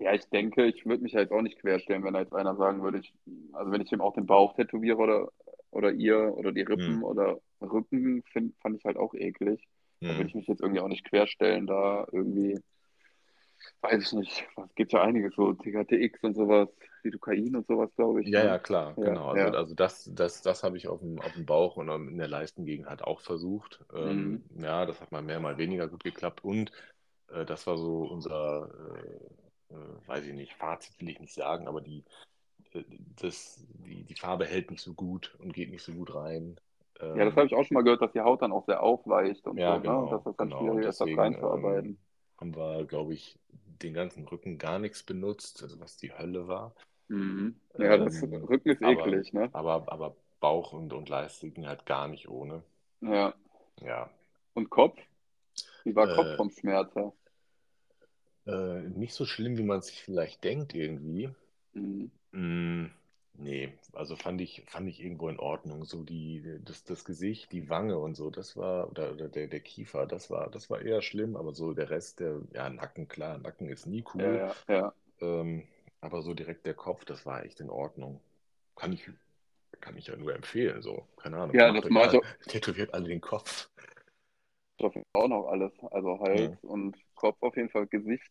Ja, 0.00 0.14
ich 0.14 0.28
denke, 0.30 0.66
ich 0.66 0.86
würde 0.86 1.02
mich 1.04 1.12
ja 1.12 1.20
jetzt 1.20 1.32
auch 1.32 1.42
nicht 1.42 1.60
querstellen, 1.60 2.04
wenn 2.04 2.14
da 2.14 2.20
jetzt 2.20 2.34
einer 2.34 2.56
sagen 2.56 2.82
würde, 2.82 2.98
ich, 3.00 3.14
also 3.52 3.72
wenn 3.72 3.82
ich 3.82 3.92
ihm 3.92 4.00
auch 4.02 4.14
den 4.14 4.26
Bauch 4.26 4.54
tätowiere 4.54 4.98
oder, 4.98 5.28
oder 5.74 5.92
ihr 5.92 6.34
oder 6.36 6.52
die 6.52 6.62
Rippen 6.62 6.96
Hm, 6.96 7.04
oder 7.04 7.40
Rücken, 7.60 8.22
find, 8.32 8.54
fand 8.60 8.78
ich 8.78 8.84
halt 8.84 8.96
auch 8.96 9.14
eklig. 9.14 9.66
Da 10.06 10.16
würde 10.16 10.24
hm. 10.24 10.28
ich 10.28 10.34
mich 10.34 10.46
jetzt 10.46 10.60
irgendwie 10.60 10.80
auch 10.80 10.88
nicht 10.88 11.04
querstellen, 11.08 11.66
da 11.66 12.06
irgendwie, 12.12 12.60
weiß 13.82 14.02
ich 14.02 14.12
nicht, 14.12 14.46
es 14.56 14.74
gibt 14.74 14.92
ja 14.92 15.02
einiges, 15.02 15.34
so 15.36 15.52
THTX 15.54 16.22
und 16.22 16.34
sowas, 16.34 16.68
Lidocain 17.02 17.54
und 17.56 17.66
sowas, 17.66 17.90
glaube 17.96 18.22
ich, 18.22 18.32
Ja, 18.32 18.42
ne? 18.42 18.54
ja, 18.54 18.58
klar, 18.58 18.96
Ja, 18.96 19.02
genau. 19.04 19.28
Also, 19.28 19.46
ja. 19.46 19.52
also 19.52 19.74
das, 19.74 20.10
das, 20.12 20.40
das 20.42 20.62
habe 20.64 20.76
ich 20.78 20.88
auf 20.88 21.00
dem, 21.00 21.20
auf 21.20 21.32
dem 21.34 21.44
Bauch 21.44 21.76
und 21.76 21.88
in 21.90 22.16
der 22.18 22.28
Leistengegend 22.28 22.86
halt 22.88 23.02
auch 23.02 23.20
versucht. 23.20 23.84
Mhm. 24.00 24.40
Ähm, 24.40 24.44
ja, 24.56 24.86
das 24.86 25.00
hat 25.00 25.12
mal 25.12 25.22
mehr, 25.22 25.40
mal 25.40 25.58
weniger 25.58 25.88
gut 25.88 26.02
geklappt. 26.04 26.42
Und 26.42 26.72
äh, 27.28 27.44
das 27.44 27.66
war 27.66 27.76
so 27.78 28.04
unser, 28.04 28.70
äh, 29.70 29.74
äh, 29.74 30.06
weiß 30.08 30.24
ich 30.26 30.32
nicht, 30.34 30.54
Fazit 30.54 30.98
will 31.00 31.10
ich 31.10 31.20
nicht 31.20 31.34
sagen, 31.34 31.68
aber 31.68 31.80
die, 31.82 32.04
das, 33.16 33.64
die, 33.84 34.04
die 34.04 34.14
Farbe 34.14 34.46
hält 34.46 34.70
nicht 34.70 34.82
so 34.82 34.94
gut 34.94 35.34
und 35.38 35.52
geht 35.52 35.70
nicht 35.70 35.82
so 35.84 35.92
gut 35.92 36.14
rein. 36.14 36.60
Ja, 37.14 37.24
das 37.24 37.34
Ähm, 37.34 37.36
habe 37.36 37.46
ich 37.46 37.54
auch 37.54 37.64
schon 37.64 37.74
mal 37.76 37.82
gehört, 37.82 38.02
dass 38.02 38.12
die 38.12 38.20
Haut 38.20 38.42
dann 38.42 38.52
auch 38.52 38.66
sehr 38.66 38.82
aufweicht 38.82 39.46
und 39.46 39.62
ja, 39.62 39.64
so, 39.64 39.82
ne? 39.82 39.96
Und 39.98 40.12
dass 40.12 40.22
genau, 40.22 40.24
das 40.24 40.36
dann 40.36 40.50
genau. 40.50 40.50
Schwierig 40.50 40.84
ist, 40.86 41.00
das 41.00 41.16
reinzuarbeiten. 41.16 41.96
ähm, 41.96 41.98
haben 42.38 42.56
wir, 42.56 42.84
glaube 42.86 43.14
ich, 43.14 43.38
den 43.82 43.94
ganzen 43.94 44.26
Rücken 44.26 44.58
gar 44.58 44.78
nichts 44.78 45.02
benutzt, 45.02 45.62
also 45.62 45.80
was 45.80 45.96
die 45.96 46.12
Hölle 46.12 46.48
war. 46.48 46.74
Mhm. 47.08 47.60
Ja, 47.78 47.96
das 47.98 48.22
Ähm, 48.22 48.48
Rücken 48.48 48.70
ist 48.70 48.82
aber, 48.82 49.20
eklig, 49.22 49.32
ne? 49.32 49.52
aber, 49.52 49.90
aber 49.92 50.16
Bauch 50.40 50.72
und, 50.72 50.92
und 50.92 51.08
Leiste 51.08 51.50
ging 51.50 51.66
halt 51.66 51.86
gar 51.86 52.08
nicht 52.08 52.28
ohne. 52.28 52.62
Ja. 53.00 53.34
Ja. 53.80 54.10
Und 54.54 54.68
Kopf? 54.68 54.98
Wie 55.84 55.96
war 55.96 56.08
Kopf 56.08 56.34
Äh, 56.34 56.36
vom 56.36 56.50
Schmerz 56.50 56.94
her? 56.96 57.12
äh, 58.46 58.80
nicht 58.88 59.12
so 59.14 59.26
schlimm, 59.26 59.58
wie 59.58 59.62
man 59.62 59.82
sich 59.82 60.02
vielleicht 60.02 60.44
denkt, 60.44 60.74
irgendwie. 60.74 61.28
Mhm. 61.74 62.10
Mm, 62.34 62.86
nee, 63.34 63.72
also 63.92 64.16
fand 64.16 64.40
ich, 64.40 64.64
fand 64.68 64.88
ich 64.88 65.00
irgendwo 65.00 65.28
in 65.28 65.38
Ordnung. 65.38 65.84
So 65.84 66.02
die, 66.04 66.58
das, 66.64 66.84
das 66.84 67.04
Gesicht, 67.04 67.52
die 67.52 67.68
Wange 67.68 67.98
und 67.98 68.14
so, 68.16 68.30
das 68.30 68.56
war, 68.56 68.90
oder, 68.90 69.12
oder 69.12 69.28
der, 69.28 69.46
der 69.48 69.60
Kiefer, 69.60 70.06
das 70.06 70.30
war, 70.30 70.50
das 70.50 70.70
war 70.70 70.80
eher 70.82 71.02
schlimm, 71.02 71.36
aber 71.36 71.54
so 71.54 71.72
der 71.74 71.90
Rest, 71.90 72.20
der, 72.20 72.40
ja, 72.52 72.68
Nacken, 72.70 73.08
klar, 73.08 73.38
Nacken 73.38 73.68
ist 73.68 73.86
nie 73.86 74.04
Ja, 74.14 74.14
cool. 74.14 74.42
ja, 74.42 74.56
ja. 74.68 74.94
Ähm, 75.20 75.64
aber 76.00 76.22
so 76.22 76.34
direkt 76.34 76.66
der 76.66 76.74
Kopf, 76.74 77.04
das 77.06 77.26
war 77.26 77.44
echt 77.44 77.60
in 77.60 77.70
Ordnung. 77.70 78.20
Kann 78.76 78.92
ich, 78.92 79.10
kann 79.80 79.96
ich 79.98 80.08
ja 80.08 80.16
nur 80.16 80.34
empfehlen, 80.34 80.82
so. 80.82 81.08
Keine 81.18 81.38
Ahnung, 81.38 81.58
Ja, 81.58 81.72
das 81.72 81.88
mal, 81.90 82.10
ich 82.10 82.20
tätowiert 82.48 82.94
alle 82.94 83.08
den 83.08 83.20
Kopf. 83.22 83.70
Fall 84.80 85.02
auch 85.14 85.28
noch 85.28 85.46
alles. 85.48 85.72
Also 85.90 86.20
Ja. 86.32 86.50
Hals 86.50 86.62
und 86.62 86.96
Kopf 87.14 87.36
auf 87.42 87.56
jeden 87.56 87.70
Fall. 87.70 87.86
Gesicht, 87.86 88.30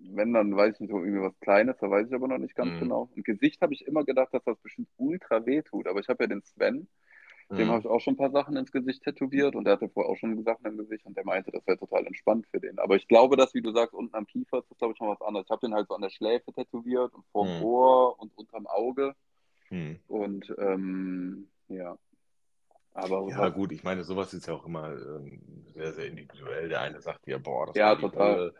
wenn, 0.00 0.32
dann 0.32 0.56
weiß 0.56 0.74
ich 0.74 0.80
nicht, 0.80 0.90
so 0.90 0.98
irgendwie 0.98 1.22
was 1.22 1.38
Kleines, 1.40 1.76
da 1.80 1.90
weiß 1.90 2.08
ich 2.08 2.14
aber 2.14 2.28
noch 2.28 2.38
nicht 2.38 2.54
ganz 2.54 2.74
Mhm. 2.74 2.78
genau. 2.78 3.10
Und 3.14 3.24
Gesicht 3.24 3.60
habe 3.62 3.74
ich 3.74 3.86
immer 3.86 4.04
gedacht, 4.04 4.32
dass 4.32 4.44
das 4.44 4.58
bestimmt 4.58 4.88
ultra 4.96 5.44
weh 5.46 5.62
tut. 5.62 5.86
Aber 5.86 6.00
ich 6.00 6.08
habe 6.08 6.24
ja 6.24 6.28
den 6.28 6.42
Sven, 6.42 6.88
dem 7.50 7.68
habe 7.70 7.78
Mhm. 7.78 7.80
ich 7.80 7.86
auch 7.86 8.00
schon 8.00 8.14
ein 8.14 8.18
paar 8.18 8.30
Sachen 8.30 8.56
ins 8.56 8.72
Gesicht 8.72 9.02
tätowiert 9.04 9.56
und 9.56 9.64
der 9.64 9.74
hatte 9.74 9.88
vorher 9.88 10.10
auch 10.12 10.16
schon 10.16 10.42
Sachen 10.44 10.66
im 10.66 10.76
Gesicht 10.78 11.06
und 11.06 11.16
der 11.16 11.24
meinte, 11.24 11.50
das 11.52 11.66
wäre 11.66 11.78
total 11.78 12.06
entspannt 12.06 12.46
für 12.50 12.60
den. 12.60 12.78
Aber 12.78 12.96
ich 12.96 13.08
glaube, 13.08 13.36
dass, 13.36 13.54
wie 13.54 13.62
du 13.62 13.72
sagst, 13.72 13.94
unten 13.94 14.14
am 14.14 14.26
Kiefer 14.26 14.58
ist 14.58 14.70
das, 14.70 14.78
glaube 14.78 14.94
ich, 14.94 15.00
noch 15.00 15.08
was 15.08 15.22
anderes. 15.26 15.46
Ich 15.46 15.50
habe 15.50 15.66
den 15.66 15.74
halt 15.74 15.88
so 15.88 15.94
an 15.94 16.02
der 16.02 16.10
Schläfe 16.10 16.52
tätowiert 16.52 17.14
und 17.14 17.24
vorm 17.32 17.48
Mhm. 17.48 17.62
Ohr 17.62 18.20
und 18.20 18.36
unterm 18.36 18.66
Auge. 18.66 19.14
Mhm. 19.70 19.98
Und 20.08 20.54
ähm, 20.58 21.48
ja, 21.68 21.98
aber 22.94 23.28
Ja, 23.30 23.48
gut, 23.50 23.72
ich 23.72 23.82
meine, 23.84 24.04
sowas 24.04 24.32
ist 24.34 24.46
ja 24.46 24.54
auch 24.54 24.66
immer 24.66 24.90
ähm, 24.92 25.64
sehr, 25.74 25.92
sehr 25.92 26.06
individuell. 26.06 26.68
Der 26.68 26.80
eine 26.80 27.00
sagt 27.00 27.26
dir, 27.26 27.38
boah, 27.38 27.66
das 27.66 27.76
ja, 27.76 27.90
war 27.90 27.98
total, 28.00 28.36
Hölle. 28.36 28.54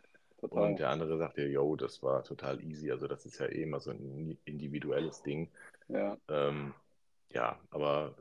Und 0.49 0.77
total. 0.77 0.79
der 0.79 0.91
andere 0.91 1.19
sagt 1.19 1.37
dir, 1.39 1.49
yo, 1.49 1.77
das 1.77 2.03
war 2.03 2.25
total 2.25 2.63
easy. 2.65 2.91
Also 2.91 3.07
das 3.09 3.27
ist 3.27 3.39
ja 3.39 3.47
eh 3.47 3.63
immer 3.63 3.81
so 3.81 3.91
ein 3.91 4.39
individuelles 4.45 5.23
Ding. 5.23 5.51
Ja, 5.89 6.19
Ähm, 6.29 6.75
ja, 7.31 7.61
aber 7.71 8.17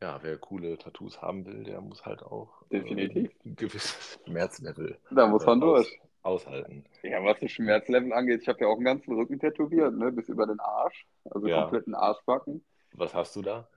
äh, 0.00 0.04
ja, 0.04 0.22
wer 0.22 0.38
coole 0.38 0.78
Tattoos 0.78 1.22
haben 1.22 1.46
will, 1.46 1.64
der 1.64 1.80
muss 1.80 2.04
halt 2.06 2.22
auch 2.22 2.64
äh, 2.74 2.84
definitiv. 2.84 3.30
ein 3.44 3.56
gewisses 3.56 4.20
Schmerzlevel 4.26 4.98
Da 5.08 5.26
muss 5.26 5.46
äh, 5.46 5.46
man 5.46 5.60
aus, 5.60 5.78
durch. 5.78 5.98
aushalten. 6.22 6.84
Ja, 7.02 7.22
was 7.24 7.38
das 7.40 7.52
Schmerzlevel 7.52 8.12
angeht, 8.12 8.42
ich 8.42 8.48
habe 8.48 8.60
ja 8.62 8.66
auch 8.66 8.76
einen 8.76 8.84
ganzen 8.84 9.14
Rücken 9.14 9.38
tätowiert, 9.38 9.94
ne, 9.94 10.10
bis 10.10 10.28
über 10.28 10.46
den 10.46 10.58
Arsch, 10.60 11.06
also 11.24 11.48
Ja, 11.48 11.50
kompletten 11.50 11.94
Arschbacken. 11.94 12.64
was 12.92 13.12
hast 13.14 13.36
du 13.36 13.42
da? 13.42 13.68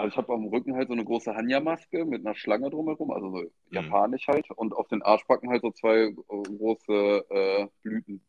Also 0.00 0.08
ich 0.12 0.16
habe 0.16 0.32
am 0.32 0.46
Rücken 0.46 0.74
halt 0.76 0.88
so 0.88 0.94
eine 0.94 1.04
große 1.04 1.34
Hanja-Maske 1.34 2.04
mit 2.06 2.24
einer 2.24 2.34
Schlange 2.34 2.70
drumherum, 2.70 3.10
also 3.10 3.30
so 3.30 3.50
Hm. 3.70 3.74
japanisch 3.74 4.26
halt, 4.28 4.50
und 4.50 4.72
auf 4.72 4.88
den 4.88 5.02
Arschbacken 5.02 5.50
halt 5.50 5.62
so 5.62 5.70
zwei 5.72 6.04
äh, 6.08 6.14
große 6.18 7.24
äh, 7.30 7.68
Blüten. 7.82 8.24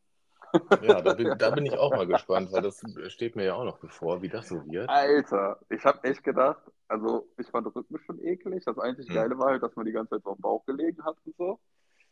Ja, 0.82 1.02
da 1.02 1.14
bin, 1.14 1.38
da 1.38 1.50
bin 1.52 1.66
ich 1.66 1.78
auch 1.78 1.94
mal 1.94 2.08
gespannt, 2.08 2.52
weil 2.52 2.62
das 2.62 2.86
steht 3.08 3.38
mir 3.38 3.46
ja 3.46 3.54
auch 3.56 3.64
noch 3.64 3.80
bevor, 3.80 4.22
wie 4.22 4.28
das 4.30 4.50
so 4.50 4.66
wird. 4.66 4.90
Alter, 4.90 5.60
ich 5.70 5.84
habe 5.86 6.04
echt 6.04 6.24
gedacht, 6.24 6.62
also 6.88 7.28
ich 7.38 7.48
fand 7.48 7.68
Rücken 7.76 7.98
schon 8.00 8.20
eklig. 8.20 8.64
Das 8.66 8.78
einzig 8.78 9.08
Hm. 9.08 9.14
Geile 9.14 9.38
war 9.38 9.52
halt, 9.52 9.64
dass 9.64 9.76
man 9.76 9.86
die 9.86 9.92
ganze 9.92 10.16
Zeit 10.16 10.24
so 10.24 10.32
am 10.34 10.42
Bauch 10.42 10.66
gelegen 10.66 11.04
hat 11.04 11.18
und 11.26 11.36
so. 11.38 11.60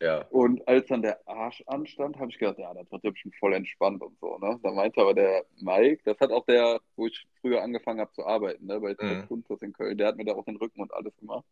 Ja. 0.02 0.26
Und 0.30 0.66
als 0.68 0.88
dann 0.88 1.02
der 1.02 1.20
Arsch 1.28 1.62
anstand, 1.68 2.18
habe 2.18 2.32
ich 2.32 2.40
gedacht, 2.40 2.58
ja, 2.58 2.74
das 2.74 2.90
wird 2.92 3.04
ja 3.04 3.12
bestimmt 3.12 3.36
voll 3.36 3.54
entspannt 3.54 4.02
und 4.02 4.18
so, 4.20 4.38
ne? 4.38 4.58
Da 4.64 4.72
meinte 4.72 5.02
aber 5.02 5.14
der 5.14 5.46
Mike, 5.60 6.02
das 6.06 6.18
hat 6.20 6.32
auch 6.32 6.46
der, 6.46 6.80
wo 6.96 7.08
ich 7.08 7.28
früher 7.42 7.62
angefangen 7.62 8.00
habe 8.00 8.12
zu 8.14 8.26
arbeiten, 8.26 8.66
ne, 8.66 8.80
bei 8.80 8.96
Mhm. 9.00 9.28
Kuntus 9.28 9.62
in 9.62 9.74
Köln, 9.74 9.98
der 9.98 10.08
hat 10.08 10.16
mir 10.18 10.24
da 10.26 10.34
auch 10.34 10.46
den 10.46 10.56
Rücken 10.56 10.82
und 10.82 10.94
alles 10.94 11.16
gemacht. 11.18 11.44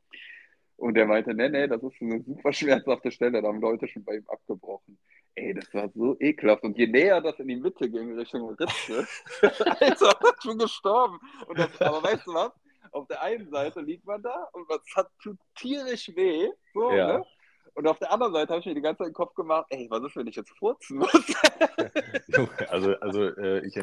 Und 0.78 0.94
der 0.94 1.08
meinte, 1.08 1.34
nee, 1.34 1.50
nee, 1.50 1.68
das 1.68 1.82
ist 1.84 2.02
eine 2.02 2.22
super 2.22 2.54
schmerzhafte 2.54 3.12
Stelle, 3.12 3.42
da 3.42 3.48
haben 3.48 3.60
Leute 3.60 3.88
schon 3.88 4.06
bei 4.06 4.16
ihm 4.18 4.26
abgebrochen. 4.28 4.98
Ey, 5.36 5.54
das 5.54 5.72
war 5.74 5.90
so 5.90 6.16
ekelhaft. 6.20 6.64
Und 6.64 6.78
je 6.78 6.88
näher 6.88 7.20
das 7.22 7.38
in 7.40 7.48
die 7.48 7.56
Mitte 7.58 7.90
ging, 7.90 8.16
Richtung 8.18 8.50
Ritze, 8.56 9.08
Alter, 9.82 10.20
ich 10.40 10.48
bin 10.50 10.58
gestorben. 10.58 11.20
Das, 11.56 11.82
aber 11.82 12.02
weißt 12.04 12.26
du 12.28 12.34
was? 12.34 12.52
Auf 12.92 13.08
der 13.08 13.22
einen 13.22 13.50
Seite 13.50 13.82
liegt 13.82 14.06
man 14.06 14.22
da 14.22 14.48
und 14.54 14.66
es 14.72 14.96
hat 14.96 15.10
tut 15.22 15.38
tierisch 15.56 16.16
weh, 16.16 16.48
so, 16.74 16.92
Ja. 16.94 17.18
ne? 17.18 17.26
Und 17.78 17.86
auf 17.86 18.00
der 18.00 18.12
anderen 18.12 18.34
Seite 18.34 18.54
habe 18.54 18.60
ich 18.60 18.66
mir 18.66 18.74
die 18.74 18.82
ganze 18.82 19.04
Zeit 19.04 19.10
den 19.10 19.14
Kopf 19.14 19.36
gemacht, 19.36 19.68
ey, 19.70 19.86
was 19.92 20.04
ist, 20.04 20.16
wenn 20.16 20.26
ich 20.26 20.36
jetzt 20.36 20.50
furzen 20.50 20.98
muss? 20.98 21.12
Also, 22.70 22.96
also 22.96 23.24
äh, 23.38 23.66
ich, 23.66 23.76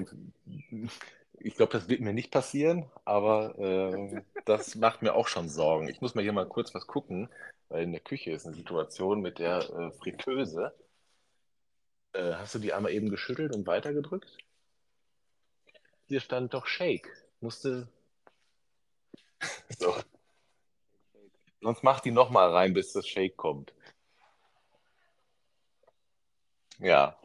ich 1.38 1.54
glaube, 1.54 1.72
das 1.72 1.88
wird 1.88 2.00
mir 2.00 2.12
nicht 2.12 2.32
passieren, 2.32 2.90
aber 3.04 3.56
äh, 3.56 4.22
das 4.44 4.74
macht 4.74 5.02
mir 5.02 5.14
auch 5.14 5.28
schon 5.28 5.48
Sorgen. 5.48 5.88
Ich 5.88 6.00
muss 6.00 6.16
mal 6.16 6.22
hier 6.22 6.32
mal 6.32 6.46
kurz 6.46 6.74
was 6.74 6.88
gucken, 6.88 7.28
weil 7.68 7.84
in 7.84 7.92
der 7.92 8.00
Küche 8.00 8.32
ist 8.32 8.46
eine 8.46 8.56
Situation 8.56 9.20
mit 9.20 9.38
der 9.38 9.58
äh, 9.58 9.92
Fritteuse. 9.92 10.74
Äh, 12.14 12.34
hast 12.34 12.56
du 12.56 12.58
die 12.58 12.72
einmal 12.72 12.92
eben 12.92 13.10
geschüttelt 13.10 13.54
und 13.54 13.66
weitergedrückt? 13.68 14.36
Hier 16.06 16.20
stand 16.20 16.52
doch 16.52 16.66
Shake. 16.66 17.08
Musste. 17.40 17.88
So. 19.78 19.94
Sonst 21.60 21.82
mach 21.82 22.00
die 22.00 22.10
nochmal 22.10 22.50
rein, 22.50 22.74
bis 22.74 22.92
das 22.92 23.08
Shake 23.08 23.38
kommt. 23.38 23.72
Ja. 26.78 27.16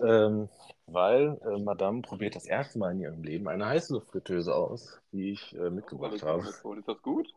Ähm, 0.00 0.48
weil 0.86 1.40
äh, 1.44 1.58
Madame 1.58 2.02
probiert 2.02 2.34
das 2.34 2.46
erste 2.46 2.78
Mal 2.78 2.92
in 2.92 3.00
ihrem 3.00 3.22
Leben 3.22 3.48
eine 3.48 3.66
Heißluftfritteuse 3.66 4.54
aus, 4.54 5.00
die 5.12 5.30
ich 5.30 5.54
äh, 5.54 5.70
mitgebracht 5.70 6.22
habe. 6.22 6.40
Ist 6.48 6.62
das 6.88 7.02
gut? 7.02 7.28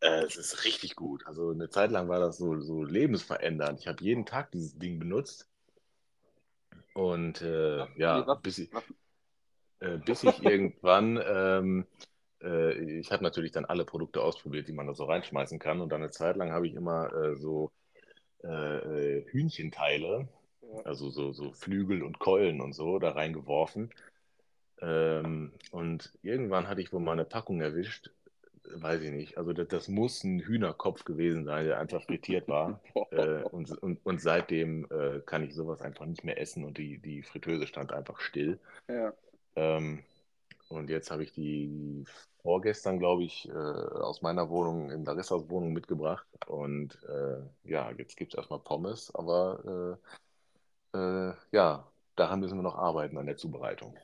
Äh, 0.00 0.24
es 0.24 0.36
ist 0.36 0.64
richtig 0.64 0.96
gut. 0.96 1.26
Also 1.26 1.50
eine 1.50 1.68
Zeit 1.68 1.90
lang 1.90 2.08
war 2.08 2.18
das 2.18 2.38
so, 2.38 2.58
so 2.60 2.82
lebensverändernd. 2.82 3.78
Ich 3.80 3.86
habe 3.86 4.02
jeden 4.02 4.26
Tag 4.26 4.50
dieses 4.52 4.78
Ding 4.78 4.98
benutzt. 4.98 5.48
Und 6.94 7.40
äh, 7.42 7.80
Was- 7.80 7.88
ja, 7.96 8.26
was- 8.26 8.40
bis 8.42 8.58
ich, 8.58 8.70
äh, 9.80 9.98
bis 9.98 10.24
ich 10.24 10.42
irgendwann, 10.42 11.22
ähm, 11.24 11.86
äh, 12.42 12.98
ich 12.98 13.12
habe 13.12 13.22
natürlich 13.22 13.52
dann 13.52 13.64
alle 13.64 13.84
Produkte 13.84 14.22
ausprobiert, 14.22 14.66
die 14.66 14.72
man 14.72 14.86
da 14.86 14.94
so 14.94 15.04
reinschmeißen 15.04 15.58
kann. 15.58 15.80
Und 15.80 15.90
dann 15.90 16.02
eine 16.02 16.10
Zeit 16.10 16.36
lang 16.36 16.52
habe 16.52 16.66
ich 16.66 16.74
immer 16.74 17.12
äh, 17.12 17.36
so 17.36 17.70
Hühnchenteile. 18.44 20.26
Also 20.84 21.10
so, 21.10 21.32
so 21.32 21.52
Flügel 21.52 22.02
und 22.02 22.18
Keulen 22.18 22.60
und 22.60 22.72
so, 22.72 22.98
da 22.98 23.10
reingeworfen. 23.10 23.90
Ähm, 24.80 25.52
und 25.70 26.12
irgendwann 26.22 26.68
hatte 26.68 26.80
ich 26.80 26.92
wohl 26.92 27.00
mal 27.00 27.12
eine 27.12 27.24
Packung 27.24 27.60
erwischt, 27.60 28.10
weiß 28.64 29.02
ich 29.02 29.10
nicht. 29.10 29.38
Also 29.38 29.52
das, 29.52 29.68
das 29.68 29.88
muss 29.88 30.24
ein 30.24 30.40
Hühnerkopf 30.40 31.04
gewesen 31.04 31.44
sein, 31.44 31.66
der 31.66 31.78
einfach 31.78 32.02
frittiert 32.02 32.48
war. 32.48 32.80
Äh, 33.12 33.42
und, 33.42 33.70
und, 33.82 33.98
und 34.06 34.22
seitdem 34.22 34.86
äh, 34.90 35.20
kann 35.26 35.44
ich 35.44 35.54
sowas 35.54 35.82
einfach 35.82 36.06
nicht 36.06 36.24
mehr 36.24 36.40
essen 36.40 36.64
und 36.64 36.78
die, 36.78 36.96
die 36.96 37.22
Fritteuse 37.22 37.66
stand 37.66 37.92
einfach 37.92 38.18
still. 38.20 38.58
Ja. 38.88 39.12
Ähm, 39.54 40.02
und 40.70 40.88
jetzt 40.88 41.10
habe 41.10 41.22
ich 41.22 41.32
die 41.34 42.06
vorgestern, 42.42 42.98
glaube 42.98 43.24
ich, 43.24 43.50
äh, 43.50 43.52
aus 43.52 44.22
meiner 44.22 44.48
Wohnung 44.48 44.90
in 44.90 45.04
Larissas 45.04 45.50
Wohnung 45.50 45.74
mitgebracht. 45.74 46.26
Und 46.46 46.98
äh, 47.04 47.42
ja, 47.70 47.90
jetzt 47.98 48.16
gibt 48.16 48.32
es 48.32 48.38
erstmal 48.38 48.60
Pommes, 48.60 49.14
aber 49.14 49.98
äh, 50.94 51.32
ja, 51.52 51.86
daran 52.16 52.40
müssen 52.40 52.58
wir 52.58 52.62
noch 52.62 52.76
arbeiten 52.76 53.18
an 53.18 53.26
der 53.26 53.36
Zubereitung. 53.36 53.94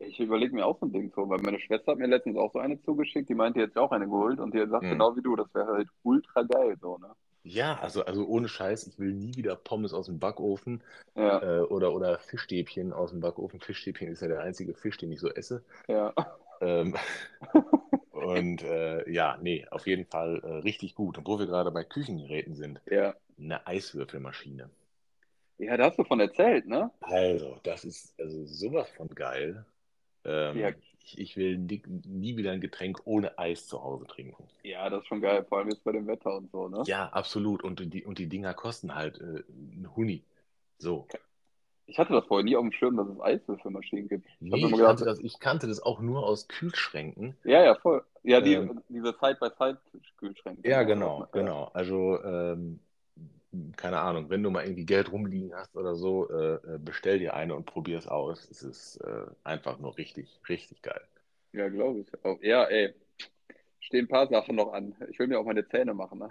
Ich 0.00 0.18
überlege 0.18 0.54
mir 0.56 0.66
auch 0.66 0.80
so 0.80 0.86
ein 0.86 0.92
Ding 0.92 1.12
so, 1.14 1.28
weil 1.28 1.38
meine 1.40 1.60
Schwester 1.60 1.92
hat 1.92 1.98
mir 1.98 2.08
letztens 2.08 2.36
auch 2.36 2.52
so 2.52 2.58
eine 2.58 2.80
zugeschickt, 2.82 3.28
die 3.28 3.34
meinte 3.34 3.60
jetzt 3.60 3.76
auch 3.78 3.92
eine 3.92 4.06
geholt 4.06 4.40
und 4.40 4.52
die 4.52 4.66
sagt 4.66 4.82
Mhm. 4.84 4.88
genau 4.88 5.16
wie 5.16 5.22
du, 5.22 5.36
das 5.36 5.52
wäre 5.54 5.68
halt 5.72 5.88
ultra 6.02 6.42
geil 6.42 6.76
so, 6.80 6.98
ne? 6.98 7.14
Ja, 7.42 7.78
also, 7.78 8.04
also 8.04 8.26
ohne 8.26 8.48
Scheiß, 8.48 8.86
ich 8.86 8.98
will 8.98 9.12
nie 9.14 9.34
wieder 9.36 9.56
Pommes 9.56 9.92
aus 9.94 10.06
dem 10.06 10.18
Backofen 10.18 10.82
Ja, 11.14 11.40
äh, 11.40 11.60
oder, 11.60 11.94
oder 11.94 12.18
Fischstäbchen 12.18 12.92
aus 12.92 13.10
dem 13.10 13.20
Backofen. 13.20 13.60
Fischstäbchen 13.60 14.08
ist 14.08 14.22
ja 14.22 14.28
der 14.28 14.42
einzige 14.42 14.74
Fisch, 14.74 14.98
den 14.98 15.12
ich 15.12 15.20
so 15.20 15.28
esse. 15.30 15.64
ja. 15.88 16.12
Ähm, 16.60 16.96
und 18.10 18.62
äh, 18.62 19.10
ja, 19.10 19.38
nee, 19.42 19.66
auf 19.70 19.86
jeden 19.86 20.06
Fall 20.06 20.40
äh, 20.44 20.48
richtig 20.58 20.94
gut. 20.94 21.18
Und 21.18 21.26
wo 21.26 21.38
wir 21.38 21.46
gerade 21.46 21.70
bei 21.70 21.84
Küchengeräten 21.84 22.54
sind, 22.54 22.80
Ja. 22.86 23.14
eine 23.38 23.66
Eiswürfelmaschine. 23.66 24.70
Ja, 25.58 25.76
da 25.76 25.86
hast 25.86 25.98
du 25.98 26.04
von 26.04 26.20
erzählt, 26.20 26.66
ne? 26.66 26.90
Also, 27.00 27.58
das 27.62 27.84
ist 27.84 28.14
also 28.18 28.44
sowas 28.46 28.88
von 28.96 29.08
geil. 29.08 29.64
Ähm, 30.24 30.58
Ja. 30.58 30.70
ich, 31.00 31.18
ich 31.18 31.36
will 31.36 31.58
nie, 31.58 31.82
nie 31.86 32.36
wieder 32.36 32.52
ein 32.52 32.60
Getränk 32.60 33.00
ohne 33.04 33.38
Eis 33.38 33.66
zu 33.66 33.82
Hause 33.82 34.06
trinken. 34.06 34.44
Ja, 34.62 34.88
das 34.90 35.02
ist 35.02 35.08
schon 35.08 35.20
geil, 35.20 35.44
vor 35.48 35.58
allem 35.58 35.70
jetzt 35.70 35.84
bei 35.84 35.92
dem 35.92 36.06
Wetter 36.06 36.36
und 36.36 36.50
so, 36.50 36.68
ne? 36.68 36.82
Ja, 36.86 37.08
absolut. 37.08 37.62
Und 37.62 37.80
die, 37.92 38.04
und 38.04 38.18
die 38.18 38.28
Dinger 38.28 38.54
kosten 38.54 38.94
halt 38.94 39.20
äh, 39.20 39.42
ein 39.48 39.88
Huni. 39.96 40.22
So. 40.78 41.06
Ich 41.86 41.98
hatte 41.98 42.12
das 42.12 42.26
vorher 42.26 42.44
nie 42.44 42.54
auf 42.56 42.62
dem 42.62 42.72
Schirm, 42.72 42.96
dass 42.96 43.08
es 43.08 43.18
Eiswürfelmaschinen 43.20 44.08
gibt. 44.08 44.26
Ich 44.26 44.40
Nee, 44.40 44.56
ich 44.66 44.72
gedacht, 44.72 44.86
kannte 44.88 45.04
das, 45.06 45.18
ich 45.20 45.40
kannte 45.40 45.66
das 45.66 45.80
auch 45.80 46.00
nur 46.00 46.26
aus 46.26 46.46
Kühlschränken. 46.48 47.34
ja, 47.44 47.64
ja, 47.64 47.74
voll. 47.76 48.04
Ja, 48.24 48.40
die, 48.40 48.54
Ähm, 48.54 48.82
diese 48.88 49.14
Side-by-Side-Kühlschränke. 49.18 50.68
Ja, 50.68 50.82
genau, 50.82 51.26
genau. 51.32 51.70
Also, 51.72 52.22
ähm, 52.22 52.80
keine 53.76 54.00
Ahnung, 54.00 54.30
wenn 54.30 54.42
du 54.42 54.50
mal 54.50 54.64
irgendwie 54.64 54.86
Geld 54.86 55.12
rumliegen 55.12 55.54
hast 55.54 55.76
oder 55.76 55.94
so, 55.96 56.30
äh, 56.30 56.54
äh, 56.76 56.78
bestell 56.78 57.18
dir 57.18 57.34
eine 57.34 57.54
und 57.54 57.66
probier 57.66 57.98
es 57.98 58.06
aus. 58.08 58.48
Es 58.50 58.62
ist 58.62 58.96
äh, 58.98 59.26
einfach 59.44 59.78
nur 59.78 59.96
richtig, 59.98 60.40
richtig 60.48 60.82
geil. 60.82 61.00
Ja, 61.52 61.68
glaube 61.68 62.00
ich. 62.00 62.24
Auch. 62.24 62.40
Ja, 62.42 62.64
ey. 62.64 62.94
Stehen 63.80 64.06
ein 64.06 64.08
paar 64.08 64.28
Sachen 64.28 64.56
noch 64.56 64.72
an. 64.72 64.96
Ich 65.10 65.18
will 65.18 65.28
mir 65.28 65.40
auch 65.40 65.46
meine 65.46 65.68
Zähne 65.68 65.94
machen. 65.94 66.20
Ne? 66.20 66.30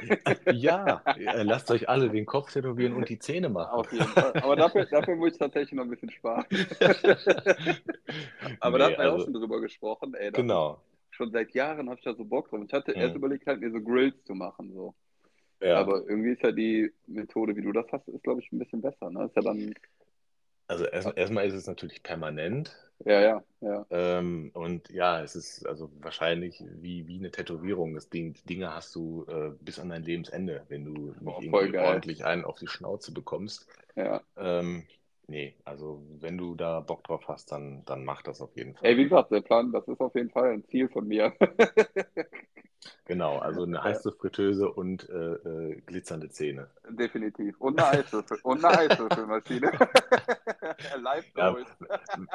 Ja, 0.48 1.02
äh, 1.14 1.42
lasst 1.42 1.70
euch 1.70 1.88
alle 1.88 2.10
den 2.10 2.26
Kopf 2.26 2.52
tätowieren 2.52 2.94
und 2.94 3.08
die 3.08 3.18
Zähne 3.18 3.48
machen. 3.48 3.70
Auf 3.72 3.92
jeden 3.92 4.14
Fall. 4.14 4.34
Aber 4.40 4.56
dafür, 4.56 4.84
dafür 4.86 5.16
muss 5.16 5.32
ich 5.32 5.38
tatsächlich 5.38 5.72
noch 5.72 5.84
ein 5.84 5.90
bisschen 5.90 6.10
sparen. 6.10 6.44
Aber 8.60 8.78
da 8.78 8.84
Nee, 8.84 8.86
hatten 8.86 9.02
wir 9.02 9.12
auch 9.12 9.18
also, 9.18 9.20
schon 9.20 9.34
drüber 9.34 9.60
gesprochen. 9.60 10.14
Ey, 10.14 10.30
da 10.32 10.40
genau. 10.42 10.80
schon 11.10 11.32
seit 11.32 11.52
Jahren 11.54 11.88
habe 11.90 11.98
ich 11.98 12.04
da 12.04 12.14
so 12.14 12.24
Bock 12.24 12.50
drauf. 12.50 12.60
Ich 12.66 12.72
hatte 12.72 12.92
erst 12.92 13.10
Mhm. 13.14 13.16
überlegt, 13.16 13.46
halt 13.46 13.60
mir 13.60 13.70
so 13.72 13.80
Grills 13.82 14.24
zu 14.24 14.34
machen. 14.34 14.72
So. 14.74 14.94
Ja, 15.60 15.80
Aber 15.80 16.06
irgendwie 16.08 16.30
ist 16.32 16.42
ja 16.42 16.52
die 16.52 16.92
Methode, 17.06 17.56
wie 17.56 17.62
du 17.62 17.72
das 17.72 17.86
hast, 17.92 18.08
ist, 18.08 18.22
glaube 18.22 18.40
ich, 18.40 18.52
ein 18.52 18.58
bisschen 18.58 18.82
besser. 18.82 19.10
Ne? 19.10 19.24
Ist 19.26 19.36
ja 19.36 19.42
dann. 19.42 19.74
also 20.68 20.84
erst, 20.84 21.16
erstmal 21.16 21.46
ist 21.46 21.54
es 21.54 21.66
natürlich 21.66 22.02
permanent. 22.02 22.74
Ja, 23.04 23.20
ja, 23.20 23.44
ja. 23.60 23.86
Ähm, 23.88 24.50
und 24.54 24.90
ja, 24.90 25.22
es 25.22 25.36
ist 25.36 25.64
also 25.66 25.90
wahrscheinlich 26.00 26.62
wie, 26.80 27.06
wie 27.06 27.18
eine 27.18 27.30
Tätowierung. 27.30 27.94
Das 27.94 28.08
Ding, 28.10 28.34
Dinge 28.48 28.74
hast 28.74 28.94
du 28.94 29.24
äh, 29.28 29.52
bis 29.60 29.78
an 29.78 29.90
dein 29.90 30.02
Lebensende, 30.02 30.64
wenn 30.68 30.84
du 30.84 31.14
nicht 31.20 31.22
Boah, 31.22 31.42
voll 31.42 31.64
irgendwie 31.64 31.72
geil. 31.72 31.86
ordentlich 31.86 32.24
einen 32.24 32.44
auf 32.44 32.58
die 32.58 32.66
Schnauze 32.66 33.12
bekommst. 33.12 33.66
ja. 33.94 34.20
Ähm, 34.36 34.84
nee, 35.28 35.54
also 35.64 36.02
wenn 36.20 36.36
du 36.36 36.54
da 36.56 36.80
Bock 36.80 37.04
drauf 37.04 37.28
hast, 37.28 37.52
dann, 37.52 37.84
dann 37.84 38.04
mach 38.04 38.22
das 38.22 38.40
auf 38.40 38.56
jeden 38.56 38.74
Ey, 38.82 38.92
Fall. 38.92 38.96
wie 38.98 39.04
gesagt, 39.04 39.30
der 39.30 39.40
Plan, 39.40 39.72
das 39.72 39.86
ist 39.88 40.00
auf 40.00 40.14
jeden 40.14 40.30
Fall 40.30 40.52
ein 40.52 40.64
Ziel 40.64 40.88
von 40.88 41.06
mir. 41.06 41.32
Genau, 43.06 43.38
also 43.38 43.62
eine 43.62 43.82
heiße 43.82 44.12
Fritteuse 44.12 44.68
und 44.70 45.08
äh, 45.08 45.34
äh, 45.34 45.80
glitzernde 45.82 46.28
Zähne. 46.28 46.68
Definitiv. 46.88 47.60
Und 47.60 47.80
eine 47.80 48.00
Eiswürfel. 48.00 48.38
Und 48.42 48.64
eine 48.64 48.78
Eiswürfelmaschine. 48.78 49.72
Live 51.00 51.26
Ja, 51.36 51.56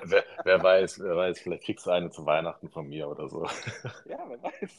wer, 0.03 0.23
wer 0.43 0.63
weiß, 0.63 0.99
wer 0.99 1.15
weiß, 1.15 1.39
vielleicht 1.39 1.63
kriegst 1.63 1.85
du 1.85 1.91
eine 1.91 2.09
zu 2.09 2.25
Weihnachten 2.25 2.69
von 2.69 2.87
mir 2.87 3.07
oder 3.07 3.29
so. 3.29 3.45
Ja, 4.05 4.19
wer 4.27 4.41
weiß. 4.41 4.77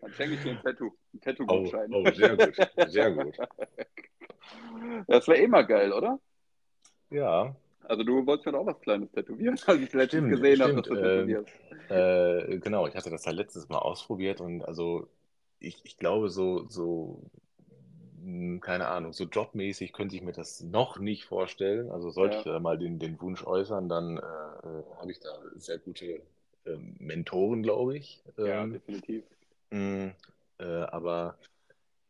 Dann 0.00 0.12
schenke 0.12 0.34
ich 0.34 0.42
dir 0.42 0.50
ein 0.52 0.60
Tattoo. 0.62 0.86
Ein 1.12 1.20
Oh, 1.46 1.74
Tattoo-Gutschein. 1.74 1.92
oh, 1.92 2.10
sehr 2.12 2.36
gut, 2.36 2.56
sehr 2.88 3.10
gut. 3.12 3.36
Das 5.06 5.28
wäre 5.28 5.38
immer 5.38 5.64
geil, 5.64 5.92
oder? 5.92 6.18
Ja, 7.10 7.54
Also 7.90 8.04
du 8.04 8.24
wolltest 8.26 8.46
mir 8.46 8.58
auch 8.58 8.66
was 8.66 8.80
Kleines 8.80 9.10
tätowieren, 9.12 9.58
als 9.66 9.80
ich 9.82 9.92
letztens 9.92 10.26
Stimmt, 10.26 10.28
gesehen 10.28 10.62
habe, 10.62 10.74
dass 10.74 10.88
du 10.88 10.96
tätowierst. 10.96 11.52
äh, 11.88 12.58
genau, 12.58 12.86
ich 12.86 12.94
hatte 12.94 13.10
das 13.10 13.24
ja 13.24 13.32
letztes 13.32 13.68
Mal 13.68 13.78
ausprobiert 13.78 14.40
und 14.40 14.62
also 14.62 15.08
ich, 15.60 15.80
ich 15.84 15.96
glaube, 15.98 16.30
so, 16.30 16.68
so, 16.68 17.22
mh, 18.22 18.60
keine 18.60 18.88
Ahnung, 18.88 19.12
so 19.12 19.24
jobmäßig 19.24 19.92
könnte 19.92 20.16
ich 20.16 20.22
mir 20.22 20.32
das 20.32 20.60
noch 20.62 20.98
nicht 20.98 21.24
vorstellen. 21.24 21.90
Also 21.90 22.10
sollte 22.10 22.36
Ja. 22.36 22.38
ich 22.38 22.44
da 22.44 22.58
mal 22.60 22.78
den, 22.78 22.98
den 22.98 23.20
Wunsch 23.20 23.44
äußern, 23.46 23.88
dann 23.88 24.18
äh, 24.18 24.20
habe 24.22 25.10
ich 25.10 25.20
da 25.20 25.30
sehr 25.56 25.78
gute 25.78 26.22
ähm, 26.66 26.96
Mentoren, 26.98 27.62
glaube 27.62 27.96
ich. 27.98 28.22
Ja, 28.42 28.64
Ähm, 28.64 28.74
definitiv. 28.74 29.24
mh, 29.70 30.12
äh, 30.58 30.64
aber 30.64 31.36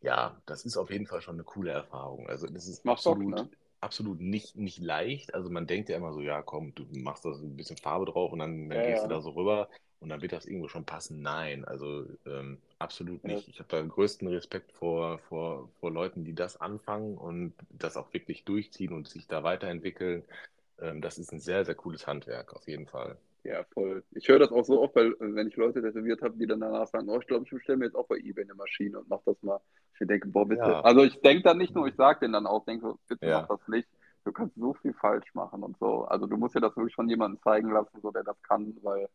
ja, 0.03 0.41
das 0.47 0.65
ist 0.65 0.77
auf 0.77 0.91
jeden 0.91 1.07
Fall 1.07 1.23
schon 1.23 1.37
eine 1.37 1.45
coole 1.45 1.73
Erfahrung. 1.73 2.29
Also 2.29 2.47
das 2.49 2.69
ist 2.69 2.85
Macht 2.85 3.05
Bock, 3.05 3.27
absolut, 3.27 3.29
ne? 3.29 3.49
Absolut 3.81 4.21
nicht, 4.21 4.57
nicht 4.57 4.79
leicht. 4.79 5.35
Also 5.35 5.51
man 5.51 5.67
denkt 5.67 5.89
ja 5.89 5.97
immer 5.97 6.13
so, 6.13 6.21
ja 6.21 6.43
komm, 6.43 6.75
du 6.75 6.87
machst 6.93 7.25
da 7.25 7.33
so 7.35 7.45
ein 7.45 7.57
bisschen 7.57 7.77
Farbe 7.77 8.07
drauf 8.07 8.33
und 8.33 8.39
dann, 8.41 8.69
dann 8.69 8.83
Ja, 8.83 8.83
gehst 8.83 9.05
du 9.05 9.09
ja. 9.09 9.09
da 9.09 9.21
so 9.21 9.31
rüber 9.31 9.69
und 10.01 10.09
dann 10.11 10.23
wird 10.23 10.33
das 10.33 10.47
irgendwo 10.47 10.69
schon 10.69 10.85
passen. 10.87 11.23
Nein, 11.23 11.65
also 11.65 12.07
ähm, 12.27 12.59
absolut 12.79 13.25
Ja. 13.25 13.27
nicht. 13.27 13.49
Ich 13.49 13.59
habe 13.59 13.69
da 13.69 13.81
größten 13.83 14.29
Respekt 14.29 14.73
vor, 14.73 15.19
vor, 15.21 15.71
vor 15.81 15.91
Leuten, 15.91 16.25
die 16.25 16.35
das 16.35 16.57
anfangen 16.61 17.17
und 17.19 17.55
das 17.71 17.97
auch 17.97 18.13
wirklich 18.13 18.45
durchziehen 18.45 18.93
und 18.93 19.09
sich 19.09 19.27
da 19.27 19.43
weiterentwickeln. 19.43 20.25
Ähm, 20.81 21.01
das 21.03 21.19
ist 21.19 21.33
ein 21.33 21.41
sehr, 21.41 21.65
sehr 21.65 21.75
cooles 21.75 22.07
Handwerk, 22.07 22.55
auf 22.55 22.67
jeden 22.69 22.87
Fall. 22.87 23.19
Ja, 23.43 23.65
voll. 23.73 24.05
Ich 24.13 24.29
höre 24.29 24.39
das 24.39 24.53
auch 24.53 24.65
so 24.65 24.83
oft, 24.83 24.95
weil 24.95 25.13
äh, 25.13 25.35
wenn 25.35 25.49
ich 25.49 25.57
Leute 25.57 25.81
tätowiert 25.81 26.21
habe, 26.23 26.37
die 26.37 26.47
dann 26.47 26.61
danach 26.61 26.87
sagen, 26.87 27.09
oh, 27.09 27.19
ich 27.19 27.27
glaube, 27.27 27.45
ich 27.45 27.51
bestelle 27.51 27.79
mir 27.79 27.87
jetzt 27.87 27.95
auch 27.95 28.07
bei 28.07 28.17
eBay 28.17 28.45
eine 28.45 28.55
Maschine 28.55 28.99
und 28.99 29.09
mach 29.09 29.21
das 29.25 29.43
mal. 29.43 29.61
Ich 29.99 30.07
denke, 30.07 30.29
boah, 30.29 30.47
bitte. 30.47 30.63
Ja. 30.63 30.81
Also 30.83 31.03
ich 31.05 31.21
denke 31.21 31.43
dann 31.43 31.59
nicht 31.59 31.75
nur, 31.75 31.87
ich 31.87 31.95
sage 31.95 32.21
denen 32.21 32.35
dann 32.35 32.47
auch, 32.47 32.65
denke 32.65 32.87
so, 32.87 32.99
bitte 33.09 33.27
Ja. 33.27 33.41
mach 33.41 33.49
das 33.49 33.69
nicht. 33.69 33.89
Du 34.25 34.33
kannst 34.33 34.55
so 34.57 34.75
viel 34.75 34.93
falsch 34.93 35.35
machen 35.35 35.63
und 35.63 35.79
so. 35.79 36.05
Also 36.05 36.27
du 36.27 36.37
musst 36.37 36.55
dir 36.55 36.61
das 36.61 36.77
wirklich 36.77 36.95
von 36.95 37.09
jemandem 37.09 37.41
zeigen 37.43 37.71
lassen, 37.71 38.01
so 38.03 38.11
der 38.11 38.23
das 38.25 38.41
kann, 38.43 38.77
weil 38.83 39.09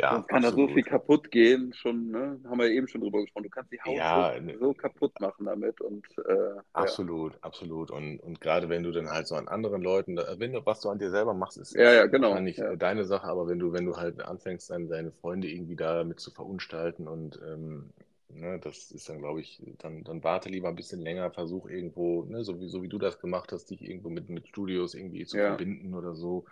Ja, 0.00 0.08
sonst 0.08 0.28
kann 0.28 0.42
da 0.42 0.52
so 0.52 0.68
absolut. 0.68 0.68
viel 0.68 0.84
kaputt 0.84 1.30
gehen. 1.30 1.72
Schon, 1.74 2.10
ne? 2.10 2.40
Haben 2.44 2.58
wir 2.58 2.68
ja 2.68 2.74
eben 2.74 2.88
schon 2.88 3.00
drüber 3.02 3.20
gesprochen. 3.22 3.44
Du 3.44 3.50
kannst 3.50 3.72
die 3.72 3.80
Haut 3.82 4.04
Ja, 4.04 4.12
so, 4.12 4.40
ne. 4.40 4.58
so 4.58 4.74
kaputt 4.74 5.18
machen 5.20 5.46
damit 5.46 5.80
und 5.80 6.06
äh, 6.28 6.56
ja. 6.80 6.96
Absolut, 6.96 7.36
absolut. 7.42 7.90
Und, 7.90 8.20
und 8.20 8.40
gerade 8.40 8.68
wenn 8.68 8.84
du 8.84 8.92
dann 8.92 9.10
halt 9.10 9.26
so 9.26 9.34
an 9.34 9.48
anderen 9.48 9.82
Leuten, 9.82 10.14
da- 10.16 10.38
wenn 10.38 10.52
du, 10.52 10.64
was 10.64 10.80
du 10.80 10.88
an 10.88 10.98
dir 10.98 11.10
selber 11.10 11.34
machst, 11.34 11.58
ist, 11.58 11.76
Ja, 11.76 11.92
ja, 11.92 12.06
genau. 12.06 12.40
wahrscheinlich 12.40 12.56
Ja. 12.56 12.70
äh, 12.70 12.76
deine 12.76 13.04
Sache, 13.04 13.26
aber 13.26 13.48
wenn 13.48 13.58
du, 13.58 13.72
wenn 13.72 13.84
du 13.86 13.96
halt 13.96 14.20
anfängst, 14.20 14.70
dann 14.70 14.88
deine 14.88 15.10
Freunde 15.12 15.48
irgendwie 15.50 15.74
damit 15.76 16.20
zu 16.20 16.30
verunstalten 16.30 17.08
und 17.08 17.40
ähm, 17.44 17.92
ne, 18.28 18.60
das 18.60 18.92
ist 18.92 19.08
dann, 19.08 19.18
glaube 19.18 19.40
ich, 19.40 19.60
dann, 19.78 20.04
dann 20.04 20.22
warte 20.22 20.48
lieber 20.48 20.68
ein 20.68 20.76
bisschen 20.76 21.00
länger, 21.00 21.32
versuch 21.32 21.68
irgendwo, 21.68 22.22
ne, 22.24 22.44
so 22.44 22.60
wie, 22.60 22.68
so 22.68 22.82
wie 22.82 22.88
du 22.88 22.98
das 22.98 23.18
gemacht 23.18 23.50
hast, 23.52 23.66
dich 23.70 23.82
irgendwo 23.82 24.08
mit, 24.08 24.28
mit 24.28 24.46
Studios 24.48 24.94
irgendwie 24.94 25.24
zu 25.26 25.40
verbinden 25.40 25.92
oder 25.94 26.14
so. 26.14 26.44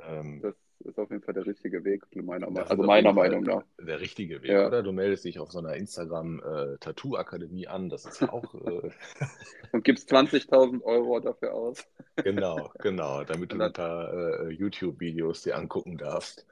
Ähm, 0.00 0.42
Das 0.42 0.54
ist 0.80 0.98
auf 0.98 1.10
jeden 1.10 1.22
Fall 1.22 1.34
der 1.34 1.46
richtige 1.46 1.84
Weg, 1.84 2.02
meiner 2.14 2.50
Meinung 2.50 2.68
Also 2.70 2.82
meiner 2.82 3.12
Meinung 3.12 3.42
nach. 3.42 3.62
der 3.80 4.00
richtige 4.00 4.42
Weg, 4.42 4.50
Ja. 4.50 4.66
oder? 4.66 4.82
Du 4.82 4.92
meldest 4.92 5.24
dich 5.24 5.38
auf 5.38 5.50
so 5.50 5.58
einer 5.58 5.74
Instagram-Tattoo-Akademie 5.74 7.66
an, 7.68 7.88
das 7.88 8.04
ist 8.06 8.22
auch 8.28 8.54
äh, 8.54 8.90
Und 9.72 9.84
gibst 9.84 10.10
20.000 10.12 10.82
Euro 10.82 11.20
dafür 11.20 11.54
aus. 11.54 11.84
Genau, 12.24 12.72
genau, 12.80 13.22
damit 13.22 13.52
du 13.52 13.60
ein 13.60 13.72
paar 13.72 14.12
äh, 14.12 14.48
YouTube-Videos 14.50 15.42
dir 15.42 15.56
angucken 15.56 15.96
darfst. 15.96 16.44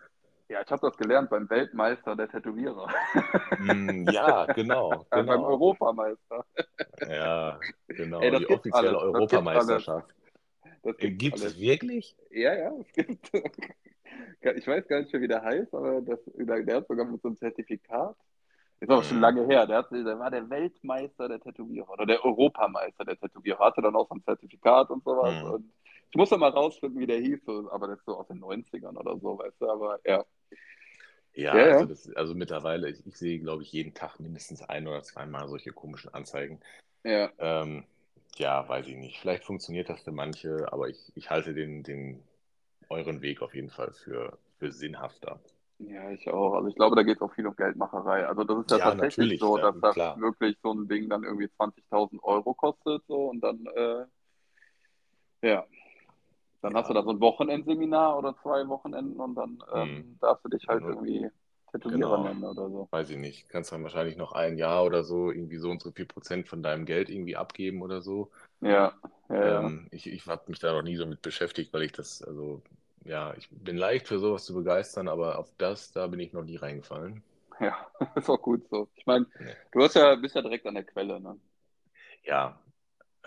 Ja, 0.49 0.63
ich 0.65 0.71
habe 0.71 0.81
das 0.89 0.97
gelernt 0.97 1.29
beim 1.29 1.51
Weltmeister 1.51 2.15
der 2.15 2.29
Tätowierer. 2.29 2.89
Mm, 3.59 4.09
ja, 4.11 4.47
genau, 4.55 4.93
Äh, 4.93 5.05
beim 5.11 5.27
genau. 5.27 5.49
Europameister. 5.49 6.45
Ja, 7.09 7.59
genau, 7.89 8.21
Ey, 8.21 8.39
die 8.39 8.47
offizielle 8.49 8.97
alles. 8.97 9.87
Das 10.85 10.97
Äh, 10.99 11.11
Gibt 11.11 11.41
es 11.41 11.59
wirklich? 11.59 12.17
Ja, 12.31 12.55
ja, 12.55 12.73
es 12.81 12.93
gibt. 12.93 13.33
Ich 14.57 14.67
weiß 14.67 14.87
gar 14.89 15.01
nicht 15.01 15.13
mehr, 15.13 15.23
wie 15.23 15.29
der 15.29 15.43
heißt, 15.43 15.75
aber 15.75 16.01
das, 16.01 16.21
der 16.35 16.77
hat 16.77 16.89
sogar 16.89 17.07
mit 17.07 17.21
so 17.23 17.29
einem 17.29 17.37
Zertifikat. 17.37 18.17
Ist 18.79 18.91
aber 18.91 19.03
schon 19.03 19.17
Mhm. 19.17 19.23
lange 19.23 19.47
her. 19.47 19.67
Der, 19.67 19.79
hat, 19.79 19.91
der 19.91 20.19
war 20.19 20.31
der 20.31 20.49
Weltmeister 20.51 21.29
der 21.29 21.41
Tätowierer 21.41 21.89
oder 21.91 22.05
der 22.07 22.25
Europameister 22.25 23.05
der 23.05 23.19
Tätowierer. 23.19 23.59
Hatte 23.59 23.81
dann 23.81 23.97
auch 23.97 24.09
so 24.09 24.15
ein 24.15 24.23
Zertifikat 24.23 24.91
und 24.91 25.03
sowas. 25.03 25.43
Mhm. 25.43 25.51
Und 25.51 25.73
ich 26.11 26.17
muss 26.17 26.29
doch 26.29 26.39
mal 26.39 26.51
rausfinden, 26.51 27.01
wie 27.01 27.07
der 27.07 27.19
hieß. 27.19 27.49
Aber 27.71 27.89
das 27.89 27.99
ist 27.99 28.05
so 28.05 28.17
aus 28.19 28.29
den 28.29 28.41
90ern 28.41 28.97
oder 28.99 29.19
so, 29.19 29.39
weißt 29.39 29.61
du. 29.61 29.71
Aber 29.71 29.99
ja. 30.05 30.25
Ja, 31.35 31.57
Ja, 31.57 31.67
ja. 31.69 31.75
also, 31.75 31.87
das, 31.87 32.15
also 32.17 32.35
mittlerweile, 32.35 32.91
ich, 32.91 33.07
ich 33.07 33.17
sehe, 33.17 33.39
glaube 33.39 33.63
ich, 33.63 33.73
jeden 33.73 33.95
Tag 33.95 34.21
mindestens 34.21 34.63
ein 34.63 34.87
oder 34.87 35.03
zweimal 35.03 35.49
solche 35.49 35.73
komischen 35.73 36.13
Anzeigen. 36.13 36.61
Ja. 37.05 37.31
Ähm, 37.39 37.85
ja, 38.37 38.69
weiß 38.69 38.87
ich 38.89 38.97
nicht. 38.97 39.19
Vielleicht 39.21 39.45
funktioniert 39.45 39.89
das 39.89 40.03
für 40.03 40.13
manche, 40.13 40.71
aber 40.71 40.89
ich, 40.89 41.13
ich 41.15 41.31
halte 41.31 41.55
den, 41.55 41.83
den 41.83 42.23
euren 42.89 43.23
Weg 43.23 43.43
auf 43.43 43.55
jeden 43.55 43.71
Fall 43.71 43.93
für, 43.93 44.39
für 44.59 44.73
sinnhafter. 44.73 45.41
Ja, 45.79 46.11
ich 46.11 46.29
auch. 46.31 46.55
Also 46.55 46.69
ich 46.69 46.75
glaube, 46.75 46.97
da 46.97 47.03
geht 47.03 47.17
es 47.17 47.23
auch 47.23 47.33
viel 47.35 47.47
um 47.47 47.55
Geldmacherei. 47.55 48.27
Also 48.27 48.45
das 48.45 48.59
ist 48.65 48.71
ja, 48.71 48.79
Ja, 48.79 48.85
tatsächlich 48.93 49.39
so, 49.41 49.59
ja, 49.59 49.71
dass 49.71 49.81
das 49.81 49.95
klar. 49.95 50.21
wirklich 50.21 50.57
so 50.63 50.73
ein 50.73 50.89
Ding 50.89 51.09
dann 51.11 51.23
irgendwie 51.25 51.49
20.000 51.59 52.23
Euro 52.23 52.55
kostet 52.55 53.03
so 53.07 53.27
und 53.29 53.41
dann, 53.43 53.67
äh, 53.77 54.05
ja, 55.43 55.65
dann 56.63 56.75
hast 56.75 56.89
du 56.89 56.95
Ja. 56.95 57.01
da 57.01 57.05
so 57.05 57.11
ein 57.11 57.21
Wochenendseminar 57.21 58.17
oder 58.19 58.35
zwei 58.43 58.67
Wochenenden 58.69 59.21
und 59.21 59.35
dann 59.35 59.63
ähm, 59.75 60.17
darfst 60.21 60.45
du 60.45 60.49
dich 60.49 60.67
halt 60.67 60.81
Nur- 60.83 60.91
irgendwie 60.91 61.31
Tätowierer 61.73 62.17
Genau. 62.17 62.23
nennen 62.29 62.45
oder 62.45 62.71
so. 62.71 62.89
Weiß 62.91 63.11
ich 63.11 63.19
nicht. 63.19 63.49
Kannst 63.51 63.71
dann 63.73 63.83
wahrscheinlich 63.83 64.17
noch 64.17 64.33
ein 64.33 64.57
Jahr 64.57 64.85
oder 64.85 65.05
so 65.05 65.31
irgendwie 65.31 65.59
so 65.59 65.69
und 65.71 65.83
so 65.83 65.91
viel 65.91 66.07
Prozent 66.07 66.49
von 66.49 66.63
deinem 66.63 66.87
Geld 66.87 67.11
irgendwie 67.11 67.37
abgeben 67.37 67.83
oder 67.83 68.01
so. 68.01 68.31
Ja, 68.61 68.93
ja. 69.31 69.73
Ähm, 69.73 69.89
ich 69.91 70.07
ich 70.07 70.27
habe 70.27 70.45
mich 70.49 70.59
da 70.59 70.73
noch 70.73 70.83
nie 70.83 70.97
so 70.97 71.07
mit 71.07 71.23
beschäftigt, 71.23 71.73
weil 71.73 71.83
ich 71.83 71.93
das, 71.93 72.23
also, 72.23 72.63
ja, 73.05 73.35
ich 73.35 73.49
bin 73.51 73.77
leicht 73.77 74.09
für 74.09 74.19
sowas 74.19 74.45
zu 74.45 74.55
begeistern, 74.55 75.09
aber 75.09 75.39
auf 75.39 75.53
das, 75.59 75.93
da 75.93 76.07
bin 76.07 76.21
ich 76.21 76.33
noch 76.33 76.45
nie 76.45 76.57
reingefallen. 76.57 77.23
Ja, 77.61 77.87
ist 78.15 78.29
auch 78.31 78.41
gut 78.41 78.67
so. 78.71 78.89
Ich 78.97 79.07
meine, 79.07 79.27
du 79.73 79.83
hast 79.83 79.95
ja, 79.95 80.15
bist 80.15 80.35
ja 80.35 80.43
direkt 80.43 80.67
an 80.67 80.75
der 80.75 80.85
Quelle, 80.85 81.21
ne? 81.21 81.39
Ja, 82.25 82.59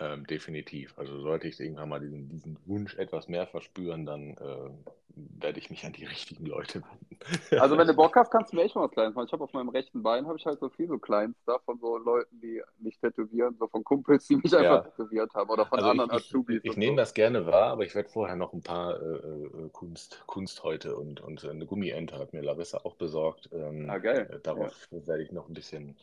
ähm, 0.00 0.26
definitiv. 0.26 0.98
Also 0.98 1.20
sollte 1.20 1.48
ich 1.48 1.60
irgendwann 1.60 1.88
mal 1.90 2.00
diesen, 2.00 2.28
diesen 2.28 2.58
Wunsch 2.66 2.96
etwas 2.96 3.28
mehr 3.28 3.46
verspüren, 3.46 4.06
dann 4.06 4.36
äh, 4.38 4.70
werde 5.16 5.58
ich 5.60 5.70
mich 5.70 5.84
an 5.84 5.92
die 5.92 6.06
richtigen 6.06 6.46
Leute 6.46 6.82
wenden. 6.82 7.18
Also 7.56 7.76
wenn 7.78 7.86
du 7.86 7.94
Bock 7.94 8.16
hast, 8.16 8.30
kannst 8.30 8.52
du 8.52 8.56
mir 8.56 8.62
echt 8.64 8.74
mal 8.74 8.82
was 8.84 8.90
Kleines 8.90 9.14
machen. 9.14 9.26
Ich 9.26 9.32
habe 9.32 9.44
auf 9.44 9.52
meinem 9.52 9.68
rechten 9.68 10.02
Bein 10.02 10.26
habe 10.26 10.36
ich 10.38 10.46
halt 10.46 10.58
so 10.60 10.68
viel 10.70 10.88
so 10.88 10.98
Kleinstuff 10.98 11.62
von 11.64 11.78
so 11.78 11.96
Leuten, 11.98 12.40
die 12.40 12.62
mich 12.78 12.98
tätowieren, 12.98 13.56
so 13.58 13.68
von 13.68 13.84
Kumpels, 13.84 14.26
die 14.26 14.36
mich 14.36 14.54
einfach 14.56 14.80
Ja. 14.80 14.82
tätowiert 14.82 15.32
haben 15.34 15.50
oder 15.50 15.66
von 15.66 15.78
Also 15.78 15.90
anderen 15.90 16.10
ich, 16.10 16.12
ich, 16.12 16.38
Azubis. 16.44 16.62
ich 16.62 16.76
und 16.76 16.78
nehme 16.78 16.96
so. 16.96 16.96
das 16.96 17.14
gerne 17.14 17.46
wahr, 17.46 17.70
aber 17.70 17.84
ich 17.84 17.94
werde 17.94 18.08
vorher 18.08 18.36
noch 18.36 18.52
ein 18.52 18.62
paar 18.62 19.00
äh, 19.00 19.06
äh, 19.06 19.68
Kunst, 19.72 20.22
Kunsthäute 20.26 20.96
und, 20.96 21.20
und 21.20 21.44
eine 21.44 21.66
Gummiente 21.66 22.18
hat 22.18 22.32
mir 22.32 22.42
Larissa 22.42 22.78
auch 22.78 22.96
besorgt. 22.96 23.48
Ähm, 23.52 23.88
Ah, 23.88 23.98
geil. 23.98 24.26
äh, 24.28 24.40
darauf 24.40 24.88
werde 24.90 25.22
ich 25.22 25.32
noch 25.32 25.48
ein 25.48 25.54
bisschen 25.54 25.96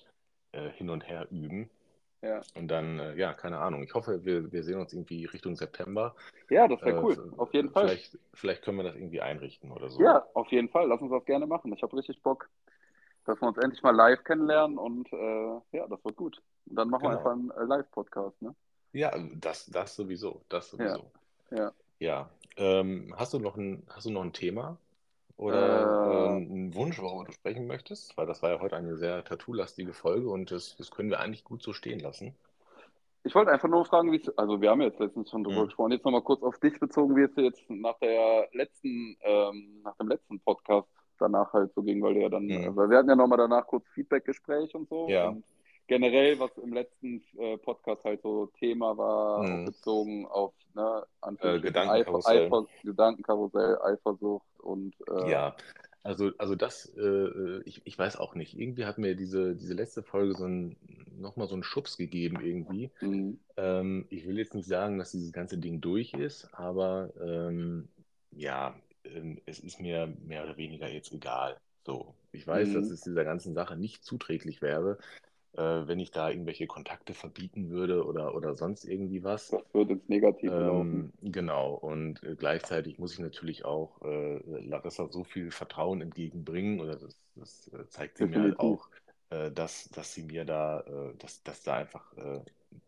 äh, 0.53 0.69
hin 0.71 0.89
und 0.89 1.07
her 1.07 1.27
üben. 1.31 1.69
Ja. 2.21 2.41
Und 2.55 2.67
dann, 2.69 2.99
äh, 2.99 3.15
ja, 3.15 3.33
keine 3.33 3.59
Ahnung. 3.59 3.83
Ich 3.83 3.93
hoffe, 3.93 4.25
wir, 4.25 4.51
wir 4.51 4.63
sehen 4.63 4.79
uns 4.79 4.91
irgendwie 4.93 5.25
Richtung 5.25 5.55
September. 5.55 6.15
Ja, 6.49 6.67
das 6.67 6.81
wäre 6.81 6.97
Äh, 6.99 7.03
cool. 7.03 7.33
Auf 7.37 7.53
jeden 7.53 7.69
Fall. 7.69 7.87
Vielleicht, 7.87 8.17
vielleicht 8.33 8.63
können 8.63 8.77
wir 8.77 8.83
das 8.83 8.95
irgendwie 8.95 9.21
einrichten 9.21 9.71
oder 9.71 9.89
so. 9.89 10.01
Ja, 10.01 10.25
auf 10.33 10.47
jeden 10.51 10.69
Fall. 10.69 10.87
Lass 10.87 10.99
uns 11.01 11.11
das 11.11 11.25
gerne 11.25 11.45
machen. 11.45 11.71
Ich 11.73 11.83
habe 11.83 11.95
richtig 11.95 12.21
Bock, 12.23 12.49
dass 13.25 13.39
wir 13.39 13.47
uns 13.47 13.57
endlich 13.57 13.83
mal 13.83 13.95
live 13.95 14.23
kennenlernen 14.23 14.77
und 14.79 15.11
äh, 15.13 15.77
ja, 15.77 15.87
das 15.87 16.03
wird 16.03 16.15
gut. 16.15 16.41
Und 16.67 16.75
dann 16.75 16.89
machen 16.89 17.03
wir 17.03 17.09
Genau. 17.09 17.19
einfach 17.19 17.31
einen 17.33 17.51
äh, 17.51 17.63
Live-Podcast, 17.75 18.41
ne? 18.41 18.55
Ja, 18.93 19.13
das, 19.35 19.67
das 19.67 19.95
sowieso, 19.95 20.41
das 20.49 20.69
sowieso. 20.71 21.11
Ja. 21.51 21.71
Ja. 21.99 22.29
Ähm, 22.55 23.13
hast 23.15 23.33
du 23.33 23.39
noch 23.39 23.57
ein, 23.57 23.83
hast 23.89 24.07
du 24.07 24.11
noch 24.11 24.23
ein 24.23 24.33
Thema 24.33 24.77
oder 25.37 25.55
Äh. 25.55 26.37
ähm, 26.37 26.51
einen 26.51 26.75
Wunsch, 26.75 26.99
worüber 27.01 27.25
du 27.25 27.31
sprechen 27.31 27.67
möchtest? 27.67 28.17
Weil 28.17 28.25
das 28.25 28.41
war 28.41 28.51
ja 28.51 28.59
heute 28.59 28.75
eine 28.75 28.97
sehr 28.97 29.23
tattoo-lastige 29.23 29.93
Folge 29.93 30.29
und 30.29 30.51
das, 30.51 30.75
das 30.77 30.91
können 30.91 31.09
wir 31.09 31.19
eigentlich 31.19 31.43
gut 31.43 31.61
so 31.63 31.73
stehen 31.73 31.99
lassen. 31.99 32.35
Ich 33.23 33.35
wollte 33.35 33.51
einfach 33.51 33.67
nur 33.67 33.83
fragen, 33.85 34.11
wie 34.11 34.21
es, 34.21 34.37
also 34.37 34.61
wir 34.61 34.69
haben 34.69 34.81
jetzt 34.81 34.99
letztens 34.99 35.29
schon 35.29 35.43
drüber 35.43 35.63
Mhm. 35.63 35.65
gesprochen, 35.65 35.91
jetzt 35.91 36.05
nochmal 36.05 36.21
kurz 36.21 36.41
auf 36.43 36.57
dich 36.59 36.79
bezogen, 36.79 37.15
wie 37.15 37.23
es 37.23 37.33
dir 37.33 37.43
jetzt 37.43 37.61
nach 37.69 37.97
der 37.99 38.47
letzten, 38.53 39.17
ähm, 39.21 39.81
nach 39.83 39.95
dem 39.97 40.07
letzten 40.07 40.39
Podcast 40.39 40.87
danach 41.19 41.51
halt 41.51 41.73
so 41.73 41.81
ging, 41.83 42.01
weil 42.01 42.13
du 42.13 42.21
ja 42.21 42.29
dann, 42.29 42.45
Mhm. 42.45 42.75
weil 42.75 42.89
wir 42.89 42.97
hatten 42.99 43.09
ja 43.09 43.15
nochmal 43.15 43.37
danach 43.39 43.67
kurz 43.67 43.85
Feedbackgespräch 43.89 44.73
und 44.75 44.87
so. 44.87 45.09
Ja. 45.09 45.29
Und 45.29 45.43
generell, 45.87 46.39
was 46.39 46.51
im 46.57 46.71
letzten 46.73 47.21
äh, 47.37 47.57
Podcast 47.57 48.05
halt 48.05 48.21
so 48.21 48.45
Thema 48.59 48.97
war, 48.97 49.43
Mhm. 49.43 49.65
bezogen 49.65 50.25
auf 50.27 50.53
ne, 50.73 51.03
Anführungsstrichen 51.21 51.61
Gedankenkarussell. 51.73 52.45
Eifer, 52.45 52.57
Eifer, 52.57 52.67
Gedankenkarussell, 52.83 53.77
Eifersucht 53.81 54.45
und 54.67 54.95
äh, 55.07 55.37
Ja, 55.37 55.55
also, 56.03 56.31
also 56.37 56.55
das, 56.55 56.85
äh, 56.95 57.61
ich, 57.65 57.81
ich 57.85 57.97
weiß 57.97 58.17
auch 58.17 58.35
nicht. 58.35 58.57
Irgendwie 58.57 58.85
hat 58.85 58.97
mir 58.97 59.15
diese, 59.15 59.55
diese 59.55 59.73
letzte 59.73 60.03
Folge 60.03 60.35
so 60.35 60.45
ein, 60.45 60.77
nochmal 61.17 61.47
so 61.47 61.55
einen 61.55 61.63
Schubs 61.63 61.97
gegeben 61.97 62.39
irgendwie. 62.39 62.91
mh, 63.01 63.37
Ähm, 63.57 64.07
ich 64.09 64.27
will 64.27 64.37
jetzt 64.37 64.53
nicht 64.55 64.67
sagen, 64.67 64.97
dass 64.99 65.11
dieses 65.11 65.33
ganze 65.33 65.57
Ding 65.59 65.81
durch 65.81 66.13
ist, 66.15 66.53
aber 66.53 67.13
ähm, 67.21 67.89
ja, 68.31 68.79
ähm, 69.05 69.41
es 69.45 69.59
ist 69.59 69.79
mir 69.81 70.07
mehr 70.07 70.43
oder 70.43 70.57
weniger 70.57 70.89
jetzt 70.89 71.11
egal. 71.13 71.57
So, 71.85 72.15
ich 72.31 72.45
weiß, 72.47 72.71
Mhm. 72.71 72.73
dass 72.73 72.91
es 72.91 73.01
dieser 73.03 73.23
ganzen 73.25 73.53
Sache 73.55 73.77
nicht 73.77 74.03
zuträglich 74.03 74.61
wäre, 74.61 74.97
äh, 74.99 75.26
wenn 75.57 75.99
ich 75.99 76.11
da 76.11 76.29
irgendwelche 76.29 76.67
Kontakte 76.67 77.13
verbieten 77.13 77.69
würde 77.69 78.05
oder, 78.05 78.35
oder 78.35 78.55
sonst 78.55 78.85
irgendwie 78.85 79.23
was. 79.23 79.49
das 79.49 79.73
wird 79.73 79.89
ins 79.89 80.07
Negative 80.07 80.59
laufen. 80.59 81.11
Ähm, 81.23 81.31
genau, 81.31 81.73
und 81.73 82.23
äh, 82.23 82.35
gleichzeitig 82.35 82.99
muss 82.99 83.13
ich 83.13 83.19
natürlich 83.19 83.65
auch 83.65 84.01
äh, 84.03 84.37
Larissa 84.61 85.07
so 85.09 85.23
viel 85.23 85.51
Vertrauen 85.51 86.01
entgegenbringen, 86.01 86.79
oder 86.79 86.95
das, 86.95 87.19
das 87.35 87.71
äh, 87.73 87.87
zeigt 87.89 88.17
sie 88.17 88.25
mir 88.25 88.41
halt 88.41 88.53
Definitiv. 88.53 88.81
auch, 88.81 88.89
äh, 89.29 89.51
dass, 89.51 89.89
dass 89.89 90.13
sie 90.13 90.23
mir 90.23 90.45
da, 90.45 90.81
äh, 90.81 91.15
dass, 91.17 91.43
dass 91.43 91.63
da 91.63 91.75
einfach 91.75 92.13
äh, 92.17 92.41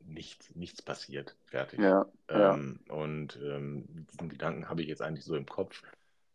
nichts, 0.05 0.53
nichts 0.55 0.81
passiert. 0.81 1.35
Fertig. 1.45 1.79
Ja, 1.79 2.05
ja. 2.29 2.53
Ähm, 2.53 2.79
und 2.89 3.39
ähm, 3.41 3.85
diesen 4.11 4.29
Gedanken 4.29 4.69
habe 4.69 4.81
ich 4.81 4.87
jetzt 4.87 5.01
eigentlich 5.01 5.25
so 5.25 5.35
im 5.35 5.45
Kopf, 5.45 5.81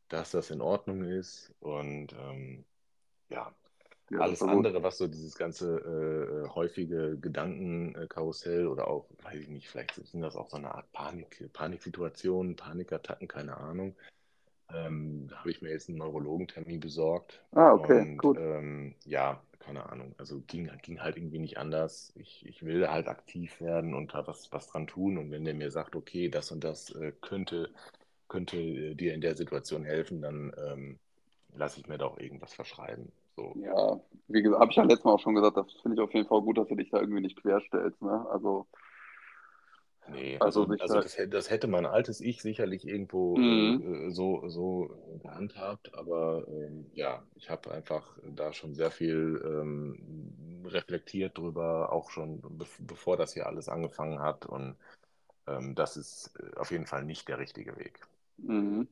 dass 0.09 0.33
das 0.33 0.51
in 0.51 0.61
Ordnung 0.61 1.05
ist 1.05 1.55
und 1.61 2.13
ähm, 2.13 2.65
ja, 3.31 3.55
ja, 4.11 4.19
alles 4.21 4.43
andere, 4.43 4.83
was 4.83 4.99
so 4.99 5.07
dieses 5.09 5.37
ganze 5.37 6.45
äh, 6.47 6.49
häufige 6.49 7.19
Gedankenkarussell 7.19 8.67
oder 8.67 8.89
auch, 8.89 9.07
weiß 9.23 9.41
ich 9.41 9.49
nicht, 9.49 9.69
vielleicht 9.69 9.95
sind 9.95 10.21
das 10.21 10.37
auch 10.37 10.49
so 10.49 10.57
eine 10.57 10.75
Art 10.75 10.91
Panik, 10.93 11.51
Paniksituationen, 11.53 12.57
Panikattacken, 12.57 13.29
keine 13.29 13.57
Ahnung. 13.57 13.97
Ähm, 14.73 15.29
da 15.29 15.39
habe 15.39 15.51
ich 15.51 15.63
mir 15.63 15.71
jetzt 15.71 15.89
einen 15.89 15.99
Neurologentermin 15.99 16.81
besorgt. 16.81 17.43
Ah, 17.53 17.73
okay, 17.73 18.05
Und 18.11 18.19
gut. 18.19 18.39
ähm, 18.39 18.95
ja, 19.05 19.43
keine 19.59 19.89
Ahnung. 19.91 20.15
Also 20.19 20.41
ging, 20.47 20.71
ging 20.83 21.01
halt 21.01 21.17
irgendwie 21.17 21.39
nicht 21.39 21.59
anders. 21.59 22.13
Ich, 22.17 22.45
ich 22.47 22.65
will 22.65 22.89
halt 22.89 23.09
aktiv 23.09 23.61
werden 23.61 23.95
und 23.95 24.15
da 24.15 24.27
was, 24.27 24.53
was 24.53 24.69
dran 24.69 24.87
tun. 24.87 25.19
Und 25.19 25.31
wenn 25.31 25.45
der 25.45 25.55
mir 25.55 25.71
sagt, 25.71 25.97
okay, 25.97 26.29
das 26.29 26.51
und 26.51 26.65
das 26.65 26.91
äh, 26.95 27.13
könnte, 27.21 27.71
könnte 28.29 28.59
äh, 28.59 28.95
dir 28.95 29.15
in 29.15 29.21
der 29.21 29.37
Situation 29.37 29.85
helfen, 29.85 30.23
dann 30.23 30.53
ähm, 30.67 30.99
lasse 31.57 31.81
ich 31.81 31.87
mir 31.89 31.99
doch 31.99 32.19
irgendwas 32.19 32.55
verschreiben. 32.55 33.13
So. 33.37 33.57
Ja, 33.57 34.01
wie 34.29 34.43
gesagt, 34.43 34.61
habe 34.61 34.71
ich 34.71 34.77
ja 34.77 34.83
letztes 34.85 35.05
Mal 35.05 35.13
auch 35.15 35.21
schon 35.21 35.35
gesagt, 35.35 35.57
das 35.57 35.67
finde 35.83 35.97
ich 35.97 36.01
auf 36.03 36.13
jeden 36.15 36.27
Fall 36.29 36.41
gut, 36.43 36.59
dass 36.59 36.69
du 36.69 36.75
dich 36.75 36.91
da 36.91 37.01
irgendwie 37.01 37.21
nicht 37.21 37.41
querstellst, 37.41 38.01
ne? 38.03 38.27
Also, 38.31 38.67
Nee, 40.07 40.39
Also 40.39 40.67
also, 40.67 40.67
also 40.79 40.99
da- 40.99 41.01
das, 41.01 41.17
hätte- 41.17 41.29
das 41.31 41.49
hätte 41.51 41.67
mein 41.67 41.87
altes 41.87 42.21
Ich 42.21 42.43
sicherlich 42.43 42.87
irgendwo 42.87 43.41
Mhm. 43.41 43.85
äh, 44.09 44.11
so, 44.11 44.47
so 44.49 44.91
gehandhabt, 45.23 45.95
aber 45.95 46.47
ähm, 46.49 46.91
ja, 46.93 47.23
ich 47.37 47.49
habe 47.49 47.71
einfach 47.71 48.19
da 48.23 48.53
schon 48.53 48.75
sehr 48.75 48.91
viel 48.91 49.41
ähm, 49.45 50.63
reflektiert 50.67 51.39
drüber, 51.39 51.91
auch 51.93 52.11
schon 52.11 52.43
bev 52.59 52.69
bevor 52.81 53.17
das 53.17 53.33
hier 53.33 53.47
alles 53.47 53.69
angefangen 53.71 54.19
hat 54.21 54.45
und 54.47 54.77
ähm, 55.49 55.75
das 55.75 55.97
ist 55.97 56.33
äh, 56.41 56.57
auf 56.59 56.71
jeden 56.73 56.87
Fall 56.87 57.05
nicht 57.05 57.29
der 57.29 57.39
richtige 57.39 57.77
Weg. 57.79 58.01
mhm. 58.39 58.87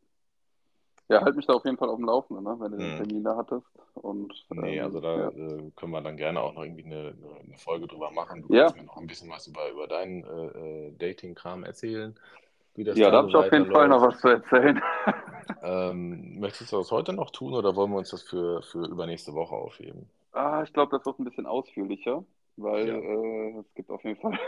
Ja, 1.08 1.20
halt 1.22 1.36
mich 1.36 1.46
da 1.46 1.52
auf 1.54 1.64
jeden 1.64 1.76
Fall 1.76 1.88
auf 1.90 1.96
dem 1.96 2.06
Laufenden, 2.06 2.44
ne? 2.44 2.56
Wenn 2.58 2.72
du 2.72 2.78
den 2.78 2.92
Mhm. 2.92 2.96
Termin 2.96 3.24
da 3.24 3.36
hattest. 3.36 3.66
Und, 3.94 4.32
Nee, 4.50 4.80
ähm, 4.80 4.84
also 4.84 5.00
da 5.00 5.18
ja. 5.20 5.28
äh, 5.28 5.70
können 5.76 5.92
wir 5.92 6.02
dann 6.02 6.16
gerne 6.16 6.40
auch 6.40 6.54
noch 6.54 6.62
irgendwie 6.62 6.84
eine, 6.84 7.14
eine 7.42 7.56
Folge 7.58 7.86
drüber 7.86 8.10
machen. 8.10 8.42
Du 8.42 8.48
Ja. 8.48 8.64
kannst 8.64 8.76
mir 8.76 8.84
noch 8.84 8.98
ein 8.98 9.06
bisschen 9.06 9.30
was 9.30 9.46
über, 9.46 9.70
über 9.70 9.86
deinen 9.86 10.24
äh, 10.24 10.88
äh, 10.88 10.92
Dating-Kram 10.98 11.64
erzählen, 11.64 12.14
wie 12.74 12.84
das 12.84 12.98
Ja, 12.98 13.10
da 13.10 13.18
habe 13.18 13.28
ich 13.28 13.36
auf 13.36 13.50
jeden 13.52 13.70
Fall 13.72 13.88
noch 13.88 14.02
was 14.02 14.20
zu 14.20 14.28
erzählen. 14.28 14.80
Ähm, 15.62 16.38
möchtest 16.40 16.72
du 16.72 16.76
das 16.76 16.90
heute 16.90 17.12
noch 17.12 17.30
tun 17.30 17.54
oder 17.54 17.74
wollen 17.76 17.90
wir 17.92 17.98
uns 17.98 18.10
das 18.10 18.22
für, 18.22 18.62
für 18.62 18.84
übernächste 18.86 19.32
Woche 19.34 19.54
aufheben? 19.54 20.10
Ah, 20.32 20.62
ich 20.62 20.72
glaube, 20.72 20.96
das 20.96 21.04
wird 21.06 21.18
ein 21.18 21.24
bisschen 21.24 21.46
ausführlicher, 21.46 22.24
weil 22.56 22.88
Ja. 22.88 22.94
äh, 22.96 23.58
es 23.60 23.74
gibt 23.74 23.90
auf 23.90 24.02
jeden 24.04 24.20
Fall. 24.20 24.38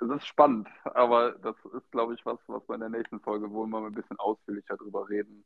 Es 0.00 0.08
ist 0.08 0.26
spannend, 0.26 0.68
aber 0.84 1.32
das 1.32 1.56
ist, 1.74 1.90
glaube 1.90 2.14
ich, 2.14 2.24
was, 2.24 2.38
was 2.46 2.62
wir 2.68 2.74
in 2.74 2.80
der 2.80 2.88
nächsten 2.90 3.20
Folge 3.20 3.50
wohl 3.50 3.66
mal 3.66 3.84
ein 3.84 3.94
bisschen 3.94 4.18
ausführlicher 4.18 4.76
drüber 4.76 5.08
reden. 5.08 5.44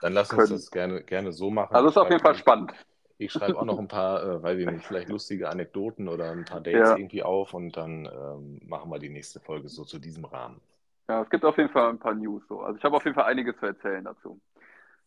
Dann 0.00 0.14
lass 0.14 0.32
uns 0.32 0.44
Können. 0.44 0.52
das 0.56 0.70
gerne, 0.70 1.02
gerne 1.02 1.32
so 1.32 1.50
machen. 1.50 1.74
Also 1.74 1.88
Ich 1.88 1.94
ist 1.96 1.98
auf 1.98 2.10
jeden 2.10 2.22
Fall 2.22 2.34
spannend. 2.34 2.72
Ich 3.18 3.32
schreibe 3.32 3.58
auch 3.58 3.66
noch 3.66 3.78
ein 3.78 3.88
paar, 3.88 4.22
äh, 4.22 4.42
weiß 4.42 4.58
ich 4.58 4.66
nicht, 4.66 4.86
vielleicht 4.86 5.10
lustige 5.10 5.50
Anekdoten 5.50 6.08
oder 6.08 6.30
ein 6.30 6.46
paar 6.46 6.60
Dates 6.60 6.88
Ja. 6.90 6.96
irgendwie 6.96 7.22
auf 7.22 7.52
und 7.52 7.76
dann 7.76 8.06
ähm, 8.06 8.60
machen 8.66 8.90
wir 8.90 8.98
die 8.98 9.10
nächste 9.10 9.40
Folge 9.40 9.68
so 9.68 9.84
zu 9.84 9.98
diesem 9.98 10.24
Rahmen. 10.24 10.58
Ja, 11.06 11.22
es 11.22 11.28
gibt 11.28 11.44
auf 11.44 11.58
jeden 11.58 11.70
Fall 11.70 11.90
ein 11.90 11.98
paar 11.98 12.14
News 12.14 12.42
so. 12.48 12.60
Also 12.60 12.78
ich 12.78 12.84
habe 12.84 12.96
auf 12.96 13.04
jeden 13.04 13.14
Fall 13.14 13.24
einiges 13.24 13.58
zu 13.58 13.66
erzählen 13.66 14.04
dazu. 14.04 14.40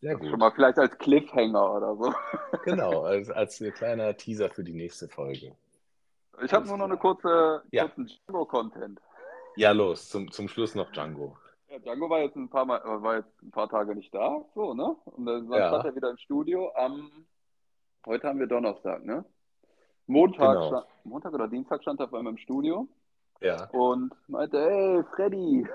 Sehr 0.00 0.12
Schon 0.18 0.30
gut. 0.30 0.38
mal 0.38 0.52
vielleicht 0.52 0.78
als 0.78 0.96
Cliffhanger 0.98 1.72
oder 1.74 1.96
so. 1.96 2.14
Genau, 2.64 3.02
als, 3.04 3.30
als 3.30 3.62
kleiner 3.74 4.16
Teaser 4.16 4.50
für 4.50 4.62
die 4.62 4.74
nächste 4.74 5.08
Folge. 5.08 5.56
Ich 6.42 6.52
habe 6.52 6.66
nur 6.66 6.76
noch 6.76 6.86
eine 6.86 6.96
kurze, 6.96 7.62
Ja. 7.70 7.84
kurzen 7.84 8.06
Django-Content. 8.26 9.00
Ja, 9.56 9.70
los, 9.72 10.08
zum, 10.08 10.30
zum 10.30 10.48
Schluss 10.48 10.74
noch 10.74 10.90
Django. 10.90 11.36
Ja, 11.68 11.78
Django 11.78 12.10
war 12.10 12.20
jetzt 12.20 12.36
ein 12.36 12.48
paar 12.48 12.64
Mal, 12.64 12.80
war 12.84 13.16
jetzt 13.16 13.42
ein 13.42 13.50
paar 13.50 13.68
Tage 13.68 13.94
nicht 13.94 14.12
da, 14.14 14.44
so, 14.54 14.74
ne? 14.74 14.96
Und 15.04 15.26
dann 15.26 15.50
Ja. 15.50 15.68
stand 15.68 15.84
er 15.84 15.94
wieder 15.96 16.10
im 16.10 16.18
Studio 16.18 16.72
am, 16.74 17.26
heute 18.06 18.28
haben 18.28 18.38
wir 18.40 18.46
Donnerstag, 18.46 19.04
ne? 19.04 19.24
Montag, 20.06 20.48
Genau. 20.54 20.66
stand, 20.68 20.86
Montag 21.04 21.32
oder 21.32 21.48
Dienstag 21.48 21.82
stand 21.82 22.00
er 22.00 22.06
auf 22.06 22.14
einmal 22.14 22.32
im 22.32 22.38
Studio 22.38 22.88
Ja. 23.40 23.68
und 23.70 24.12
meinte, 24.28 24.60
hey, 24.60 25.04
Freddy. 25.14 25.66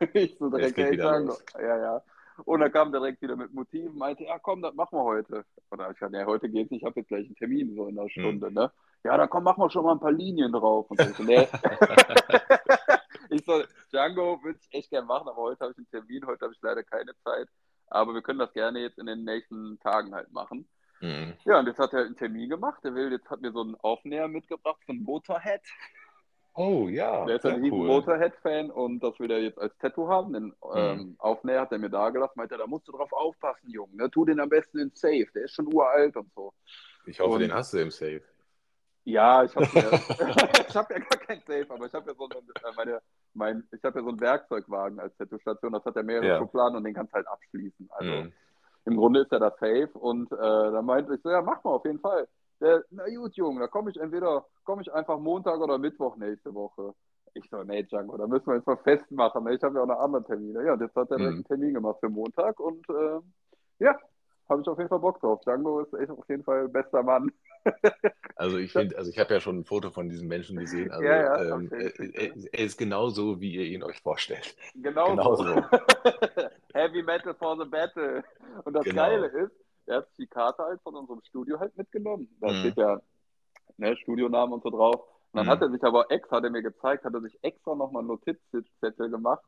Ich 0.14 0.36
so 0.38 0.50
direkt, 0.50 0.76
hey, 0.76 0.96
Django. 0.96 1.28
los. 1.28 1.44
Ja, 1.58 1.78
ja. 1.78 2.02
Und 2.44 2.60
er 2.62 2.68
kam 2.70 2.90
direkt 2.92 3.22
wieder 3.22 3.36
mit 3.36 3.54
Motiven, 3.54 3.96
meinte, 3.96 4.24
ja 4.24 4.38
komm, 4.40 4.60
das 4.60 4.74
machen 4.74 4.98
wir 4.98 5.04
heute. 5.04 5.44
Und 5.70 5.78
da 5.78 5.84
hab 5.84 5.92
ich 5.92 5.98
gesagt, 5.98 6.12
nee, 6.12 6.24
heute 6.24 6.48
geht's 6.48 6.70
nicht, 6.72 6.82
ich 6.82 6.86
habe 6.86 6.98
jetzt 7.00 7.08
gleich 7.08 7.26
einen 7.26 7.36
Termin, 7.36 7.74
so 7.76 7.86
in 7.86 7.98
einer 7.98 8.10
Stunde, 8.10 8.50
ne? 8.52 8.72
Ja, 9.04 9.16
dann 9.18 9.28
komm, 9.28 9.44
machen 9.44 9.62
wir 9.62 9.70
schon 9.70 9.84
mal 9.84 9.92
ein 9.92 10.00
paar 10.00 10.12
Linien 10.12 10.50
drauf. 10.52 10.90
Und 10.90 10.98
ich 11.00 11.14
so, 11.14 11.22
nee. 11.22 11.46
ich 13.30 13.44
so, 13.44 13.62
Django 13.92 14.42
würde 14.42 14.58
ich 14.60 14.74
echt 14.78 14.90
gerne 14.90 15.06
machen, 15.06 15.28
aber 15.28 15.36
heute 15.42 15.60
habe 15.60 15.72
ich 15.72 15.78
einen 15.78 15.88
Termin, 15.90 16.26
heute 16.26 16.44
habe 16.44 16.54
ich 16.54 16.62
leider 16.62 16.82
keine 16.82 17.14
Zeit. 17.22 17.48
Aber 17.88 18.14
wir 18.14 18.22
können 18.22 18.38
das 18.38 18.52
gerne 18.54 18.80
jetzt 18.80 18.98
in 18.98 19.06
den 19.06 19.24
nächsten 19.24 19.78
Tagen 19.80 20.14
halt 20.14 20.32
machen. 20.32 20.66
Mhm. 21.00 21.34
Ja, 21.44 21.58
und 21.58 21.66
jetzt 21.66 21.78
hat 21.78 21.92
er 21.92 22.06
einen 22.06 22.16
Termin 22.16 22.48
gemacht. 22.48 22.82
Der 22.82 22.94
will, 22.94 23.12
jetzt 23.12 23.28
hat 23.28 23.40
mir 23.42 23.52
so 23.52 23.60
einen 23.60 23.74
Aufnäher 23.76 24.26
mitgebracht 24.26 24.80
von 24.86 25.02
Motorhead. 25.02 25.60
Oh 26.56 26.88
ja, 26.88 27.24
Der 27.26 27.36
ist 27.36 27.44
ein 27.46 27.56
riesen 27.60 27.72
cool. 27.72 27.86
Motorhead-Fan 27.88 28.70
und 28.70 29.00
das 29.02 29.18
will 29.18 29.30
er 29.30 29.40
jetzt 29.40 29.58
als 29.58 29.76
Tattoo 29.78 30.08
haben. 30.08 30.32
Den 30.32 30.44
Mhm. 30.44 30.54
ähm, 30.76 31.16
Aufnäher 31.18 31.60
hat 31.62 31.72
er 31.72 31.78
mir 31.78 31.90
da 31.90 32.08
gelassen, 32.10 32.34
meinte, 32.36 32.54
er, 32.54 32.58
da 32.58 32.66
musst 32.66 32.86
du 32.88 32.92
drauf 32.92 33.12
aufpassen, 33.12 33.68
Junge. 33.68 33.94
Ne? 33.96 34.10
Tu 34.10 34.24
den 34.24 34.38
am 34.40 34.48
besten 34.48 34.78
in 34.78 34.90
Safe. 34.94 35.26
Der 35.34 35.42
ist 35.44 35.54
schon 35.54 35.66
uralt 35.66 36.16
und 36.16 36.32
so. 36.32 36.54
Ich 37.06 37.20
hoffe, 37.20 37.34
Und- 37.34 37.40
den 37.40 37.52
hast 37.52 37.74
du 37.74 37.78
im 37.78 37.90
Safe. 37.90 38.22
Ja, 39.04 39.44
ich 39.44 39.54
habe 39.54 39.66
ja, 39.74 39.90
ich 40.68 40.76
hab 40.76 40.90
ja 40.90 40.98
gar 40.98 41.18
kein 41.18 41.40
Safe, 41.40 41.66
aber 41.68 41.86
ich 41.86 41.92
habe 41.94 42.10
ja 42.10 42.16
so 42.16 42.24
einen, 42.24 42.48
äh, 42.48 42.72
meine, 42.76 43.00
mein, 43.34 43.68
ich 43.72 43.84
habe 43.84 43.98
ja 43.98 44.02
so 44.04 44.08
einen 44.10 44.20
Werkzeugwagen 44.20 44.98
als 44.98 45.14
Tattoo-Station. 45.18 45.72
Das 45.72 45.84
hat 45.84 45.96
ja 45.96 46.02
mehrere 46.02 46.26
Ja. 46.26 46.38
Schubladen 46.38 46.76
und 46.76 46.84
den 46.84 46.94
kannst 46.94 47.12
du 47.12 47.16
halt 47.16 47.28
abschließen. 47.28 47.88
Also 47.90 48.10
Mhm. 48.10 48.32
im 48.86 48.96
Grunde 48.96 49.20
ist 49.20 49.32
er 49.32 49.40
da 49.40 49.50
safe 49.50 49.90
und 49.94 50.32
äh, 50.32 50.36
da 50.36 50.80
meinte 50.82 51.14
ich 51.14 51.22
so, 51.22 51.30
ja, 51.30 51.42
mach 51.42 51.62
mal 51.64 51.72
auf 51.72 51.84
jeden 51.84 52.00
Fall. 52.00 52.26
Der, 52.60 52.82
na 52.90 53.04
gut, 53.14 53.34
Junge, 53.36 53.60
da 53.60 53.66
komme 53.66 53.90
ich 53.90 54.00
entweder, 54.00 54.46
komme 54.64 54.80
ich 54.80 54.92
einfach 54.92 55.18
Montag 55.18 55.58
oder 55.60 55.76
Mittwoch 55.76 56.16
nächste 56.16 56.54
Woche. 56.54 56.94
Ich 57.34 57.50
so, 57.50 57.62
nee, 57.64 57.82
Django, 57.82 58.16
da 58.16 58.26
müssen 58.26 58.46
wir 58.46 58.54
jetzt 58.56 58.66
mal 58.66 58.76
festmachen. 58.78 59.46
Ich 59.48 59.62
habe 59.62 59.74
ja 59.76 59.82
auch 59.82 59.88
noch 59.88 59.98
andere 59.98 60.24
Termine. 60.24 60.64
Ja, 60.64 60.74
und 60.74 60.80
jetzt 60.80 60.94
hat 60.94 61.10
er 61.10 61.18
Mhm. 61.18 61.26
einen 61.26 61.44
Termin 61.44 61.74
gemacht 61.74 61.98
für 62.00 62.08
Montag 62.08 62.58
und 62.60 62.88
äh, 62.88 63.20
ja, 63.80 63.98
habe 64.48 64.62
ich 64.62 64.68
auf 64.68 64.78
jeden 64.78 64.88
Fall 64.88 64.98
Bock 64.98 65.20
drauf. 65.20 65.40
Django 65.42 65.80
ist 65.80 65.92
echt 65.94 66.10
auf 66.10 66.28
jeden 66.28 66.44
Fall 66.44 66.68
bester 66.68 67.02
Mann. 67.02 67.30
Also 68.36 68.58
ich 68.58 68.72
finde, 68.72 68.98
also 68.98 69.10
ich 69.10 69.18
habe 69.20 69.32
ja 69.32 69.40
schon 69.40 69.58
ein 69.60 69.64
Foto 69.64 69.90
von 69.90 70.08
diesem 70.08 70.26
Menschen 70.26 70.58
gesehen. 70.58 70.90
Also 70.90 71.04
Ja, 71.04 71.22
ja, 71.22 71.54
ähm, 71.54 71.70
er, 71.70 72.00
er, 72.00 72.32
er 72.52 72.64
ist 72.64 72.76
genauso, 72.76 73.40
wie 73.40 73.54
ihr 73.54 73.64
ihn 73.64 73.84
euch 73.84 74.00
vorstellt. 74.00 74.56
Genau, 74.74 75.10
Genau 75.10 75.36
so. 75.36 75.44
so. 75.44 75.54
Heavy 76.74 77.02
Metal 77.04 77.32
for 77.34 77.56
the 77.56 77.64
Battle. 77.64 78.24
Und 78.64 78.72
das 78.74 78.82
Genau. 78.84 79.02
Geile 79.02 79.26
ist, 79.28 79.52
er 79.86 79.98
hat 79.98 80.08
die 80.18 80.26
Karte 80.26 80.64
halt 80.64 80.80
von 80.82 80.96
unserem 80.96 81.22
Studio 81.28 81.60
halt 81.60 81.76
mitgenommen. 81.76 82.28
Da 82.40 82.50
Mhm. 82.50 82.56
steht 82.56 82.76
ja 82.76 83.00
ne, 83.76 83.96
Studionamen 83.98 84.52
und 84.54 84.62
so 84.64 84.70
drauf. 84.70 84.96
Und 85.32 85.38
dann 85.38 85.46
Mhm. 85.46 85.50
hat 85.50 85.62
er 85.62 85.70
sich 85.70 85.82
aber 85.84 86.10
extra, 86.10 86.38
hat 86.38 86.44
er 86.44 86.50
mir 86.50 86.62
gezeigt, 86.62 87.04
hat 87.04 87.14
er 87.14 87.20
sich 87.20 87.38
extra 87.42 87.76
nochmal 87.76 88.00
einen 88.00 88.08
Notizzettel 88.08 89.10
gemacht. 89.10 89.44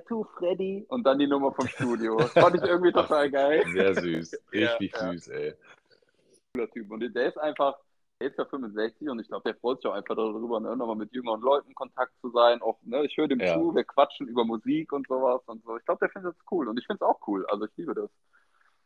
Tattoo 0.00 0.24
Freddy 0.38 0.84
und 0.88 1.04
dann 1.04 1.18
die 1.18 1.26
Nummer 1.26 1.52
vom 1.52 1.66
Studio. 1.68 2.16
Das 2.18 2.32
fand 2.32 2.56
ich 2.56 2.62
irgendwie 2.62 2.92
total 2.92 3.30
geil. 3.30 3.64
Sehr 3.72 3.94
süß. 3.94 4.30
Ja, 4.52 4.70
Richtig 4.72 4.92
ja. 4.92 5.12
süß, 5.12 5.28
ey. 5.28 5.54
Cooler 6.54 6.70
Typ. 6.70 6.90
Und 6.90 7.00
der 7.14 7.28
ist 7.28 7.38
einfach, 7.38 7.76
der 8.20 8.28
ist 8.30 8.38
ja 8.38 8.44
65 8.44 9.08
und 9.08 9.20
ich 9.20 9.28
glaube, 9.28 9.44
der 9.44 9.54
freut 9.60 9.80
sich 9.80 9.86
auch 9.90 9.94
einfach 9.94 10.16
darüber, 10.16 10.60
ne, 10.60 10.76
nochmal 10.76 10.96
mit 10.96 11.12
jüngeren 11.12 11.40
Leuten 11.40 11.68
in 11.68 11.74
Kontakt 11.74 12.12
zu 12.20 12.30
sein. 12.30 12.60
Auch, 12.62 12.78
ne, 12.82 13.04
ich 13.04 13.16
höre 13.16 13.28
dem 13.28 13.40
Ja. 13.40 13.54
zu, 13.54 13.74
wir 13.74 13.84
quatschen 13.84 14.26
über 14.26 14.44
Musik 14.44 14.92
und 14.92 15.06
sowas 15.06 15.42
und 15.46 15.62
so. 15.64 15.76
Ich 15.76 15.84
glaube, 15.84 16.00
der 16.00 16.10
findet 16.10 16.34
es 16.36 16.42
cool 16.50 16.68
und 16.68 16.78
ich 16.78 16.86
finde 16.86 17.04
es 17.04 17.08
auch 17.08 17.20
cool. 17.26 17.46
Also 17.46 17.66
ich 17.66 17.76
liebe 17.76 17.94
das. 17.94 18.10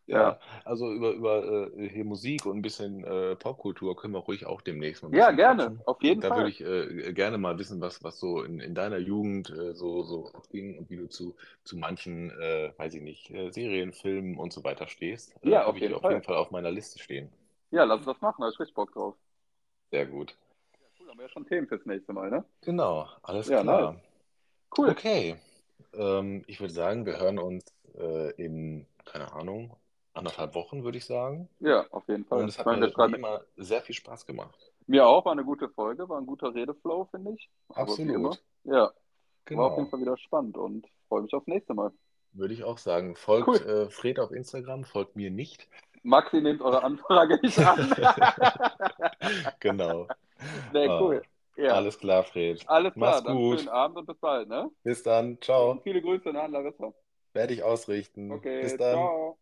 Ja, 0.07 0.39
also 0.65 0.93
über, 0.93 1.13
über 1.13 1.71
äh, 1.77 1.89
hier 1.89 2.05
Musik 2.05 2.45
und 2.45 2.59
ein 2.59 2.63
bisschen 2.63 3.05
äh, 3.05 3.37
Popkultur 3.37 3.97
können 3.97 4.13
wir 4.13 4.21
ruhig 4.21 4.45
auch 4.45 4.61
demnächst 4.61 5.03
mal 5.03 5.11
Ja, 5.11 5.31
gerne, 5.31 5.65
quatschen. 5.65 5.81
auf 5.87 6.03
jeden 6.03 6.21
da 6.21 6.29
Fall. 6.29 6.37
würde 6.37 6.51
ich 6.51 6.61
äh, 6.61 7.13
gerne 7.15 7.39
mal 7.39 7.59
wissen, 7.59 7.81
was, 7.81 8.05
was 8.05 8.19
so 8.21 8.43
in, 8.43 8.61
in 8.61 8.75
deiner 8.75 8.99
Jugend 8.99 9.49
äh, 9.51 9.75
so, 9.75 10.03
so 10.03 10.29
abging 10.35 10.79
und 10.79 10.91
wie 10.91 10.97
du 10.97 11.09
zu, 11.09 11.35
zu 11.65 11.77
manchen, 11.79 12.31
äh, 12.39 12.73
weiß 12.77 12.95
ich 12.95 13.03
nicht, 13.03 13.31
äh, 13.31 13.51
Serien, 13.51 13.93
Filmen 13.93 14.37
und 14.37 14.53
so 14.53 14.63
weiter 14.63 14.89
stehst. 14.89 15.35
Ja, 15.43 15.65
auf 15.65 15.77
ich 15.77 15.83
jeden 15.83 15.95
auf 15.95 16.03
Fall. 16.03 16.13
jeden 16.13 16.23
Fall 16.23 16.37
auf 16.37 16.51
meiner 16.51 16.71
Liste 16.71 16.99
stehen. 16.99 17.31
Ja, 17.71 17.85
lass 17.85 17.99
uns 17.99 18.07
das 18.07 18.21
machen, 18.21 18.43
da 18.43 18.49
ich 18.49 18.59
richtig 18.61 18.75
Bock 18.75 18.93
drauf. 18.93 19.17
Sehr 19.91 20.07
gut. 20.07 20.37
Ja, 20.81 20.87
cool, 21.01 21.09
haben 21.11 21.19
wir 21.19 21.27
ja 21.27 21.31
schon 21.31 21.47
Themen 21.47 21.67
fürs 21.69 21.85
nächste 21.87 22.13
Mal, 22.13 22.31
ne? 22.31 22.45
Genau, 22.63 23.07
alles 23.23 23.51
Ja, 23.51 23.61
klar. 23.61 23.97
Cool. 24.77 24.89
Okay, 24.91 25.37
ähm, 25.95 26.45
ich 26.47 26.61
würde 26.61 26.75
sagen, 26.75 27.07
wir 27.07 27.19
hören 27.19 27.39
uns 27.39 27.65
in, 28.39 28.87
keine 29.05 29.33
Ahnung, 29.33 29.77
anderthalb 30.15 30.55
Wochen, 30.55 30.85
würde 30.85 30.99
ich 30.99 31.05
sagen. 31.05 31.49
Ja, 31.61 31.85
auf 31.91 32.07
jeden 32.09 32.25
Fall. 32.25 32.41
Und 32.43 32.49
es 32.49 32.59
hat 32.59 32.67
mir 32.67 32.81
wie 32.81 33.15
immer 33.17 33.43
sehr 33.57 33.83
viel 33.83 33.95
Spaß 33.95 34.27
gemacht. 34.27 34.59
Mir 34.87 35.07
auch, 35.07 35.25
war 35.25 35.33
eine 35.33 35.45
gute 35.45 35.69
Folge, 35.69 36.09
war 36.09 36.19
ein 36.19 36.27
guter 36.27 36.55
Redeflow, 36.55 37.07
finde 37.11 37.33
ich. 37.33 37.51
Absolut. 37.69 38.15
immer. 38.15 38.37
Ja, 38.65 38.73
war 38.73 38.87
auf 38.89 38.95
Genau. 39.47 39.77
jeden 39.77 39.91
Fall 39.91 40.01
wieder 40.01 40.17
spannend 40.19 40.57
und 40.57 40.87
freue 41.09 41.23
mich 41.23 41.35
aufs 41.35 41.47
nächste 41.47 41.75
Mal. 41.75 41.91
Würde 42.33 42.55
ich 42.55 42.65
auch 42.65 42.79
sagen. 42.79 43.15
Folgt 43.17 43.49
Cool. 43.49 43.57
äh, 43.57 43.91
Fred 43.91 44.19
auf 44.19 44.31
Instagram, 44.33 44.85
folgt 44.85 45.17
mir 45.17 45.31
nicht. 45.31 45.69
Maxi 46.03 46.41
nimmt 46.41 46.61
eure 46.61 46.83
Anfrage 46.83 47.39
nicht 47.43 47.59
an. 47.59 47.95
Genau. 49.61 50.07
nee, 50.73 50.87
Ah, 50.87 51.01
cool. 51.01 51.23
Ja, 51.57 51.65
alles, 51.67 51.77
Alles 51.77 51.99
klar, 52.01 52.25
Fred. 52.25 52.61
klar, 52.67 52.93
Mach's 52.97 53.23
dann 53.23 53.37
gut. 53.37 53.59
schönen 53.61 53.69
Abend 53.71 53.97
und 53.99 54.07
bis 54.07 54.19
bald, 54.19 54.49
ne? 54.49 54.71
Bis 54.83 55.03
dann. 55.03 55.39
Ciao. 55.41 55.71
Und 55.71 55.83
viele 55.83 56.03
Grüße 56.03 56.29
an 56.31 56.51
Larissa. 56.53 56.93
Werde 57.33 57.55
ich 57.55 57.63
ausrichten. 57.63 58.33
Okay, 58.33 58.63
Bis 58.63 58.77
dann. 58.77 58.95
ciao. 58.95 59.39